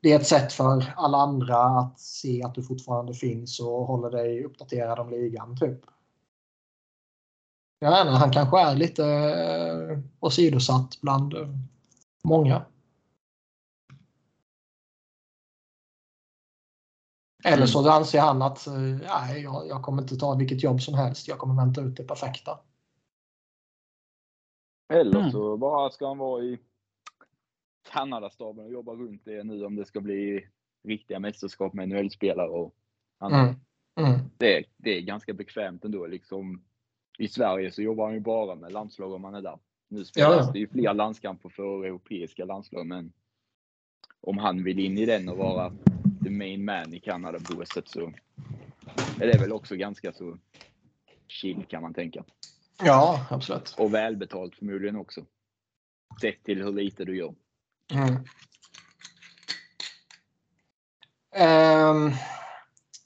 [0.00, 4.10] det är ett sätt för alla andra att se att du fortfarande finns och håller
[4.10, 5.56] dig uppdaterad om ligan.
[5.56, 5.80] Typ.
[7.78, 11.48] Jag menar, han kanske är lite eh, åsidosatt bland eh,
[12.24, 12.64] många.
[17.46, 20.94] Eller så anser han att eh, nej, jag, jag kommer inte ta vilket jobb som
[20.94, 21.28] helst.
[21.28, 22.58] Jag kommer vänta ut det perfekta.
[24.92, 25.30] Eller mm.
[25.30, 26.58] så bara ska han vara i
[27.92, 30.48] Kanadastaben och jobba runt det nu om det ska bli
[30.84, 32.74] riktiga mästerskap med NHL-spelare och
[33.18, 33.56] annat.
[33.96, 34.10] Mm.
[34.10, 34.20] Mm.
[34.36, 36.06] Det, det är ganska bekvämt ändå.
[36.06, 36.62] Liksom,
[37.18, 39.58] I Sverige så jobbar han ju bara med landslag om man är där.
[39.88, 40.52] Nu spelas ja, ja.
[40.52, 43.12] det ju fler landskamper för europeiska landslag, men
[44.20, 45.72] om han vill in i den och vara
[46.26, 48.12] the main man i Kanada-båset så
[49.20, 50.38] är det väl också ganska så
[51.28, 52.24] chill kan man tänka.
[52.82, 53.74] Ja, absolut.
[53.78, 55.24] Och välbetalt förmodligen också.
[56.20, 57.34] Sett till hur lite du gör.
[57.92, 58.14] Mm.
[61.96, 62.14] Um,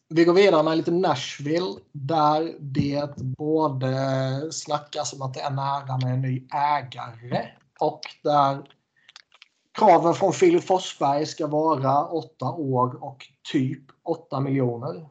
[0.09, 5.99] vi går vidare med lite Nashville där det både snackas om att det är nära
[5.99, 7.49] med en ny ägare
[7.81, 8.80] och där
[9.73, 15.07] Kraven från Filip Forsberg ska vara åtta år och typ 8 miljoner.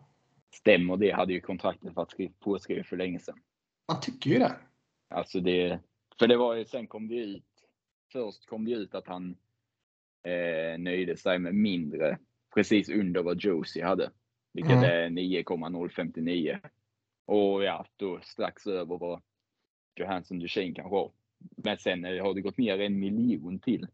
[0.56, 3.40] Stämmer det hade ju kontraktet varit påskrivet för länge sedan.
[3.88, 4.56] Man tycker ju det.
[5.10, 5.80] Alltså det,
[6.20, 7.44] för det var ju, sen kom det ut,
[8.12, 9.36] först kom det ut att han
[10.24, 12.18] eh, nöjde sig med mindre,
[12.54, 14.12] precis under vad Josie hade.
[14.54, 14.84] Vilket mm.
[14.84, 16.60] är 9,059.
[17.26, 19.22] Och ja, då strax över vad
[19.96, 21.12] Johansson Duchene kanske har.
[21.58, 23.88] Men sen har det gått ner en miljon till.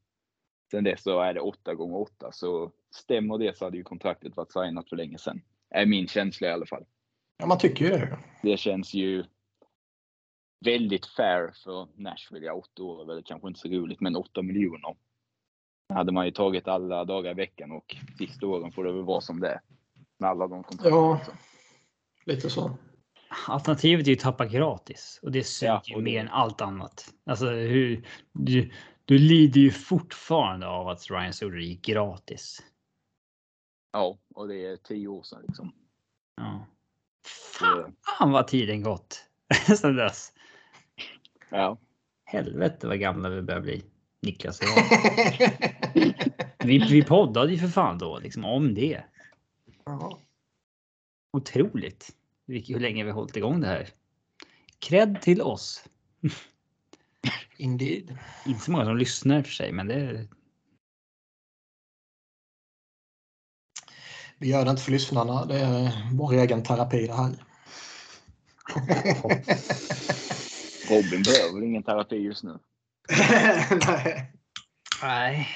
[0.71, 4.37] Sen dess så är det 8 gånger 8 så stämmer det så hade ju kontraktet
[4.37, 5.41] varit signat för länge sedan.
[5.69, 6.85] Är min känsla i alla fall.
[7.37, 8.17] Ja, man tycker ju det.
[8.41, 9.23] Det känns ju
[10.65, 12.45] väldigt fair för Nashville.
[12.45, 14.95] Ja, 8 år är väl kanske inte så roligt, men 8 miljoner.
[15.93, 19.21] hade man ju tagit alla dagar i veckan och sista åren får det väl vara
[19.21, 19.61] som det är.
[20.17, 20.93] Med alla de kontrakten.
[20.93, 21.21] Ja,
[22.25, 22.77] lite så.
[23.47, 27.13] Alternativet är ju att tappa gratis och det suger ja, ju mer än allt annat.
[27.25, 28.71] Alltså hur du,
[29.05, 32.63] du lider ju fortfarande av att Ryan Suder gick gratis.
[33.91, 35.73] Ja, och det är tio år sedan liksom.
[36.35, 36.67] Ja.
[38.17, 39.29] Fan vad tiden gått
[39.77, 40.33] sedan dess.
[41.49, 41.77] Ja.
[42.25, 43.83] Helvete vad gamla vi börjar bli.
[44.21, 45.51] Niklas och jag.
[46.67, 49.03] vi, vi poddade ju för fan då liksom om det.
[49.85, 50.19] Ja.
[51.31, 52.15] Otroligt
[52.47, 53.89] hur länge vi har hållit igång det här.
[54.79, 55.83] Cred till oss.
[57.57, 58.17] Indeed.
[58.45, 60.27] Inte så många som lyssnar för sig, men det är...
[64.37, 65.45] Vi gör det inte för lyssnarna.
[65.45, 67.29] Det är vår egen terapi det här.
[70.89, 72.59] Robin behöver ingen terapi just nu.
[73.87, 74.31] Nej.
[75.01, 75.47] Nej,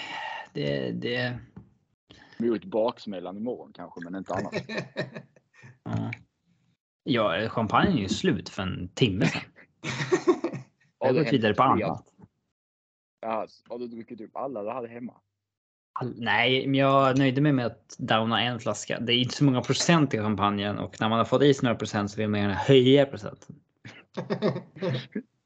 [0.53, 0.91] det...
[0.91, 1.39] det...
[2.37, 4.53] Mot baksmällan imorgon kanske, men inte annat.
[5.83, 6.11] ja.
[7.03, 9.41] ja, champagne är ju slut för en timme sedan.
[10.99, 12.05] Jag har gått vidare på annat.
[13.21, 15.13] Ja, har du druckit upp alla du hade hemma?
[15.93, 18.99] All, nej, men jag nöjde mig med att downa en flaska.
[18.99, 21.63] Det är inte så många procent i champagnen och när man har fått i sig
[21.63, 23.55] några procent så vill man gärna höja procenten.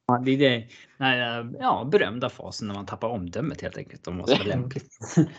[0.07, 0.67] ja, det är det
[0.97, 4.97] nej, ja, berömda fasen när man tappar omdömet helt enkelt om vad som är lämpligt.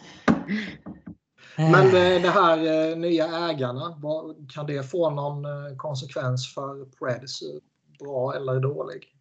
[1.56, 4.00] Men eh, det här eh, nya ägarna,
[4.54, 7.40] kan det få någon eh, konsekvens för Preds?
[7.98, 9.14] Bra eller dålig?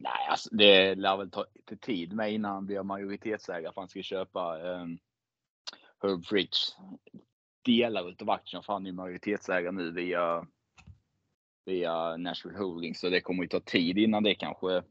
[0.00, 3.88] Nej, alltså, det lär väl ta lite tid med innan han blir majoritetsägare för han
[3.88, 4.58] ska köpa.
[4.58, 4.98] Um,
[6.02, 6.58] Herb Fritch
[7.64, 10.46] delar av aktierna, för han är majoritetsägare nu via,
[11.64, 13.00] via Nashville Holdings.
[13.00, 14.82] Så det kommer ju ta tid innan det kanske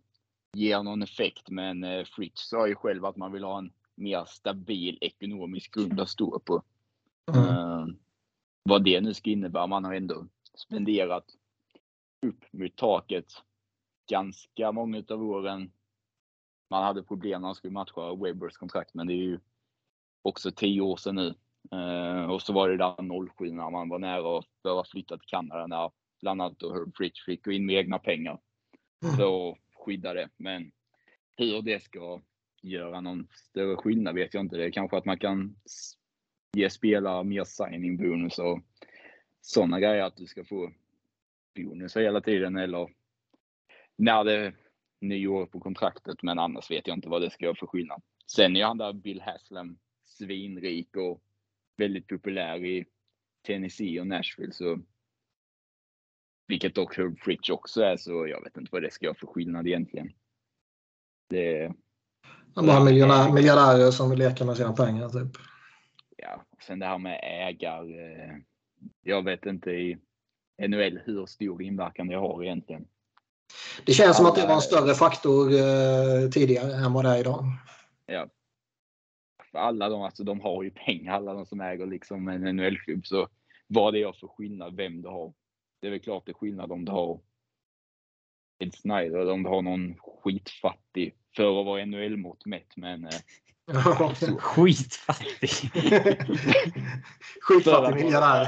[0.53, 1.50] ger någon effekt.
[1.50, 6.00] Men eh, Fritz sa ju själv att man vill ha en mer stabil ekonomisk grund
[6.00, 6.64] att stå på.
[7.34, 7.50] Mm.
[7.50, 7.88] Uh,
[8.64, 9.68] vad det nu ska innebära.
[9.68, 11.26] Man har ändå spenderat
[12.26, 13.44] upp mot taket
[14.08, 15.72] ganska många av åren.
[16.69, 19.40] Man hade problem när man skulle matcha Webbers kontrakt, men det är ju
[20.22, 21.34] också tio år sedan nu.
[21.74, 25.27] Uh, och så var det där 07 när man var nära att behöva flytta till
[25.27, 28.40] Kanada när bland annat Herb Fritch fick gå in med egna pengar
[29.03, 29.16] mm.
[29.16, 30.30] för att skydda det.
[30.38, 30.72] Men
[31.36, 32.22] hur det ska
[32.61, 34.58] göra någon större skillnad vet jag inte.
[34.58, 35.56] Det är kanske att man kan
[36.53, 38.60] ge spelare mer signing bonus och
[39.42, 40.03] sådana grejer.
[40.03, 40.72] Att du ska få
[41.56, 42.90] bonus hela tiden eller
[43.98, 44.53] när det
[45.01, 46.24] nyår på kontraktet.
[46.24, 48.01] Men annars vet jag inte vad det ska göra för skillnad.
[48.32, 51.22] Sen är han där Bill Haslam svinrik och
[51.77, 52.85] väldigt populär i
[53.48, 54.53] Tennessee och Nashville.
[54.53, 54.80] Så,
[56.48, 59.27] vilket dock Herb Fritch också är, så jag vet inte vad det ska göra för
[59.27, 60.14] skillnad egentligen.
[61.30, 61.74] Det,
[62.56, 65.42] bara miljonär, miljardärer som vill leka med sina pengar typ.
[66.17, 67.84] Ja, sen det här med ägar.
[67.84, 68.35] Eh,
[69.01, 69.98] jag vet inte i
[70.67, 72.88] NHL hur stor inverkan det har egentligen.
[73.85, 77.09] Det känns Alla, som att det var en större faktor eh, tidigare än vad det
[77.09, 77.45] är idag.
[78.06, 78.27] Ja.
[79.51, 83.06] För alla de, alltså de har ju pengar, alla de som äger liksom en NHL-klubb.
[83.06, 83.27] Så
[83.67, 85.34] vad det gör för skillnad vem du har.
[85.82, 87.19] Det är väl klart det är skillnad om du har
[88.59, 92.77] Ed Snyder eller om du har någon skitfattig för att vara NHL-mått mätt.
[92.77, 93.11] Men eh,
[94.38, 95.50] Skitfattig.
[97.42, 98.48] Skitfattig miljardär.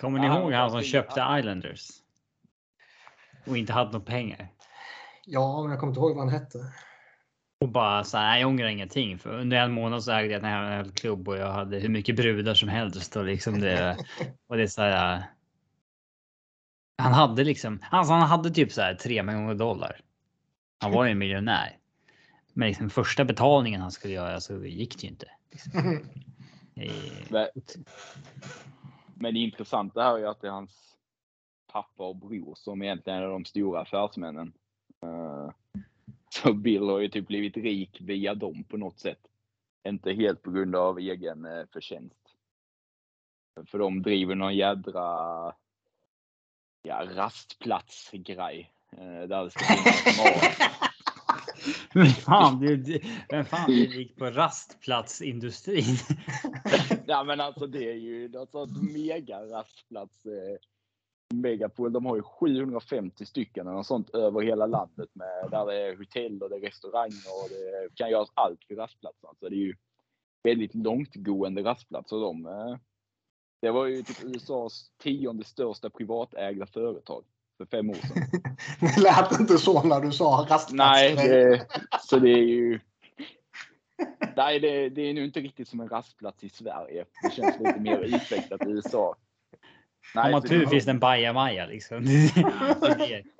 [0.00, 2.03] Kommer ni ihåg han som köpte Islanders?
[3.46, 4.48] Och inte hade några pengar?
[5.26, 6.58] Ja, men jag kommer inte ihåg vad han hette.
[7.60, 9.18] Och bara så här, jag ångrar ingenting.
[9.18, 12.54] För under en månad så ägde jag en klubb och jag hade hur mycket brudar
[12.54, 13.16] som helst.
[13.16, 13.96] Och liksom det,
[14.46, 15.22] och det är så här.
[16.98, 20.00] Han hade liksom, alltså han hade typ så här 3 miljoner dollar.
[20.80, 21.76] Han var ju en miljonär.
[22.52, 25.26] Men liksom första betalningen han skulle göra så gick det ju inte.
[25.50, 26.04] Liksom.
[27.28, 27.46] Men,
[29.14, 30.93] men det intressanta här är ju att det är hans
[31.74, 34.52] pappa och bror som egentligen är de stora affärsmännen.
[35.02, 35.50] Eh,
[36.28, 39.20] så Bill har ju typ blivit rik via dem på något sätt.
[39.88, 42.34] Inte helt på grund av egen eh, förtjänst.
[43.66, 45.52] För de driver någon jädra
[46.82, 48.72] ja, rastplatsgrej.
[48.92, 50.70] Eh, där det ska finnas mat.
[51.94, 55.96] Men fan, du, vem fan blir rik på rastplatsindustrin?
[57.06, 60.26] ja, men alltså det är ju alltså mega rastplats.
[61.40, 65.96] Megapol, de har ju 750 stycken och sånt över hela landet med där det är
[65.96, 69.28] hotell och det är restauranger och det kan göras allt vid rastplatser.
[69.28, 69.74] Alltså det är ju
[70.42, 72.16] väldigt långtgående rastplatser.
[72.16, 72.76] De, eh,
[73.62, 77.24] det var ju typ USAs tionde största privatägda företag
[77.56, 78.22] för fem år sedan.
[78.80, 80.72] det lät inte så när du sa rastplats.
[80.72, 81.66] Nej, det,
[82.00, 82.80] så det är ju...
[84.36, 87.04] Nej, det, det, är nu inte riktigt som en rastplats i Sverige.
[87.22, 89.16] Det känns lite mer utvecklat i USA.
[90.14, 92.04] Nej, Om man tur finns det en bajamaja liksom.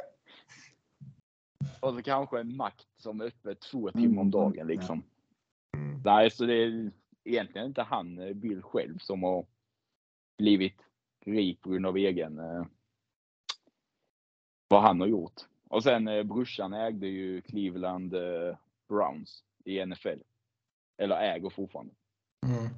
[1.80, 5.02] Och så kanske en makt som är öppet två timmar om dagen liksom.
[5.76, 6.00] Mm.
[6.04, 6.90] Nej, så det är
[7.24, 9.46] egentligen inte han, eh, Bill själv, som har
[10.38, 10.82] blivit
[11.26, 12.64] rik på grund av egen eh,
[14.68, 15.40] vad han har gjort.
[15.68, 18.56] Och sen eh, brorsan ägde ju Cleveland eh,
[18.88, 20.18] Browns i NFL.
[20.98, 21.94] Eller äger fortfarande.
[22.46, 22.68] Mm.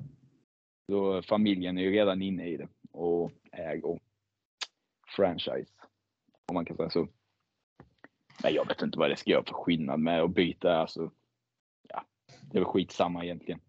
[0.90, 3.98] Så familjen är ju redan inne i det och äger
[5.16, 5.72] franchise.
[6.48, 7.08] Om man kan säga så.
[8.42, 10.76] Men jag vet inte vad det ska göra för skillnad med att byta.
[10.76, 11.10] Alltså,
[11.88, 12.04] ja,
[12.40, 13.60] det är väl skitsamma egentligen.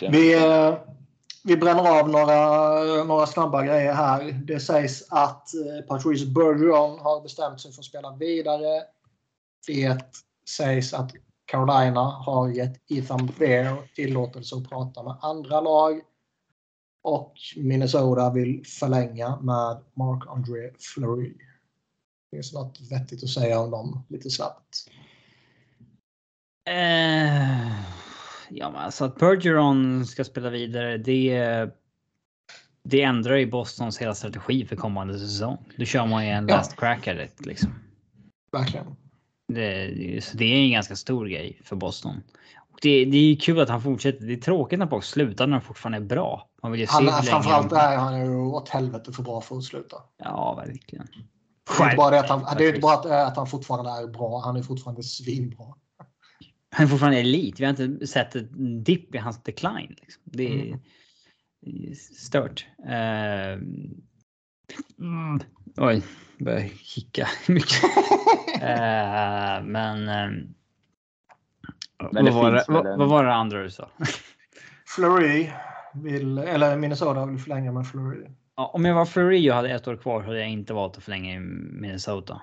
[0.00, 0.78] Vi, eh,
[1.44, 4.32] vi bränner av några, några snabba grejer här.
[4.32, 8.82] Det sägs att eh, Patrice Bergeron har bestämt sig för att spela vidare.
[9.66, 9.98] Det
[10.56, 11.12] sägs att
[11.44, 16.00] Carolina har gett Ethan Bear tillåtelse att prata med andra lag.
[17.02, 21.34] Och Minnesota vill förlänga med Mark-André Fleury.
[22.30, 24.90] Finns det något vettigt att säga om dem lite snabbt?
[26.68, 27.72] Uh,
[28.50, 31.70] ja, men alltså att Bergeron ska spela vidare, det,
[32.82, 35.58] det ändrar ju Bostons hela strategi för kommande säsong.
[35.76, 36.56] Då kör man ju en ja.
[36.56, 37.74] last cracker liksom.
[38.52, 38.86] Verkligen.
[39.48, 42.22] Det, så det är en ganska stor grej för Boston.
[42.82, 44.26] Det, det är kul att han fortsätter.
[44.26, 46.50] Det är tråkigt när folk slutar när de fortfarande är bra.
[46.62, 49.64] Man vill ju han, se framförallt är han ju åt helvete för bra för att
[49.64, 49.96] sluta.
[50.18, 51.06] Ja, verkligen.
[51.78, 53.90] Det är inte bara det att han, det är inte bara att, att han fortfarande
[53.90, 54.42] är bra.
[54.44, 55.66] Han är fortfarande svinbra.
[56.70, 57.60] Han är fortfarande elit.
[57.60, 58.48] Vi har inte sett ett
[58.84, 59.96] dipp i hans decline.
[60.00, 60.22] Liksom.
[60.24, 60.66] Det är
[61.66, 61.94] mm.
[61.94, 62.66] stört.
[62.78, 63.62] Uh,
[64.98, 65.40] mm,
[65.76, 66.02] oj,
[66.38, 66.60] börjar
[66.94, 67.84] hicka mycket.
[68.62, 70.08] uh, men...
[70.08, 70.54] Um,
[72.12, 72.98] men vad, var det, vad, en...
[72.98, 73.88] vad var det andra du sa?
[74.86, 75.50] Flurry
[75.94, 78.26] vill, eller Minnesota vill förlänga med Flurry.
[78.56, 81.04] Ja, om jag var Flurry och hade ett år kvar hade jag inte valt att
[81.04, 82.42] förlänga i Minnesota.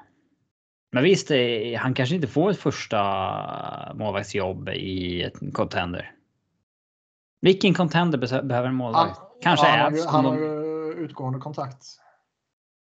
[0.92, 1.32] Men visst,
[1.78, 6.12] han kanske inte får ett första målvaktsjobb i ett contender.
[7.42, 9.18] Vilken contender behöver en målvakt?
[9.18, 11.86] Han, kanske ja, han, har, han har ju utgående kontakt.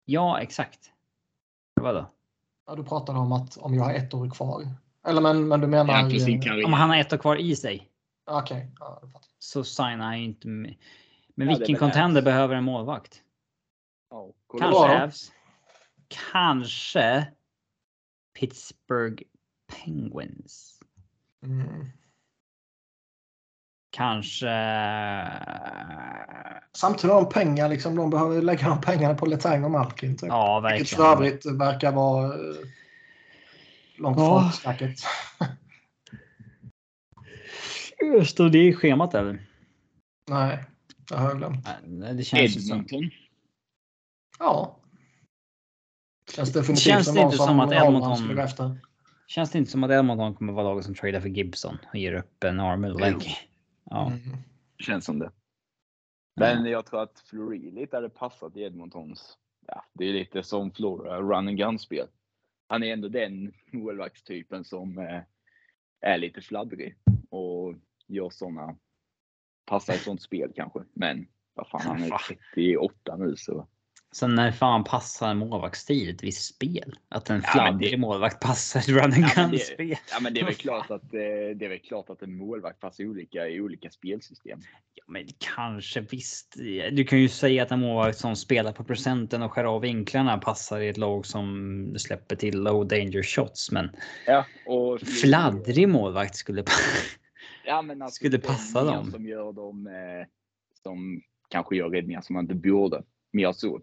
[0.04, 0.78] Ja, exakt.
[1.80, 2.10] Vadå?
[2.66, 4.62] Ja, du pratade om att om jag har ett år kvar.
[5.06, 6.10] Eller men, men du menar...
[6.10, 7.88] Ja, om han har ett år kvar i sig.
[8.30, 8.56] Okej.
[8.56, 8.68] Okay.
[8.78, 9.02] Ja,
[9.38, 10.74] så signar han ju inte med.
[11.34, 13.22] Men ja, vilken contender behöver en målvakt?
[14.10, 15.32] Oh, kanske Avs.
[16.32, 17.26] Kanske
[18.38, 19.22] Pittsburgh
[19.84, 20.80] Penguins.
[21.44, 21.86] Mm.
[23.90, 24.46] Kanske.
[26.72, 27.96] Samtidigt har de pengar liksom.
[27.96, 30.16] De behöver lägga de pengarna på Letang och Malkin.
[30.16, 30.28] Typ.
[30.28, 30.78] Ja, verkligen.
[30.78, 32.56] Vilket för övrigt verkar vara eh,
[34.02, 34.40] långt ja.
[34.40, 34.98] från snacket.
[38.26, 39.46] Står det i schemat eller?
[40.30, 40.64] Nej,
[41.08, 41.68] det har jag glömt.
[41.86, 43.10] Nej, det känns Edmonton.
[44.38, 44.78] Ja.
[46.36, 48.38] Känns definitivt känns som det inte som, att Edmonton...
[48.38, 48.78] Efter.
[49.26, 52.14] Känns det inte som att Edmonton kommer vara laget som tradar för Gibson och ger
[52.14, 52.84] upp en arm
[53.84, 54.06] Ja.
[54.06, 54.36] Mm.
[54.78, 55.30] Känns som det.
[56.36, 59.38] Men jag tror att Fleury lite hade passat i Edmontons.
[59.66, 62.06] Ja, det är lite som Flora run and gun spel.
[62.72, 65.20] Han är ändå den målvaktstypen som eh,
[66.00, 66.96] är lite fladdrig
[67.30, 67.74] och
[68.06, 68.76] gör sådana.
[69.64, 70.80] Passar i sånt spel kanske.
[70.92, 72.18] Men vad fan, han är
[72.54, 73.68] 38 nu så.
[74.12, 76.94] Sen när fan passar en målvaktsstil ett visst spel?
[77.08, 79.96] Att en fladdrig ja, målvakt passar ett run and gun spel?
[80.10, 81.20] Ja, men det är väl klart att eh,
[81.56, 84.60] det är väl klart att en målvakt passar olika i olika spelsystem.
[84.94, 86.56] Ja, men kanske visst.
[86.92, 90.38] Du kan ju säga att en målvakt som spelar på procenten och skär av vinklarna
[90.38, 93.70] passar i ett lag som släpper till low danger shots.
[93.70, 93.90] Men
[94.26, 96.64] ja, och fladdrig målvakt skulle,
[97.64, 99.10] ja, men alltså, skulle passa dem.
[99.10, 100.26] Som gör dem eh,
[100.82, 103.02] som kanske gör räddningar som man inte borde.
[103.32, 103.80] Mer så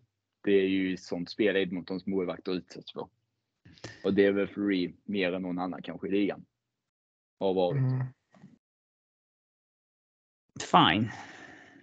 [0.50, 3.08] det är ju sånt spel Edmontons målvakter utsätts för.
[4.04, 6.46] Och det är väl Free mer än någon annan kanske i ligan.
[7.40, 7.78] Har varit.
[7.78, 8.06] Mm.
[10.72, 11.12] Fine.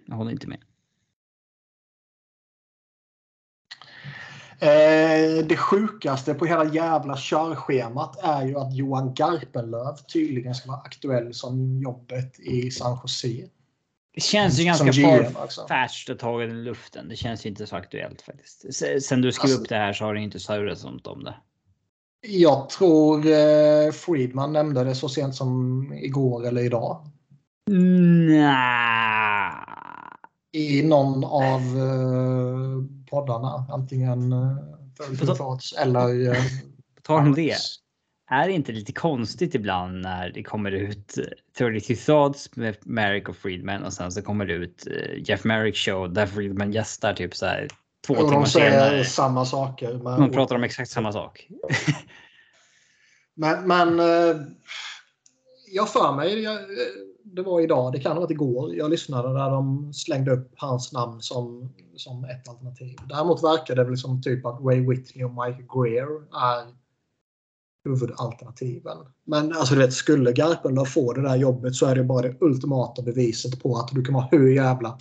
[0.05, 0.63] Jag håller inte med.
[4.59, 10.81] Eh, det sjukaste på hela jävla körschemat är ju att Johan Garpenlöv tydligen ska vara
[10.81, 13.49] aktuell som jobbet i San Jose.
[14.17, 15.31] Det känns ju ganska far
[16.09, 17.09] att ta i luften.
[17.09, 18.65] Det känns ju inte så aktuellt faktiskt.
[19.03, 21.35] Sen du skrev alltså, upp det här så har det inte surrat sånt om det.
[22.27, 27.07] Jag tror eh, Friedman nämnde det så sent som igår eller idag.
[27.69, 29.53] Nah.
[30.51, 33.65] I någon av eh, poddarna.
[33.69, 34.57] Antingen eh,
[35.81, 36.29] eller...
[36.29, 36.41] Eh,
[37.03, 37.55] Tar de det?
[38.29, 41.15] Är det inte lite konstigt ibland när det kommer ut
[41.57, 45.43] 32 eh, Thoughts med Merrick och Friedman och sen så kommer det ut eh, Jeff
[45.43, 47.67] Merrick show där Friedman gästar typ så här
[48.07, 48.69] två och timmar senare.
[48.69, 49.93] De säger samma saker.
[49.93, 50.03] Men...
[50.19, 51.47] Man pratar om exakt samma sak.
[53.35, 54.35] men, men eh,
[55.71, 56.47] jag för mig,
[57.23, 60.93] det var idag, det kan ha varit igår, jag lyssnade där de slängde upp hans
[60.93, 62.97] namn som, som ett alternativ.
[63.09, 66.86] Däremot verkar det väl som typ att Ray Whitney och Mike Greer är
[67.87, 68.97] huvudalternativen.
[69.23, 72.35] Men alltså du vet, skulle Garpenlöv få det där jobbet så är det bara det
[72.41, 74.99] ultimata beviset på att du kan vara hur jävla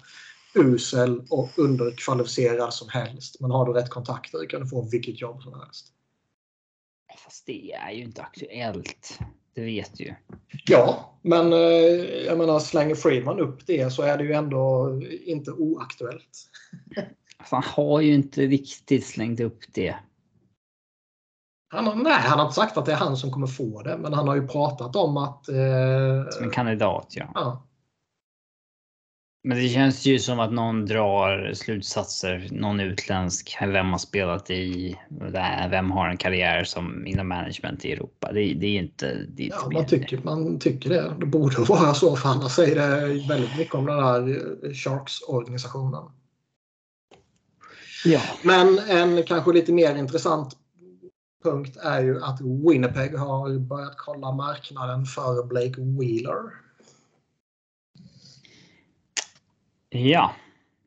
[0.54, 3.40] usel och underkvalificerad som helst.
[3.40, 5.92] Men har du rätt kontakter kan du få vilket jobb som helst.
[7.24, 9.18] Fast det är ju inte aktuellt.
[9.54, 10.14] Det vet ju.
[10.66, 11.58] Ja, men eh,
[12.26, 14.92] jag menar slänger Friedman upp det så är det ju ändå
[15.24, 16.50] inte oaktuellt.
[17.38, 19.96] Han har ju inte riktigt slängt upp det.
[21.68, 23.98] Han har, nej, han har inte sagt att det är han som kommer få det,
[23.98, 25.48] men han har ju pratat om att...
[25.48, 27.30] Eh, som en kandidat, ja.
[27.34, 27.66] ja.
[29.46, 32.48] Men det känns ju som att någon drar slutsatser.
[32.52, 33.56] Någon utländsk.
[33.60, 34.96] Vem har spelat i?
[35.70, 38.32] Vem har en karriär som inom management i Europa?
[38.32, 39.26] Det, det är inte.
[39.28, 41.14] Det är ja, man, tycker, man tycker det.
[41.20, 44.22] Det borde vara så för annars säger det väldigt mycket om den här
[44.74, 46.10] Sharks-organisationen.
[48.04, 48.20] Ja.
[48.42, 50.56] Men en kanske lite mer intressant
[51.42, 56.66] punkt är ju att Winnipeg har börjat kolla marknaden för Blake Wheeler.
[59.88, 60.32] Ja.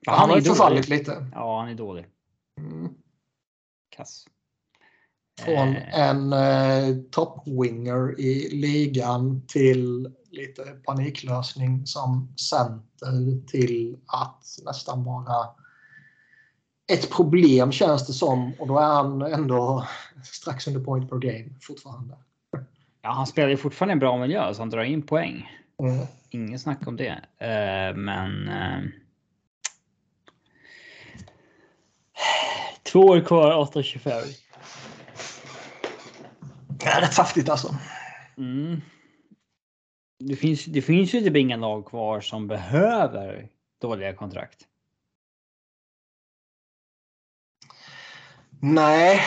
[0.05, 1.25] han, han har ju förfallit lite.
[1.33, 2.05] Ja, han är dålig.
[2.57, 2.93] Mm.
[3.89, 4.25] Kass.
[5.41, 15.49] Från en eh, toppwinger i ligan till lite paniklösning som center till att nästan vara
[16.89, 19.87] ett problem känns det som och då är han ändå
[20.23, 22.17] strax under point per game fortfarande.
[23.01, 25.49] Ja, han spelar ju fortfarande en bra miljö så han drar in poäng.
[25.79, 26.05] Mm.
[26.29, 27.11] Ingen snack om det.
[27.41, 28.49] Uh, men.
[28.49, 28.89] Uh,
[32.83, 34.09] två år kvar, 8.25.
[36.67, 37.75] Det är rätt saftigt alltså.
[38.37, 38.81] Mm.
[40.19, 43.49] Det finns, det finns ju typ inga lag kvar som behöver
[43.81, 44.68] dåliga kontrakt.
[48.59, 49.21] Nej,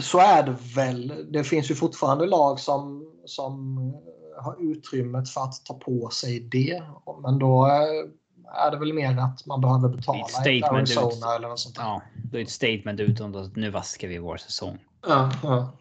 [0.00, 1.26] så är det väl.
[1.32, 3.76] Det finns ju fortfarande lag som, som
[4.42, 6.82] har utrymmet för att ta på sig det.
[7.22, 7.64] Men då
[8.54, 11.38] är det väl mer att man behöver betala ett statement Arizona ut.
[11.38, 11.82] eller något sånt där.
[11.82, 14.78] Ja, det är ett statement utåt att nu vaskar vi vår säsong.
[15.06, 15.72] Ja, ja.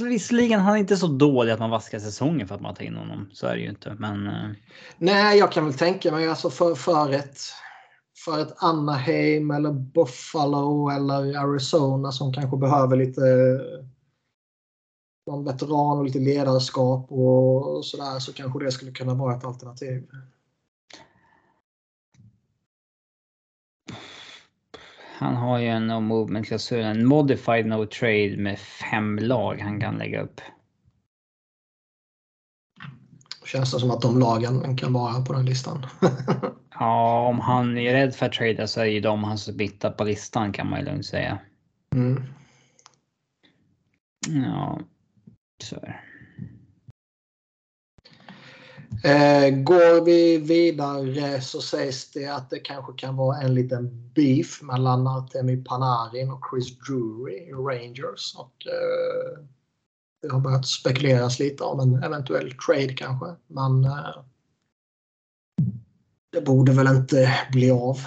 [0.00, 2.96] Visserligen, han är inte så dålig att man vaskar säsongen för att man tar in
[2.96, 3.30] honom.
[3.32, 3.94] Så är det ju inte.
[3.98, 4.50] Men eh,
[4.98, 7.38] Nej, jag kan väl tänka mig alltså för, för ett
[8.24, 13.20] för ett Anaheim eller Buffalo eller Arizona som kanske behöver lite
[15.26, 20.08] någon veteran och lite ledarskap och sådär så kanske det skulle kunna vara ett alternativ.
[25.18, 29.80] han har ju en no movement klausul, en modified no trade med fem lag han
[29.80, 30.40] kan lägga upp.
[33.44, 35.86] Känns det som att de lagen kan vara på den listan.
[36.78, 40.04] Ja, om han är rädd för att trada så är ju de hans bitta på
[40.04, 41.38] listan kan man ju lugnt säga.
[41.94, 42.22] Mm.
[44.28, 44.80] Ja,
[45.62, 46.00] så är det.
[49.04, 54.62] Eh, går vi vidare så sägs det att det kanske kan vara en liten beef
[54.62, 58.34] mellan Artemi Panarin och Chris Drury i Rangers.
[58.36, 59.44] Och, eh,
[60.22, 63.26] det har börjat spekuleras lite om en eventuell trade kanske.
[63.46, 64.22] Men eh,
[66.32, 67.98] det borde väl inte bli av.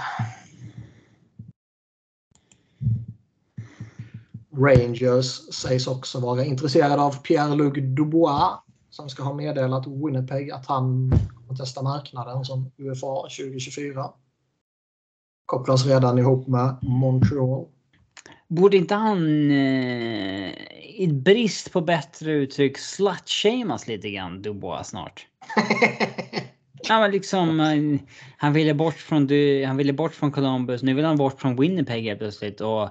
[4.58, 8.60] Rangers sägs också vara intresserade av Pierre-Luc Dubois
[8.90, 14.10] som ska ha meddelat Winnipeg att han kommer testa marknaden som UFA 2024.
[15.46, 17.66] Kopplas redan ihop med Montreal.
[18.48, 20.54] Borde inte han eh,
[21.00, 25.28] i brist på bättre uttryck slutshamas lite grann Dubois snart?
[26.84, 28.00] Ja, men liksom, eh,
[28.38, 29.30] han ville bort från
[29.68, 30.84] han ville bort från Columbus.
[30.84, 32.90] Nu vill han bort från Winnipeg helt plötsligt och.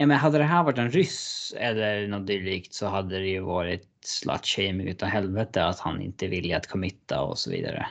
[0.00, 3.40] Ja, men hade det här varit en ryss eller något dylikt så hade det ju
[3.40, 7.86] varit slutshaming utav helvete att han inte ville att committa och så vidare.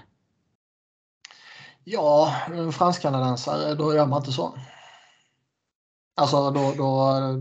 [1.83, 2.35] Ja,
[2.73, 4.57] fransk-kanadensare, då gör man inte så.
[6.15, 7.37] Alltså då, då eh,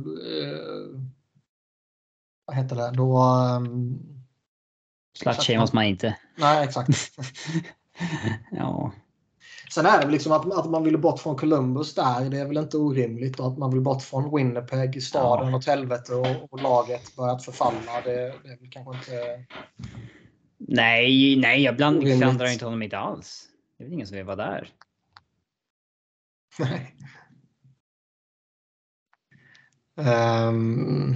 [2.47, 3.19] vad heter det, då
[3.57, 4.16] um,
[5.17, 6.17] Slutshamas man inte.
[6.37, 6.89] Nej, exakt.
[8.51, 8.93] ja.
[9.75, 12.31] Sen är det väl liksom att, att man vill bort från Columbus där.
[12.31, 13.41] Det är väl inte orimligt.
[13.41, 15.57] Och att man vill bort från Winnipeg, staden Ja.
[15.57, 18.01] åt helvete och, och laget börjat förfalla.
[18.05, 19.45] Det, det är väl kanske inte...
[20.59, 23.49] Nej, nej, jag bland, klandrar inte honom inte alls.
[23.79, 24.69] Det är väl ingen som vill vara där.
[26.59, 26.97] Nej.
[29.97, 31.15] Ehm,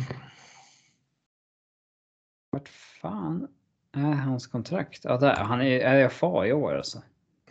[2.50, 3.48] Vart fan
[3.92, 5.00] är hans kontrakt?
[5.04, 5.34] Ja, där.
[5.36, 7.02] Han är RFA i år alltså.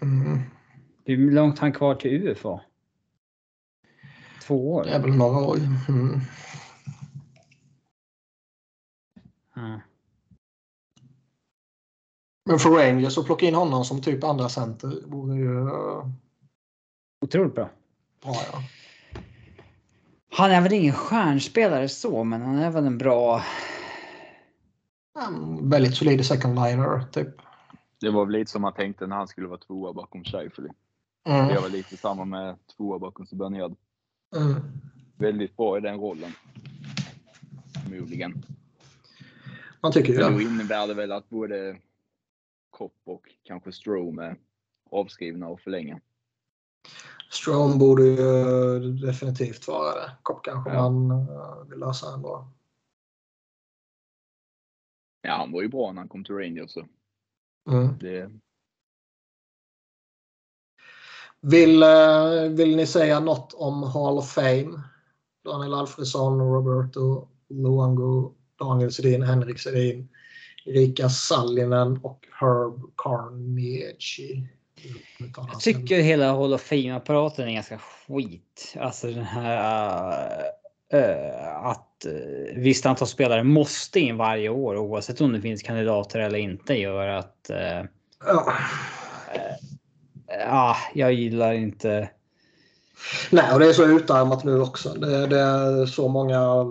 [0.01, 0.39] mm,
[1.05, 2.61] Hur långt har han kvar till UFA?
[4.47, 4.83] Två år?
[4.83, 5.57] det är väl några år.
[5.89, 6.19] Mm.
[9.55, 9.81] Ja.
[12.45, 16.07] Men för Rangers att plocka in honom som typ andra center vore ju eh,
[17.21, 17.69] Otroligt bra.
[18.23, 18.35] bra.
[18.51, 18.63] Ja.
[20.31, 23.43] Han är väl ingen stjärnspelare så, men han är väl en bra...
[25.27, 27.27] En väldigt solid second liner typ.
[28.01, 30.69] Det var väl lite som man tänkte när han skulle vara tvåa bakom Scheifele.
[31.25, 31.61] Det Mm.
[31.61, 33.75] var lite samma med tvåa bakom Zibanejad.
[34.35, 34.55] Mm.
[35.17, 36.31] Väldigt bra i den rollen.
[37.83, 38.43] Förmodligen.
[39.81, 40.43] Man tycker ju Men då det.
[40.43, 41.77] innebär det väl att både
[42.69, 44.35] Kopp och kanske Strome är
[44.91, 45.99] avskrivna och förlänga.
[47.31, 50.11] Strome borde ju definitivt vara det.
[50.23, 50.89] Kopp kanske Ja.
[50.89, 52.47] man eh, vill lösa ändå.
[55.21, 56.71] Ja, han var ju bra när han kom till Rangers.
[56.71, 56.85] Så
[57.69, 57.97] Mm.
[57.99, 58.31] det,
[61.41, 64.81] Vill, eh, vill ni säga något om Hall of Fame?
[65.45, 70.09] Daniel Alfredsson, Roberto Luongo, Daniel Sedin, Henrik Sedin,
[70.65, 74.47] Erika Sallinen och Herb Carnegie.
[75.37, 78.75] Jag tycker hela Hall of Fame-apparaten är ganska skit.
[78.79, 80.43] Alltså den här...
[80.93, 86.19] uh, att uh, visst antal spelare måste in varje år oavsett om det finns kandidater
[86.19, 87.89] eller inte gör att uh,
[88.25, 88.53] ja.
[90.27, 92.09] ja, jag gillar inte.
[93.29, 94.89] Nej, och det är så utarmat nu också.
[94.89, 96.65] Det, det är så många.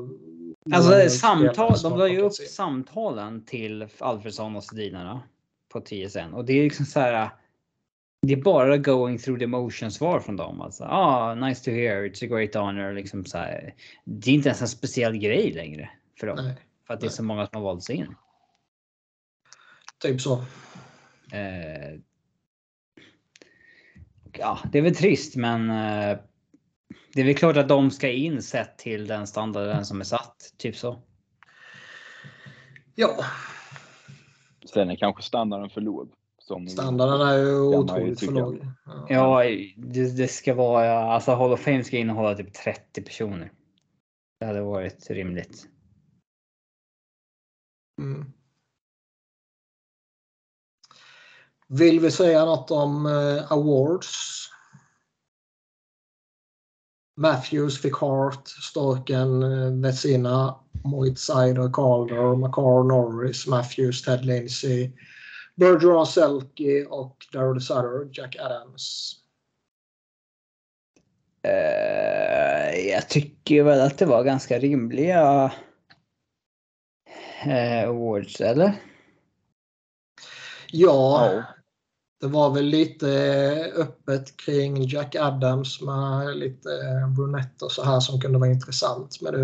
[0.72, 1.82] Alltså samtal.
[1.82, 5.22] De la ju upp samtalen till Alfredsson och Sedinarna
[5.72, 7.30] på TSN och det är liksom så här
[8.22, 10.60] det är bara going through the motion svar från dem.
[10.60, 12.92] Alltså, ah, nice to hear, it's a great honor.
[12.92, 13.74] Liksom så här.
[14.04, 15.90] Det är inte ens en speciell grej längre
[16.20, 16.36] för dem.
[16.42, 16.54] Nej,
[16.86, 18.14] för att det är så många som har valt sig in.
[19.98, 20.44] Typ så.
[21.32, 22.00] Eh,
[24.32, 26.18] ja, det är väl trist, men eh,
[27.14, 30.54] det är väl klart att de ska in sett till den standarden som är satt.
[30.56, 31.02] Typ så.
[32.94, 33.24] Ja.
[34.72, 36.12] Sen är kanske standarden för låg.
[36.48, 38.66] Som Standarden är ju otroligt för låg.
[38.86, 39.42] Ja, ja
[39.76, 43.52] det, det, ska vara, alltså Hall of Fame ska innehålla typ 30 personer.
[44.40, 45.68] Det hade varit rimligt.
[48.00, 48.32] Mm.
[51.68, 54.48] Vill vi säga något om uh, awards?
[57.16, 59.42] Matthews fick Hart, Storken,
[59.82, 64.90] Vecina, Moit Sider, Calder, McCarr, Norris, Matthews, Ted Lindsay,
[65.58, 69.16] Bergeron Selke och Daryl Sutter, Jack Adams.
[71.46, 75.52] Uh, jag tycker väl att det var ganska rimliga
[77.46, 78.72] uh, awards, eller?
[80.72, 81.42] Ja, ja,
[82.20, 83.08] det var väl lite
[83.76, 86.68] öppet kring Jack Adams med lite
[87.16, 89.20] brunett och så här som kunde vara intressant.
[89.20, 89.34] Men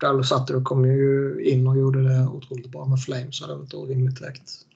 [0.00, 3.62] Daryl Sutter kom ju in och gjorde det otroligt bra med Flames så det var
[3.62, 4.66] inte orimligt direkt.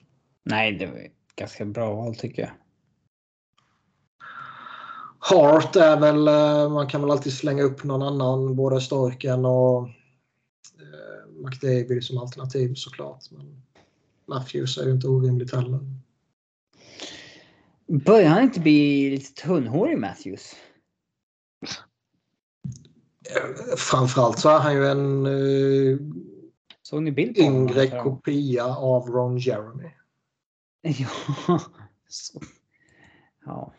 [0.49, 2.51] Nej, det var ganska bra val tycker jag.
[5.19, 9.87] Hart är väl, eh, man kan väl alltid slänga upp någon annan, både Storken och
[10.79, 13.31] eh, McDavid som alternativ såklart.
[13.31, 13.61] Men
[14.25, 15.79] Matthews är ju inte orimligt heller.
[17.87, 20.55] Börjar han inte bli lite tunnhårig Matthews?
[23.29, 25.27] Eh, framförallt så är han ju en
[26.81, 29.89] Såg ni bild på yngre kopia av Ron Jeremy.
[30.81, 31.09] Ja.
[32.07, 32.41] Så.
[33.45, 33.73] Ja.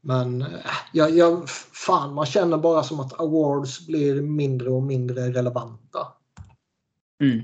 [0.00, 0.46] Men
[0.92, 6.06] jag, jag, fan, man känner bara som att awards blir mindre och mindre relevanta.
[7.20, 7.40] Mm.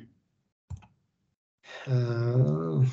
[1.89, 2.85] Uh...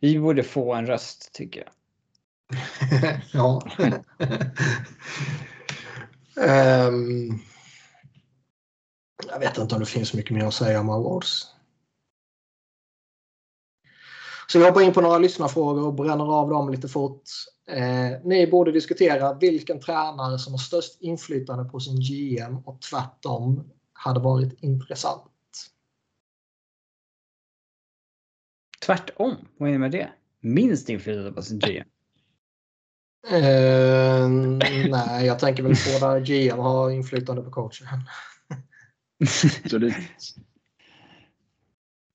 [0.00, 1.72] Vi borde få en röst tycker jag.
[3.32, 3.62] ja.
[6.88, 7.40] um...
[9.28, 11.57] Jag vet inte om det finns mycket mer att säga om awards.
[14.52, 17.22] Så vi hoppar in på några lyssnarfrågor och bränner av dem lite fort.
[17.68, 23.70] Eh, ni borde diskutera vilken tränare som har störst inflytande på sin GM och tvärtom
[23.92, 25.22] hade varit intressant.
[28.86, 29.36] Tvärtom?
[29.56, 30.08] Vad är det med det?
[30.40, 31.84] Minst inflytande på sin GM?
[33.30, 34.28] Eh,
[34.88, 37.86] nej, jag tänker väl på där GM har inflytande på coachen.
[39.70, 39.94] Det,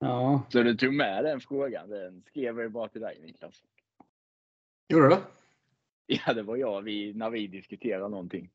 [0.04, 0.42] Ja.
[0.50, 1.90] Så du tog med den frågan.
[1.90, 3.64] Den skrev jag bara till dig Niklas.
[4.90, 5.18] Gjorde du?
[6.06, 8.50] Ja, det var jag vi, när vi diskuterade någonting.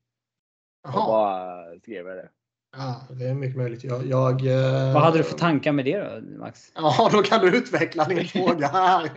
[0.83, 1.01] Jaha.
[1.01, 2.29] Och bara skrev jag det.
[2.71, 3.83] Ja, det är mycket möjligt.
[3.83, 4.93] Jag, jag, eh...
[4.93, 6.71] Vad hade du för tankar med det då, Max?
[6.75, 9.11] Ja, då kan du utveckla din fråga här.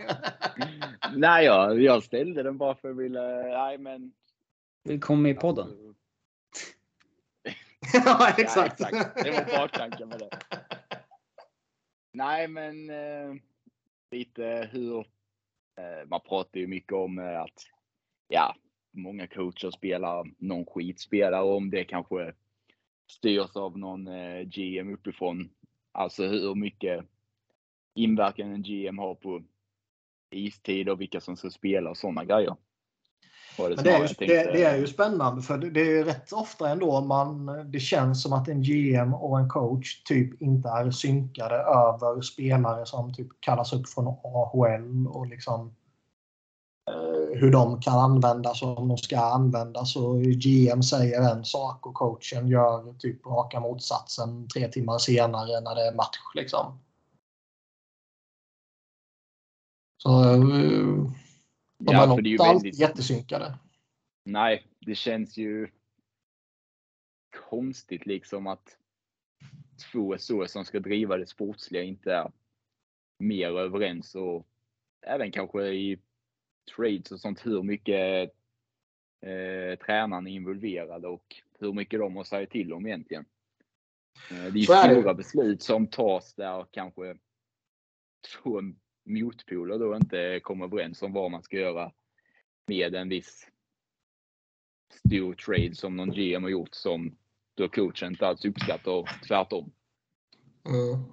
[1.15, 3.21] nej, jag, jag ställde den bara för att vilja...
[3.21, 4.11] Nej, men...
[4.83, 5.69] Vill komma med i podden?
[7.93, 8.79] ja, exakt.
[8.79, 9.23] Ja, exakt.
[9.23, 10.29] Det var baktanken med det.
[12.15, 13.35] Nej, men eh,
[14.11, 14.99] lite hur
[15.77, 17.67] eh, man pratar ju mycket om eh, att
[18.27, 18.55] ja,
[18.91, 22.33] många coacher spelar någon skitspelare om det kanske
[23.07, 25.49] styrs av någon eh, GM uppifrån.
[25.91, 27.05] Alltså hur mycket
[27.93, 29.43] inverkan en GM har på
[30.29, 32.55] istid och vilka som ska spela och sådana grejer.
[33.57, 36.33] Det, Men det, är ju, det, det, är ju spännande för det, det är rätt
[36.33, 40.91] ofta ändå man, det känns som att en GM och en coach typ inte är
[40.91, 45.75] synkade över spelare som typ kallas upp från AHL och liksom
[46.91, 49.95] eh, hur de kan användas och om de ska användas.
[49.95, 55.75] Och GM säger en sak och coachen gör typ raka motsatsen tre timmar senare när
[55.75, 56.19] det är match.
[56.35, 56.79] Liksom.
[60.03, 61.22] Så, eh,
[61.83, 63.59] de ja, är nog inte alltid jättesynkade.
[64.23, 65.67] Nej, det känns ju
[67.49, 68.77] konstigt liksom att
[69.91, 72.31] två så som ska driva det sportsliga inte är
[73.19, 74.47] mer överens och
[75.01, 75.99] även kanske i
[76.75, 78.31] trades och sånt hur mycket
[79.21, 83.25] eh, tränaren är involverad och hur mycket de har säga till om egentligen.
[84.31, 87.17] Eh, det är ju stora beslut som tas där kanske
[88.33, 88.61] två
[89.05, 91.91] motpoler då inte kommer överens om vad man ska göra
[92.67, 93.47] med en viss
[95.07, 97.15] stor trade som någon GM har gjort som
[97.55, 99.71] då coachen inte alls uppskattar och tvärtom.
[100.65, 101.03] Mm.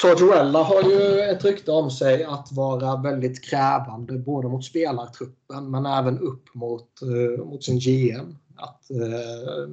[0.00, 5.86] Tortorella har ju ett rykte om sig att vara väldigt krävande både mot spelartruppen men
[5.86, 8.36] även upp mot, eh, mot sin GM.
[8.56, 9.68] Att, eh,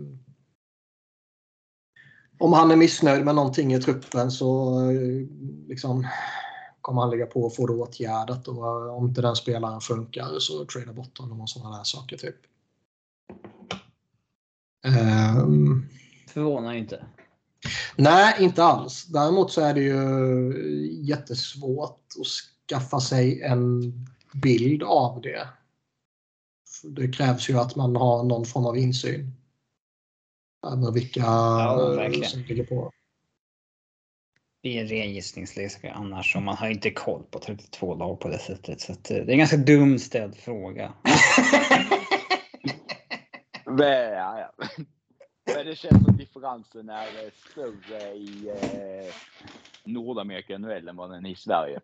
[2.39, 5.27] om han är missnöjd med någonting i truppen så eh,
[5.67, 6.07] liksom,
[6.81, 8.47] kommer han lägga på och få det åtgärdat.
[8.47, 12.17] Och eh, om inte den spelaren funkar så trada bort honom och sådana där saker.
[12.17, 12.35] Typ.
[14.85, 15.85] Ehm,
[16.27, 17.05] Förvånar ju inte.
[17.95, 19.05] Nej, inte alls.
[19.05, 22.27] Däremot så är det ju jättesvårt att
[22.67, 23.93] skaffa sig en
[24.33, 25.47] bild av det.
[26.83, 29.33] Det krävs ju att man har någon form av insyn.
[30.63, 32.29] Över vilka Ja, verkligen.
[32.29, 32.91] som ligger på.
[34.63, 38.27] Det är en ren gissningslek annars och man har inte koll på 32 lag på
[38.27, 38.81] det sättet.
[38.81, 40.93] Så att, eh, det är en ganska dum ställd fråga.
[43.65, 44.51] Men, ja, ja.
[45.55, 49.13] Men det känns som differensen är eh, större i eh,
[49.83, 51.79] Nordamerika NHL än vad den är i Sverige.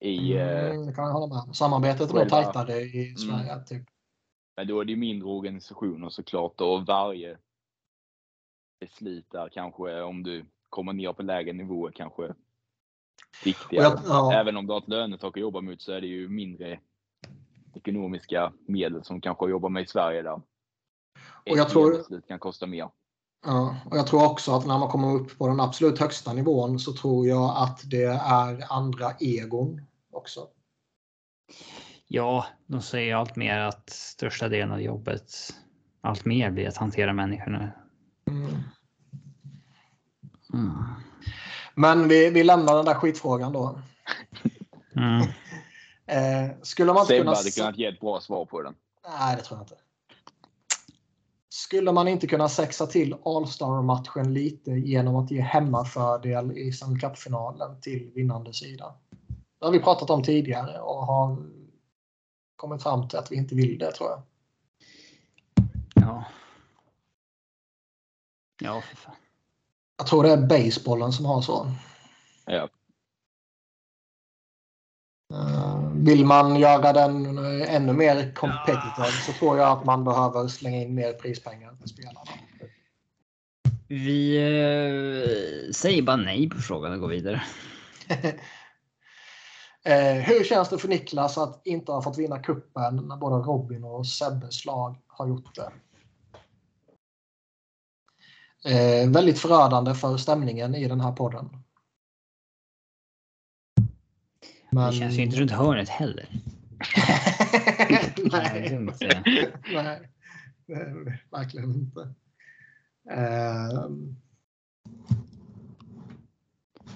[0.00, 1.56] I, eh, Mm, det kan jag hålla med.
[1.56, 3.64] Samarbetet är tajtare i Sverige.
[3.64, 3.82] Typ.
[4.56, 7.38] men då är det mindre organisationer såklart och varje
[8.80, 12.34] beslut där kanske om du kommer ner på lägre nivåer kanske
[13.44, 13.84] viktigare.
[13.84, 16.28] jag, ja, Även om du har ett lönetak att jobba mot så är det ju
[16.28, 16.80] mindre
[17.74, 20.42] ekonomiska medel som kanske jobbar med i Sverige där.
[21.50, 22.90] Och jag tror- beslut kan kosta mer.
[23.46, 26.78] ja, och jag tror också att när man kommer upp på den absolut högsta nivån
[26.78, 30.48] så tror jag att det är andra egon också.
[32.06, 35.32] Ja, de säger allt mer att största delen av jobbet
[36.00, 37.72] allt mer blir att hantera människorna.
[40.52, 40.72] Mm.
[41.74, 43.78] Men vi, vi lämnar den där skitfrågan då.
[44.96, 45.26] Mm.
[46.06, 47.36] Eh, skulle man inte Sebbe kunna...
[47.36, 48.74] hade kunnat ge ett bra svar på den.
[49.08, 49.74] Nej, det tror jag inte.
[51.48, 57.80] Skulle man inte kunna sexa till All-Star-matchen lite genom att ge hemmafördel i Stanley Cup-finalen
[57.80, 58.94] till vinnande sida?
[59.58, 61.36] Det har vi pratat om tidigare och har
[62.56, 64.22] kommit fram till att vi inte vill det, tror jag.
[65.94, 66.24] Ja.
[68.60, 69.14] Ja, för fan.
[70.00, 71.66] Jag tror det är basebollen som har så.
[72.46, 72.68] Ja.
[75.32, 77.38] Eh, Vill man göra den
[77.68, 82.20] ännu mer competitive så tror jag att man behöver slänga in mer prispengar till spelarna.
[83.88, 87.42] Vi eh, säger bara nej på frågan och går vidare.
[89.84, 93.84] Eh, hur känns det för Niklas att inte ha fått vinna kuppen när både Robin
[93.84, 95.72] och Sebbes lag har gjort det?
[98.64, 101.48] Eh, väldigt förödande för stämningen i den här podden.
[104.70, 104.90] Men...
[104.90, 106.28] Det känns ju inte runt hörnet heller.
[108.30, 108.88] Nej.
[108.98, 109.22] säga.
[109.72, 110.10] Nej,
[111.30, 112.14] verkligen inte.
[113.10, 114.16] Ehm.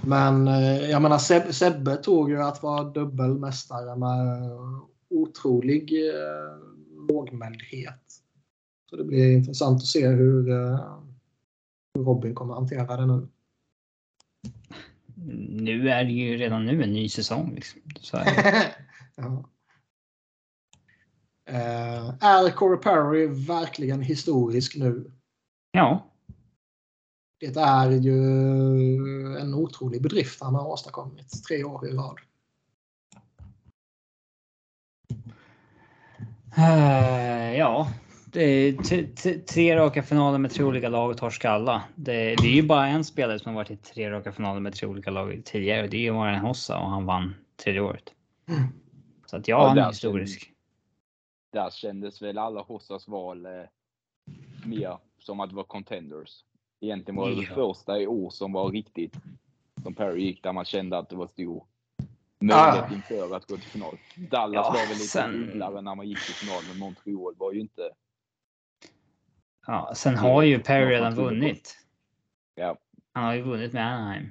[0.07, 4.51] Men eh, jag menar Seb- Sebbe tog ju att vara dubbelmästare med
[5.11, 6.59] otrolig eh,
[7.09, 8.01] lågmäldhet.
[8.91, 10.99] Så det blir intressant att se hur, eh,
[11.95, 13.29] hur Robin kommer hantera det nu.
[15.49, 17.55] Nu är det ju redan nu en ny säsong.
[17.55, 17.81] Liksom.
[18.01, 18.75] Så är det.
[19.17, 19.45] ja.
[21.47, 25.13] Eh, är Corey Perry verkligen historisk nu?
[25.71, 26.11] Ja,
[27.41, 28.17] Det är ju
[29.39, 32.19] en otrolig bedrift han har åstadkommit tre år i rad.
[36.57, 37.89] Eh, ja.
[38.35, 41.83] T- tre raka finaler med tre olika lag och torska alla.
[41.95, 44.75] Det, det är ju bara en spelare som har varit i tre raka finaler med
[44.75, 45.87] tre olika lag tidigare.
[45.87, 48.15] Det är ju Warren Hossa och han vann tredje året.
[48.49, 48.63] Mm.
[49.27, 50.51] Så att ja, Ja, han är historisk.
[51.53, 53.53] Där kändes väl alla Hossas val eh,
[54.65, 56.45] mer som att det var contenders.
[56.81, 57.55] Egentligen var det det Ja.
[57.55, 59.15] första i år som var riktigt
[59.83, 61.65] som Perry gick där man kände att det var stor
[62.41, 62.95] möjlighet Ja.
[62.95, 63.99] inför att gå till final.
[64.17, 65.53] Dallas Ja, var väl lite sen-
[65.85, 67.91] när man gick till final men Montreal var ju inte.
[69.67, 71.77] Ja, sen har ju Perry redan han vunnit.
[72.55, 72.79] Ja,
[73.13, 74.31] Han har ju vunnit med Anaheim.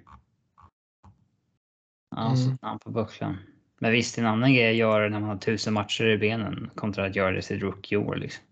[2.16, 2.38] Ja, Mm.
[2.38, 3.38] så namn på bucklan.
[3.80, 7.06] Men visst, en annan grej att göra när man har tusen matcher i benen kontra
[7.06, 8.16] att göra det sitt rookie-år.
[8.16, 8.44] Liksom.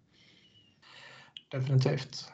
[1.51, 2.29] Definitivt.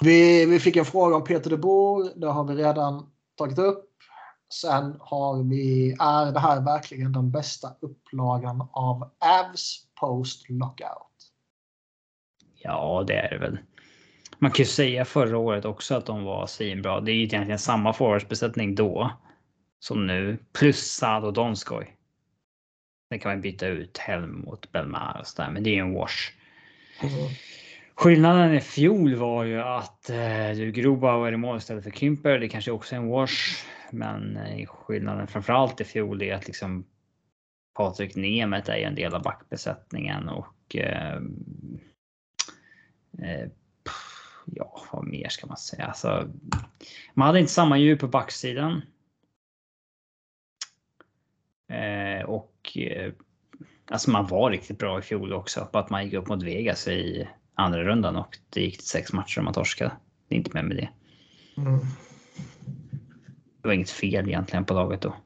[0.00, 2.12] Vi, vi fick en fråga om Peter de Boer.
[2.16, 3.90] Det har vi redan tagit upp.
[4.54, 11.13] Sen har vi, är det här verkligen den bästa upplagan av Avs post lockout?
[12.64, 13.58] Ja, det är det väl.
[14.38, 17.00] Man kan ju säga förra året också att de var svinbra.
[17.00, 19.10] Det är ju egentligen samma forwardsbesättning då
[19.78, 21.96] som nu plus Sad och Donskoj.
[23.08, 25.94] Sen kan man byta ut Helm mot Belmar och sådär, men det är ju en
[25.94, 26.30] wash.
[27.02, 27.14] Mm.
[27.94, 32.38] Skillnaden i fjol var ju att eh, du Grobauer i mål istället för Kymper.
[32.38, 36.86] Det kanske också är en wash, men eh, skillnaden framförallt i fjol är att liksom
[37.74, 41.20] Patrik Nemet är en del av backbesättningen och eh,
[44.44, 45.84] ja, vad mer ska man säga?
[45.84, 46.30] Alltså,
[47.14, 48.82] man hade inte samma djup på backsidan.
[51.68, 53.12] Eh, och eh,
[53.90, 55.68] alltså man var riktigt bra i fjol också.
[55.72, 59.12] På att man gick upp mot Vegas i andra rundan och det gick till sex
[59.12, 59.92] matcher och man torskade.
[60.28, 60.88] Det är inte med med det.
[61.56, 61.78] Mm.
[63.62, 65.16] Det var inget fel egentligen på laget då.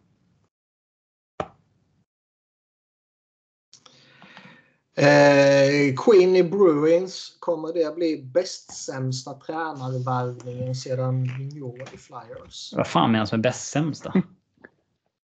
[4.98, 12.72] Eh, Queenie Bruins, kommer det bli bäst sämsta tränarvärvningen sedan junior i Flyers?
[12.76, 14.12] Vad fan menas med bäst sämsta?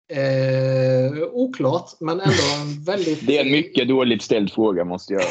[0.08, 3.26] Eh, oklart, men ändå en väldigt...
[3.26, 5.22] Det är en mycket dåligt ställd fråga måste jag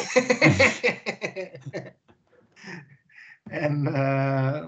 [3.52, 4.64] En eh,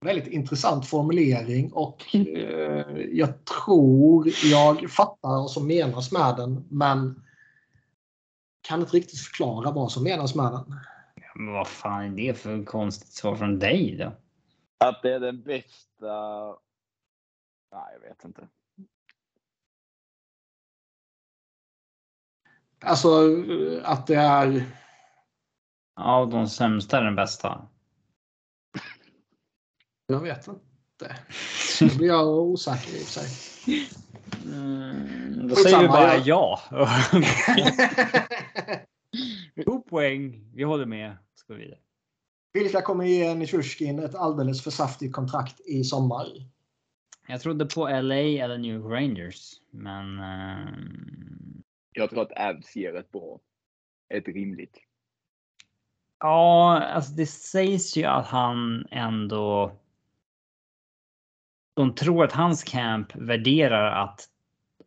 [0.00, 7.22] väldigt intressant formulering och eh, jag tror jag fattar vad som menas med den, men
[8.68, 10.80] kan inte riktigt förklara vad som menas med den.
[11.14, 14.12] Ja, men vad fan är det för konstigt svar från dig då?
[14.78, 16.14] Att det är den bästa
[17.72, 18.48] Nej, jag vet inte.
[22.80, 23.08] Alltså
[23.82, 24.64] att det är...
[25.96, 27.68] Ja, de sämsta är den bästa.
[30.06, 31.16] Jag vet inte.
[31.80, 33.88] Nu blir jag osäker i och för sig.
[34.54, 36.60] Mm, då säger vi bara ja.
[39.64, 40.50] God poäng.
[40.54, 41.16] Vi håller med.
[41.34, 41.78] Ska vidare.
[42.52, 46.26] Vilka kommer ge Nishushin ett alldeles för saftigt kontrakt i sommar?
[47.26, 50.18] Jag trodde på LA eller New Rangers, men.
[50.18, 50.68] Uh...
[51.92, 53.40] Jag tror att Avs ger ett bra,
[54.14, 54.78] ett rimligt.
[56.18, 59.72] Ja, alltså det sägs ju att han ändå.
[61.74, 64.28] De tror att hans camp värderar att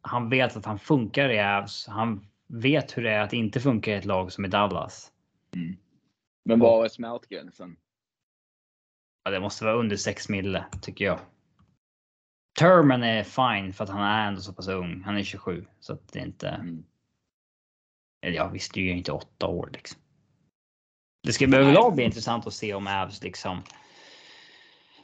[0.01, 1.87] han vet att han funkar i Avs.
[1.87, 5.11] Han vet hur det är att inte funka i ett lag som i Dallas.
[5.55, 5.77] Mm.
[6.45, 7.77] Men vad är smärtgränsen?
[9.23, 11.19] Ja, det måste vara under 6 mille tycker jag.
[12.59, 15.01] Termen är fine för att han är ändå så pass ung.
[15.05, 16.47] Han är 27 så att det är inte.
[16.47, 16.83] Mm.
[18.25, 20.01] Eller ja, visst, det är ju inte åtta år liksom.
[21.23, 23.63] Det ska överlag bli intressant att se om Avs liksom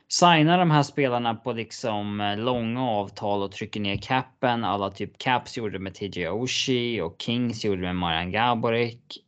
[0.10, 4.64] signar de här spelarna på liksom eh, långa avtal och trycker ner capen.
[4.64, 9.24] Alla typ Caps gjorde med TJ Oshie och Kings gjorde med Marian Gaborik.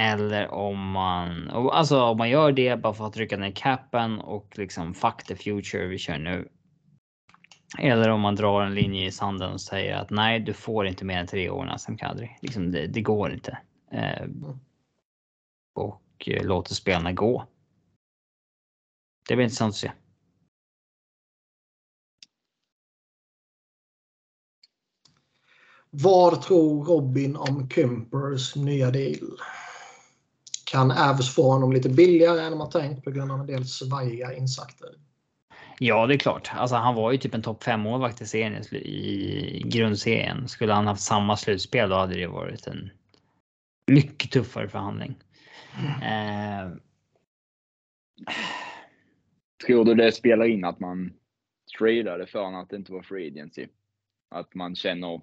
[0.00, 4.58] Eller om man alltså om man gör det bara för att trycka ner capen och
[4.58, 5.86] liksom fuck the future.
[5.86, 6.48] Vi kör nu.
[7.78, 11.04] Eller om man drar en linje i sanden och säger att nej, du får inte
[11.04, 12.38] mer än tre år Nassim Kadri.
[12.42, 13.58] Liksom det, det går inte.
[13.92, 14.26] Eh,
[15.74, 17.44] och eh, låter spelarna gå.
[19.28, 19.92] Det blir intressant att se.
[25.96, 29.38] Vad tror Robin om Kumpers nya deal?
[30.64, 34.36] Kan Avs få honom lite billigare än man tänkt på grund av en del svajiga
[34.36, 34.88] insatser?
[35.78, 36.50] Ja, det är klart.
[36.54, 40.48] Alltså, han var ju typ en topp 5 målvakt i serien i grundserien.
[40.48, 42.90] Skulle han haft samma slutspel då hade det varit en
[43.86, 45.14] mycket tuffare förhandling.
[45.78, 46.02] Mm.
[46.02, 46.76] Eh...
[49.66, 51.12] Tror du det spelar in att man
[51.78, 53.66] tradade för honom att det inte var free agency?
[54.30, 55.20] Att man känner,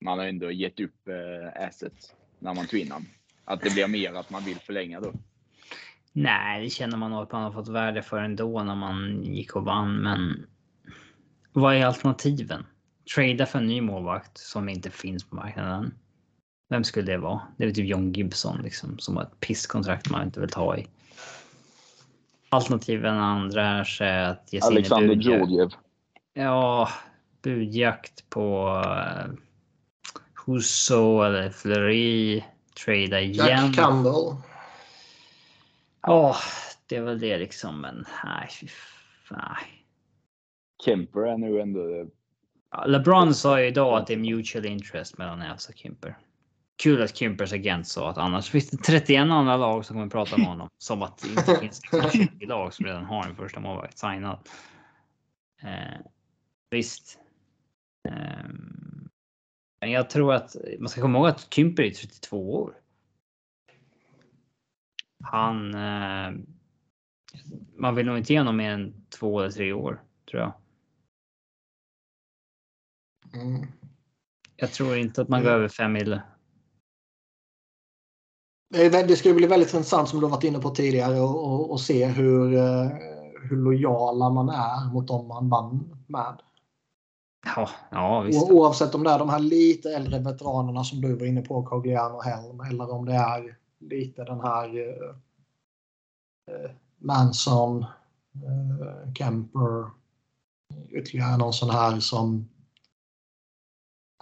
[0.00, 3.08] man har ändå gett upp eh, assets när man tog in honom.
[3.44, 5.12] Att det blir mer att man vill förlänga då?
[6.12, 9.56] Nej, det känner man nog att man har fått värde för ändå när man gick
[9.56, 9.96] och vann.
[9.96, 10.46] Men
[11.52, 12.66] vad är alternativen?
[13.14, 15.94] Trada för en ny målvakt som inte finns på marknaden.
[16.68, 17.40] Vem skulle det vara?
[17.56, 20.86] Det är typ John Gibson liksom, som har ett pisskontrakt man inte vill ta i.
[22.48, 25.70] Alternativen andra är att ge sig Alexander Georgiev.
[26.34, 26.88] Ja,
[27.42, 29.34] budjakt på uh,
[30.50, 32.42] Husso eller Fleury.
[32.84, 33.46] Trada igen.
[33.46, 34.36] Jack Campbell.
[36.02, 36.36] Ja, oh,
[36.88, 37.80] det är väl det liksom.
[37.80, 38.48] Men nej,
[39.30, 39.84] nej.
[40.84, 42.06] Kemper är nu ändå.
[42.86, 46.18] LeBron sa ju idag att det är mutual interest mellan Evs och Kemper.
[46.82, 50.36] Kul att Kempers agent sa att annars finns det 31 andra lag som kommer prata
[50.36, 50.68] med honom.
[50.78, 54.38] Som att det inte finns 20 lag som redan har en första målvakt signad.
[55.62, 56.00] Eh,
[56.70, 57.18] Visst.
[58.08, 58.89] Um,
[59.80, 62.80] men jag tror att man ska komma ihåg att Kymper är 32 år.
[65.24, 65.74] Han.
[65.74, 66.40] Uh,
[67.76, 70.52] man vill nog inte ge honom mer än två eller tre år tror jag.
[73.34, 73.66] Mm.
[74.56, 75.58] Jag tror inte att man går mm.
[75.58, 76.22] över fem mille.
[78.70, 82.06] Det ska bli väldigt intressant som du varit inne på tidigare och, och, och se
[82.06, 82.88] hur, eh,
[83.42, 86.42] hur lojala man är mot dem man vann med.
[87.44, 88.50] Ja, ja visst.
[88.50, 92.14] Oavsett om det är de här lite äldre veteranerna som du var inne på, Cogliano
[92.14, 95.14] och Helm, eller om det är lite den här uh,
[96.50, 97.84] uh, Manson,
[98.34, 99.90] uh, Kemper,
[100.90, 102.48] ytterligare någon sån här som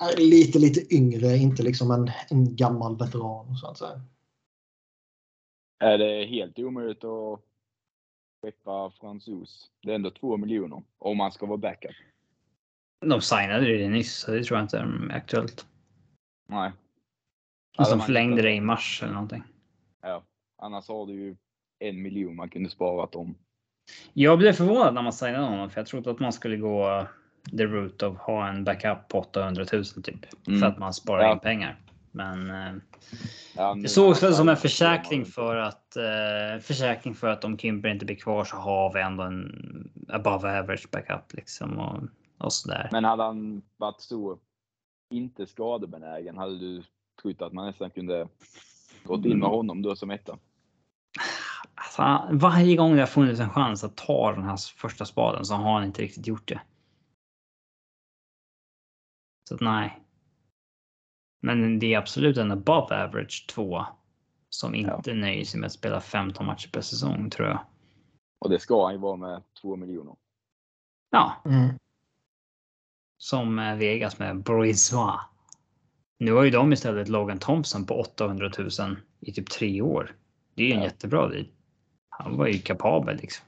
[0.00, 4.00] är lite, lite yngre, inte liksom en, en gammal veteran så att säga.
[5.78, 7.40] Är det helt omöjligt att
[8.42, 9.70] skeppa fransos?
[9.82, 11.94] Det är ändå två miljoner om man ska vara backup.
[13.06, 15.66] De signade det nyss, så det tror jag inte är aktuellt.
[16.48, 16.72] Nej.
[17.78, 19.42] Alltså, de förlängde det i mars eller någonting.
[20.02, 20.22] Ja,
[20.62, 21.36] annars har du ju
[21.78, 23.34] en miljon man kunde sparat om.
[24.12, 27.06] Jag blev förvånad när man signade honom, för jag trodde att man skulle gå
[27.56, 30.46] the route of ha en backup på 800 000 typ.
[30.46, 30.60] Mm.
[30.60, 31.32] För att man sparar ja.
[31.32, 31.80] in pengar.
[32.10, 32.74] Men eh,
[33.56, 37.88] ja, det sågs väl som en försäkring för att eh, försäkring för att om Kimber
[37.88, 42.02] inte blir kvar så har vi ändå en above average backup liksom och,
[42.38, 42.88] och så där.
[42.92, 44.38] Men hade han varit så
[45.10, 46.82] inte skadebenägen hade du
[47.22, 48.28] trott att man nästan kunde
[49.04, 50.38] gått in med honom då som etta?
[51.74, 55.54] Alltså, varje gång det har funnits en chans att ta den här första spaden så
[55.54, 56.60] har han inte riktigt gjort det.
[59.48, 60.02] Så att, nej.
[61.40, 63.84] Men det är absolut en above average två
[64.48, 65.14] som inte ja.
[65.14, 67.60] nöjer sig med att spela 15 matcher per säsong tror jag.
[68.38, 70.16] Och det ska han ju vara med 2 miljoner.
[71.10, 71.42] Ja.
[71.44, 71.74] Mm.
[73.18, 75.20] Som Vegas med Broissois.
[76.18, 80.16] Nu har ju de istället Logan Thompson på 800 000 i typ tre år.
[80.54, 80.84] Det är ju en ja.
[80.84, 81.48] jättebra deal.
[82.08, 83.44] Han var ju kapabel liksom.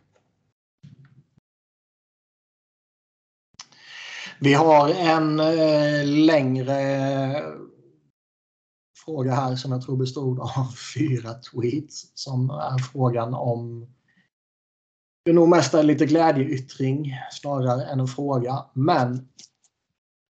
[4.41, 6.77] Vi har en eh, längre
[9.05, 13.87] fråga här som jag tror bestod av fyra tweets som är frågan om
[15.25, 18.65] det nog mest är lite glädjeyttring snarare än en fråga.
[18.75, 19.29] Men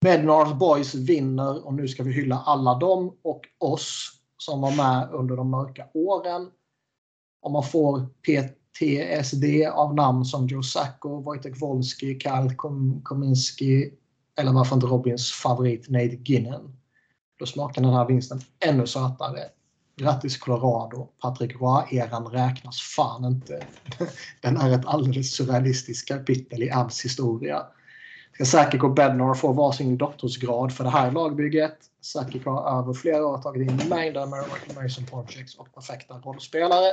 [0.04, 5.08] Bednar's Boys vinner och nu ska vi hylla alla dem och oss som var med
[5.12, 6.50] under de mörka åren.
[7.40, 12.54] Om man får PTSD av namn som Joe Sacco, Wojtek Wolski, Karl
[13.02, 13.92] Kominski
[14.38, 16.76] eller varför inte Robins favorit Nate Ginnan.
[17.38, 19.40] Då smakar den här vinsten ännu sötare.
[19.96, 21.08] Grattis Colorado!
[21.22, 23.66] Patrick Roy-eran räknas fan inte.
[24.42, 27.66] Den är ett alldeles surrealistiskt kapitel i Abs historia.
[28.32, 31.76] Ska Sakic och Bednar få varsin doktorsgrad för det här lagbygget.
[32.00, 34.44] Sakic har över flera år tagit in mängder med
[34.82, 36.92] Mason Projects och perfekta rollspelare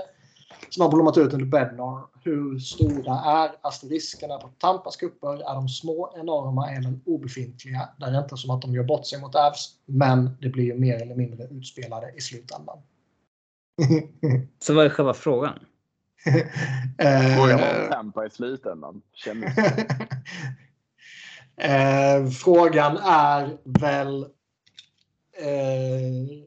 [0.69, 2.03] som har blommat ut under Bednar.
[2.23, 5.51] Hur stora är asteriskerna på Tampas kupper?
[5.51, 7.89] Är de små, enorma eller obefintliga?
[7.99, 10.79] Det är inte som att de gör bort sig mot Avs, men det blir ju
[10.79, 12.77] mer eller mindre utspelade i slutändan.
[14.59, 15.59] Så vad är själva frågan?
[17.37, 19.01] Frågan om Tampa i slutändan.
[21.61, 24.23] eh, frågan är väl
[25.33, 26.45] eh,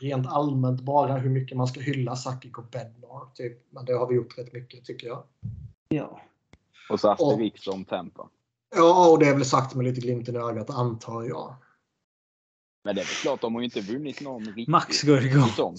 [0.00, 3.34] rent allmänt bara hur mycket man ska hylla Sakic och Bednar.
[3.34, 3.66] Typ.
[3.70, 5.22] Men det har vi gjort rätt mycket tycker jag.
[5.88, 6.20] Ja.
[6.90, 8.28] Och så Asterix om Tempa.
[8.76, 11.54] Ja, och det är väl sagt med lite glimten i ögat antar jag.
[12.84, 15.42] Men det är väl klart, de har ju inte vunnit någon riktig Max Gurgo.
[15.48, 15.76] säsong.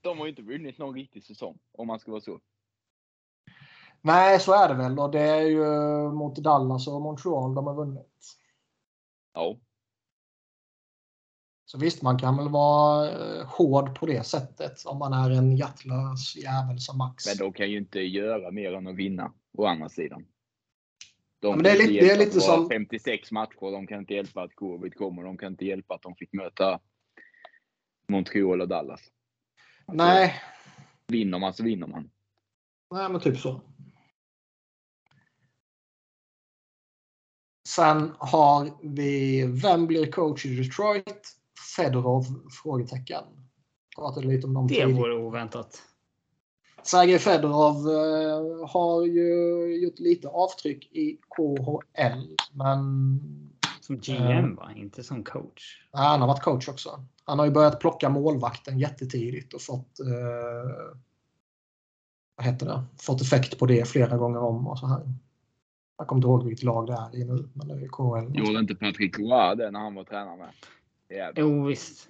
[0.00, 2.40] de har ju inte vunnit någon riktig säsong, om man ska vara så.
[4.06, 4.98] Nej, så är det väl.
[4.98, 5.64] Och det är ju
[6.12, 8.36] mot Dallas och Montreal de har vunnit.
[9.34, 9.56] Ja.
[11.64, 15.56] Så visst, man kan väl vara eh, hård på det sättet om man är en
[15.56, 17.26] hjärtlös jävel som Max.
[17.26, 20.26] Men de kan ju inte göra mer än att vinna, å andra sidan.
[21.40, 22.68] De ja, det är lite, det är lite som...
[22.68, 26.14] 56 matcher, de kan inte hjälpa att covid kommer, de kan inte hjälpa att de
[26.14, 26.80] fick möta
[28.08, 29.00] Montreal och Dallas.
[29.86, 30.34] Alltså, Nej.
[31.06, 32.10] Vinner man så vinner man.
[32.90, 33.60] Nej, men typ så.
[37.76, 41.36] Sen har vi, vem blir coach i Detroit?
[41.76, 42.24] Fedorov?
[42.62, 43.24] Frågetecken.
[43.96, 45.82] Pratade lite om dem Det vore oväntat.
[46.82, 49.30] Sergej Fedorov eh, har ju
[49.82, 53.20] gjort lite avtryck i KHL, men...
[53.80, 54.72] Som GM va?
[54.76, 55.86] Inte som coach?
[55.94, 57.04] Nej, han har varit coach också.
[57.24, 60.00] Han har ju börjat plocka målvakten jättetidigt och fått...
[60.00, 60.96] Eh,
[62.36, 62.84] vad heter det?
[63.00, 65.12] Fått effekt på det flera gånger om och så här.
[65.98, 67.48] Jag kommer inte ihåg vilket lag det är i nu.
[67.54, 68.38] Men det är KHL.
[68.38, 71.32] Gjorde inte Patrik Roy det när han var tränare med?
[71.36, 72.08] Jo, visst.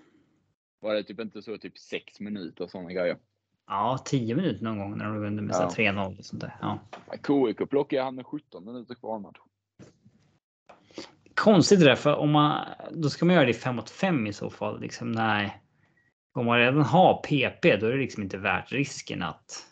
[0.81, 3.16] Var det typ inte så typ sex minuter och sådana grejer?
[3.66, 5.70] Ja, 10 minuter någon gång när de vunne med Ja.
[5.76, 6.56] 3-0 och sånt där.
[6.60, 6.78] Ja.
[7.26, 9.39] KIK plockade han med 17 minuter kvar match.
[11.34, 14.26] Konstigt det där, för om man då ska man göra det i 5 mot 5
[14.26, 14.81] i så fall.
[14.81, 15.62] Liksom, nej.
[16.32, 19.66] Om man redan har PP, då är det liksom inte värt risken att.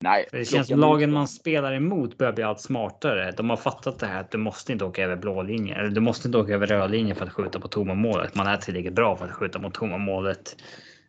[0.00, 3.32] Nej, För det känns som lagen man spelar emot börjar bli allt smartare.
[3.36, 6.00] De har fattat det här att du måste inte åka över blå linje eller du
[6.00, 8.34] måste inte åka över röd linje för att skjuta på tomma målet.
[8.34, 10.56] Man är tillräckligt bra för att skjuta mot tomma målet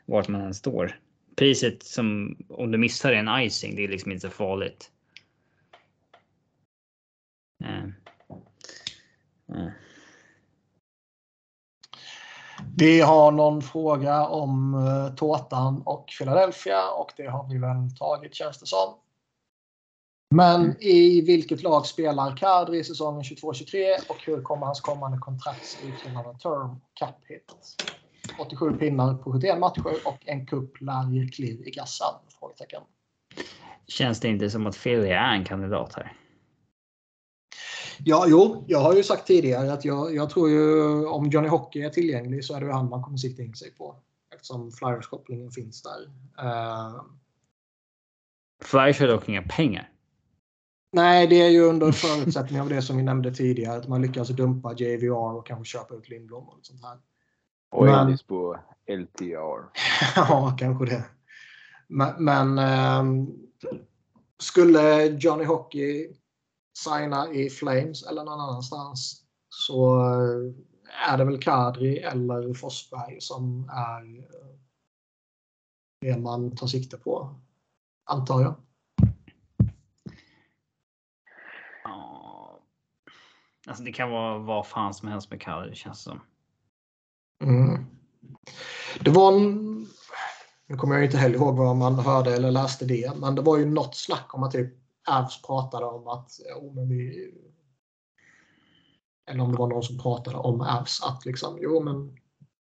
[0.06, 1.00] vart man än står.
[1.36, 4.92] Priset som om du missar en icing, det är liksom inte så farligt.
[7.64, 7.84] Eh.
[9.58, 9.68] Eh.
[12.78, 18.36] Vi har någon fråga om uh, Tårtan och Philadelphia och det har vi väl tagit
[18.36, 18.94] känns det som.
[20.36, 25.66] Men i vilket lag spelar Kadri i säsongen 22-23 och hur kommer hans kommande kontrakt
[25.66, 27.56] se ut innan en term cap hit?
[28.40, 32.14] 87 pinnar på 71 matcher och en cup lär ge klirr i kassan?
[32.40, 32.82] Frågetecken.
[33.88, 36.14] Känns det inte som att Philly är en kandidat här?
[38.04, 41.82] Ja, jo, jag har ju sagt tidigare att jag, jag tror ju om Johnny Hockey
[41.82, 43.96] är tillgänglig så är det ju han man kommer sikta in sig på.
[44.34, 46.10] Eftersom Flyers-kopplingen finns där.
[46.40, 47.02] Eh,
[48.64, 49.90] Flyers har dock inga pengar.
[50.92, 53.78] nej, det är ju under förutsättning av det som vi nämnde tidigare.
[53.78, 56.98] Att man lyckas dumpa JVR och kanske köpa ut Lindblom och sånt här.
[57.72, 59.70] Och Men- Ellis på LTR.
[60.16, 61.04] ja, kanske det.
[61.88, 63.28] Men, men ehm,
[64.40, 66.08] skulle Johnny Hockey
[66.84, 73.70] signa i Flames eller någon annanstans så eh, är det väl Kadri eller Forsberg som
[73.70, 74.56] är eh,
[76.02, 77.36] det man tar sikte på.
[78.06, 78.56] Antar jag.
[81.84, 82.60] Ja.
[83.68, 86.22] Alltså det kan vara vad fan som helst med det känns som.
[87.44, 87.86] Mm.
[89.00, 89.88] Det var en,
[90.66, 93.58] nu kommer jag inte heller ihåg vad man hörde eller läste det, men det var
[93.58, 94.74] ju något snack om att typ
[95.10, 97.32] Avs pratade om att jo, men vi,
[99.32, 102.18] eller om det var någon som pratade om Avs att liksom jo men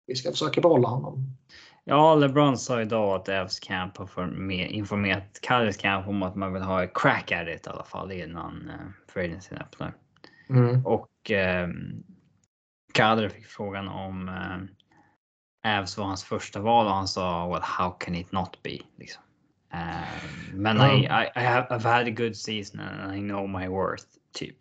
[0.07, 1.37] vi ska försöka behålla honom.
[1.85, 6.63] Ja, LeBron sa idag att Evs Camp har informerat Kalles Camp om att man vill
[6.63, 9.95] ha ett crack at it i alla fall innan uh, Fredagen öppnar.
[10.49, 10.87] Mm.
[10.87, 11.69] Och eh,
[12.93, 17.91] Kader fick frågan om eh, Avs var hans första val och han sa well how
[17.91, 18.79] can it not be?
[18.97, 19.23] Liksom.
[19.73, 20.23] Eh,
[20.55, 20.81] men.
[20.81, 24.57] I, I, I have, I've had a good season and I know my worth typ.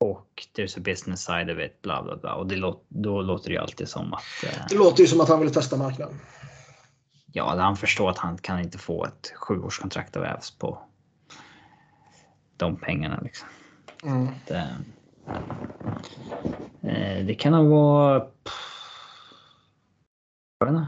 [0.00, 3.48] Och there's a business side of it bla bla bla och det låt, då låter
[3.48, 6.20] det ju alltid som att eh, Det låter ju som att han vill testa marknaden.
[7.32, 10.78] ja, han förstår att han kan inte få ett sjuårskontrakt av Avs på
[12.56, 13.48] de pengarna liksom.
[14.04, 14.28] Mm.
[14.46, 14.76] Det,
[16.82, 18.74] eh, det kan nog vara pff,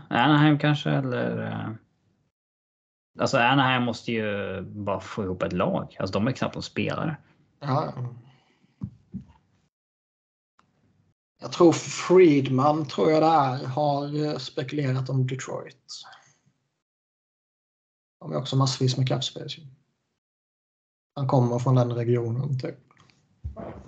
[0.08, 1.68] Anaheim kanske eller eh,
[3.18, 5.96] Alltså Anaheim måste ju bara få ihop ett lag.
[5.98, 7.16] Alltså de är knappt någon spelare.
[7.60, 7.92] Ja.
[7.96, 8.14] ja.
[11.40, 16.02] Jag tror Friedman, tror jag det är, har eh, spekulerat om Detroit.
[18.20, 19.60] De är också massvis med cap space.
[21.14, 22.78] Han kommer från den regionen typ.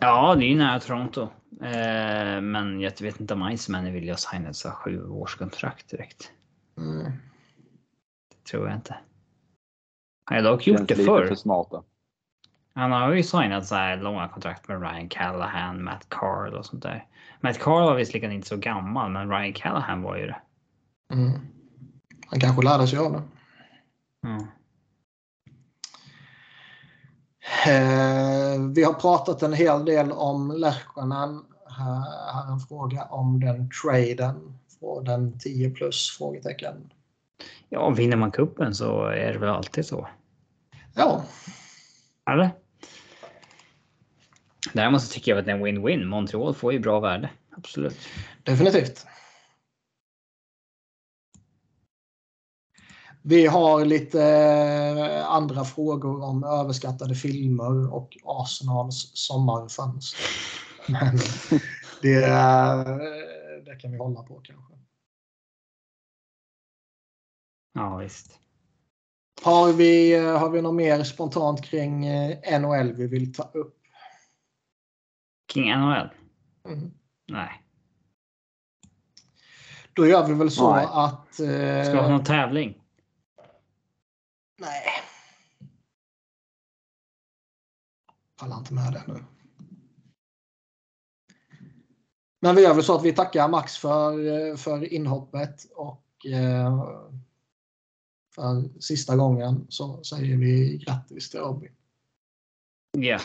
[0.00, 1.22] Ja, det är nära Toronto.
[1.62, 5.36] Eh, men jag vet inte om Iceman vill jag signa ett så här sju års
[5.36, 6.32] kontrakt direkt.
[6.76, 7.12] Mm.
[8.28, 8.96] Det tror jag inte.
[10.28, 11.26] Han har dock gjort det lite förr.
[11.26, 11.82] för smarta.
[12.74, 16.82] Han har ju signat så här långa kontrakt med Ryan Callahan, Matt Carl och sånt
[16.82, 17.06] där.
[17.40, 20.36] Matt Carl var visserligen inte så gammal, men Ryan Callahan var ju det.
[21.12, 21.32] Mm.
[22.26, 23.22] Han kanske lärde sig av det.
[24.28, 24.46] Mm.
[27.66, 31.44] Eh, vi har pratat en hel del om Lehkonen.
[31.66, 34.58] Här här är en fråga om den traden.
[34.80, 36.16] Och den 10 plus?
[36.18, 36.92] Frågetecken.
[37.68, 40.08] Ja, vinner man kuppen så är det väl alltid så.
[40.98, 41.24] Ja,
[42.30, 42.50] Eller?
[44.72, 46.04] Däremot så tycker jag att det är en win-win.
[46.04, 47.30] Montreal får ju bra värde.
[47.56, 47.98] Absolut.
[48.42, 49.06] definitivt.
[53.22, 60.20] Vi har lite eh, andra frågor om överskattade filmer och Arsenals sommarfönster.
[60.88, 61.16] Men
[62.02, 62.96] det, eh,
[63.64, 64.74] det kan vi hålla på kanske.
[67.72, 68.38] Ja, visst.
[69.42, 73.78] Har vi, eh, har vi något mer spontant kring eh, NHL vi vill ta upp?
[75.52, 76.08] King NHL?
[76.64, 76.90] Mm.
[77.28, 77.62] Nej.
[79.92, 80.86] Då gör vi väl så Nej.
[80.90, 81.40] att...
[81.40, 82.82] eh, Ska vi ha någon tävling?
[84.58, 84.82] Nej.
[88.38, 89.24] pallar inte med det nu.
[92.40, 96.82] Men vi gör väl så att vi tackar Max för, för inhoppet och eh,
[98.38, 101.72] för sista gången så säger vi grattis till Robin.
[102.98, 103.20] Ja,